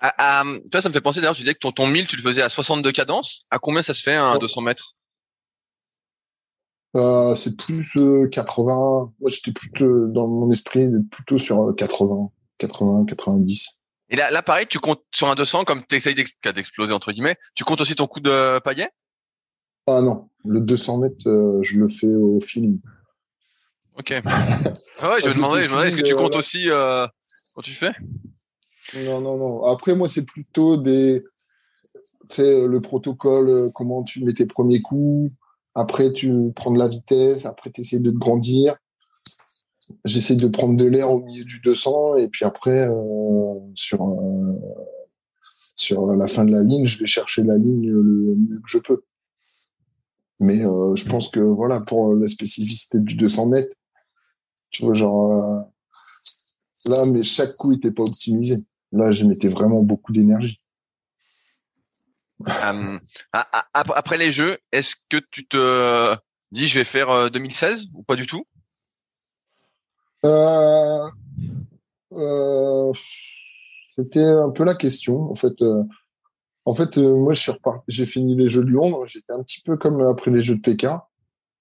ah, 0.01 0.14
ah, 0.18 0.45
toi, 0.72 0.82
ça 0.82 0.89
me 0.89 0.95
fait 0.95 1.01
penser 1.01 1.20
d'ailleurs, 1.20 1.34
tu 1.34 1.43
disais 1.43 1.55
que 1.55 1.61
ton, 1.61 1.72
ton 1.72 1.86
1000, 1.86 2.07
tu 2.07 2.16
le 2.16 2.22
faisais 2.22 2.43
à 2.43 2.49
62 2.49 2.91
cadences. 2.93 3.45
À 3.51 3.59
combien 3.59 3.82
ça 3.82 3.95
se 3.95 4.03
fait 4.03 4.14
un 4.14 4.39
200 4.39 4.62
mètres? 4.62 4.97
Euh, 6.97 7.34
C'est 7.34 7.57
plus 7.57 7.97
80. 8.30 9.12
Moi, 9.20 9.30
j'étais 9.30 9.53
plutôt 9.53 10.07
dans 10.07 10.26
mon 10.26 10.51
esprit 10.51 10.89
plutôt 11.11 11.36
sur 11.39 11.74
80, 11.76 12.30
80, 12.59 13.05
90. 13.07 13.77
Et 14.11 14.16
là, 14.16 14.30
là, 14.30 14.42
pareil, 14.42 14.66
tu 14.66 14.78
comptes 14.78 15.02
sur 15.14 15.28
un 15.28 15.34
200 15.34 15.64
comme 15.64 15.82
tu 15.86 15.96
essayes 15.96 16.14
d'exploser 16.14 16.92
entre 16.92 17.12
guillemets. 17.12 17.36
Tu 17.54 17.64
comptes 17.64 17.80
aussi 17.80 17.94
ton 17.94 18.06
coup 18.06 18.20
de 18.20 18.59
paillet 18.61 18.90
Ah 19.86 20.00
non, 20.00 20.28
le 20.44 20.61
200 20.61 20.98
mètres, 20.98 21.28
euh, 21.28 21.61
je 21.62 21.78
le 21.78 21.88
fais 21.88 22.14
au 22.14 22.40
feeling. 22.40 22.80
Ok. 23.98 24.12
ah 24.12 24.20
ouais, 24.24 25.20
je 25.20 25.28
me 25.28 25.34
demandais, 25.34 25.88
est-ce 25.88 25.96
que 25.96 26.02
tu 26.02 26.14
comptes 26.14 26.36
aussi 26.36 26.70
euh, 26.70 27.06
quand 27.54 27.62
tu 27.62 27.72
fais? 27.72 27.92
Non, 28.94 29.20
non, 29.20 29.36
non. 29.36 29.64
Après, 29.64 29.94
moi, 29.94 30.09
c'est 30.09 30.24
plutôt 30.24 30.78
des, 30.78 31.22
tu 32.30 32.36
sais, 32.36 32.66
le 32.66 32.80
protocole, 32.80 33.48
euh, 33.48 33.70
comment 33.74 34.04
tu 34.04 34.24
mets 34.24 34.32
tes 34.32 34.46
premiers 34.46 34.80
coups. 34.80 35.30
Après, 35.74 36.12
tu 36.12 36.52
prends 36.56 36.70
de 36.70 36.78
la 36.78 36.88
vitesse. 36.88 37.44
Après, 37.44 37.70
tu 37.70 37.82
essaies 37.82 37.98
de 37.98 38.11
te 38.11 38.16
grandir 38.16 38.76
j'essaie 40.05 40.36
de 40.36 40.49
prendre 40.49 40.76
de 40.76 40.84
l'air 40.84 41.11
au 41.11 41.20
milieu 41.20 41.45
du 41.45 41.61
200 41.61 42.16
et 42.16 42.28
puis 42.28 42.45
après 42.45 42.89
euh, 42.89 43.55
sur 43.74 44.03
euh, 44.03 44.55
sur 45.76 46.07
la 46.07 46.26
fin 46.26 46.45
de 46.45 46.51
la 46.51 46.62
ligne, 46.62 46.86
je 46.86 46.99
vais 46.99 47.07
chercher 47.07 47.43
la 47.45 47.57
ligne 47.57 47.89
le 47.89 48.34
mieux 48.34 48.59
que 48.59 48.68
je 48.68 48.78
peux. 48.78 49.05
Mais 50.41 50.64
euh, 50.64 50.95
je 50.97 51.09
pense 51.09 51.30
que 51.30 51.41
voilà 51.41 51.80
pour 51.80 52.14
la 52.14 52.28
spécificité 52.28 52.99
du 52.99 53.14
200 53.14 53.47
mètres, 53.47 53.76
tu 54.70 54.84
vois 54.84 54.95
genre 54.95 55.68
là 56.86 57.03
mais 57.12 57.22
chaque 57.22 57.57
coup 57.57 57.72
était 57.72 57.93
pas 57.93 58.03
optimisé. 58.03 58.64
Là, 58.91 59.12
je 59.12 59.26
mettais 59.26 59.49
vraiment 59.49 59.82
beaucoup 59.82 60.12
d'énergie. 60.12 60.62
après 63.74 64.16
les 64.16 64.32
jeux, 64.32 64.59
est-ce 64.72 64.95
que 65.11 65.18
tu 65.30 65.47
te 65.47 66.16
dis 66.53 66.66
je 66.66 66.78
vais 66.78 66.84
faire 66.84 67.30
2016 67.30 67.89
ou 67.95 68.03
pas 68.03 68.16
du 68.16 68.26
tout? 68.26 68.47
Euh, 70.24 71.08
euh, 72.12 72.92
C'était 73.94 74.24
un 74.24 74.50
peu 74.50 74.64
la 74.64 74.74
question. 74.74 75.30
En 75.30 75.34
fait, 75.34 75.60
euh, 75.62 75.82
en 76.64 76.72
fait 76.72 76.98
moi, 76.98 77.32
je 77.32 77.40
suis 77.40 77.52
j'ai 77.88 78.06
fini 78.06 78.36
les 78.36 78.48
Jeux 78.48 78.64
de 78.64 78.70
Lyon. 78.70 79.04
J'étais 79.06 79.32
un 79.32 79.42
petit 79.42 79.60
peu 79.62 79.76
comme 79.76 80.00
après 80.02 80.30
les 80.30 80.42
Jeux 80.42 80.56
de 80.56 80.60
Pékin. 80.60 81.02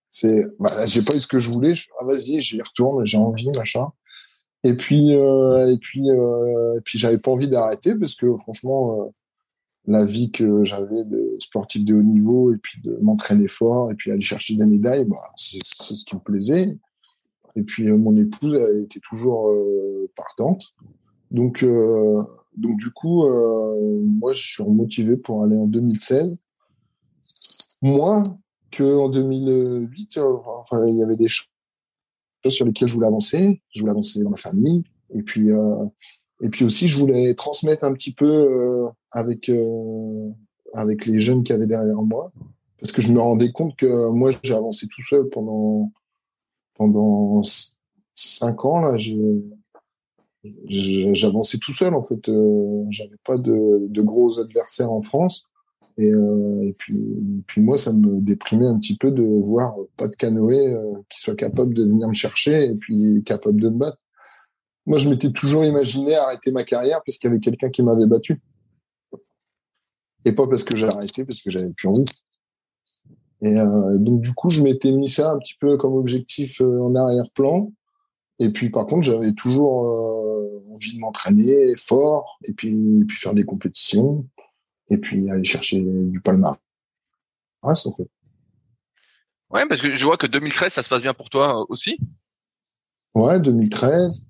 C'est, 0.09 0.45
bah, 0.59 0.85
j'ai 0.85 1.01
pas 1.01 1.15
eu 1.15 1.19
ce 1.19 1.27
que 1.27 1.39
je 1.39 1.51
voulais. 1.51 1.75
Je, 1.75 1.87
ah, 1.99 2.05
vas-y, 2.05 2.39
j'y 2.39 2.61
retourne, 2.61 3.05
j'ai 3.05 3.17
envie, 3.17 3.51
machin. 3.55 3.87
Et 4.63 4.73
puis, 4.75 5.13
euh, 5.13 5.71
et 5.71 5.77
puis, 5.77 6.97
j'avais 6.97 7.17
pas 7.19 7.31
envie 7.31 7.49
d'arrêter 7.49 7.95
parce 7.95 8.15
que 8.15 8.35
franchement, 8.37 9.13
la 9.85 10.03
vie 10.05 10.31
que 10.31 10.63
j'avais 10.63 11.05
de 11.05 11.37
sportif 11.39 11.85
de 11.85 11.95
haut 11.95 12.03
niveau 12.03 12.53
et 12.53 12.57
puis 12.57 12.81
de 12.81 12.97
m'entraîner 13.01 13.47
fort 13.47 13.91
et 13.91 13.95
puis 13.95 14.11
aller 14.11 14.21
chercher 14.21 14.55
des 14.55 14.65
médailles, 14.65 15.05
bah, 15.05 15.17
c'est 15.37 15.59
ce 15.63 16.03
qui 16.03 16.15
me 16.15 16.19
plaisait. 16.19 16.77
Et 17.57 17.63
puis, 17.63 17.91
mon 17.91 18.15
épouse 18.15 18.53
elle 18.53 18.83
était 18.83 18.99
toujours 18.99 19.51
partante. 20.15 20.63
Donc, 21.31 21.65
donc 22.55 22.77
du 22.77 22.91
coup, 22.91 23.27
moi, 23.27 24.33
je 24.33 24.43
suis 24.43 24.63
motivé 24.63 25.17
pour 25.17 25.43
aller 25.43 25.57
en 25.57 25.65
2016. 25.65 26.39
Moins 27.81 28.23
que 28.71 28.97
en 28.97 29.09
2008, 29.09 30.19
enfin, 30.45 30.85
il 30.85 30.97
y 30.97 31.03
avait 31.03 31.15
des 31.15 31.27
choses 31.27 31.47
sur 32.49 32.65
lesquelles 32.65 32.87
je 32.87 32.93
voulais 32.93 33.07
avancer. 33.07 33.61
Je 33.73 33.81
voulais 33.81 33.91
avancer 33.91 34.21
dans 34.23 34.29
ma 34.29 34.37
famille. 34.37 34.83
Et 35.13 35.21
puis, 35.21 35.51
euh, 35.51 35.85
et 36.41 36.49
puis 36.49 36.65
aussi, 36.65 36.87
je 36.87 36.99
voulais 36.99 37.33
transmettre 37.33 37.83
un 37.83 37.93
petit 37.93 38.13
peu 38.13 38.25
euh, 38.25 38.87
avec, 39.11 39.49
euh, 39.49 40.29
avec 40.73 41.05
les 41.05 41.19
jeunes 41.19 41.43
qui 41.43 41.53
avaient 41.53 41.67
derrière 41.67 42.01
moi. 42.01 42.31
Parce 42.79 42.91
que 42.91 43.01
je 43.01 43.11
me 43.11 43.19
rendais 43.19 43.51
compte 43.51 43.75
que 43.75 44.09
moi, 44.09 44.31
j'ai 44.43 44.53
avancé 44.53 44.87
tout 44.87 45.01
seul 45.03 45.27
pendant, 45.29 45.91
pendant 46.77 47.41
cinq 48.15 48.65
ans. 48.65 48.79
Là, 48.79 48.97
j'avançais 50.67 51.57
tout 51.57 51.73
seul, 51.73 51.93
en 51.93 52.03
fait. 52.03 52.29
J'avais 52.89 53.17
pas 53.23 53.37
de, 53.37 54.01
gros 54.01 54.39
adversaires 54.39 54.91
en 54.91 55.01
France. 55.01 55.45
Et, 55.99 56.11
euh, 56.11 56.73
puis 57.47 57.61
moi, 57.61 57.75
ça 57.75 57.91
me 57.91 58.21
déprimait 58.21 58.67
un 58.67 58.77
petit 58.77 58.95
peu 58.95 59.09
de 59.09 59.23
voir 59.23 59.75
pas 59.95 60.07
de 60.07 60.15
canoë 60.15 60.75
euh, 60.75 60.93
qui 61.09 61.19
soit 61.19 61.35
capable 61.35 61.73
de 61.73 61.83
venir 61.83 62.07
me 62.07 62.13
chercher 62.13 62.65
et 62.65 62.75
puis 62.75 63.23
capable 63.25 63.59
de 63.59 63.69
me 63.69 63.77
battre. 63.77 63.97
Moi, 64.85 64.99
je 64.99 65.09
m'étais 65.09 65.31
toujours 65.31 65.65
imaginé 65.65 66.15
arrêter 66.15 66.51
ma 66.51 66.63
carrière 66.63 67.01
parce 67.05 67.17
qu'il 67.17 67.29
y 67.29 67.31
avait 67.31 67.41
quelqu'un 67.41 67.69
qui 67.69 67.81
m'avait 67.81 68.05
battu. 68.05 68.39
Et 70.23 70.33
pas 70.33 70.47
parce 70.47 70.63
que 70.63 70.77
j'ai 70.77 70.85
arrêté, 70.85 71.25
parce 71.25 71.41
que 71.41 71.49
j'avais 71.51 71.71
plus 71.75 71.87
envie. 71.87 72.05
Et 73.41 73.57
euh, 73.57 73.97
donc, 73.97 74.21
du 74.21 74.33
coup, 74.33 74.49
je 74.49 74.61
m'étais 74.61 74.91
mis 74.91 75.07
ça 75.07 75.31
un 75.31 75.39
petit 75.39 75.55
peu 75.59 75.77
comme 75.77 75.93
objectif 75.93 76.61
euh, 76.61 76.81
en 76.81 76.95
arrière-plan. 76.95 77.71
Et 78.39 78.49
puis, 78.49 78.69
par 78.69 78.85
contre, 78.85 79.03
j'avais 79.03 79.33
toujours 79.33 79.85
euh, 79.87 80.63
envie 80.71 80.95
de 80.95 80.99
m'entraîner 80.99 81.75
fort 81.75 82.39
et 82.43 82.53
puis, 82.53 82.99
et 83.01 83.05
puis 83.05 83.17
faire 83.17 83.33
des 83.33 83.45
compétitions 83.45 84.27
et 84.89 84.97
puis 84.97 85.29
aller 85.29 85.43
chercher 85.43 85.81
du 85.81 86.21
palmarès 86.21 86.57
en 87.63 87.91
fait. 87.91 88.09
Ouais, 89.49 89.65
parce 89.67 89.81
que 89.81 89.93
je 89.93 90.05
vois 90.05 90.17
que 90.17 90.27
2013, 90.27 90.71
ça 90.73 90.83
se 90.83 90.89
passe 90.89 91.01
bien 91.01 91.13
pour 91.13 91.29
toi 91.29 91.65
aussi. 91.69 91.99
Ouais, 93.15 93.39
2013. 93.39 94.27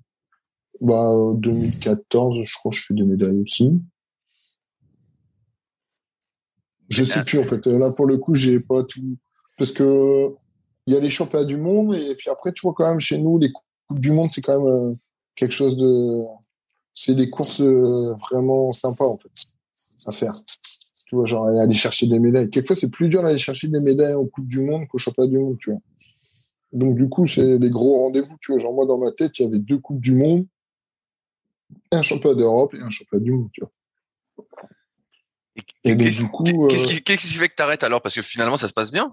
Bah, 0.80 1.12
2014, 1.34 2.38
je 2.42 2.54
crois 2.54 2.70
que 2.70 2.76
je 2.76 2.84
fais 2.86 2.94
des 2.94 3.02
médailles 3.02 3.40
aussi. 3.40 3.72
Je 6.88 7.04
sais 7.04 7.24
plus, 7.24 7.38
en 7.38 7.44
fait. 7.44 7.66
Là, 7.66 7.90
pour 7.90 8.06
le 8.06 8.18
coup, 8.18 8.34
j'ai 8.34 8.60
pas 8.60 8.82
tout. 8.84 9.16
Parce 9.56 9.72
que 9.72 10.28
il 10.86 10.94
y 10.94 10.96
a 10.96 11.00
les 11.00 11.10
championnats 11.10 11.44
du 11.44 11.58
monde, 11.58 11.94
et 11.94 12.14
puis 12.14 12.30
après, 12.30 12.52
tu 12.52 12.62
vois, 12.62 12.72
quand 12.74 12.88
même, 12.88 13.00
chez 13.00 13.18
nous, 13.18 13.38
les 13.38 13.50
Coupes 13.52 14.00
du 14.00 14.10
Monde, 14.10 14.30
c'est 14.32 14.40
quand 14.40 14.58
même 14.58 14.72
euh, 14.72 14.94
quelque 15.34 15.52
chose 15.52 15.76
de. 15.76 16.24
C'est 16.94 17.14
des 17.14 17.30
courses 17.30 17.60
euh, 17.60 18.14
vraiment 18.14 18.72
sympas, 18.72 19.06
en 19.06 19.18
fait 19.18 19.30
à 20.06 20.12
faire. 20.12 20.34
Tu 21.06 21.14
vois, 21.14 21.26
genre 21.26 21.46
aller 21.46 21.74
chercher 21.74 22.06
des 22.06 22.18
médailles. 22.18 22.50
Quelquefois, 22.50 22.76
c'est 22.76 22.90
plus 22.90 23.08
dur 23.08 23.22
d'aller 23.22 23.38
chercher 23.38 23.68
des 23.68 23.80
médailles 23.80 24.14
en 24.14 24.26
Coupe 24.26 24.46
du 24.46 24.60
Monde 24.60 24.86
qu'au 24.88 24.98
Championnat 24.98 25.30
du 25.30 25.38
Monde, 25.38 25.56
tu 25.58 25.70
vois. 25.70 25.80
Donc, 26.72 26.96
du 26.96 27.08
coup, 27.08 27.26
c'est 27.26 27.58
les 27.58 27.70
gros 27.70 28.02
rendez-vous, 28.02 28.36
tu 28.40 28.52
vois. 28.52 28.60
Genre, 28.60 28.74
moi, 28.74 28.84
dans 28.84 28.98
ma 28.98 29.10
tête, 29.12 29.38
il 29.38 29.44
y 29.44 29.46
avait 29.46 29.58
deux 29.58 29.78
Coupes 29.78 30.00
du 30.00 30.14
Monde, 30.14 30.46
un 31.92 32.02
Championnat 32.02 32.36
d'Europe 32.36 32.74
et 32.74 32.80
un 32.80 32.90
Championnat 32.90 33.24
du 33.24 33.32
Monde, 33.32 33.48
tu 33.52 33.62
vois. 33.62 33.70
Et, 35.84 35.94
du 35.94 36.28
coup. 36.28 36.44
Qu'est-ce 36.68 36.84
qui, 36.84 37.02
qui, 37.02 37.38
fait 37.38 37.48
que 37.48 37.54
tu 37.56 37.62
arrêtes 37.62 37.82
alors? 37.82 38.02
Parce 38.02 38.14
que 38.14 38.22
finalement, 38.22 38.56
ça 38.56 38.68
se 38.68 38.72
passe 38.72 38.90
bien. 38.90 39.12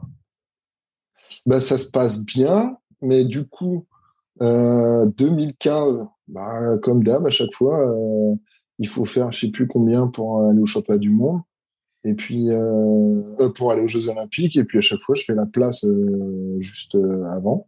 Bah, 1.45 1.59
Ça 1.59 1.77
se 1.77 1.89
passe 1.91 2.23
bien, 2.23 2.77
mais 3.01 3.25
du 3.25 3.45
coup, 3.45 3.85
euh, 4.41 5.05
2015, 5.05 6.07
bah, 6.27 6.77
comme 6.81 7.03
d'hab, 7.03 7.25
à 7.25 7.29
chaque 7.29 7.53
fois, 7.53 7.79
euh, 7.79 8.35
il 8.79 8.87
faut 8.87 9.05
faire 9.05 9.31
je 9.31 9.41
sais 9.41 9.51
plus 9.51 9.67
combien 9.67 10.07
pour 10.07 10.43
aller 10.43 10.59
au 10.59 10.65
championnat 10.65 10.99
du 10.99 11.09
monde. 11.09 11.41
Et 12.03 12.13
puis 12.13 12.51
euh, 12.51 13.23
euh, 13.39 13.49
pour 13.49 13.71
aller 13.71 13.81
aux 13.81 13.87
Jeux 13.87 14.09
Olympiques 14.09 14.57
et 14.57 14.63
puis 14.63 14.77
à 14.77 14.81
chaque 14.81 14.99
fois 15.01 15.15
je 15.15 15.23
fais 15.23 15.33
la 15.33 15.47
place 15.47 15.83
euh, 15.85 16.55
juste 16.59 16.95
euh, 16.95 17.25
avant. 17.29 17.67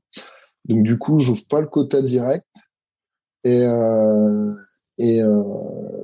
Donc 0.65 0.83
du 0.83 0.97
coup 0.97 1.17
j'ouvre 1.19 1.47
pas 1.47 1.59
le 1.59 1.67
quota 1.67 2.01
direct. 2.01 2.45
Et 3.43 3.63
euh, 3.63 4.53
et 4.99 5.19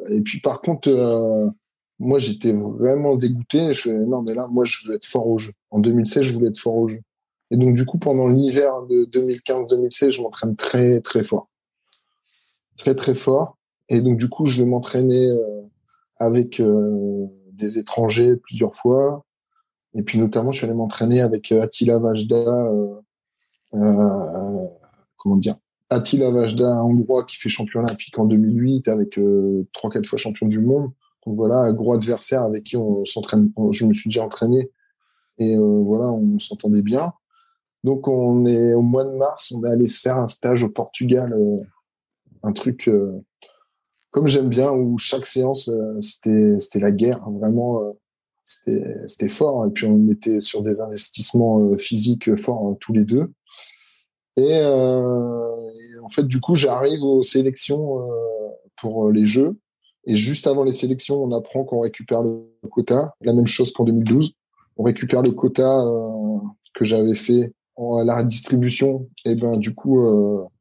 et 0.10 0.22
puis 0.22 0.40
par 0.40 0.62
contre 0.62 0.90
moi 2.00 2.20
j'étais 2.20 2.54
vraiment 2.54 3.16
dégoûté. 3.16 3.74
Je 3.74 3.90
non 3.90 4.24
mais 4.24 4.34
là 4.34 4.48
moi 4.48 4.66
je 4.66 4.78
voulais 4.84 4.98
être 4.98 5.06
fort 5.06 5.28
au 5.28 5.40
jeu. 5.40 5.54
En 5.72 5.80
2016 5.80 6.24
je 6.24 6.34
voulais 6.34 6.50
être 6.50 6.60
fort 6.60 6.76
au 6.76 6.88
jeu. 6.88 7.00
Et 7.52 7.58
donc 7.58 7.76
du 7.76 7.86
coup 7.86 7.98
pendant 7.98 8.28
l'hiver 8.28 8.84
de 8.90 9.06
2015-2016 9.06 10.12
je 10.12 10.22
m'entraîne 10.22 10.56
très 10.56 11.02
très 11.02 11.24
fort. 11.24 11.50
Très 12.78 12.96
très 12.96 13.16
fort. 13.16 13.58
Et 13.90 14.02
donc, 14.02 14.18
du 14.18 14.30
coup, 14.30 14.46
je 14.46 14.62
vais 14.62 14.68
m'entraîner 14.68 15.30
euh, 15.30 15.62
avec 16.18 16.60
euh, 16.60 17.28
des 17.52 17.78
étrangers 17.78 18.36
plusieurs 18.36 18.76
fois. 18.76 19.26
Et 19.94 20.04
puis, 20.04 20.18
notamment, 20.18 20.52
je 20.52 20.58
suis 20.58 20.66
allé 20.66 20.74
m'entraîner 20.74 21.22
avec 21.22 21.52
euh, 21.52 21.62
Attila 21.62 22.00
Vajda, 22.00 22.72
comment 25.18 25.38
dire, 25.38 25.56
Attila 25.90 26.32
Vajda, 26.32 26.68
un 26.68 26.82
Hongrois 26.82 27.26
qui 27.26 27.38
fait 27.38 27.50
champion 27.50 27.82
olympique 27.82 28.18
en 28.18 28.26
2008 28.26 28.88
avec 28.88 29.20
trois, 29.74 29.90
quatre 29.90 30.06
fois 30.06 30.18
champion 30.18 30.48
du 30.48 30.60
monde. 30.60 30.92
Donc 31.26 31.36
voilà, 31.36 31.72
gros 31.72 31.94
adversaire 31.94 32.44
avec 32.44 32.64
qui 32.64 32.78
on 32.78 33.06
s'entraîne. 33.06 33.52
Je 33.72 33.86
me 33.86 33.94
suis 33.94 34.10
déjà 34.10 34.26
entraîné 34.26 34.70
et 35.38 35.58
voilà, 35.58 36.12
on 36.12 36.38
s'entendait 36.40 36.82
bien. 36.82 37.14
Donc 37.84 38.08
on 38.08 38.46
est 38.46 38.74
au 38.74 38.82
mois 38.82 39.06
de 39.06 39.12
mars, 39.12 39.52
on 39.52 39.64
est 39.66 39.70
allé 39.70 39.88
se 39.88 40.00
faire 40.02 40.18
un 40.18 40.28
stage 40.28 40.64
au 40.64 40.70
Portugal, 40.70 41.36
un 42.44 42.52
truc 42.52 42.90
comme 44.14 44.28
j'aime 44.28 44.48
bien, 44.48 44.72
où 44.72 44.98
chaque 45.00 45.26
séance, 45.26 45.70
euh, 45.70 46.00
c'était, 46.00 46.80
la 46.80 46.92
guerre, 46.92 47.20
hein, 47.26 47.32
vraiment, 47.32 47.82
euh, 47.82 47.94
c'était, 49.08 49.28
fort. 49.28 49.66
Et 49.66 49.72
puis, 49.72 49.88
on 49.88 50.08
était 50.12 50.40
sur 50.40 50.62
des 50.62 50.82
investissements 50.82 51.60
euh, 51.60 51.80
physiques 51.80 52.36
forts 52.36 52.68
hein, 52.68 52.78
tous 52.80 52.94
les 52.94 53.06
deux. 53.06 53.34
Et, 54.38 54.64
en 54.64 56.10
fait, 56.10 56.24
du 56.24 56.40
coup, 56.40 56.54
j'arrive 56.54 57.04
aux 57.04 57.24
sélections 57.24 58.00
pour 58.78 59.12
les 59.12 59.28
Jeux. 59.28 59.58
Et 60.06 60.16
juste 60.16 60.48
avant 60.48 60.64
les 60.64 60.72
sélections, 60.72 61.24
on 61.24 61.32
apprend 61.32 61.64
qu'on 61.64 61.82
récupère 61.82 62.24
le 62.24 62.48
quota. 62.70 63.14
La 63.22 63.34
même 63.34 63.48
chose 63.48 63.72
qu'en 63.72 63.86
2012. 63.86 64.34
On 64.78 64.84
récupère 64.84 65.22
le 65.22 65.32
quota 65.32 65.84
que 66.74 66.84
j'avais 66.84 67.16
fait 67.16 67.54
à 67.78 68.04
la 68.04 68.24
distribution. 68.24 69.08
Et 69.26 69.36
ben, 69.36 69.58
du 69.58 69.74
coup, 69.74 70.04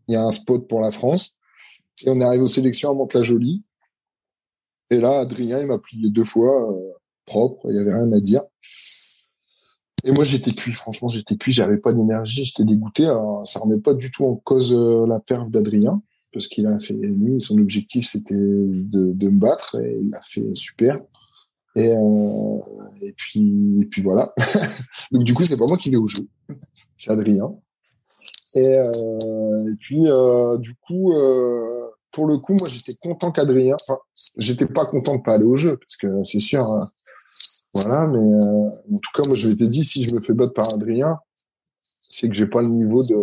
il 0.07 0.13
y 0.13 0.17
a 0.17 0.23
un 0.23 0.33
spot 0.33 0.69
pour 0.69 0.81
la 0.81 0.91
France. 0.91 1.35
Et 2.05 2.11
on 2.11 2.21
est 2.21 2.25
arrivé 2.25 2.43
aux 2.43 2.47
sélections 2.47 2.91
à 2.91 2.95
Mantes-la-Jolie. 2.95 3.63
Et 4.91 4.99
là, 4.99 5.21
Adrien, 5.21 5.59
il 5.59 5.67
m'a 5.67 5.79
plié 5.79 6.11
deux 6.11 6.25
fois, 6.25 6.71
euh, 6.71 6.93
propre, 7.25 7.67
il 7.71 7.75
n'y 7.75 7.81
avait 7.81 7.95
rien 7.95 8.13
à 8.13 8.21
dire. 8.21 8.43
Et 10.05 10.11
moi, 10.13 10.25
j'étais 10.25 10.53
cuit, 10.53 10.73
franchement, 10.73 11.09
j'étais 11.09 11.37
cuit, 11.37 11.53
j'avais 11.53 11.79
pas 11.79 11.93
d'énergie, 11.93 12.45
j'étais 12.45 12.65
dégoûté. 12.65 13.07
Alors, 13.07 13.47
ça 13.47 13.61
remet 13.61 13.79
pas 13.79 13.95
du 13.95 14.11
tout 14.11 14.27
en 14.27 14.37
cause 14.37 14.75
euh, 14.75 15.07
la 15.07 15.19
perte 15.19 15.49
d'Adrien, 15.49 16.03
parce 16.33 16.47
qu'il 16.49 16.67
a 16.67 16.81
fait, 16.81 16.95
lui, 16.95 17.41
son 17.41 17.59
objectif, 17.59 18.07
c'était 18.07 18.35
de, 18.35 19.29
me 19.29 19.39
battre, 19.39 19.81
et 19.81 19.99
il 20.03 20.15
a 20.15 20.23
fait 20.25 20.55
super. 20.55 20.99
Et, 21.75 21.91
euh, 21.91 22.59
et 23.01 23.13
puis, 23.13 23.81
et 23.81 23.87
puis 23.87 24.03
voilà. 24.03 24.35
Donc, 25.13 25.25
du 25.25 25.35
coup, 25.35 25.45
c'est 25.45 25.57
pas 25.57 25.67
moi 25.67 25.77
qui 25.77 25.91
vais 25.91 25.97
au 25.97 26.07
jeu, 26.07 26.27
c'est 26.97 27.11
Adrien. 27.11 27.55
Et, 28.55 28.67
euh, 28.67 29.75
puis, 29.81 30.05
euh, 30.07 30.59
du 30.59 30.75
coup, 30.75 31.13
pour 32.13 32.27
le 32.27 32.39
coup, 32.39 32.55
moi, 32.55 32.69
j'étais 32.69 32.95
content 32.95 33.33
qu'Adrien. 33.33 33.77
Enfin, 33.81 33.99
j'étais 34.37 34.67
pas 34.67 34.85
content 34.85 35.17
de 35.17 35.23
pas 35.23 35.35
aller 35.35 35.45
au 35.45 35.57
jeu, 35.57 35.79
parce 35.79 35.97
que 35.97 36.25
c'est 36.25 36.41
sûr. 36.41 36.65
Hein, 36.65 36.81
voilà, 37.75 38.07
mais 38.07 38.19
en 38.19 38.99
tout 38.99 39.11
cas, 39.15 39.23
moi, 39.27 39.35
je 39.35 39.49
m'étais 39.49 39.65
dit, 39.65 39.85
si 39.85 40.03
je 40.03 40.15
me 40.15 40.21
fais 40.21 40.35
battre 40.35 40.53
par 40.53 40.75
Adrien, 40.75 41.19
c'est 42.13 42.29
que 42.29 42.35
j'ai 42.35 42.47
pas 42.47 42.61
le 42.61 42.69
niveau 42.69 43.03
de. 43.03 43.17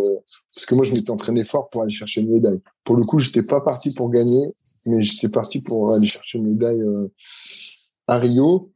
Parce 0.52 0.66
que 0.66 0.74
moi, 0.74 0.84
je 0.84 0.92
m'étais 0.92 1.10
entraîné 1.10 1.44
fort 1.44 1.70
pour 1.70 1.82
aller 1.82 1.92
chercher 1.92 2.22
une 2.22 2.32
médaille. 2.32 2.60
Pour 2.84 2.96
le 2.96 3.04
coup, 3.04 3.20
j'étais 3.20 3.44
pas 3.44 3.60
parti 3.60 3.94
pour 3.94 4.10
gagner, 4.10 4.52
mais 4.84 5.00
j'étais 5.00 5.28
parti 5.28 5.60
pour 5.60 5.94
aller 5.94 6.06
chercher 6.06 6.38
une 6.38 6.48
médaille 6.48 6.80
euh, 6.80 7.08
à 8.08 8.18
Rio. 8.18 8.72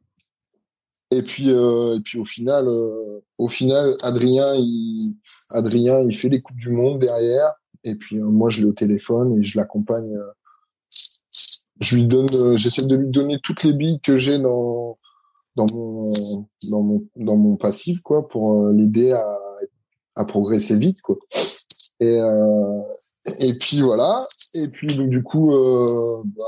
Et 1.11 1.21
puis, 1.21 1.51
euh, 1.51 1.97
et 1.97 1.99
puis 1.99 2.17
au 2.17 2.23
final, 2.23 2.67
euh, 2.69 3.19
au 3.37 3.49
final, 3.49 3.97
Adrien, 4.03 4.55
il, 4.55 5.15
Adrien, 5.49 5.99
il 6.01 6.15
fait 6.15 6.29
les 6.29 6.41
coupes 6.41 6.57
du 6.57 6.71
monde 6.71 6.99
derrière. 6.99 7.51
Et 7.83 7.95
puis 7.95 8.17
moi, 8.17 8.49
je 8.49 8.61
l'ai 8.61 8.67
au 8.67 8.73
téléphone 8.73 9.37
et 9.37 9.43
je 9.43 9.57
l'accompagne. 9.57 10.17
Je 11.81 11.97
lui 11.97 12.07
donne, 12.07 12.57
j'essaie 12.57 12.83
de 12.83 12.95
lui 12.95 13.09
donner 13.09 13.39
toutes 13.43 13.63
les 13.63 13.73
billes 13.73 13.99
que 13.99 14.15
j'ai 14.15 14.39
dans 14.39 14.97
dans 15.57 15.67
mon 15.73 16.47
dans 16.69 16.83
mon 16.83 17.05
dans 17.17 17.35
mon 17.35 17.57
passif, 17.57 18.01
quoi, 18.01 18.27
pour 18.27 18.69
l'aider 18.69 19.11
à 19.11 19.25
à 20.15 20.25
progresser 20.25 20.77
vite, 20.77 21.01
quoi. 21.01 21.17
Et 21.99 22.19
et 23.39 23.57
puis 23.57 23.81
voilà. 23.81 24.25
Et 24.53 24.69
puis, 24.69 24.87
donc, 24.87 25.09
du 25.09 25.23
coup, 25.23 25.51
euh, 25.51 26.21
bah, 26.25 26.43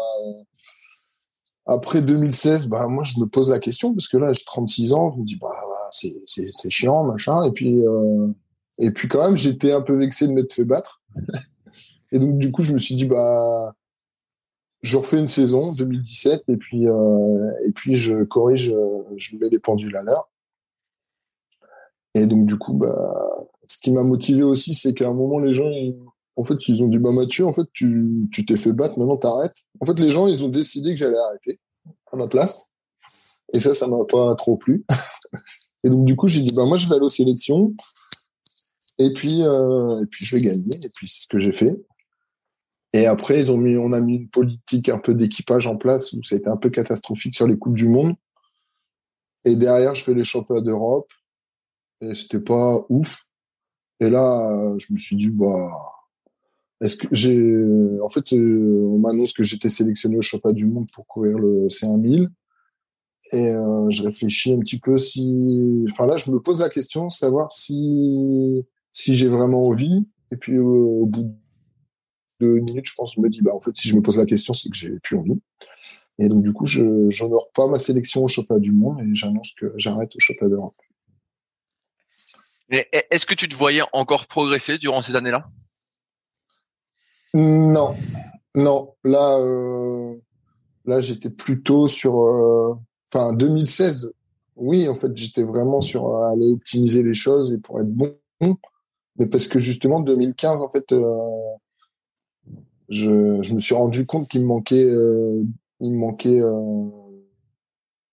après 1.66 2.02
2016, 2.02 2.68
bah, 2.68 2.88
moi, 2.88 3.04
je 3.04 3.20
me 3.20 3.26
pose 3.26 3.50
la 3.50 3.60
question 3.60 3.94
parce 3.94 4.08
que 4.08 4.18
là, 4.18 4.32
j'ai 4.34 4.44
36 4.46 4.94
ans. 4.94 5.12
Je 5.14 5.20
me 5.20 5.26
dis, 5.26 5.38
bah, 5.38 5.50
c'est, 5.92 6.16
c'est, 6.26 6.50
c'est 6.54 6.70
chiant, 6.70 7.04
machin. 7.04 7.44
Et 7.44 7.52
puis, 7.52 7.86
euh, 7.86 8.28
et 8.78 8.92
puis, 8.92 9.08
quand 9.08 9.24
même, 9.26 9.38
j'étais 9.38 9.72
un 9.72 9.82
peu 9.82 9.98
vexé 9.98 10.28
de 10.28 10.34
m'être 10.34 10.54
fait 10.54 10.66
battre. 10.66 11.02
et 12.12 12.20
donc, 12.20 12.38
du 12.38 12.52
coup, 12.52 12.64
je 12.64 12.74
me 12.74 12.78
suis 12.78 12.96
dit, 12.96 13.06
bah, 13.06 13.74
je 14.84 14.98
refais 14.98 15.20
une 15.20 15.28
saison 15.28 15.74
2017 15.74 16.44
et 16.50 16.56
puis 16.56 16.88
euh, 16.88 17.52
et 17.66 17.72
puis 17.72 17.96
je 17.96 18.24
corrige, 18.24 18.74
je 19.18 19.36
mets 19.36 19.50
les 19.50 19.60
pendules 19.60 19.98
à 19.98 20.04
l'heure. 20.04 20.30
Et 22.14 22.28
donc 22.28 22.46
du 22.46 22.58
coup, 22.58 22.74
bah, 22.74 23.48
ce 23.68 23.78
qui 23.78 23.92
m'a 23.92 24.04
motivé 24.04 24.44
aussi, 24.44 24.74
c'est 24.74 24.94
qu'à 24.94 25.08
un 25.08 25.14
moment 25.14 25.40
les 25.40 25.54
gens, 25.54 25.70
en 26.36 26.44
fait, 26.44 26.68
ils 26.68 26.84
ont 26.84 26.88
dit 26.88 27.00
bah 27.00 27.12
Mathieu, 27.12 27.46
en 27.46 27.54
fait, 27.54 27.68
tu 27.74 28.28
t'es 28.48 28.58
fait 28.58 28.74
battre, 28.74 29.00
maintenant 29.00 29.18
t'arrêtes. 29.18 29.58
En 29.80 29.86
fait, 29.86 30.00
les 30.00 30.12
gens, 30.12 30.28
ils 30.28 30.44
ont 30.44 30.50
décidé 30.50 30.92
que 30.92 30.98
j'allais 30.98 31.18
arrêter 31.18 31.60
à 32.12 32.16
ma 32.16 32.28
place. 32.28 32.70
Et 33.54 33.60
ça, 33.60 33.74
ça 33.74 33.88
m'a 33.88 34.04
pas 34.08 34.36
trop 34.36 34.58
plu. 34.58 34.86
et 35.84 35.90
donc 35.90 36.06
du 36.06 36.16
coup, 36.16 36.28
j'ai 36.28 36.42
dit 36.42 36.54
bah 36.54 36.66
moi 36.66 36.78
je 36.78 36.88
vais 36.88 36.96
aller 36.96 37.04
aux 37.04 37.10
sélections. 37.10 37.74
Et 39.00 39.14
puis 39.14 39.44
euh, 39.44 40.02
et 40.02 40.06
puis 40.08 40.26
je 40.26 40.36
vais 40.36 40.42
gagner. 40.42 40.76
Et 40.84 40.90
puis 40.96 41.08
c'est 41.08 41.24
ce 41.24 41.28
que 41.28 41.40
j'ai 41.40 41.52
fait. 41.52 41.76
Et 42.94 43.06
après, 43.06 43.40
ils 43.40 43.52
ont 43.52 43.58
mis, 43.58 43.78
on 43.78 43.94
a 43.94 44.00
mis 44.00 44.16
une 44.16 44.30
politique 44.30 44.90
un 44.90 44.98
peu 44.98 45.14
d'équipage 45.14 45.68
en 45.68 45.78
place 45.78 46.14
où 46.14 46.24
ça 46.24 46.36
a 46.36 46.38
été 46.40 46.48
un 46.48 46.58
peu 46.58 46.70
catastrophique 46.70 47.36
sur 47.36 47.48
les 47.48 47.58
coupes 47.58 47.76
du 47.76 47.88
monde. 47.88 48.16
Et 49.46 49.56
derrière, 49.56 49.96
je 49.96 50.04
fais 50.04 50.14
les 50.14 50.24
championnats 50.24 50.62
d'Europe 50.62 51.12
et 52.02 52.14
c'était 52.16 52.40
pas 52.40 52.86
ouf. 52.90 53.24
Et 54.00 54.10
là, 54.10 54.76
je 54.78 54.94
me 54.94 54.98
suis 54.98 55.16
dit 55.16 55.30
bah, 55.30 55.72
est-ce 56.82 56.98
que 56.98 57.08
j'ai, 57.12 57.40
en 58.02 58.10
fait, 58.10 58.34
euh, 58.34 58.88
on 58.92 59.00
m'annonce 59.00 59.34
que 59.34 59.44
j'étais 59.44 59.70
sélectionné 59.70 60.18
au 60.18 60.22
championnat 60.22 60.54
du 60.54 60.66
monde 60.66 60.88
pour 60.94 61.08
courir 61.08 61.38
le 61.38 61.68
C1000. 61.68 62.30
Et 63.34 63.50
euh, 63.50 63.90
je 63.90 64.04
réfléchis 64.04 64.54
un 64.54 64.60
petit 64.60 64.80
peu 64.80 64.98
si, 64.98 65.86
enfin 65.90 66.06
là, 66.06 66.18
je 66.18 66.32
me 66.32 66.40
pose 66.40 66.62
la 66.62 66.70
question, 66.70 67.10
savoir 67.10 67.52
si 67.52 68.66
si 68.92 69.16
j'ai 69.16 69.28
vraiment 69.28 69.68
envie. 69.68 70.06
Et 70.32 70.38
puis 70.38 70.58
au 70.60 71.06
bout 71.06 71.36
de 72.40 72.48
minutes, 72.60 72.88
je 72.88 72.94
pense, 72.96 73.16
je 73.16 73.22
me 73.22 73.30
dis, 73.30 73.42
bah, 73.42 73.54
en 73.56 73.60
fait, 73.60 73.76
si 73.76 73.90
je 73.90 73.96
me 73.96 74.02
pose 74.02 74.18
la 74.18 74.26
question, 74.26 74.54
c'est 74.54 74.70
que 74.70 74.76
j'ai 74.76 75.00
plus 75.00 75.18
envie. 75.18 75.40
Et 76.20 76.30
donc, 76.30 76.44
du 76.44 76.54
coup, 76.54 76.66
je 76.66 76.82
n'honore 76.82 77.50
pas 77.54 77.68
ma 77.68 77.80
sélection 77.80 78.24
au 78.24 78.28
championnat 78.28 78.60
du 78.60 78.72
monde 78.72 79.00
et 79.02 79.16
j'annonce 79.16 79.54
que 79.54 79.74
j'arrête 79.78 80.16
au 80.16 80.20
championnat 80.20 80.56
d'Europe. 80.56 80.76
Est-ce 82.70 83.26
que 83.26 83.34
tu 83.34 83.48
te 83.48 83.56
voyais 83.56 83.82
encore 83.94 84.28
progresser 84.28 84.78
durant 84.78 85.02
ces 85.02 85.16
années-là? 85.16 85.50
Non, 87.34 87.96
non. 88.56 88.94
Là, 89.04 89.38
euh, 89.40 90.16
là, 90.86 91.02
j'étais 91.02 91.30
plutôt 91.30 91.88
sur, 91.88 92.22
euh, 92.22 92.76
enfin, 93.12 93.34
2016. 93.34 94.14
Oui, 94.56 94.88
en 94.90 94.96
fait, 94.96 95.16
j'étais 95.16 95.44
vraiment 95.44 95.80
sur 95.82 96.08
euh, 96.08 96.32
aller 96.32 96.52
optimiser 96.52 97.04
les 97.04 97.14
choses 97.14 97.54
et 97.54 97.58
pour 97.58 97.80
être 97.80 97.92
bon. 97.92 98.18
Mais 99.18 99.28
parce 99.28 99.48
que 99.48 99.60
justement, 99.60 100.00
2015, 100.00 100.62
en 100.62 100.70
fait, 100.70 100.94
je, 102.90 103.10
me 103.54 103.60
suis 103.60 103.76
rendu 103.76 104.06
compte 104.06 104.28
qu'il 104.28 104.42
me 104.42 104.48
manquait, 104.48 104.88
il 105.80 105.92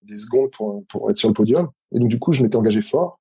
des 0.03 0.19
secondes 0.19 0.51
pour, 0.51 0.85
pour 0.87 1.11
être 1.11 1.17
sur 1.17 1.29
le 1.29 1.35
podium. 1.35 1.69
Et 1.93 1.99
donc, 1.99 2.09
du 2.09 2.19
coup, 2.19 2.33
je 2.33 2.43
m'étais 2.43 2.57
engagé 2.57 2.81
fort. 2.81 3.19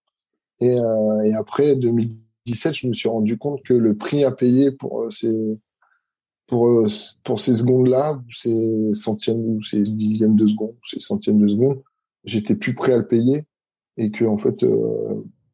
Et, 0.60 0.80
euh, 0.80 1.24
et 1.24 1.34
après 1.34 1.76
2017, 1.76 2.74
je 2.74 2.88
me 2.88 2.94
suis 2.94 3.10
rendu 3.10 3.38
compte 3.38 3.62
que 3.64 3.74
le 3.74 3.96
prix 3.96 4.24
à 4.24 4.32
payer 4.32 4.72
pour 4.72 5.04
euh, 5.04 5.10
ces, 5.10 5.34
pour, 6.48 6.68
euh, 6.68 6.86
pour 7.24 7.40
ces 7.40 7.56
secondes-là, 7.56 8.22
ces 8.32 8.94
centièmes 8.94 9.58
ou 9.58 9.64
ces 9.64 9.82
dixièmes 9.82 10.36
de 10.36 10.48
seconde, 10.48 10.76
ces 10.86 11.00
centièmes 11.00 11.40
de 11.40 11.48
seconde, 11.48 11.82
j'étais 12.24 12.56
plus 12.56 12.74
prêt 12.74 12.94
à 12.94 12.98
le 12.98 13.08
payer. 13.08 13.46
Et 13.96 14.10
que, 14.10 14.26
en 14.26 14.38
fait, 14.38 14.66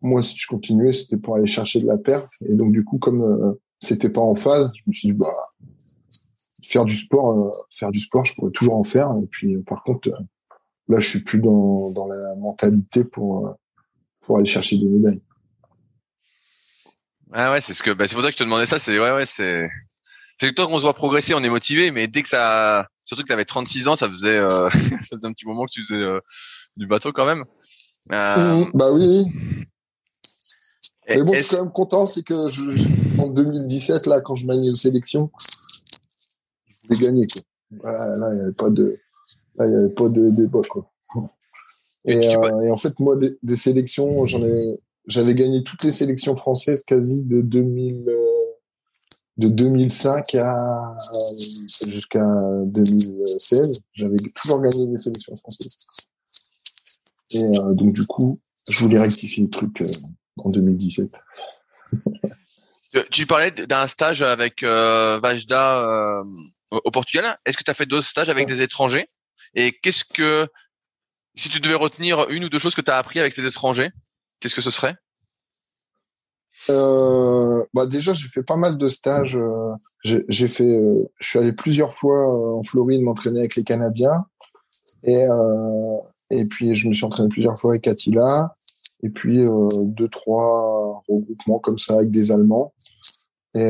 moi, 0.02 0.24
si 0.24 0.38
je 0.38 0.48
continuais, 0.48 0.94
c'était 0.94 1.18
pour 1.18 1.36
aller 1.36 1.46
chercher 1.46 1.82
de 1.82 1.88
la 1.88 1.98
perte. 1.98 2.32
Et 2.48 2.54
donc, 2.54 2.72
du 2.72 2.86
coup, 2.86 2.98
comme 2.98 3.58
c'était 3.80 4.10
pas 4.10 4.22
en 4.22 4.34
phase, 4.34 4.72
je 4.78 4.84
me 4.88 4.94
suis 4.94 5.10
dit, 5.10 5.14
bah, 5.14 5.28
faire 6.64 6.86
du 6.86 6.96
sport, 6.96 7.52
faire 7.70 7.92
du 7.92 8.00
sport, 8.00 8.24
je 8.24 8.34
pourrais 8.36 8.52
toujours 8.52 8.76
en 8.76 8.86
faire. 8.86 9.14
Et 9.22 9.26
puis, 9.26 9.58
par 9.58 9.84
contre, 9.84 10.10
là, 10.88 11.02
je 11.02 11.10
suis 11.10 11.22
plus 11.22 11.40
dans, 11.40 11.90
dans 11.90 12.08
la 12.08 12.34
mentalité 12.36 13.04
pour, 13.04 13.58
pour 14.30 14.38
aller 14.38 14.45
chercher 14.45 14.77
des 14.77 14.85
médailles. 14.85 15.22
Ah 17.34 17.51
ouais, 17.51 17.61
c'est 17.61 17.73
ce 17.73 17.81
que, 17.81 17.89
bah, 17.89 18.07
c'est 18.07 18.14
pour 18.14 18.22
ça 18.22 18.27
que 18.27 18.34
je 18.34 18.38
te 18.38 18.43
demandais 18.43 18.68
ça. 18.68 18.77
C'est 18.77 18.99
ouais, 18.99 19.11
ouais, 19.11 19.26
c'est. 19.26 19.68
C'est 20.39 20.49
que 20.49 20.53
toi, 20.53 20.68
qu'on 20.68 20.77
se 20.77 20.84
voit 20.84 20.93
progresser, 20.93 21.34
on 21.34 21.43
est 21.43 21.49
motivé, 21.49 21.89
mais 21.89 22.07
dès 22.07 22.22
que 22.22 22.30
ça, 22.30 22.88
surtout 23.06 23.23
que 23.23 23.27
tu 23.27 23.34
avais 23.34 23.45
36 23.45 23.88
ans, 23.88 23.95
ça 23.95 24.07
faisait, 24.07 24.38
euh... 24.38 24.69
ça 25.01 25.15
faisait 25.15 25.26
un 25.26 25.34
petit 25.34 25.47
moment 25.47 25.65
que 25.65 25.72
tu 25.72 25.84
faisais 25.84 25.99
du 26.77 26.85
bateau 26.85 27.11
quand 27.11 27.26
même. 27.26 27.43
Euh... 28.11 28.65
Mmh, 28.65 28.72
bah 28.76 28.91
oui. 28.91 29.07
oui. 29.07 29.65
Mais 31.10 31.23
bon, 31.23 31.34
je 31.34 31.41
suis 31.41 31.56
quand 31.56 31.64
même 31.64 31.73
content, 31.73 32.06
c'est 32.06 32.22
que 32.22 32.49
je, 32.49 32.88
en 33.19 33.30
2017, 33.30 34.06
là, 34.06 34.22
quand 34.22 34.35
je 34.35 34.45
m'aligne 34.45 34.69
aux 34.69 34.73
sélections, 34.73 35.31
gagné. 37.01 37.26
Quoi. 37.26 37.91
là, 38.15 38.30
il 38.30 38.35
n'y 38.35 38.41
avait 38.41 38.53
pas 38.53 38.69
de, 38.69 38.99
là, 39.56 39.65
il 39.65 39.76
avait 39.76 39.89
pas 39.89 40.07
de 40.07 40.30
débat. 40.30 40.61
Quoi. 40.69 40.88
Et, 42.06 42.36
euh, 42.36 42.62
et, 42.62 42.72
en 42.72 42.78
fait, 42.78 43.00
moi, 43.00 43.16
des, 43.16 43.38
des 43.44 43.56
sélections, 43.56 44.26
j'en 44.26 44.44
ai, 44.44 44.80
j'avais 45.08 45.36
gagné 45.36 45.64
toutes 45.64 45.84
les 45.84 45.92
sélections 45.92 46.36
françaises 46.36 46.84
quasi 46.84 47.22
de 47.22 47.42
2000, 47.42 48.06
euh, 48.08 48.18
de 49.38 49.48
2005 49.48 50.36
à 50.36 50.98
jusqu'à 51.88 52.26
2016. 52.66 53.82
J'avais 53.94 54.18
toujours 54.34 54.62
gagné 54.62 54.88
les 54.88 54.98
sélections 54.98 55.36
françaises. 55.36 55.78
Et 57.32 57.44
euh, 57.44 57.74
donc, 57.74 57.94
du 57.94 58.06
coup, 58.06 58.40
je 58.70 58.80
voulais 58.80 59.00
rectifier 59.00 59.44
le 59.44 59.50
truc 59.50 59.82
euh, 59.82 59.88
en 60.38 60.50
2017. 60.50 61.12
tu 63.12 63.26
parlais 63.26 63.52
d'un 63.52 63.88
stage 63.88 64.22
avec 64.22 64.64
euh, 64.64 65.20
Vajda 65.22 65.80
euh, 65.80 66.24
au 66.72 66.92
Portugal. 66.92 67.38
Est-ce 67.46 67.58
que 67.58 67.64
tu 67.64 67.72
as 67.72 67.76
fait 67.76 67.86
d'autres 67.86 68.08
stages 68.08 68.30
avec 68.30 68.48
des 68.48 68.62
étrangers? 68.62 69.10
Et 69.56 69.72
qu'est-ce 69.72 70.06
que, 70.06 70.48
si 71.35 71.49
tu 71.49 71.60
devais 71.60 71.76
retenir 71.76 72.30
une 72.30 72.43
ou 72.43 72.49
deux 72.49 72.60
choses 72.60 72.76
que 72.76 72.81
tu 72.81 72.91
as 72.91 72.97
appris 72.97 73.19
avec 73.19 73.34
ces 73.34 73.45
étrangers, 73.45 73.91
qu'est-ce 74.39 74.56
que 74.56 74.61
ce 74.61 74.72
serait? 74.72 74.95
Euh, 76.69 77.64
bah 77.73 77.85
déjà 77.85 78.14
j'ai 78.14 78.27
fait 78.27 78.43
pas 78.43 78.57
mal 78.57 78.77
de 78.77 78.88
stages. 78.89 79.38
Euh, 79.38 79.73
j'ai 80.03 80.47
fait, 80.47 80.64
euh, 80.64 81.10
je 81.19 81.27
suis 81.27 81.39
allé 81.39 81.53
plusieurs 81.53 81.93
fois 81.93 82.57
en 82.57 82.64
Floride 82.64 83.01
m'entraîner 83.01 83.39
avec 83.39 83.56
les 83.56 83.64
Canadiens 83.64 84.26
et 85.03 86.45
puis 86.49 86.76
je 86.76 86.88
me 86.89 86.93
suis 86.93 87.06
entraîné 87.06 87.30
plusieurs 87.30 87.57
fois 87.57 87.72
avec 87.72 87.88
Attila 87.88 88.53
et 89.01 89.10
puis 89.10 89.45
deux 89.84 90.10
trois 90.10 91.01
regroupements 91.07 91.60
comme 91.60 91.80
ça 91.80 91.95
avec 91.95 92.11
des 92.11 92.31
Allemands. 92.31 92.73
Et, 93.56 93.61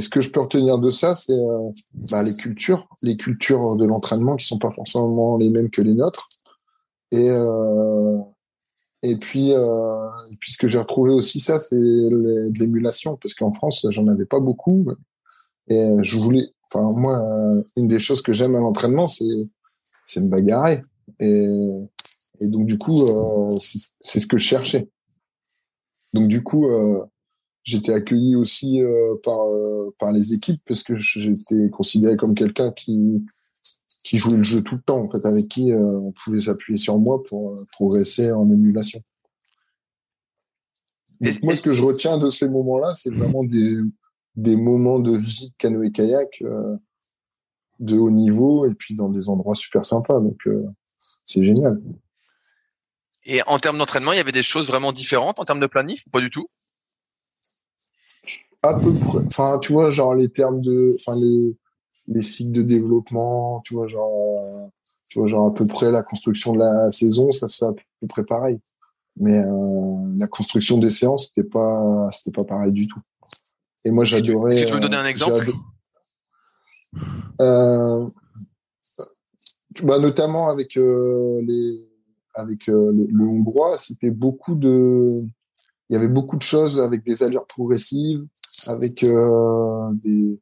ce 0.00 0.08
que 0.08 0.20
je 0.20 0.30
peux 0.30 0.40
retenir 0.40 0.78
de 0.78 0.90
ça, 0.90 1.14
c'est 1.14 1.38
bah, 2.10 2.22
les 2.22 2.34
cultures, 2.34 2.88
les 3.02 3.16
cultures 3.16 3.76
de 3.76 3.84
l'entraînement 3.84 4.36
qui 4.36 4.46
sont 4.46 4.58
pas 4.58 4.70
forcément 4.70 5.36
les 5.36 5.50
mêmes 5.50 5.70
que 5.70 5.82
les 5.82 5.94
nôtres. 5.94 6.28
Et 7.10 7.30
euh, 7.30 8.18
et 9.04 9.16
puis, 9.16 9.52
euh, 9.52 10.08
ce 10.46 10.56
que 10.56 10.66
j'ai 10.66 10.78
retrouvé 10.78 11.12
aussi, 11.12 11.38
ça, 11.38 11.58
c'est 11.60 11.76
de 11.76 12.58
l'émulation, 12.58 13.18
parce 13.20 13.34
qu'en 13.34 13.52
France, 13.52 13.86
j'en 13.90 14.08
avais 14.08 14.24
pas 14.24 14.40
beaucoup. 14.40 14.86
Et 15.68 15.96
je 16.02 16.18
voulais, 16.18 16.46
enfin 16.72 16.86
moi, 16.98 17.22
une 17.76 17.86
des 17.86 18.00
choses 18.00 18.22
que 18.22 18.32
j'aime 18.32 18.56
à 18.56 18.60
l'entraînement, 18.60 19.06
c'est 19.06 19.48
c'est 20.04 20.20
me 20.20 20.28
bagarrer. 20.28 20.82
Et, 21.20 21.68
et 22.40 22.46
donc 22.46 22.66
du 22.66 22.78
coup, 22.78 23.02
euh, 23.02 23.50
c'est 24.00 24.20
ce 24.20 24.26
que 24.26 24.38
je 24.38 24.46
cherchais. 24.46 24.88
Donc 26.14 26.28
du 26.28 26.42
coup, 26.42 26.70
euh, 26.70 27.04
j'étais 27.62 27.92
accueilli 27.92 28.36
aussi 28.36 28.80
par 29.22 29.46
par 29.98 30.12
les 30.12 30.32
équipes 30.32 30.62
parce 30.66 30.82
que 30.82 30.96
j'étais 30.96 31.68
considéré 31.70 32.16
comme 32.16 32.34
quelqu'un 32.34 32.72
qui 32.72 33.22
qui 34.04 34.18
jouait 34.18 34.36
le 34.36 34.44
jeu 34.44 34.62
tout 34.62 34.76
le 34.76 34.82
temps 34.82 35.00
en 35.00 35.08
fait 35.08 35.26
avec 35.26 35.48
qui 35.48 35.72
euh, 35.72 35.88
on 35.98 36.12
pouvait 36.12 36.38
s'appuyer 36.38 36.76
sur 36.76 36.98
moi 36.98 37.22
pour 37.24 37.56
progresser 37.72 38.30
en 38.30 38.48
émulation. 38.48 39.00
Donc, 41.20 41.42
moi, 41.42 41.56
ce 41.56 41.62
que 41.62 41.72
je 41.72 41.82
retiens 41.82 42.18
de 42.18 42.28
ces 42.28 42.48
moments-là, 42.48 42.94
c'est 42.94 43.12
vraiment 43.12 43.42
des 43.44 43.78
des 44.36 44.56
moments 44.56 44.98
de 44.98 45.16
vie 45.16 45.50
de 45.50 45.54
canoë 45.58 45.90
kayak 45.92 46.42
de 47.80 47.98
haut 47.98 48.10
niveau 48.10 48.66
et 48.66 48.74
puis 48.74 48.94
dans 48.94 49.08
des 49.08 49.28
endroits 49.28 49.54
super 49.54 49.84
sympas. 49.84 50.20
Donc 50.20 50.48
c'est 51.24 51.44
génial. 51.44 51.80
Et 53.24 53.42
en 53.46 53.58
termes 53.58 53.78
d'entraînement, 53.78 54.12
il 54.12 54.16
y 54.16 54.20
avait 54.20 54.32
des 54.32 54.42
choses 54.42 54.68
vraiment 54.68 54.92
différentes 54.92 55.38
en 55.38 55.44
termes 55.44 55.60
de 55.60 55.66
planif 55.66 56.06
ou 56.06 56.10
pas 56.10 56.20
du 56.20 56.30
tout? 56.30 56.46
À 58.62 58.76
peu 58.76 58.92
près. 58.92 59.24
Enfin, 59.26 59.58
tu 59.58 59.72
vois, 59.72 59.90
genre 59.90 60.14
les 60.14 60.30
termes 60.30 60.60
de, 60.60 60.96
enfin 60.98 61.16
les 61.18 61.56
les 62.08 62.22
cycles 62.22 62.52
de 62.52 62.62
développement, 62.62 63.60
tu 63.64 63.74
vois, 63.74 63.86
genre, 63.86 64.70
tu 65.08 65.18
vois, 65.18 65.28
genre 65.28 65.46
à 65.48 65.54
peu 65.54 65.66
près 65.66 65.90
la 65.90 66.02
construction 66.02 66.52
de 66.52 66.58
la 66.58 66.90
saison, 66.90 67.32
ça 67.32 67.48
c'est 67.48 67.64
à 67.64 67.72
peu 67.72 68.06
près 68.06 68.24
pareil. 68.24 68.60
Mais 69.16 69.38
euh, 69.38 69.94
la 70.18 70.26
construction 70.26 70.78
des 70.78 70.90
séances, 70.90 71.28
c'était 71.28 71.48
pas, 71.48 72.08
c'était 72.12 72.32
pas 72.32 72.44
pareil 72.44 72.72
du 72.72 72.88
tout. 72.88 73.00
Et 73.84 73.90
moi, 73.90 74.04
j'adorais. 74.04 74.54
tu 74.54 74.66
peux 74.66 74.76
me 74.76 74.80
donner 74.80 74.96
un 74.96 75.06
exemple 75.06 75.52
euh, 77.40 78.08
bah, 79.82 79.98
Notamment 79.98 80.48
avec, 80.48 80.76
euh, 80.76 81.40
les, 81.42 81.86
avec 82.34 82.68
euh, 82.68 82.92
le 83.08 83.24
hongrois, 83.24 83.78
c'était 83.78 84.10
beaucoup 84.10 84.54
de. 84.54 85.22
Il 85.90 85.92
y 85.92 85.96
avait 85.96 86.08
beaucoup 86.08 86.36
de 86.36 86.42
choses 86.42 86.80
avec 86.80 87.04
des 87.04 87.22
allures 87.22 87.46
progressives, 87.46 88.26
avec 88.66 89.04
euh, 89.04 89.90
des. 90.02 90.40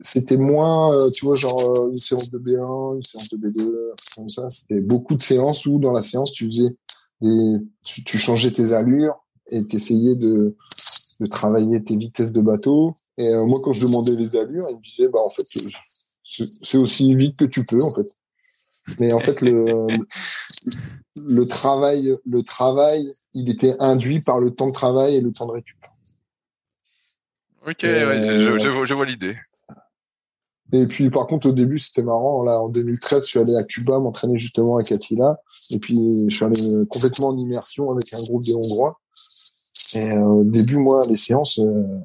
C'était 0.00 0.36
moins, 0.36 0.94
euh, 0.94 1.10
tu 1.10 1.24
vois, 1.24 1.34
genre 1.34 1.88
une 1.88 1.96
séance 1.96 2.30
de 2.30 2.38
B1, 2.38 2.96
une 2.96 3.04
séance 3.04 3.28
de 3.30 3.36
B2, 3.36 3.72
comme 4.16 4.28
ça. 4.28 4.48
C'était 4.50 4.80
beaucoup 4.80 5.14
de 5.14 5.22
séances 5.22 5.66
où 5.66 5.78
dans 5.78 5.92
la 5.92 6.02
séance, 6.02 6.32
tu 6.32 6.46
faisais 6.46 6.76
des, 7.20 7.58
tu, 7.84 8.04
tu 8.04 8.18
changeais 8.18 8.50
tes 8.50 8.72
allures 8.72 9.16
et 9.48 9.66
t'essayais 9.66 10.16
de, 10.16 10.56
de 11.20 11.26
travailler 11.26 11.82
tes 11.82 11.96
vitesses 11.96 12.32
de 12.32 12.40
bateau. 12.40 12.94
Et 13.18 13.28
euh, 13.28 13.44
moi, 13.46 13.60
quand 13.62 13.72
je 13.72 13.86
demandais 13.86 14.14
les 14.14 14.36
allures, 14.36 14.64
il 14.70 14.76
me 14.76 14.82
disait, 14.82 15.08
bah, 15.08 15.20
en 15.24 15.30
fait, 15.30 15.46
c'est 16.62 16.78
aussi 16.78 17.14
vite 17.14 17.36
que 17.36 17.44
tu 17.44 17.64
peux, 17.64 17.82
en 17.82 17.90
fait. 17.90 18.16
Mais 18.98 19.12
en 19.12 19.20
fait, 19.20 19.42
le, 19.42 19.86
le 21.24 21.46
travail, 21.46 22.16
le 22.26 22.42
travail, 22.42 23.12
il 23.34 23.48
était 23.48 23.76
induit 23.78 24.20
par 24.20 24.40
le 24.40 24.50
temps 24.50 24.68
de 24.68 24.72
travail 24.72 25.16
et 25.16 25.20
le 25.20 25.30
temps 25.30 25.46
de 25.46 25.52
récup. 25.52 25.78
Ok, 27.66 27.82
je, 27.82 28.58
je, 28.58 28.84
je, 28.84 28.94
vois 28.94 29.06
l'idée. 29.06 29.36
Et 30.72 30.86
puis, 30.86 31.10
par 31.10 31.26
contre, 31.26 31.50
au 31.50 31.52
début, 31.52 31.78
c'était 31.78 32.02
marrant. 32.02 32.42
Là, 32.42 32.60
en 32.60 32.68
2013, 32.68 33.24
je 33.24 33.30
suis 33.30 33.38
allé 33.38 33.54
à 33.56 33.64
Cuba 33.64 33.98
m'entraîner 33.98 34.38
justement 34.38 34.76
avec 34.76 34.90
Attila. 34.90 35.38
Et 35.70 35.78
puis, 35.78 36.24
je 36.28 36.34
suis 36.34 36.44
allé 36.44 36.86
complètement 36.88 37.28
en 37.28 37.38
immersion 37.38 37.90
avec 37.90 38.12
un 38.14 38.22
groupe 38.22 38.44
de 38.44 38.54
Hongrois. 38.54 38.98
Et 39.94 40.10
euh, 40.10 40.22
au 40.22 40.44
début, 40.44 40.76
moi, 40.76 41.02
les 41.08 41.16
séances, 41.16 41.58
euh, 41.58 41.98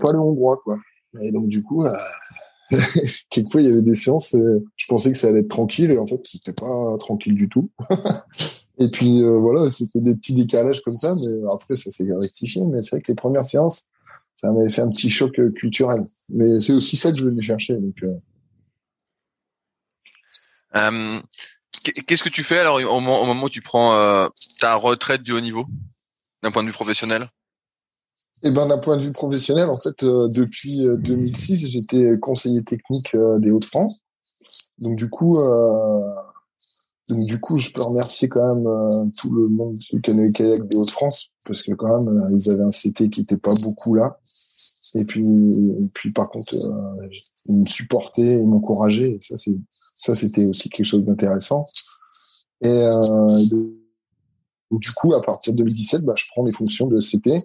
pas 0.00 0.12
le 0.12 0.18
hongrois, 0.18 0.58
quoi. 0.62 0.78
Et 1.20 1.30
donc, 1.30 1.48
du 1.48 1.62
coup, 1.62 1.84
euh, 1.84 1.94
quelquefois, 3.30 3.60
il 3.60 3.68
y 3.68 3.72
avait 3.72 3.82
des 3.82 3.94
séances, 3.94 4.34
je 4.34 4.86
pensais 4.88 5.12
que 5.12 5.18
ça 5.18 5.28
allait 5.28 5.40
être 5.40 5.48
tranquille, 5.48 5.90
et 5.90 5.98
en 5.98 6.06
fait, 6.06 6.20
c'était 6.24 6.54
pas 6.54 6.96
tranquille 6.98 7.34
du 7.34 7.50
tout. 7.50 7.70
et 8.78 8.90
puis, 8.90 9.22
voilà, 9.22 9.68
c'était 9.68 10.00
des 10.00 10.14
petits 10.14 10.34
décalages 10.34 10.80
comme 10.80 10.96
ça, 10.96 11.14
mais 11.14 11.34
après, 11.52 11.76
ça 11.76 11.90
s'est 11.90 12.08
rectifié. 12.10 12.64
Mais 12.64 12.80
c'est 12.80 12.92
vrai 12.92 13.02
que 13.02 13.12
les 13.12 13.16
premières 13.16 13.44
séances, 13.44 13.88
ça 14.36 14.50
m'avait 14.50 14.70
fait 14.70 14.82
un 14.82 14.90
petit 14.90 15.10
choc 15.10 15.32
culturel. 15.54 16.04
Mais 16.28 16.60
c'est 16.60 16.72
aussi 16.72 16.96
ça 16.96 17.10
que 17.10 17.16
je 17.16 17.24
venais 17.24 17.42
chercher. 17.42 17.76
Donc, 17.76 18.02
Qu'est-ce 21.82 22.22
que 22.22 22.28
tu 22.28 22.44
fais 22.44 22.58
alors 22.58 22.76
au 22.76 23.00
moment, 23.00 23.44
où 23.44 23.48
tu 23.48 23.60
prends 23.60 23.96
euh, 23.96 24.28
ta 24.60 24.74
retraite 24.74 25.22
du 25.22 25.32
haut 25.32 25.40
niveau, 25.40 25.66
d'un 26.42 26.50
point 26.50 26.62
de 26.62 26.68
vue 26.68 26.74
professionnel? 26.74 27.28
Eh 28.44 28.50
ben, 28.50 28.66
d'un 28.66 28.78
point 28.78 28.96
de 28.96 29.02
vue 29.02 29.12
professionnel, 29.12 29.68
en 29.68 29.78
fait, 29.78 30.02
euh, 30.02 30.28
depuis 30.28 30.84
2006, 30.98 31.64
euh, 31.64 31.68
j'étais 31.68 32.18
conseiller 32.20 32.62
technique 32.62 33.16
des 33.38 33.50
Hauts-de-France. 33.50 34.00
Donc 34.78 34.96
du 34.96 35.08
coup, 35.08 35.34
donc 37.08 37.26
du 37.26 37.40
coup, 37.40 37.58
je 37.58 37.70
peux 37.70 37.82
remercier 37.82 38.28
quand 38.28 38.54
même 38.54 39.12
tout 39.12 39.30
le 39.30 39.48
monde 39.48 39.76
du 39.90 40.00
canoë 40.00 40.32
kayak 40.32 40.68
des 40.68 40.76
Hauts-de-France 40.76 41.31
parce 41.46 41.62
que 41.62 41.72
quand 41.72 42.00
même, 42.00 42.30
ils 42.36 42.50
avaient 42.50 42.64
un 42.64 42.70
CT 42.70 43.10
qui 43.10 43.20
était 43.22 43.38
pas 43.38 43.54
beaucoup 43.62 43.94
là. 43.94 44.18
Et 44.94 45.04
puis, 45.04 45.24
et 45.24 45.88
puis 45.94 46.12
par 46.12 46.28
contre, 46.28 46.54
euh, 46.54 47.08
ils 47.46 47.54
me 47.54 47.66
supportaient, 47.66 48.40
ils 48.40 48.46
m'encourageaient. 48.46 49.18
ça, 49.20 49.36
c'est, 49.36 49.56
ça, 49.94 50.14
c'était 50.14 50.44
aussi 50.44 50.68
quelque 50.68 50.86
chose 50.86 51.04
d'intéressant. 51.04 51.64
Et 52.62 52.68
euh, 52.68 53.38
du 54.70 54.90
coup, 54.92 55.14
à 55.14 55.22
partir 55.22 55.52
de 55.52 55.58
2017, 55.58 56.04
bah, 56.04 56.14
je 56.16 56.24
prends 56.32 56.44
les 56.44 56.52
fonctions 56.52 56.86
de 56.86 56.98
CT 56.98 57.44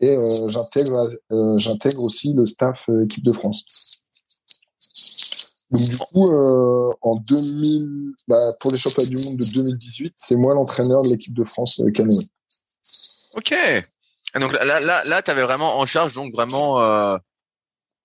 et 0.00 0.10
euh, 0.10 0.48
j'intègre, 0.48 1.10
euh, 1.32 1.58
j'intègre 1.58 2.02
aussi 2.02 2.32
le 2.32 2.44
staff 2.44 2.88
euh, 2.88 3.04
équipe 3.04 3.24
de 3.24 3.32
France. 3.32 3.64
Donc 5.70 5.80
du 5.80 5.96
coup, 5.96 6.28
euh, 6.28 6.92
en 7.00 7.16
2000, 7.16 8.12
bah, 8.28 8.52
pour 8.60 8.70
les 8.70 8.78
championnats 8.78 9.08
du 9.08 9.16
monde 9.16 9.36
de 9.36 9.44
2018, 9.44 10.12
c'est 10.16 10.36
moi 10.36 10.54
l'entraîneur 10.54 11.02
de 11.02 11.08
l'équipe 11.08 11.34
de 11.34 11.44
France 11.44 11.82
canoë. 11.94 12.24
Ok 13.36 13.54
donc 14.40 14.52
là, 14.52 14.80
là, 14.80 15.02
là, 15.04 15.22
tu 15.22 15.30
avais 15.30 15.42
vraiment 15.42 15.78
en 15.78 15.86
charge 15.86 16.14
donc 16.14 16.34
vraiment 16.34 16.80
euh, 16.80 17.16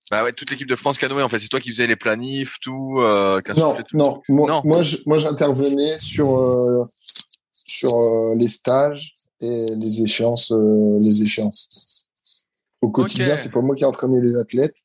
bah 0.09 0.23
ouais, 0.23 0.33
toute 0.33 0.49
l'équipe 0.51 0.67
de 0.67 0.75
France 0.75 0.97
canoë 0.97 1.23
en 1.23 1.29
fait. 1.29 1.39
C'est 1.39 1.47
toi 1.47 1.59
qui 1.59 1.71
faisais 1.71 1.87
les 1.87 1.95
planifs, 1.95 2.57
tout. 2.61 2.99
Euh, 2.99 3.41
non, 3.55 3.75
non, 3.93 4.21
moi, 4.29 4.61
moi, 4.63 4.81
moi, 5.05 5.17
j'intervenais 5.17 5.97
sur 5.97 6.37
euh, 6.37 6.85
sur 7.53 7.97
les 8.35 8.49
stages 8.49 9.13
et 9.39 9.65
les 9.75 10.01
échéances, 10.01 10.51
les 10.51 11.21
échéances. 11.21 12.07
Au 12.81 12.89
quotidien, 12.89 13.37
c'est 13.37 13.51
pas 13.51 13.61
moi 13.61 13.75
qui 13.75 13.85
entraînais 13.85 14.21
les 14.21 14.35
athlètes. 14.35 14.77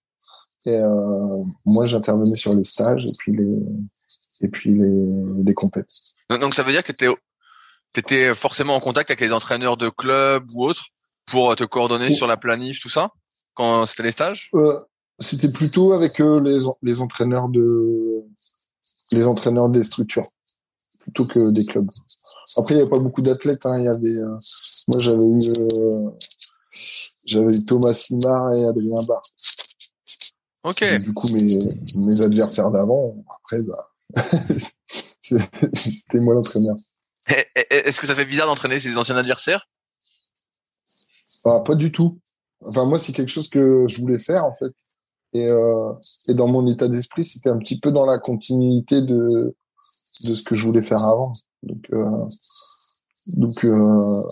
Et 0.65 0.81
moi, 1.65 1.87
j'intervenais 1.87 2.37
sur 2.37 2.53
les 2.53 2.65
stages 2.65 3.05
et 3.05 3.13
puis 3.19 3.33
les 3.33 4.47
et 4.47 4.49
puis 4.49 4.71
les 4.71 5.45
les 5.45 5.55
compètes. 5.55 5.91
Donc, 6.29 6.55
ça 6.55 6.63
veut 6.63 6.73
dire 6.73 6.83
que 6.83 6.93
tu 6.93 7.05
étais 7.05 7.15
forcément 8.35 8.77
en 8.77 8.81
contact 8.81 9.11
avec 9.11 9.21
les 9.21 9.33
entraîneurs 9.33 9.77
de 9.77 9.89
club 9.89 10.47
ou 10.53 10.65
autres 10.65 10.87
pour 11.27 11.55
te 11.57 11.65
coordonner 11.65 12.11
sur 12.11 12.27
la 12.27 12.37
planif, 12.37 12.81
tout 12.81 12.89
ça, 12.89 13.11
quand 13.55 13.87
c'était 13.87 14.05
les 14.05 14.13
stages? 14.13 14.51
Euh, 14.55 14.79
C'était 15.19 15.49
plutôt 15.49 15.93
avec 15.93 16.21
euh, 16.21 16.41
les, 16.41 16.59
les 16.83 17.01
entraîneurs 17.01 17.49
de 17.49 18.23
les 19.13 19.27
entraîneurs 19.27 19.69
des 19.69 19.83
structures 19.83 20.27
plutôt 21.01 21.27
que 21.27 21.51
des 21.51 21.65
clubs. 21.65 21.89
Après, 22.57 22.75
il 22.75 22.77
n'y 22.79 22.83
avait 22.83 22.91
pas 22.91 22.99
beaucoup 22.99 23.23
d'athlètes. 23.23 23.65
Hein. 23.65 23.79
Il 23.79 23.85
y 23.85 23.89
avait, 23.89 24.19
euh, 24.19 24.37
moi, 24.89 24.99
j'avais 24.99 25.19
eu, 25.19 25.53
euh, 25.61 26.11
j'avais 27.25 27.55
eu 27.55 27.65
Thomas 27.65 27.95
Simard 27.95 28.53
et 28.55 28.65
Adrien 28.65 28.97
Bar. 29.07 29.23
Ok. 30.65 30.83
du 31.05 31.15
coup, 31.15 31.29
mes, 31.29 31.45
mes 32.07 32.21
adversaires 32.21 32.73
d'avant, 32.73 33.15
après, 33.39 33.63
bah, 33.63 33.89
c'était 35.23 36.19
moi 36.19 36.35
l'entraîneur. 36.35 36.75
Est-ce 37.27 38.01
que 38.01 38.07
ça 38.07 38.15
fait 38.15 38.27
bizarre 38.27 38.47
d'entraîner 38.47 38.81
ses 38.81 38.97
anciens 38.97 39.17
adversaires? 39.17 39.69
Bah, 41.45 41.63
pas 41.65 41.75
du 41.75 41.93
tout. 41.93 42.21
Enfin, 42.61 42.87
moi, 42.87 42.99
c'est 42.99 43.13
quelque 43.13 43.29
chose 43.29 43.49
que 43.49 43.87
je 43.87 44.01
voulais 44.01 44.19
faire, 44.19 44.45
en 44.45 44.53
fait. 44.53 44.73
Et, 45.33 45.47
euh, 45.47 45.93
dans 46.29 46.49
mon 46.49 46.67
état 46.67 46.89
d'esprit, 46.89 47.25
c'était 47.25 47.51
un 47.51 47.59
petit 47.59 47.79
peu 47.79 47.91
dans 47.91 48.07
la 48.07 48.19
continuité 48.19 49.03
de, 49.03 49.55
ce 50.13 50.43
que 50.43 50.55
je 50.55 50.67
voulais 50.67 50.83
faire 50.83 51.05
avant. 51.05 51.33
Donc, 51.63 51.87
euh, 51.93 52.29
donc, 53.27 53.65
euh, 53.65 54.23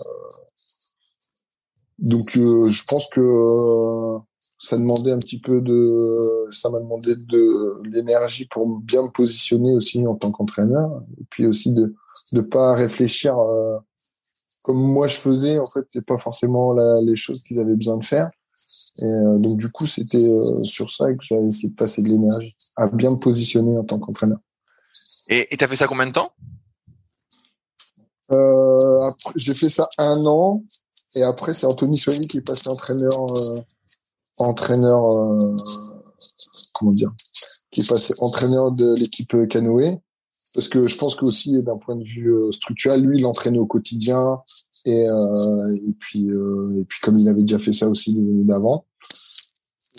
donc 1.99 2.31
je 2.31 2.83
pense 2.85 3.07
que 3.09 4.17
ça 4.65 4.77
demandait 4.77 5.11
un 5.11 5.19
petit 5.19 5.39
peu 5.39 5.61
de, 5.61 6.47
ça 6.51 6.69
m'a 6.69 6.79
demandé 6.79 7.15
de 7.15 7.81
l'énergie 7.83 8.45
pour 8.45 8.65
bien 8.79 9.03
me 9.03 9.09
positionner 9.09 9.73
aussi 9.73 10.05
en 10.07 10.15
tant 10.15 10.31
qu'entraîneur, 10.31 11.03
et 11.19 11.23
puis 11.29 11.45
aussi 11.45 11.71
de 11.71 11.93
ne 12.33 12.41
pas 12.41 12.73
réfléchir 12.73 13.37
euh, 13.37 13.77
comme 14.63 14.81
moi 14.81 15.07
je 15.07 15.17
faisais, 15.17 15.59
en 15.59 15.67
fait, 15.67 15.85
c'est 15.89 16.05
pas 16.05 16.17
forcément 16.17 16.73
les 17.01 17.15
choses 17.15 17.43
qu'ils 17.43 17.59
avaient 17.59 17.75
besoin 17.75 17.97
de 17.97 18.05
faire. 18.05 18.31
Et 18.97 19.03
euh, 19.05 19.37
donc 19.37 19.57
du 19.57 19.69
coup, 19.69 19.85
c'était 19.85 20.25
euh, 20.25 20.63
sur 20.63 20.89
ça 20.89 21.13
que 21.13 21.19
j'avais 21.21 21.45
essayé 21.45 21.69
de 21.69 21.75
passer 21.75 22.01
de 22.01 22.07
l'énergie, 22.07 22.55
à 22.75 22.87
bien 22.87 23.11
me 23.11 23.17
positionner 23.17 23.77
en 23.77 23.83
tant 23.83 23.99
qu'entraîneur. 23.99 24.39
Et 25.27 25.47
tu 25.55 25.63
as 25.63 25.67
fait 25.67 25.75
ça 25.75 25.87
combien 25.87 26.07
de 26.07 26.13
temps? 26.13 26.31
J'ai 29.35 29.53
fait 29.53 29.69
ça 29.69 29.87
un 29.99 30.25
an, 30.25 30.63
et 31.13 31.21
après 31.21 31.53
c'est 31.53 31.67
Anthony 31.67 31.99
Soigny 31.99 32.27
qui 32.27 32.37
est 32.37 32.47
passé 32.47 32.67
entraîneur, 32.67 33.27
entraîneur, 34.37 35.55
comment 36.73 36.91
dire, 36.91 37.13
qui 37.71 37.81
est 37.81 37.89
passé 37.89 38.13
entraîneur 38.19 38.71
de 38.71 38.93
l'équipe 38.95 39.35
canoë 39.49 39.99
parce 40.55 40.69
que 40.69 40.81
je 40.87 40.97
pense 40.97 41.15
que 41.15 41.25
aussi 41.25 41.61
d'un 41.61 41.77
point 41.77 41.97
de 41.97 42.03
vue 42.05 42.33
euh, 42.33 42.51
structurel, 42.51 43.01
lui, 43.01 43.19
il 43.19 43.25
entraînait 43.25 43.59
au 43.59 43.65
quotidien 43.65 44.41
et, 44.85 45.07
euh, 45.07 45.75
et 45.75 45.93
puis 45.99 46.29
euh, 46.29 46.79
et 46.79 46.85
puis 46.85 46.99
comme 47.01 47.19
il 47.19 47.27
avait 47.27 47.41
déjà 47.41 47.59
fait 47.59 47.73
ça 47.73 47.89
aussi 47.89 48.13
les 48.13 48.25
années 48.29 48.45
d'avant. 48.45 48.85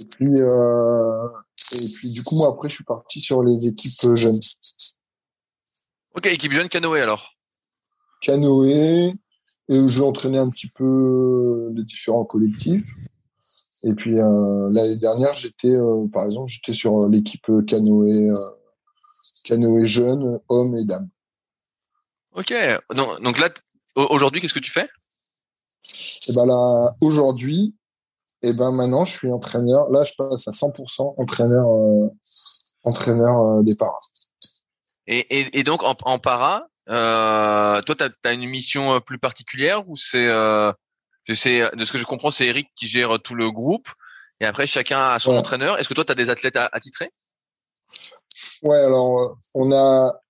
Et 0.01 0.05
puis 0.07 0.31
euh, 0.31 1.29
et 1.75 1.89
puis 1.95 2.11
du 2.11 2.23
coup 2.23 2.37
moi 2.37 2.49
après 2.49 2.71
je 2.71 2.77
suis 2.77 2.85
parti 2.85 3.21
sur 3.21 3.43
les 3.43 3.67
équipes 3.67 4.15
jeunes. 4.15 4.41
Ok, 6.15 6.27
équipe 6.27 6.53
jeune 6.53 6.71
canoë 6.71 7.03
alors. 7.03 7.35
Canoë 8.23 9.15
et 9.69 9.89
je 9.89 10.01
entraînais 10.01 10.39
un 10.39 10.49
petit 10.49 10.69
peu 10.69 11.71
les 11.75 11.85
différents 11.85 12.25
collectifs. 12.25 12.89
Et 13.83 13.95
puis 13.95 14.19
euh, 14.19 14.69
l'année 14.73 14.97
dernière 14.97 15.33
j'étais 15.35 15.77
par 16.13 16.25
exemple 16.25 16.49
j'étais 16.49 16.75
sur 16.75 17.09
l'équipe 17.09 17.47
canoë 17.67 18.33
canoë 19.45 19.87
jeune, 19.87 20.41
hommes 20.49 20.77
et 20.77 20.85
dames. 20.85 21.09
Ok. 22.35 22.53
Donc, 22.95 23.23
donc 23.23 23.39
là, 23.39 23.49
aujourd'hui, 23.97 24.41
qu'est-ce 24.41 24.55
que 24.55 24.59
tu 24.59 24.71
fais? 24.71 24.89
Et 24.89 26.31
eh 26.31 26.35
ben 26.35 26.45
là, 26.45 26.95
aujourd'hui, 27.01 27.75
et 28.43 28.49
eh 28.49 28.53
ben 28.53 28.73
maintenant, 28.73 29.05
je 29.05 29.13
suis 29.13 29.31
entraîneur. 29.31 29.89
Là, 29.91 30.05
je 30.05 30.13
passe 30.19 30.47
à 30.47 30.51
100% 30.51 31.15
entraîneur, 31.17 31.67
euh, 31.67 32.09
entraîneur 32.83 33.41
euh, 33.41 33.63
des 33.63 33.75
paras. 33.75 33.99
Et, 35.07 35.19
et, 35.39 35.59
et, 35.59 35.65
donc 35.65 35.83
en, 35.85 35.97
en 36.03 36.19
para, 36.19 36.67
euh, 36.89 37.81
toi, 37.83 37.95
tu 37.95 38.05
as, 38.25 38.33
une 38.33 38.47
mission 38.47 38.95
euh, 38.95 39.01
plus 39.01 39.19
particulière 39.19 39.89
ou 39.89 39.97
c'est, 39.97 40.29
euh, 41.31 41.71
de 41.71 41.85
ce 41.85 41.93
que 41.93 41.99
je 41.99 42.05
comprends, 42.05 42.31
c'est 42.31 42.47
Eric 42.47 42.69
qui 42.77 42.87
gère 42.87 43.21
tout 43.21 43.35
le 43.35 43.51
groupe 43.51 43.89
et 44.41 44.45
après 44.45 44.67
chacun 44.67 45.01
a 45.01 45.19
son 45.19 45.37
entraîneur. 45.37 45.79
Est-ce 45.79 45.89
que 45.89 45.95
toi, 45.95 46.05
tu 46.05 46.13
as 46.13 46.15
des 46.15 46.31
athlètes 46.31 46.57
à, 46.57 46.81
titrer? 46.81 47.11
Ouais, 48.63 48.79
alors 48.79 49.39
on 49.55 49.73
a 49.73 50.21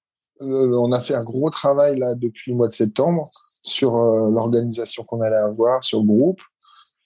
on 0.40 0.92
a 0.92 1.00
fait 1.00 1.14
un 1.14 1.24
gros 1.24 1.48
travail 1.48 1.98
là 1.98 2.14
depuis 2.14 2.50
le 2.50 2.58
mois 2.58 2.68
de 2.68 2.72
septembre 2.72 3.30
sur 3.62 3.96
l'organisation 3.96 5.02
qu'on 5.02 5.22
allait 5.22 5.34
avoir, 5.36 5.82
sur 5.82 6.00
le 6.00 6.06
groupe. 6.06 6.40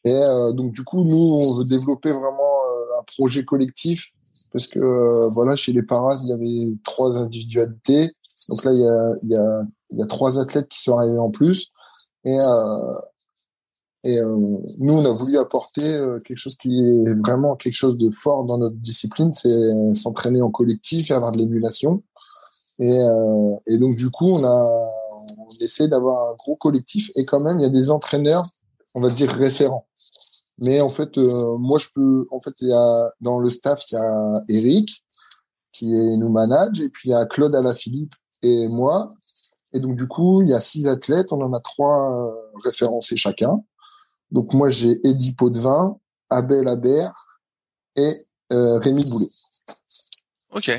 Et 0.05 0.21
donc 0.53 0.73
du 0.73 0.83
coup, 0.83 1.05
nous, 1.05 1.39
on 1.41 1.59
veut 1.59 1.65
développer 1.65 2.11
vraiment 2.11 2.61
un 2.99 3.05
projet 3.05 3.45
collectif 3.45 4.11
parce 4.53 4.67
que 4.67 5.29
voilà, 5.29 5.57
chez 5.57 5.73
les 5.73 5.83
paras, 5.83 6.19
il 6.23 6.29
y 6.29 6.33
avait 6.33 6.77
trois 6.83 7.19
individualités. 7.19 8.11
Donc 8.49 8.65
là, 8.65 8.73
il 8.73 8.81
y 8.81 8.87
a, 8.87 9.13
il 9.23 9.31
y 9.31 9.37
a, 9.37 9.63
il 9.91 9.99
y 9.99 10.03
a 10.03 10.07
trois 10.07 10.39
athlètes 10.39 10.69
qui 10.69 10.81
sont 10.81 10.99
arrivés 10.99 11.19
en 11.19 11.31
plus. 11.31 11.71
Et, 12.25 12.39
euh, 12.39 12.93
et 14.03 14.19
euh, 14.19 14.37
nous, 14.79 14.95
on 14.95 15.05
a 15.05 15.13
voulu 15.13 15.37
apporter 15.37 15.95
euh, 15.95 16.19
quelque 16.21 16.39
chose 16.39 16.57
qui 16.57 16.79
est 16.79 17.15
vraiment 17.15 17.55
quelque 17.57 17.75
chose 17.75 17.99
de 17.99 18.11
fort 18.11 18.45
dans 18.45 18.57
notre 18.57 18.77
discipline, 18.77 19.33
c'est 19.33 19.95
s'entraîner 19.95 20.41
en 20.41 20.51
collectif 20.51 21.11
et 21.11 21.15
avoir 21.15 21.33
de 21.33 21.39
l'émulation. 21.39 22.03
Et, 22.79 22.99
euh, 22.99 23.57
et, 23.67 23.77
donc, 23.77 23.97
du 23.97 24.11
coup, 24.11 24.31
on 24.31 24.45
a 24.45 24.91
on 25.37 25.49
essaie 25.61 25.87
d'avoir 25.87 26.31
un 26.31 26.35
gros 26.37 26.57
collectif 26.57 27.11
et 27.15 27.27
quand 27.27 27.41
même, 27.41 27.61
il 27.61 27.63
y 27.63 27.67
a 27.67 27.71
des 27.71 27.91
entraîneurs, 27.91 28.43
on 28.95 29.03
va 29.03 29.11
dire 29.11 29.31
référents. 29.31 29.87
Mais 30.59 30.81
en 30.81 30.89
fait, 30.89 31.17
euh, 31.19 31.57
moi, 31.59 31.79
je 31.79 31.89
peux. 31.95 32.27
En 32.31 32.41
fait, 32.41 32.55
il 32.61 32.69
y 32.69 32.73
a 32.73 33.13
dans 33.21 33.39
le 33.39 33.51
staff, 33.51 33.83
il 33.91 33.95
y 33.95 33.99
a 33.99 34.43
Eric 34.49 35.05
qui 35.73 35.95
est, 35.95 36.17
nous 36.17 36.29
manage, 36.29 36.81
et 36.81 36.89
puis 36.89 37.11
il 37.11 37.13
y 37.13 37.15
a 37.15 37.25
Claude 37.27 37.55
Alaphilippe 37.55 38.15
et 38.43 38.69
moi. 38.69 39.11
Et 39.73 39.81
donc, 39.81 39.97
du 39.97 40.09
coup, 40.09 40.43
il 40.43 40.49
y 40.49 40.55
a 40.55 40.61
six 40.61 40.89
athlètes, 40.89 41.33
on 41.33 41.41
en 41.43 41.53
a 41.53 41.61
trois 41.61 42.11
euh, 42.11 42.31
référencés 42.65 43.17
chacun. 43.17 43.63
Donc, 44.31 44.55
moi, 44.55 44.69
j'ai 44.69 45.01
Eddie 45.07 45.35
Potvin, 45.35 45.97
Abel 46.29 46.69
Aber 46.69 47.13
et 47.97 48.27
euh, 48.53 48.79
Rémi 48.79 49.05
Boulet. 49.07 49.31
OK. 50.55 50.71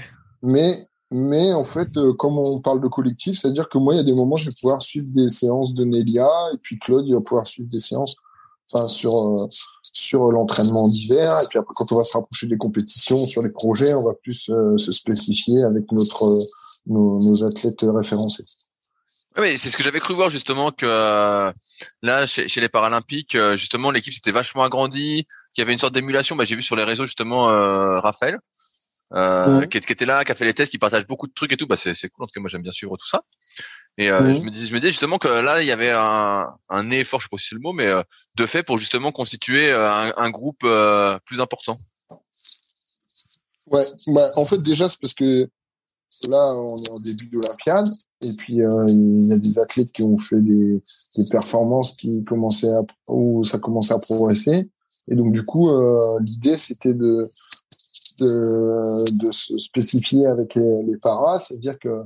Mais, 0.41 0.87
mais 1.11 1.53
en 1.53 1.63
fait, 1.63 1.95
euh, 1.97 2.13
comme 2.13 2.37
on 2.37 2.59
parle 2.61 2.81
de 2.81 2.87
collectif, 2.87 3.37
c'est-à-dire 3.37 3.69
que 3.69 3.77
moi, 3.77 3.93
il 3.93 3.97
y 3.97 3.99
a 3.99 4.03
des 4.03 4.13
moments, 4.13 4.37
je 4.37 4.49
vais 4.49 4.55
pouvoir 4.59 4.81
suivre 4.81 5.07
des 5.13 5.29
séances 5.29 5.73
de 5.73 5.83
Nelia, 5.83 6.29
et 6.53 6.57
puis 6.57 6.79
Claude, 6.79 7.05
il 7.05 7.13
va 7.13 7.21
pouvoir 7.21 7.47
suivre 7.47 7.69
des 7.69 7.79
séances 7.79 8.15
enfin, 8.71 8.87
sur, 8.87 9.15
euh, 9.15 9.47
sur 9.81 10.31
l'entraînement 10.31 10.87
d'hiver. 10.87 11.39
Et 11.43 11.47
puis 11.49 11.59
après, 11.59 11.73
quand 11.75 11.91
on 11.91 11.97
va 11.97 12.03
se 12.03 12.13
rapprocher 12.13 12.47
des 12.47 12.57
compétitions, 12.57 13.25
sur 13.25 13.41
les 13.41 13.49
projets, 13.51 13.93
on 13.93 14.03
va 14.03 14.13
plus 14.13 14.49
se 14.77 14.91
spécifier 14.91 15.63
avec 15.63 15.91
notre, 15.91 16.39
nos, 16.85 17.19
nos 17.19 17.43
athlètes 17.43 17.85
référencés. 17.87 18.45
Oui, 19.37 19.57
c'est 19.57 19.69
ce 19.69 19.77
que 19.77 19.83
j'avais 19.83 20.01
cru 20.01 20.13
voir 20.13 20.29
justement 20.29 20.71
que 20.71 20.85
euh, 20.85 21.51
là 22.01 22.25
chez, 22.25 22.47
les 22.59 22.67
Paralympiques, 22.67 23.35
euh, 23.35 23.55
justement 23.55 23.89
l'équipe 23.89 24.13
s'était 24.13 24.31
vachement 24.31 24.63
agrandie, 24.63 25.25
qu'il 25.53 25.61
y 25.61 25.63
avait 25.63 25.71
une 25.71 25.79
sorte 25.79 25.93
d'émulation. 25.93 26.35
Bah, 26.35 26.43
j'ai 26.43 26.55
vu 26.55 26.61
sur 26.61 26.75
les 26.75 26.83
réseaux 26.83 27.05
justement 27.05 27.49
euh, 27.49 27.99
Raphaël 27.99 28.39
qui, 29.69 29.77
était 29.77 30.05
là, 30.05 30.23
qui 30.23 30.31
a 30.31 30.35
fait 30.35 30.45
les 30.45 30.53
tests, 30.53 30.71
qui 30.71 30.77
partage 30.77 31.07
beaucoup 31.07 31.27
de 31.27 31.33
trucs 31.33 31.51
et 31.53 31.57
tout. 31.57 31.67
Bah 31.67 31.75
c'est 31.77 31.93
cool 32.09 32.23
en 32.23 32.27
tout 32.27 32.33
cas 32.33 32.41
moi 32.41 32.49
j'aime 32.49 32.61
bien 32.61 32.71
suivre 32.71 32.97
tout 32.97 33.07
ça. 33.07 33.23
Et 33.97 34.07
je 34.07 34.41
me 34.41 34.49
dis 34.49 34.67
je 34.67 34.73
me 34.73 34.79
disais 34.79 34.91
justement 34.91 35.17
que 35.17 35.27
là 35.27 35.61
il 35.61 35.67
y 35.67 35.71
avait 35.71 35.91
un, 35.91 36.47
un 36.69 36.89
effort, 36.91 37.19
je 37.19 37.25
sais 37.25 37.29
pas 37.29 37.37
si 37.37 37.47
c'est 37.49 37.55
le 37.55 37.61
mot, 37.61 37.73
mais 37.73 37.89
de 38.35 38.45
fait 38.45 38.63
pour 38.63 38.77
justement 38.77 39.11
constituer 39.11 39.71
un, 39.71 40.13
un 40.15 40.29
groupe 40.29 40.65
plus 41.25 41.41
important. 41.41 41.77
Ouais, 43.67 43.85
bah, 44.07 44.29
en 44.35 44.45
fait 44.45 44.61
déjà 44.61 44.89
c'est 44.89 44.99
parce 44.99 45.13
que 45.13 45.49
là 46.29 46.53
on 46.55 46.77
est 46.77 46.89
en 46.89 46.99
début 46.99 47.27
d'Olympiade 47.27 47.89
et 48.23 48.33
puis, 48.33 48.61
euh, 48.61 48.85
il 48.87 49.23
y 49.23 49.33
a 49.33 49.37
des 49.37 49.57
athlètes 49.57 49.91
qui 49.91 50.03
ont 50.03 50.17
fait 50.17 50.41
des, 50.41 50.81
performances 51.31 51.95
qui 51.95 52.21
commençaient 52.23 52.71
où 53.07 53.43
ça 53.43 53.57
commençait 53.57 53.93
à 53.93 53.99
progresser. 53.99 54.69
Et 55.07 55.15
donc, 55.15 55.33
du 55.33 55.43
coup, 55.43 55.69
euh, 55.69 56.19
l'idée, 56.21 56.55
c'était 56.55 56.93
de, 56.93 57.25
de, 58.19 59.31
se 59.31 59.57
spécifier 59.57 60.27
avec 60.27 60.55
les, 60.55 60.97
paras, 61.01 61.39
c'est-à-dire 61.39 61.79
que 61.79 62.03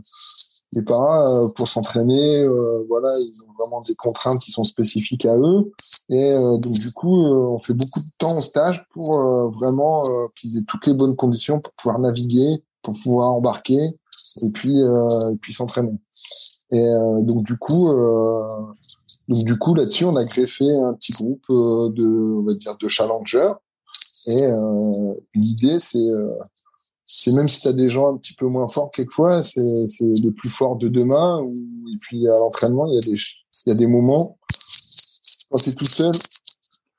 les 0.71 0.81
paras, 0.81 1.29
euh, 1.29 1.49
pour 1.49 1.67
s'entraîner, 1.67 2.47
voilà, 2.87 3.09
ils 3.19 3.41
ont 3.43 3.51
vraiment 3.59 3.81
des 3.81 3.95
contraintes 3.95 4.39
qui 4.39 4.51
sont 4.51 4.63
spécifiques 4.63 5.25
à 5.25 5.35
eux. 5.37 5.71
Et 6.09 6.33
donc, 6.33 6.73
du 6.73 6.91
coup, 6.93 7.13
on 7.13 7.59
fait 7.59 7.73
beaucoup 7.73 7.99
de 7.99 8.11
temps 8.17 8.37
en 8.37 8.41
stage 8.41 8.87
pour 8.93 9.19
vraiment 9.51 10.03
qu'ils 10.37 10.57
aient 10.57 10.65
toutes 10.65 10.87
les 10.87 10.93
bonnes 10.93 11.15
conditions 11.15 11.59
pour 11.59 11.73
pouvoir 11.73 11.99
naviguer, 11.99 12.63
pour 12.81 12.93
pouvoir 12.93 13.31
embarquer 13.31 13.89
et 14.41 14.49
puis 14.49 14.79
et 14.79 15.35
puis 15.41 15.53
s'entraîner. 15.53 15.99
Et 16.71 16.79
euh, 16.79 17.21
donc 17.21 17.43
du 17.43 17.57
coup, 17.57 17.89
euh, 17.89 18.47
du 19.27 19.57
coup 19.57 19.75
là-dessus, 19.75 20.05
on 20.05 20.15
a 20.15 20.23
greffé 20.25 20.69
un 20.69 20.93
petit 20.93 21.13
groupe 21.13 21.45
de, 21.49 22.37
on 22.39 22.43
va 22.43 22.53
dire, 22.53 22.77
de 22.77 22.87
challengers. 22.87 23.53
Et 24.27 24.41
l'idée, 25.35 25.77
c'est 25.79 27.31
même 27.31 27.47
si 27.47 27.61
tu 27.61 27.67
as 27.67 27.73
des 27.73 27.89
gens 27.89 28.15
un 28.15 28.17
petit 28.17 28.33
peu 28.33 28.47
moins 28.47 28.67
forts 28.67 28.89
quelquefois, 28.89 29.43
c'est 29.43 29.61
le 29.61 30.29
plus 30.31 30.49
fort 30.49 30.77
de 30.77 30.89
demain. 30.89 31.45
et 31.47 31.97
puis 32.01 32.27
à 32.27 32.33
l'entraînement, 32.33 32.87
il 32.87 32.95
y 32.95 32.97
a 32.97 33.01
des 33.01 33.17
il 33.65 33.69
y 33.69 33.71
a 33.71 33.75
des 33.75 33.87
moments 33.87 34.37
quand 35.49 35.59
tu 35.59 35.69
es 35.69 35.73
tout 35.73 35.85
seul, 35.85 36.11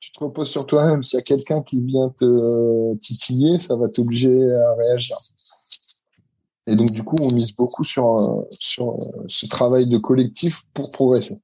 tu 0.01 0.13
te 0.13 0.21
reposes 0.21 0.49
sur 0.49 0.67
toi-même. 0.67 1.03
S'il 1.03 1.19
y 1.19 1.21
a 1.21 1.25
quelqu'un 1.25 1.63
qui 1.63 1.81
vient 1.81 2.09
te 2.09 2.95
titiller, 2.99 3.59
ça 3.59 3.77
va 3.77 3.89
t'obliger 3.89 4.53
à 4.53 4.75
réagir. 4.75 5.17
Et 6.67 6.75
donc, 6.75 6.91
du 6.91 7.05
coup, 7.05 7.17
on 7.21 7.33
mise 7.33 7.55
beaucoup 7.55 7.85
sur, 7.85 8.19
euh, 8.19 8.49
sur 8.59 8.91
euh, 8.91 9.25
ce 9.29 9.47
travail 9.47 9.87
de 9.87 9.99
collectif 9.99 10.63
pour 10.75 10.91
progresser. 10.91 11.39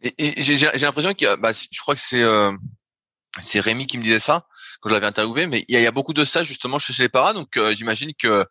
Et, 0.00 0.42
j'ai 0.42 0.58
l'impression 0.58 1.14
qu'il 1.14 1.26
y 1.26 1.30
a, 1.30 1.36
bah, 1.36 1.52
je 1.52 1.80
crois 1.80 1.94
que 1.94 2.00
c'est 2.00 2.22
euh, 2.22 2.52
c'est 3.40 3.58
Rémi 3.58 3.86
qui 3.86 3.98
me 3.98 4.02
disait 4.02 4.20
ça 4.20 4.46
quand 4.80 4.90
je 4.90 4.94
l'avais 4.94 5.06
interviewé, 5.06 5.46
mais 5.46 5.64
il 5.66 5.80
y, 5.80 5.86
a, 5.86 5.90
beaucoup 5.90 6.12
de 6.12 6.24
ça 6.26 6.44
justement 6.44 6.78
chez 6.78 7.02
les 7.02 7.08
paras, 7.08 7.32
donc 7.32 7.58
j'imagine 7.72 8.12
que 8.14 8.44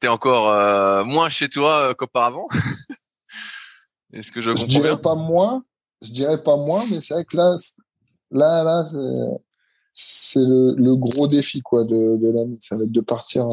tu 0.00 0.06
es 0.06 0.08
encore 0.08 1.04
moins 1.04 1.28
chez 1.28 1.50
toi 1.50 1.94
qu'auparavant. 1.94 2.48
Est-ce 4.14 4.32
que 4.32 4.40
je 4.40 4.54
Je 4.54 4.64
dirais 4.64 4.98
pas 4.98 5.14
moins, 5.14 5.64
je 6.00 6.12
dirais 6.12 6.42
pas 6.42 6.56
moins, 6.56 6.86
mais 6.90 6.98
c'est 7.02 7.12
vrai 7.12 7.26
que 7.26 7.36
là, 7.36 7.54
là, 8.30 8.64
là, 8.64 8.86
c'est 9.92 10.40
le, 10.40 10.74
le, 10.76 10.96
gros 10.96 11.28
défi 11.28 11.60
quoi 11.60 11.84
de, 11.84 12.16
de 12.16 12.32
l'année. 12.32 12.58
Ça 12.62 12.78
va 12.78 12.84
être 12.84 12.92
de 12.92 13.00
partir 13.02 13.46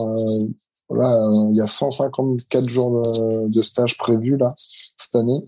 Là, 0.94 1.11
euh, 1.14 1.49
il 1.52 1.56
y 1.56 1.61
a 1.61 1.68
154 1.68 2.70
jours 2.70 3.02
de, 3.02 3.61
stage 3.61 3.98
prévus 3.98 4.38
là 4.38 4.53
cette 4.57 5.15
année. 5.15 5.44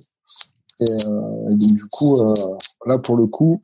Et, 0.80 0.84
euh, 0.84 1.50
donc 1.50 1.74
du 1.74 1.88
coup, 1.88 2.16
euh, 2.20 2.58
là 2.86 2.98
pour 3.00 3.16
le 3.16 3.28
coup, 3.28 3.62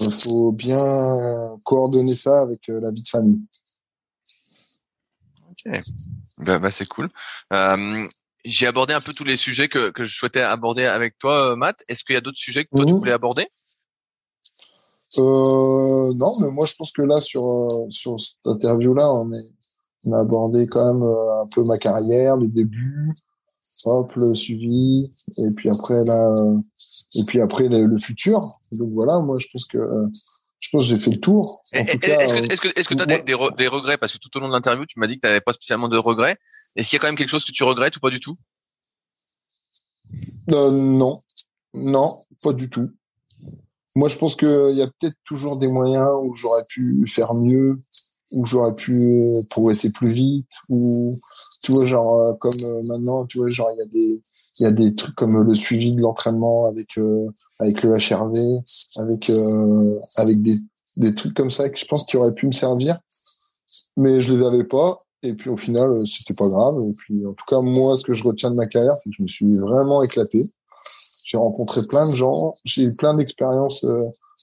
il 0.00 0.10
faut 0.10 0.52
bien 0.52 1.58
coordonner 1.64 2.14
ça 2.14 2.42
avec 2.42 2.68
la 2.68 2.90
vie 2.90 3.02
de 3.02 3.08
famille. 3.08 3.40
Ok, 5.50 5.80
bah, 6.38 6.58
bah 6.58 6.70
c'est 6.70 6.86
cool. 6.86 7.08
J'ai 8.44 8.66
abordé 8.66 8.94
un 8.94 9.00
peu 9.00 9.12
tous 9.12 9.24
les 9.24 9.36
sujets 9.36 9.68
que, 9.68 9.90
que 9.90 10.04
je 10.04 10.16
souhaitais 10.16 10.40
aborder 10.40 10.84
avec 10.84 11.18
toi, 11.18 11.56
Matt. 11.56 11.82
Est-ce 11.88 12.04
qu'il 12.04 12.14
y 12.14 12.16
a 12.16 12.20
d'autres 12.20 12.38
sujets 12.38 12.64
que 12.64 12.70
toi 12.70 12.86
tu 12.86 12.92
mhm. 12.92 12.98
voulais 12.98 13.12
aborder? 13.12 13.48
Non, 15.16 16.38
mais 16.40 16.50
moi 16.50 16.66
je 16.66 16.74
pense 16.76 16.92
que 16.92 17.02
là 17.02 17.20
sur 17.20 17.68
sur 17.90 18.20
cette 18.20 18.46
interview 18.46 18.94
là, 18.94 19.10
on 19.12 19.32
est 19.32 19.57
on 20.08 20.12
a 20.12 20.20
abordé 20.20 20.66
quand 20.66 20.94
même 20.94 21.02
euh, 21.02 21.42
un 21.42 21.46
peu 21.46 21.62
ma 21.64 21.78
carrière, 21.78 22.36
le 22.36 22.48
début, 22.48 23.14
hop, 23.84 24.12
le 24.14 24.34
suivi, 24.34 25.10
et 25.36 25.50
puis 25.56 25.70
après 25.70 26.04
là, 26.04 26.34
et 27.14 27.24
puis 27.26 27.40
après 27.40 27.68
le, 27.68 27.98
futur. 27.98 28.58
Donc 28.72 28.90
voilà, 28.92 29.18
moi 29.18 29.38
je 29.38 29.46
pense 29.52 29.64
que 29.64 29.78
je 30.60 30.70
pense 30.70 30.84
que 30.84 30.90
j'ai 30.90 30.98
fait 30.98 31.10
le 31.10 31.20
tour. 31.20 31.62
Est-ce 31.72 32.32
que 32.32 32.52
est-ce 32.52 32.60
que 32.60 32.68
est-ce 32.78 32.88
que 32.88 32.94
tu 32.94 33.02
as 33.02 33.06
des, 33.06 33.22
des, 33.22 33.68
regrets? 33.68 33.98
Parce 33.98 34.12
que 34.12 34.18
tout 34.18 34.34
au 34.36 34.40
long 34.40 34.48
de 34.48 34.52
l'interview 34.52 34.86
tu 34.86 34.98
m'as 34.98 35.06
dit 35.06 35.16
que 35.16 35.20
tu 35.20 35.26
n'avais 35.26 35.40
pas 35.40 35.52
spécialement 35.52 35.88
de 35.88 35.98
regrets. 35.98 36.38
Est-ce 36.76 36.90
qu'il 36.90 36.96
y 36.96 36.98
a 36.98 37.00
quand 37.00 37.08
même 37.08 37.16
quelque 37.16 37.28
chose 37.28 37.44
que 37.44 37.52
tu 37.52 37.62
regrettes 37.62 37.96
ou 37.96 38.00
pas 38.00 38.10
du 38.10 38.20
tout? 38.20 38.36
Euh, 40.52 40.70
Non, 40.70 41.18
non, 41.74 42.14
pas 42.42 42.52
du 42.52 42.70
tout. 42.70 42.90
Moi, 43.94 44.08
je 44.08 44.16
pense 44.16 44.36
qu'il 44.36 44.74
y 44.76 44.82
a 44.82 44.86
peut-être 44.86 45.16
toujours 45.24 45.58
des 45.58 45.66
moyens 45.66 46.08
où 46.22 46.34
j'aurais 46.36 46.64
pu 46.68 47.04
faire 47.08 47.34
mieux, 47.34 47.82
où 48.32 48.44
j'aurais 48.46 48.74
pu 48.74 49.32
progresser 49.48 49.90
plus 49.90 50.10
vite 50.10 50.50
ou 50.68 51.18
tu 51.62 51.72
vois 51.72 51.86
genre 51.86 52.20
euh, 52.20 52.34
comme 52.34 52.52
euh, 52.62 52.82
maintenant 52.86 53.26
tu 53.26 53.38
vois 53.38 53.50
genre 53.50 53.70
il 53.72 53.78
y 53.78 53.82
a 53.82 53.86
des 53.86 54.22
il 54.58 54.62
y 54.62 54.66
a 54.66 54.70
des 54.70 54.94
trucs 54.94 55.14
comme 55.14 55.42
le 55.42 55.54
suivi 55.54 55.92
de 55.92 56.00
l'entraînement 56.00 56.66
avec 56.66 56.98
euh, 56.98 57.28
avec 57.58 57.82
le 57.82 57.96
HRV 57.96 58.62
avec 58.96 59.30
avec 60.16 60.42
des 60.42 60.58
des 60.96 61.14
trucs 61.14 61.34
comme 61.34 61.50
ça 61.50 61.68
que 61.68 61.78
je 61.78 61.86
pense 61.86 62.04
qui 62.04 62.16
auraient 62.16 62.34
pu 62.34 62.46
me 62.46 62.52
servir 62.52 62.98
mais 63.96 64.20
je 64.20 64.34
les 64.34 64.44
avais 64.44 64.64
pas 64.64 64.98
et 65.22 65.34
puis 65.34 65.50
au 65.50 65.56
final 65.56 66.06
c'était 66.06 66.34
pas 66.34 66.48
grave 66.48 66.80
et 66.82 66.92
puis 66.92 67.26
en 67.26 67.32
tout 67.32 67.44
cas 67.46 67.60
moi 67.60 67.96
ce 67.96 68.04
que 68.04 68.14
je 68.14 68.24
retiens 68.24 68.50
de 68.50 68.56
ma 68.56 68.66
carrière 68.66 68.96
c'est 68.96 69.10
que 69.10 69.16
je 69.16 69.22
me 69.22 69.28
suis 69.28 69.56
vraiment 69.58 70.02
éclaté. 70.02 70.42
J'ai 71.24 71.36
rencontré 71.36 71.82
plein 71.86 72.08
de 72.08 72.14
gens 72.14 72.54
j'ai 72.64 72.82
eu 72.82 72.92
plein 72.92 73.14
d'expériences 73.14 73.84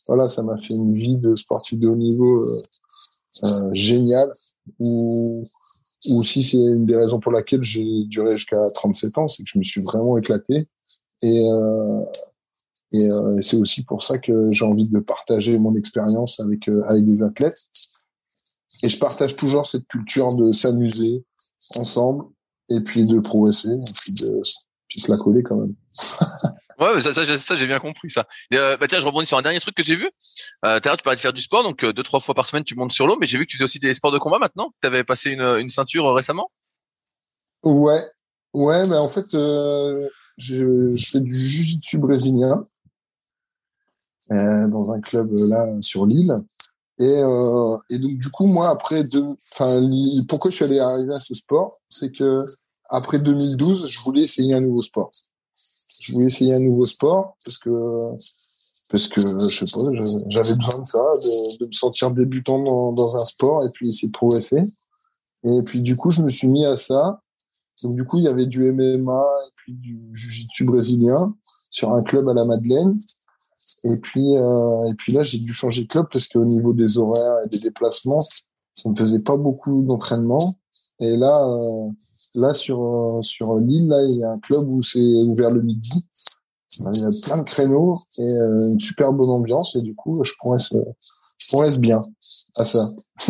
voilà 0.07 0.28
ça 0.28 0.44
m'a 0.44 0.57
fait 0.57 0.74
une 0.74 0.94
vie 0.94 1.18
de 1.18 1.36
sportif 1.36 1.80
de 1.80 1.88
haut 1.88 1.95
niveau 1.95 2.44
euh, 2.45 2.57
génial 3.74 4.32
ou 4.80 5.45
ou 6.07 6.24
si 6.24 6.44
c'est 6.44 6.57
une 6.57 6.86
des 6.86 6.95
raisons 6.95 7.20
pour 7.20 7.32
laquelle 7.32 7.64
j'ai 7.64 8.03
duré 8.06 8.32
jusqu'à 8.32 8.70
37 8.72 9.18
ans, 9.18 9.28
c'est 9.28 9.41
que 9.44 9.49
je 9.52 9.57
me 9.57 9.64
suis 9.64 9.82
vraiment 9.82 10.18
éclaté. 10.20 10.68
Et, 11.24 11.49
euh, 11.49 12.02
Et 12.91 13.10
c'est 13.41 13.57
aussi 13.57 13.84
pour 13.84 14.03
ça 14.03 14.20
que 14.20 14.52
j'ai 14.52 14.66
envie 14.66 14.88
de 14.88 14.99
partager 14.99 15.57
mon 15.57 15.76
expérience 15.76 16.40
avec 16.40 16.70
avec 16.88 17.03
des 17.03 17.24
athlètes. 17.24 17.60
Et 18.84 18.90
je 18.90 18.99
partage 18.99 19.36
toujours 19.36 19.66
cette 19.66 19.88
culture 19.88 20.30
de 20.36 20.52
s'amuser 20.52 21.26
ensemble 21.76 22.26
et 22.70 22.82
puis 22.82 23.06
de 23.06 23.20
progresser 23.20 23.74
et 23.74 23.94
puis 23.99 24.14
de 24.14 24.41
puis 24.88 24.99
se 24.99 25.12
la 25.12 25.18
coller 25.18 25.44
quand 25.44 25.56
même. 25.56 25.76
Ouais, 26.80 26.99
ça, 26.99 27.14
ça, 27.14 27.23
ça 27.39 27.56
j'ai 27.56 27.68
bien 27.68 27.80
compris 27.80 28.10
ça. 28.10 28.26
Euh, 28.53 28.76
bah 28.77 28.88
tiens, 28.88 28.99
je 28.99 29.06
rebondis 29.06 29.27
sur 29.27 29.38
un 29.38 29.41
dernier 29.41 29.60
truc 29.60 29.76
que 29.76 29.84
j'ai 29.84 29.95
vu. 29.95 30.10
Euh, 30.65 30.80
tu 30.80 31.03
parlais 31.03 31.15
de 31.15 31.22
faire 31.22 31.34
du 31.34 31.41
sport, 31.41 31.64
donc 31.64 31.84
euh, 31.84 31.93
deux 31.93 32.03
trois 32.03 32.19
fois 32.19 32.35
par 32.35 32.45
semaine 32.45 32.64
tu 32.64 32.76
montes 32.76 32.91
sur 32.91 33.07
l'eau, 33.07 33.18
mais 33.19 33.26
j'ai 33.26 33.38
vu 33.38 33.45
que 33.45 33.52
tu 33.52 33.57
fais 33.57 33.64
aussi 33.64 33.80
des 33.80 33.93
sports 33.93 34.11
de 34.11 34.18
combat 34.18 34.39
maintenant. 34.39 34.73
Tu 34.81 34.88
avais 34.88 35.03
passé 35.03 35.31
une, 35.31 35.41
une 35.41 35.69
ceinture 35.69 36.06
euh, 36.07 36.14
récemment? 36.14 36.52
Ouais, 37.64 38.06
ouais, 38.53 38.88
mais 38.88 38.97
en 38.97 39.07
fait, 39.07 39.34
euh, 39.34 40.10
je, 40.38 40.91
je, 40.91 41.10
fais 41.10 41.19
du 41.22 41.35
jiu-jitsu 41.35 41.97
brésilien 41.97 42.68
dans 44.30 44.91
un 44.91 44.99
club 45.02 45.31
là 45.47 45.65
sur 45.81 46.06
l'île. 46.06 46.34
Et, 46.97 47.19
et 47.89 47.99
donc 47.99 48.18
du 48.18 48.30
coup, 48.31 48.47
moi 48.47 48.69
après 48.69 49.03
deux, 49.03 49.35
enfin, 49.53 49.81
pourquoi 50.27 50.49
je 50.49 50.56
suis 50.56 50.65
allé 50.65 50.80
arriver 50.80 51.14
à 51.14 51.19
ce 51.19 51.34
sport, 51.34 51.77
c'est 51.89 52.11
que 52.11 52.41
après 52.89 53.19
2012, 53.19 53.88
je 53.89 53.99
voulais 54.02 54.22
essayer 54.22 54.56
un 54.56 54.61
nouveau 54.61 54.81
sport 54.81 55.11
je 56.06 56.14
voulais 56.14 56.27
essayer 56.27 56.53
un 56.53 56.60
nouveau 56.60 56.86
sport 56.86 57.36
parce 57.44 57.57
que 57.57 57.69
parce 58.90 59.07
que 59.07 59.19
je 59.19 59.65
sais 59.65 59.77
pas, 59.77 59.91
j'avais 60.30 60.56
besoin 60.56 60.82
de 60.82 60.86
ça, 60.86 60.99
de, 61.60 61.65
me 61.65 61.72
sentir 61.72 62.11
débutant 62.11 62.91
dans, 62.94 63.18
un 63.18 63.26
sport 63.26 63.65
et 63.65 63.69
puis 63.73 63.90
essayer 63.90 64.10
de 64.10 64.14
progresser. 64.14 64.61
Et 65.44 65.64
puis 65.64 65.82
du 65.82 65.98
coup, 65.98 66.11
je 66.11 66.22
me 66.22 66.30
suis 66.30 66.48
mis 66.48 66.65
à 66.65 66.77
ça. 66.77 67.19
Donc 67.84 67.95
du 67.95 68.06
coup, 68.06 68.19
il 68.19 68.26
y 68.26 68.27
avait 68.27 68.45
du 68.45 68.72
MMA 68.72 69.23
et 69.48 69.52
puis 69.56 69.73
du 69.73 69.99
jiu-jitsu 70.14 70.65
brésilien 70.65 71.36
sur 71.72 71.94
un 71.94 72.03
club 72.03 72.30
à 72.30 72.34
la 72.34 72.45
Madeleine. 72.45 72.95
Et 73.84 73.98
puis 73.98 74.38
euh, 74.38 74.91
et 74.91 74.94
puis 74.94 75.11
là, 75.11 75.22
j'ai 75.22 75.40
dû 75.40 75.52
changer 75.52 75.84
de 75.84 75.88
club 75.88 76.06
parce 76.11 76.27
qu'au 76.27 76.45
niveau 76.45 76.73
des 76.73 76.99
horaires 76.99 77.38
et 77.44 77.49
des 77.49 77.60
déplacements, 77.60 78.22
ça 78.76 78.90
me 78.90 78.95
faisait 78.95 79.22
pas 79.22 79.36
beaucoup 79.36 79.82
d'entraînement. 79.82 80.53
Et 80.99 81.18
là, 81.18 81.44
euh, 81.48 81.90
Là, 82.36 82.53
sur, 82.53 82.84
euh, 82.84 83.22
sur 83.22 83.57
l'île, 83.60 83.88
là, 83.88 84.03
il 84.03 84.18
y 84.18 84.24
a 84.24 84.32
un 84.32 84.40
club 84.40 84.68
où 84.68 84.84
c'est 84.84 84.99
ouvert 84.99 85.52
le 85.52 85.62
midi. 85.62 86.06
Il 86.80 87.02
y 87.02 87.06
a 87.06 87.10
plein 87.24 87.38
de 87.38 87.44
créneaux 87.44 87.98
et 88.18 88.22
euh, 88.22 88.72
une 88.72 88.80
super 88.80 89.14
bonne 89.14 89.30
ambiance. 89.30 89.76
Et 89.78 89.82
du 89.82 89.95
coup, 89.95 90.22
je 90.24 90.34
progresse, 90.38 90.74
je 91.40 91.80
bien 91.80 92.02
à 92.57 92.66
ça. 92.66 92.90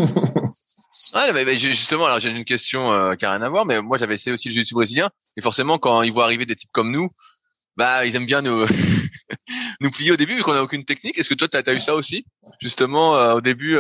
Ah, 1.18 1.32
mais, 1.32 1.58
justement, 1.58 2.08
alors 2.08 2.20
j'ai 2.20 2.30
une 2.30 2.44
question 2.44 2.92
euh, 2.92 3.16
qui 3.16 3.24
a 3.24 3.32
rien 3.32 3.42
à 3.42 3.48
voir, 3.48 3.66
mais 3.66 3.82
moi 3.82 3.98
j'avais 3.98 4.16
essayé 4.16 4.34
aussi 4.34 4.50
le 4.50 4.54
jiu 4.54 4.74
brésilien, 4.74 5.10
et 5.38 5.42
forcément 5.42 5.78
quand 5.78 6.02
ils 6.02 6.12
voient 6.12 6.26
arriver 6.26 6.46
des 6.46 6.58
types 6.58 6.72
comme 6.74 6.92
nous, 6.92 7.10
bah 7.78 8.06
ils 8.06 8.14
aiment 8.18 8.26
bien 8.26 8.42
nous 8.42 8.66
nous 9.80 9.92
plier 9.92 10.12
au 10.12 10.18
début 10.18 10.36
vu 10.36 10.44
qu'on 10.44 10.52
a 10.52 10.62
aucune 10.62 10.84
technique. 10.84 11.18
Est-ce 11.18 11.30
que 11.30 11.36
toi 11.36 11.48
t'as 11.48 11.62
as 11.66 11.74
eu 11.74 11.80
ça 11.80 11.96
aussi, 11.96 12.26
justement 12.60 13.34
au 13.34 13.40
début 13.40 13.80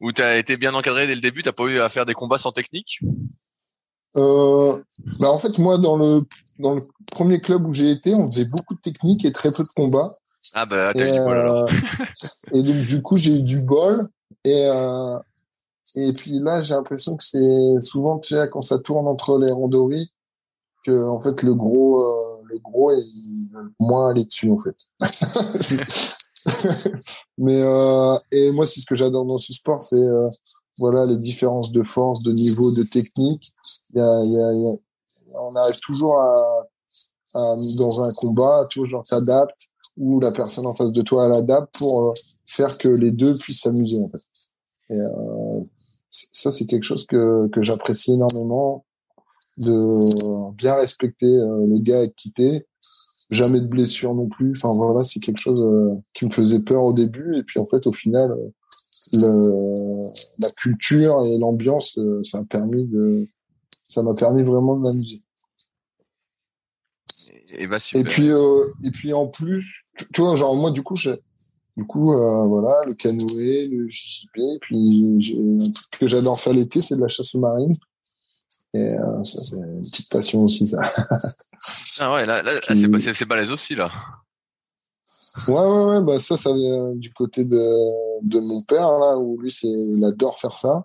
où 0.00 0.12
t'as 0.12 0.36
été 0.36 0.56
bien 0.56 0.74
encadré 0.74 1.08
dès 1.08 1.16
le 1.16 1.20
début, 1.20 1.42
t'as 1.42 1.50
pas 1.50 1.64
eu 1.64 1.80
à 1.80 1.88
faire 1.88 2.06
des 2.06 2.14
combats 2.14 2.38
sans 2.38 2.52
technique? 2.52 3.00
euh, 3.02 3.41
bah 4.14 5.30
en 5.30 5.38
fait, 5.38 5.58
moi, 5.58 5.78
dans 5.78 5.96
le, 5.96 6.22
dans 6.58 6.74
le 6.74 6.82
premier 7.10 7.40
club 7.40 7.66
où 7.66 7.74
j'ai 7.74 7.90
été, 7.90 8.14
on 8.14 8.30
faisait 8.30 8.46
beaucoup 8.46 8.74
de 8.74 8.80
techniques 8.80 9.24
et 9.24 9.32
très 9.32 9.52
peu 9.52 9.62
de 9.62 9.68
combats. 9.68 10.16
Ah 10.54 10.66
bah, 10.66 10.92
t'as 10.94 11.08
eu 11.08 11.12
du 11.12 11.18
bol 11.18 11.36
alors. 11.36 11.64
Euh, 11.64 11.68
et 12.52 12.62
donc, 12.62 12.86
du 12.86 13.02
coup, 13.02 13.16
j'ai 13.16 13.36
eu 13.36 13.42
du 13.42 13.60
bol. 13.60 14.06
Et, 14.44 14.66
euh, 14.66 15.18
et 15.94 16.12
puis 16.12 16.38
là, 16.40 16.62
j'ai 16.62 16.74
l'impression 16.74 17.16
que 17.16 17.24
c'est 17.24 17.80
souvent, 17.80 18.18
tu 18.18 18.34
sais, 18.34 18.48
quand 18.50 18.60
ça 18.60 18.78
tourne 18.78 19.06
entre 19.06 19.38
les 19.38 19.52
randonnées, 19.52 20.06
que 20.84 21.08
en 21.08 21.20
fait, 21.20 21.42
le 21.42 21.54
gros, 21.54 22.02
euh, 22.02 22.42
le 22.46 22.58
gros, 22.58 22.92
il 22.92 23.48
veut 23.52 23.72
moins 23.78 24.10
aller 24.10 24.24
dessus, 24.24 24.50
en 24.50 24.58
fait. 24.58 24.76
Mais 27.38 27.62
euh, 27.62 28.18
et 28.30 28.50
moi, 28.50 28.66
c'est 28.66 28.80
ce 28.80 28.86
que 28.86 28.96
j'adore 28.96 29.24
dans 29.24 29.38
ce 29.38 29.52
sport, 29.52 29.82
c'est 29.82 29.96
euh, 29.96 30.28
voilà 30.78 31.06
les 31.06 31.16
différences 31.16 31.72
de 31.72 31.82
force, 31.82 32.22
de 32.22 32.32
niveau, 32.32 32.72
de 32.72 32.82
technique. 32.82 33.52
Y 33.94 34.00
a, 34.00 34.78
on 35.34 35.54
arrive 35.54 35.80
toujours 35.80 36.18
à, 36.18 36.66
dans 37.34 38.02
un 38.02 38.12
combat, 38.12 38.66
genre 38.70 39.02
t'adaptes 39.02 39.68
ou 39.96 40.20
la 40.20 40.32
personne 40.32 40.66
en 40.66 40.74
face 40.74 40.92
de 40.92 41.02
toi 41.02 41.26
elle 41.26 41.36
adapte 41.36 41.74
pour 41.78 42.08
euh, 42.08 42.12
faire 42.46 42.78
que 42.78 42.88
les 42.88 43.10
deux 43.10 43.36
puissent 43.36 43.62
s'amuser 43.62 44.00
en 44.00 44.08
fait. 44.08 44.22
Euh, 44.90 45.60
ça 46.10 46.50
c'est 46.50 46.66
quelque 46.66 46.84
chose 46.84 47.06
que 47.06 47.48
que 47.48 47.62
j'apprécie 47.62 48.12
énormément 48.12 48.84
de 49.58 50.52
bien 50.52 50.74
respecter 50.74 51.26
euh, 51.26 51.66
le 51.66 51.78
gars 51.80 51.98
avec 51.98 52.16
qui 52.16 52.32
t'es 52.32 52.66
jamais 53.30 53.60
de 53.60 53.66
blessure 53.66 54.14
non 54.14 54.28
plus 54.28 54.52
enfin 54.56 54.74
voilà 54.74 55.02
c'est 55.02 55.20
quelque 55.20 55.40
chose 55.40 55.98
qui 56.14 56.24
me 56.24 56.30
faisait 56.30 56.60
peur 56.60 56.82
au 56.82 56.92
début 56.92 57.38
et 57.38 57.42
puis 57.42 57.58
en 57.60 57.66
fait 57.66 57.86
au 57.86 57.92
final 57.92 58.34
le, 59.12 60.02
la 60.38 60.50
culture 60.50 61.24
et 61.24 61.38
l'ambiance, 61.38 61.98
euh, 61.98 62.22
ça 62.24 62.38
a 62.38 62.44
permis 62.44 62.86
de, 62.86 63.28
ça 63.86 64.02
m'a 64.02 64.14
permis 64.14 64.42
vraiment 64.42 64.76
de 64.76 64.80
m'amuser. 64.80 65.22
Et, 67.54 67.66
bah, 67.66 67.78
et, 67.94 68.04
puis 68.04 68.30
euh, 68.30 68.66
et 68.82 68.90
puis 68.90 69.12
en 69.12 69.26
plus, 69.26 69.84
tu 70.14 70.22
vois, 70.22 70.36
genre 70.36 70.56
moi 70.56 70.70
du 70.70 70.82
coup, 70.82 70.96
j'ai, 70.96 71.20
du 71.76 71.84
coup, 71.84 72.12
euh, 72.12 72.46
voilà, 72.46 72.84
le 72.86 72.94
canoë, 72.94 73.68
le 73.68 73.86
JJB, 73.86 74.58
puis 74.60 75.18
un 75.34 75.58
truc 75.58 75.90
que 76.00 76.06
j'adore 76.06 76.38
faire 76.38 76.52
l'été, 76.52 76.80
c'est 76.80 76.96
de 76.96 77.00
la 77.00 77.08
chasse 77.08 77.28
sous-marine. 77.28 77.72
Et 78.74 78.80
euh, 78.80 79.24
ça, 79.24 79.42
c'est 79.42 79.56
une 79.56 79.82
petite 79.82 80.10
passion 80.10 80.44
aussi, 80.44 80.66
ça. 80.66 80.90
ah 81.98 82.12
ouais, 82.12 82.26
là, 82.26 82.42
là, 82.42 82.60
c'est, 82.62 82.88
pas, 82.88 82.98
c'est, 83.00 83.24
balèze 83.24 83.50
aussi, 83.50 83.74
là. 83.74 83.90
Ouais, 85.48 85.54
ouais, 85.54 86.02
bah 86.02 86.18
ça, 86.18 86.36
ça 86.36 86.54
vient 86.54 86.94
du 86.94 87.10
côté 87.12 87.44
de, 87.44 88.20
de 88.22 88.38
mon 88.38 88.60
père, 88.60 88.98
là, 88.98 89.16
où 89.16 89.38
lui, 89.38 89.54
il 89.62 90.04
adore 90.04 90.38
faire 90.38 90.56
ça. 90.56 90.84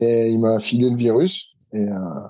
Et 0.00 0.30
il 0.30 0.40
m'a 0.40 0.58
filé 0.58 0.90
le 0.90 0.96
virus. 0.96 1.46
Et, 1.72 1.78
euh, 1.78 2.28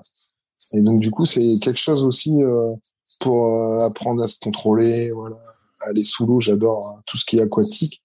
et 0.73 0.81
donc, 0.81 0.99
du 0.99 1.09
coup, 1.09 1.25
c'est 1.25 1.55
quelque 1.61 1.79
chose 1.79 2.03
aussi 2.03 2.35
euh, 2.43 2.73
pour 3.19 3.63
euh, 3.63 3.79
apprendre 3.79 4.21
à 4.21 4.27
se 4.27 4.37
contrôler, 4.39 5.11
voilà, 5.11 5.37
aller 5.81 6.03
sous 6.03 6.27
l'eau. 6.27 6.39
J'adore 6.39 6.87
hein, 6.87 7.01
tout 7.07 7.17
ce 7.17 7.25
qui 7.25 7.37
est 7.37 7.41
aquatique. 7.41 8.01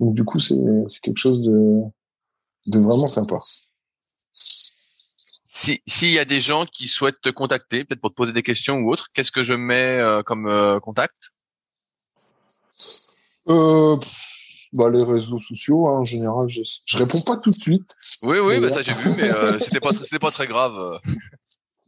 Donc, 0.00 0.14
du 0.14 0.24
coup, 0.24 0.38
c'est, 0.38 0.56
quelque 1.02 1.18
chose 1.18 1.42
de, 1.42 1.82
de 2.68 2.78
vraiment 2.78 3.06
sympa. 3.06 3.38
Si, 4.32 5.82
s'il 5.86 6.12
y 6.12 6.18
a 6.18 6.24
des 6.24 6.40
gens 6.40 6.64
qui 6.66 6.88
souhaitent 6.88 7.20
te 7.20 7.30
contacter, 7.30 7.84
peut-être 7.84 8.00
pour 8.00 8.10
te 8.10 8.14
poser 8.14 8.32
des 8.32 8.42
questions 8.42 8.78
ou 8.78 8.90
autre, 8.90 9.08
qu'est-ce 9.12 9.32
que 9.32 9.42
je 9.42 9.54
mets 9.54 10.00
comme 10.26 10.80
contact? 10.82 11.30
Euh, 13.48 13.96
bah, 14.72 14.90
les 14.90 15.04
réseaux 15.04 15.38
sociaux, 15.38 15.88
hein, 15.88 16.00
en 16.00 16.04
général, 16.04 16.48
je, 16.48 16.60
je 16.84 16.98
réponds 16.98 17.20
pas 17.20 17.36
tout 17.36 17.50
de 17.50 17.60
suite. 17.60 17.94
Oui, 18.22 18.38
oui, 18.38 18.60
bah, 18.60 18.70
ça 18.70 18.82
j'ai 18.82 18.92
vu, 18.92 19.10
mais 19.16 19.30
euh, 19.30 19.58
c'était 19.58 19.80
pas, 19.80 19.90
c'était 20.02 20.18
pas 20.18 20.30
très 20.30 20.46
grave. 20.46 21.00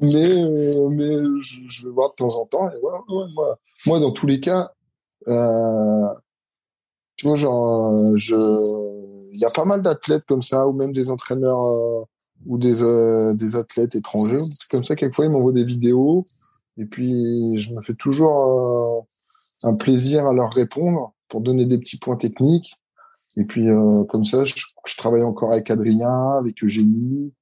mais, 0.00 0.42
euh, 0.42 0.88
mais 0.90 1.12
je, 1.42 1.60
je, 1.68 1.86
vais 1.86 1.92
voir 1.92 2.10
de 2.10 2.14
temps 2.14 2.36
en 2.36 2.46
temps. 2.46 2.70
Et 2.70 2.78
voilà, 2.80 2.98
ouais, 3.08 3.26
moi, 3.34 3.58
moi, 3.86 4.00
dans 4.00 4.12
tous 4.12 4.26
les 4.26 4.40
cas, 4.40 4.72
euh, 5.26 6.06
tu 7.16 7.26
vois, 7.26 7.36
genre, 7.36 8.16
je, 8.16 8.36
il 9.32 9.38
y 9.38 9.44
a 9.44 9.50
pas 9.54 9.64
mal 9.64 9.82
d'athlètes 9.82 10.24
comme 10.26 10.42
ça, 10.42 10.66
ou 10.66 10.72
même 10.72 10.92
des 10.92 11.10
entraîneurs 11.10 11.64
euh, 11.64 12.04
ou 12.46 12.58
des, 12.58 12.82
euh, 12.82 13.34
des 13.34 13.56
athlètes 13.56 13.94
étrangers, 13.94 14.38
comme 14.70 14.84
ça. 14.84 14.94
Quelquefois, 14.94 15.26
ils 15.26 15.30
m'envoient 15.30 15.52
des 15.52 15.64
vidéos, 15.64 16.26
et 16.76 16.86
puis 16.86 17.58
je 17.58 17.74
me 17.74 17.80
fais 17.80 17.94
toujours 17.94 19.06
un 19.62 19.74
plaisir 19.74 20.26
à 20.26 20.32
leur 20.32 20.52
répondre 20.52 21.14
pour 21.28 21.40
donner 21.40 21.66
des 21.66 21.78
petits 21.78 21.98
points 21.98 22.16
techniques. 22.16 22.74
Et 23.36 23.44
puis 23.44 23.68
euh, 23.68 24.04
comme 24.10 24.24
ça, 24.24 24.44
je, 24.44 24.54
travaille 24.96 25.22
encore 25.22 25.52
avec 25.52 25.70
Adrien, 25.70 26.32
avec 26.38 26.62
Eugénie. 26.62 27.32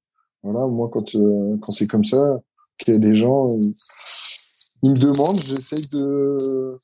Voilà, 0.43 0.67
moi 0.67 0.89
quand 0.91 1.15
euh, 1.15 1.57
quand 1.61 1.71
c'est 1.71 1.87
comme 1.87 2.05
ça, 2.05 2.39
que 2.77 2.91
les 2.91 3.15
gens 3.15 3.49
ils, 3.59 3.73
ils 4.83 4.91
me 4.91 4.95
demandent, 4.95 5.39
j'essaye 5.43 5.87
de 5.91 6.79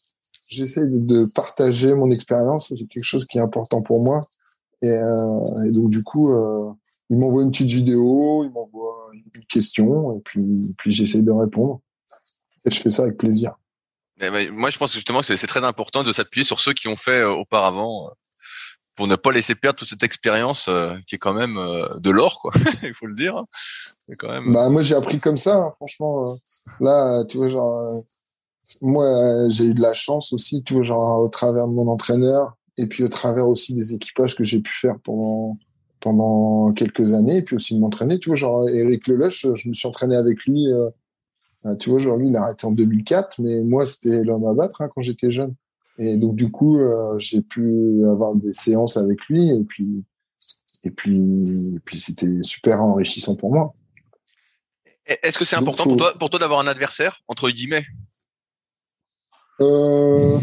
j'essaye 0.53 0.85
de, 0.87 1.25
partager 1.25 1.93
mon 1.93 2.09
expérience. 2.11 2.73
C'est 2.75 2.87
quelque 2.87 3.03
chose 3.03 3.25
qui 3.25 3.37
est 3.37 3.41
important 3.41 3.81
pour 3.81 4.03
moi. 4.03 4.21
Et, 4.81 4.89
euh, 4.89 5.15
et 5.65 5.71
donc 5.71 5.89
du 5.89 6.03
coup, 6.03 6.31
euh, 6.31 6.71
ils 7.09 7.17
m'envoient 7.17 7.43
une 7.43 7.51
petite 7.51 7.69
vidéo, 7.69 8.43
ils 8.43 8.51
m'envoient 8.51 9.09
une 9.13 9.45
question, 9.45 10.17
et 10.17 10.21
puis 10.21 10.73
puis 10.77 10.91
j'essaye 10.91 11.23
de 11.23 11.31
répondre. 11.31 11.81
Et 12.65 12.71
je 12.71 12.79
fais 12.79 12.91
ça 12.91 13.03
avec 13.03 13.17
plaisir. 13.17 13.55
Ben, 14.31 14.51
moi, 14.51 14.69
je 14.69 14.77
pense 14.77 14.93
justement 14.93 15.21
que 15.21 15.35
c'est 15.35 15.47
très 15.47 15.63
important 15.63 16.03
de 16.03 16.13
s'appuyer 16.13 16.45
sur 16.45 16.59
ceux 16.59 16.73
qui 16.73 16.87
ont 16.87 16.95
fait 16.95 17.19
euh, 17.19 17.31
auparavant 17.31 18.07
euh, 18.07 18.11
pour 18.95 19.07
ne 19.07 19.15
pas 19.15 19.31
laisser 19.31 19.55
perdre 19.55 19.79
toute 19.79 19.89
cette 19.89 20.03
expérience 20.03 20.67
euh, 20.67 20.95
qui 21.07 21.15
est 21.15 21.19
quand 21.19 21.33
même 21.33 21.55
de 21.97 22.09
l'or, 22.11 22.39
quoi. 22.41 22.51
Il 22.83 22.93
faut 22.93 23.07
le 23.07 23.15
dire. 23.15 23.37
Hein. 23.37 23.45
Quand 24.19 24.31
même... 24.31 24.53
Bah 24.53 24.69
moi, 24.69 24.81
j'ai 24.81 24.95
appris 24.95 25.19
comme 25.19 25.37
ça, 25.37 25.55
hein, 25.55 25.71
franchement. 25.75 26.37
Là, 26.79 27.23
tu 27.25 27.37
vois, 27.37 27.49
genre, 27.49 28.03
moi, 28.81 29.49
j'ai 29.49 29.65
eu 29.65 29.73
de 29.73 29.81
la 29.81 29.93
chance 29.93 30.31
aussi, 30.33 30.63
tu 30.63 30.75
vois, 30.75 30.83
genre 30.83 31.19
au 31.19 31.29
travers 31.29 31.67
de 31.67 31.73
mon 31.73 31.87
entraîneur 31.87 32.53
et 32.77 32.87
puis 32.87 33.03
au 33.03 33.07
travers 33.07 33.47
aussi 33.47 33.73
des 33.73 33.93
équipages 33.93 34.35
que 34.35 34.43
j'ai 34.43 34.59
pu 34.59 34.71
faire 34.71 34.95
pendant 35.03 35.57
pendant 35.99 36.73
quelques 36.73 37.13
années 37.13 37.37
et 37.37 37.41
puis 37.41 37.55
aussi 37.55 37.75
de 37.75 37.79
m'entraîner. 37.79 38.19
Tu 38.19 38.29
vois, 38.29 38.35
genre 38.35 38.67
Eric 38.67 39.07
Lelouch, 39.07 39.47
je 39.55 39.69
me 39.69 39.73
suis 39.73 39.87
entraîné 39.87 40.17
avec 40.17 40.43
lui. 40.45 40.67
Euh, 41.65 41.75
tu 41.75 41.89
vois, 41.89 41.99
genre 41.99 42.17
lui, 42.17 42.29
il 42.29 42.35
a 42.35 42.43
arrêté 42.43 42.65
en 42.65 42.71
2004, 42.71 43.39
mais 43.39 43.61
moi, 43.61 43.85
c'était 43.85 44.23
l'homme 44.23 44.45
à 44.45 44.53
battre 44.53 44.81
hein, 44.81 44.89
quand 44.93 45.01
j'étais 45.01 45.31
jeune. 45.31 45.55
Et 45.97 46.17
donc 46.17 46.35
du 46.35 46.49
coup, 46.49 46.79
euh, 46.79 47.17
j'ai 47.19 47.41
pu 47.41 48.03
avoir 48.09 48.35
des 48.35 48.51
séances 48.51 48.97
avec 48.97 49.25
lui 49.27 49.49
et 49.49 49.63
puis 49.63 50.03
et 50.83 50.89
puis 50.89 51.43
et 51.75 51.79
puis 51.85 51.99
c'était 51.99 52.41
super 52.41 52.81
enrichissant 52.81 53.35
pour 53.35 53.53
moi. 53.53 53.73
Est-ce 55.05 55.37
que 55.37 55.45
c'est 55.45 55.55
important 55.55 55.83
pour 55.83 55.97
toi 55.97 56.13
pour 56.17 56.29
toi 56.29 56.39
d'avoir 56.39 56.59
un 56.59 56.67
adversaire 56.67 57.21
entre 57.27 57.49
guillemets? 57.49 57.85
Euh... 59.61 60.39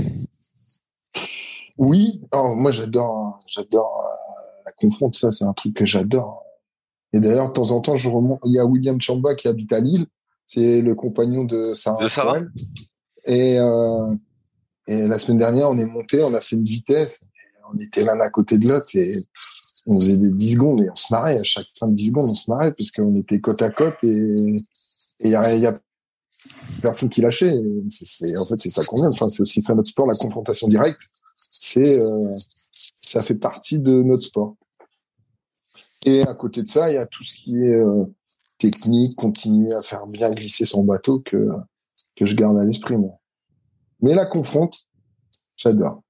Oui, 1.78 2.20
oh, 2.32 2.54
moi 2.54 2.70
j'adore 2.70 3.40
j'adore 3.48 4.04
euh, 4.06 4.62
la 4.66 4.72
confronte, 4.72 5.16
ça 5.16 5.32
c'est 5.32 5.44
un 5.44 5.52
truc 5.52 5.74
que 5.74 5.86
j'adore. 5.86 6.44
Et 7.12 7.18
d'ailleurs 7.18 7.48
de 7.48 7.52
temps 7.52 7.72
en 7.72 7.80
temps 7.80 7.96
je 7.96 8.08
remonte, 8.08 8.38
il 8.44 8.52
y 8.52 8.60
a 8.60 8.64
William 8.64 9.00
Chamba 9.00 9.34
qui 9.34 9.48
habite 9.48 9.72
à 9.72 9.80
Lille, 9.80 10.06
c'est 10.52 10.80
le 10.80 10.94
compagnon 10.94 11.44
de 11.44 11.74
Sarah. 11.74 12.02
De 12.02 12.08
Sarah. 12.08 12.40
Et 13.26 13.58
euh, 13.58 14.14
et 14.88 15.06
la 15.06 15.18
semaine 15.20 15.38
dernière, 15.38 15.70
on 15.70 15.78
est 15.78 15.86
monté, 15.86 16.20
on 16.24 16.34
a 16.34 16.40
fait 16.40 16.56
une 16.56 16.64
vitesse, 16.64 17.20
on 17.72 17.78
était 17.78 18.02
l'un 18.02 18.18
à 18.18 18.28
côté 18.28 18.58
de 18.58 18.68
l'autre 18.68 18.88
et 18.94 19.12
on 19.86 19.94
faisait 19.94 20.16
des 20.16 20.30
10 20.30 20.54
secondes 20.54 20.82
et 20.82 20.90
on 20.90 20.96
se 20.96 21.12
marrait. 21.12 21.38
À 21.38 21.44
chaque 21.44 21.66
fin 21.78 21.86
de 21.86 21.94
10 21.94 22.08
secondes, 22.08 22.28
on 22.28 22.34
se 22.34 22.50
marrait 22.50 22.72
parce 22.72 22.90
qu'on 22.90 23.14
était 23.14 23.40
côte 23.40 23.62
à 23.62 23.70
côte 23.70 24.02
et 24.02 24.34
il 25.20 25.30
y 25.30 25.36
a, 25.36 25.54
y 25.54 25.66
a, 25.66 25.78
personne 26.82 27.08
qui 27.08 27.20
lâchait. 27.20 27.54
c'est 27.88 28.36
en 28.36 28.44
fait, 28.44 28.58
c'est 28.58 28.70
ça 28.70 28.84
qu'on 28.84 29.04
aime. 29.04 29.10
Enfin, 29.12 29.30
c'est 29.30 29.42
aussi 29.42 29.62
ça 29.62 29.76
notre 29.76 29.90
sport, 29.90 30.08
la 30.08 30.16
confrontation 30.16 30.66
directe. 30.66 31.02
C'est, 31.36 32.02
euh, 32.02 32.28
ça 32.96 33.22
fait 33.22 33.36
partie 33.36 33.78
de 33.78 34.02
notre 34.02 34.24
sport. 34.24 34.56
Et 36.04 36.22
à 36.22 36.34
côté 36.34 36.64
de 36.64 36.68
ça, 36.68 36.90
il 36.90 36.94
y 36.94 36.98
a 36.98 37.06
tout 37.06 37.22
ce 37.22 37.34
qui 37.34 37.56
est 37.56 37.74
euh, 37.74 38.04
technique, 38.60 39.16
continuer 39.16 39.72
à 39.72 39.80
faire 39.80 40.06
bien 40.06 40.30
glisser 40.30 40.64
son 40.64 40.84
bateau 40.84 41.20
que, 41.20 41.48
que 42.16 42.26
je 42.26 42.36
garde 42.36 42.58
à 42.58 42.64
l'esprit, 42.64 42.96
moi. 42.96 43.18
Mais 44.02 44.14
la 44.14 44.26
confronte, 44.26 44.84
j'adore. 45.56 46.02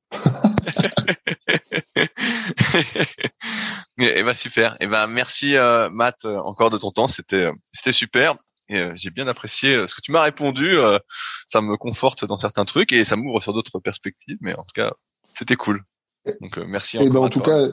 et 3.99 4.13
eh 4.17 4.23
ben 4.23 4.35
super. 4.35 4.75
Et 4.75 4.85
eh 4.85 4.87
ben 4.87 5.07
merci 5.07 5.57
euh, 5.57 5.89
Matt 5.91 6.25
euh, 6.25 6.39
encore 6.39 6.71
de 6.71 6.79
ton 6.79 6.91
temps. 6.91 7.09
C'était 7.09 7.47
euh, 7.47 7.53
c'était 7.73 7.93
super. 7.93 8.37
Et 8.69 8.89
j'ai 8.95 9.11
bien 9.11 9.27
apprécié 9.27 9.89
ce 9.89 9.97
que 9.97 10.01
tu 10.01 10.13
m'as 10.13 10.23
répondu. 10.23 10.79
ça 11.49 11.61
me 11.61 11.77
conforte 11.77 12.25
dans 12.25 12.37
certains 12.37 12.65
trucs 12.65 12.93
et 12.93 13.05
ça 13.05 13.17
m'ouvre 13.17 13.43
sur 13.43 13.53
d'autres 13.53 13.81
perspectives. 13.81 14.39
Mais 14.41 14.55
en 14.55 14.63
tout 14.63 14.75
cas, 14.77 14.93
c'était 15.35 15.57
cool. 15.57 15.83
Donc 16.41 16.57
merci. 16.59 16.97
Et 16.99 17.07
eh 17.07 17.11
ben 17.11 17.19
en 17.19 17.29
tout 17.29 17.41
cas, 17.41 17.67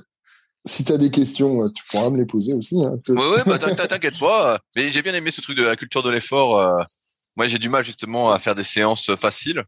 si 0.68 0.84
tu 0.84 0.92
as 0.92 0.98
des 0.98 1.10
questions, 1.10 1.68
tu 1.74 1.84
pourras 1.90 2.10
me 2.10 2.18
les 2.18 2.26
poser 2.26 2.54
aussi. 2.54 2.84
Hein. 2.84 2.98
Ouais, 3.10 3.42
bah, 3.46 3.58
t'inquiète 3.58 4.20
pas. 4.20 4.60
Mais 4.76 4.90
j'ai 4.90 5.02
bien 5.02 5.14
aimé 5.14 5.32
ce 5.32 5.42
truc 5.42 5.58
de 5.58 5.64
la 5.64 5.76
culture 5.76 6.04
de 6.04 6.10
l'effort. 6.10 6.86
Moi, 7.36 7.48
j'ai 7.48 7.60
du 7.60 7.70
mal 7.70 7.84
justement 7.84 8.32
à 8.32 8.40
faire 8.40 8.56
des 8.56 8.64
séances 8.64 9.16
faciles. 9.16 9.64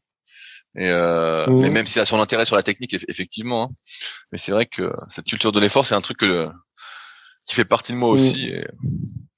Et 0.75 0.89
euh, 0.89 1.47
mmh. 1.47 1.69
même 1.69 1.87
s'il 1.87 2.01
a 2.01 2.05
son 2.05 2.19
intérêt 2.19 2.45
sur 2.45 2.55
la 2.55 2.63
technique, 2.63 2.95
effectivement. 3.07 3.63
Hein. 3.63 3.69
Mais 4.31 4.37
c'est 4.37 4.51
vrai 4.51 4.65
que 4.65 4.93
cette 5.09 5.25
culture 5.25 5.51
de 5.51 5.59
l'effort, 5.59 5.85
c'est 5.85 5.95
un 5.95 6.01
truc 6.01 6.17
que, 6.17 6.47
qui 7.45 7.55
fait 7.55 7.65
partie 7.65 7.91
de 7.91 7.97
moi 7.97 8.09
mmh. 8.09 8.13
aussi. 8.13 8.49
Et, 8.49 8.65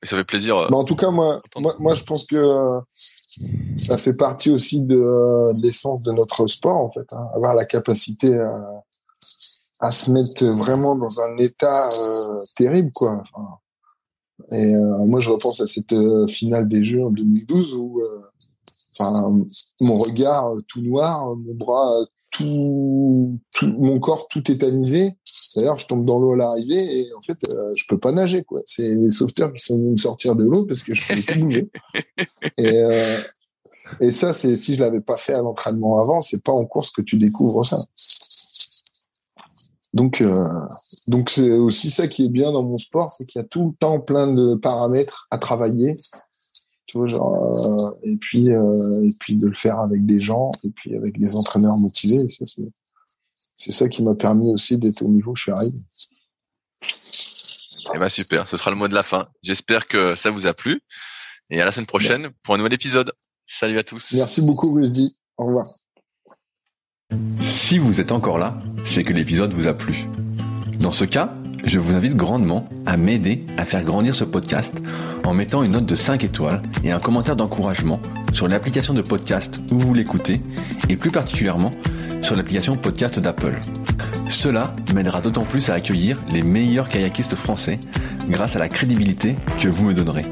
ça 0.03 0.17
fait 0.17 0.27
plaisir. 0.27 0.57
Euh, 0.57 0.67
en 0.71 0.83
tout 0.83 0.95
cas, 0.95 1.11
moi, 1.11 1.41
moi, 1.57 1.75
moi, 1.77 1.93
je 1.93 2.03
pense 2.03 2.25
que 2.25 2.35
euh, 2.35 2.79
ça 3.77 3.99
fait 3.99 4.13
partie 4.13 4.49
aussi 4.49 4.81
de, 4.81 4.95
euh, 4.95 5.53
l'essence 5.55 6.01
de 6.01 6.11
notre 6.11 6.47
sport, 6.47 6.77
en 6.77 6.89
fait. 6.89 7.05
Hein. 7.11 7.27
Avoir 7.35 7.53
la 7.53 7.65
capacité 7.65 8.35
à, 8.35 8.83
à, 9.81 9.91
se 9.91 10.11
mettre 10.11 10.45
vraiment 10.45 10.95
dans 10.95 11.19
un 11.21 11.37
état 11.37 11.89
terrible, 12.55 12.91
quoi. 12.93 13.21
Enfin, 13.21 13.57
et 14.51 14.73
moi, 15.05 15.19
je 15.19 15.29
repense 15.29 15.61
à 15.61 15.67
cette 15.67 15.95
finale 16.29 16.67
des 16.67 16.83
Jeux 16.83 17.03
en 17.03 17.09
2012 17.09 17.73
où 17.75 18.01
enfin, 19.01 19.45
mon 19.79 19.97
regard 19.97 20.55
euh, 20.55 20.61
tout 20.67 20.81
noir, 20.81 21.35
mon 21.35 21.53
bras 21.53 21.99
euh, 21.99 22.05
tout, 22.31 23.39
mon 23.61 23.99
corps 23.99 24.27
tout 24.29 24.41
tétanisé. 24.41 25.17
D'ailleurs, 25.55 25.77
je 25.79 25.85
tombe 25.85 26.05
dans 26.05 26.17
l'eau 26.17 26.33
à 26.33 26.37
l'arrivée 26.37 26.99
et 26.99 27.13
en 27.13 27.21
fait, 27.21 27.37
euh, 27.49 27.73
je 27.75 27.83
peux 27.89 27.97
pas 27.97 28.13
nager 28.13 28.43
quoi. 28.43 28.61
C'est 28.65 28.95
les 28.95 29.09
sauveteurs 29.09 29.51
qui 29.51 29.63
sont 29.63 29.77
venus 29.77 29.91
me 29.91 29.97
sortir 29.97 30.35
de 30.35 30.45
l'eau 30.45 30.65
parce 30.65 30.83
que 30.83 30.95
je 30.95 31.05
pouvais 31.05 31.21
plus 31.21 31.39
bouger. 31.39 31.69
Et, 32.57 32.83
et 33.99 34.11
ça, 34.11 34.33
c'est 34.33 34.55
si 34.55 34.75
je 34.75 34.83
l'avais 34.83 35.01
pas 35.01 35.17
fait 35.17 35.33
à 35.33 35.39
l'entraînement 35.39 35.99
avant, 35.99 36.21
c'est 36.21 36.41
pas 36.41 36.51
en 36.51 36.65
course 36.65 36.91
que 36.91 37.01
tu 37.01 37.17
découvres 37.17 37.65
ça. 37.65 37.77
Donc, 39.93 40.23
donc 41.07 41.29
c'est 41.29 41.51
aussi 41.51 41.89
ça 41.89 42.07
qui 42.07 42.25
est 42.25 42.29
bien 42.29 42.51
dans 42.51 42.63
mon 42.63 42.77
sport, 42.77 43.09
c'est 43.09 43.25
qu'il 43.25 43.41
y 43.41 43.43
a 43.43 43.47
tout 43.47 43.67
le 43.67 43.73
temps 43.77 43.99
plein 43.99 44.27
de 44.27 44.55
paramètres 44.55 45.27
à 45.31 45.37
travailler 45.37 45.93
genre, 47.05 47.65
euh, 47.65 47.99
et 48.03 48.17
puis 48.17 48.51
euh, 48.51 49.05
et 49.05 49.11
puis 49.19 49.35
de 49.35 49.47
le 49.47 49.53
faire 49.53 49.79
avec 49.79 50.05
des 50.05 50.19
gens 50.19 50.51
et 50.63 50.69
puis 50.71 50.95
avec 50.95 51.19
des 51.19 51.35
entraîneurs 51.35 51.77
motivés. 51.77 52.25
C'est 53.55 53.71
ça 53.71 53.87
qui 53.87 54.03
m'a 54.03 54.15
permis 54.15 54.51
aussi 54.51 54.77
d'être 54.77 55.01
au 55.03 55.09
niveau 55.09 55.31
où 55.31 55.35
je 55.35 55.43
suis 55.43 55.51
arrivé. 55.51 55.77
Eh 57.93 57.97
ben 57.97 58.09
super, 58.09 58.47
ce 58.47 58.57
sera 58.57 58.71
le 58.71 58.77
mot 58.77 58.87
de 58.87 58.93
la 58.93 59.03
fin. 59.03 59.27
J'espère 59.41 59.87
que 59.87 60.15
ça 60.15 60.31
vous 60.31 60.47
a 60.47 60.53
plu 60.53 60.81
et 61.49 61.61
à 61.61 61.65
la 61.65 61.71
semaine 61.71 61.87
prochaine 61.87 62.29
pour 62.43 62.55
un 62.55 62.57
nouvel 62.57 62.73
épisode. 62.73 63.11
Salut 63.45 63.79
à 63.79 63.83
tous. 63.83 64.13
Merci 64.13 64.41
beaucoup 64.41 64.73
Rudy. 64.73 65.17
Au 65.37 65.45
revoir. 65.47 65.65
Si 67.39 67.77
vous 67.77 67.99
êtes 67.99 68.11
encore 68.11 68.37
là, 68.37 68.59
c'est 68.83 69.03
que 69.03 69.13
l'épisode 69.13 69.53
vous 69.53 69.67
a 69.67 69.73
plu. 69.73 70.05
Dans 70.79 70.91
ce 70.91 71.05
cas, 71.05 71.33
je 71.63 71.79
vous 71.79 71.95
invite 71.95 72.15
grandement 72.15 72.67
à 72.85 72.97
m'aider 72.97 73.45
à 73.57 73.65
faire 73.65 73.83
grandir 73.83 74.15
ce 74.15 74.23
podcast 74.23 74.73
en 75.25 75.33
mettant 75.33 75.63
une 75.63 75.71
note 75.71 75.85
de 75.85 75.95
5 75.95 76.23
étoiles 76.23 76.61
et 76.83 76.91
un 76.91 76.99
commentaire 76.99 77.35
d'encouragement 77.35 77.99
sur 78.33 78.47
l'application 78.47 78.93
de 78.93 79.01
podcast 79.01 79.61
où 79.71 79.79
vous 79.79 79.93
l'écoutez 79.93 80.41
et 80.89 80.95
plus 80.95 81.11
particulièrement 81.11 81.71
sur 82.21 82.35
l'application 82.35 82.75
podcast 82.75 83.19
d'Apple. 83.19 83.59
Cela 84.29 84.73
m'aidera 84.93 85.21
d'autant 85.21 85.43
plus 85.43 85.69
à 85.69 85.73
accueillir 85.73 86.21
les 86.31 86.41
meilleurs 86.41 86.89
kayakistes 86.89 87.35
français 87.35 87.79
grâce 88.29 88.55
à 88.55 88.59
la 88.59 88.69
crédibilité 88.69 89.35
que 89.59 89.67
vous 89.67 89.85
me 89.85 89.93
donnerez. 89.93 90.25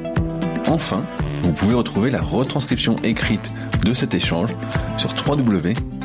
Enfin, 0.67 1.03
vous 1.43 1.51
pouvez 1.51 1.73
retrouver 1.73 2.11
la 2.11 2.21
retranscription 2.21 2.95
écrite 3.03 3.51
de 3.83 3.93
cet 3.93 4.13
échange 4.13 4.55
sur 4.97 5.13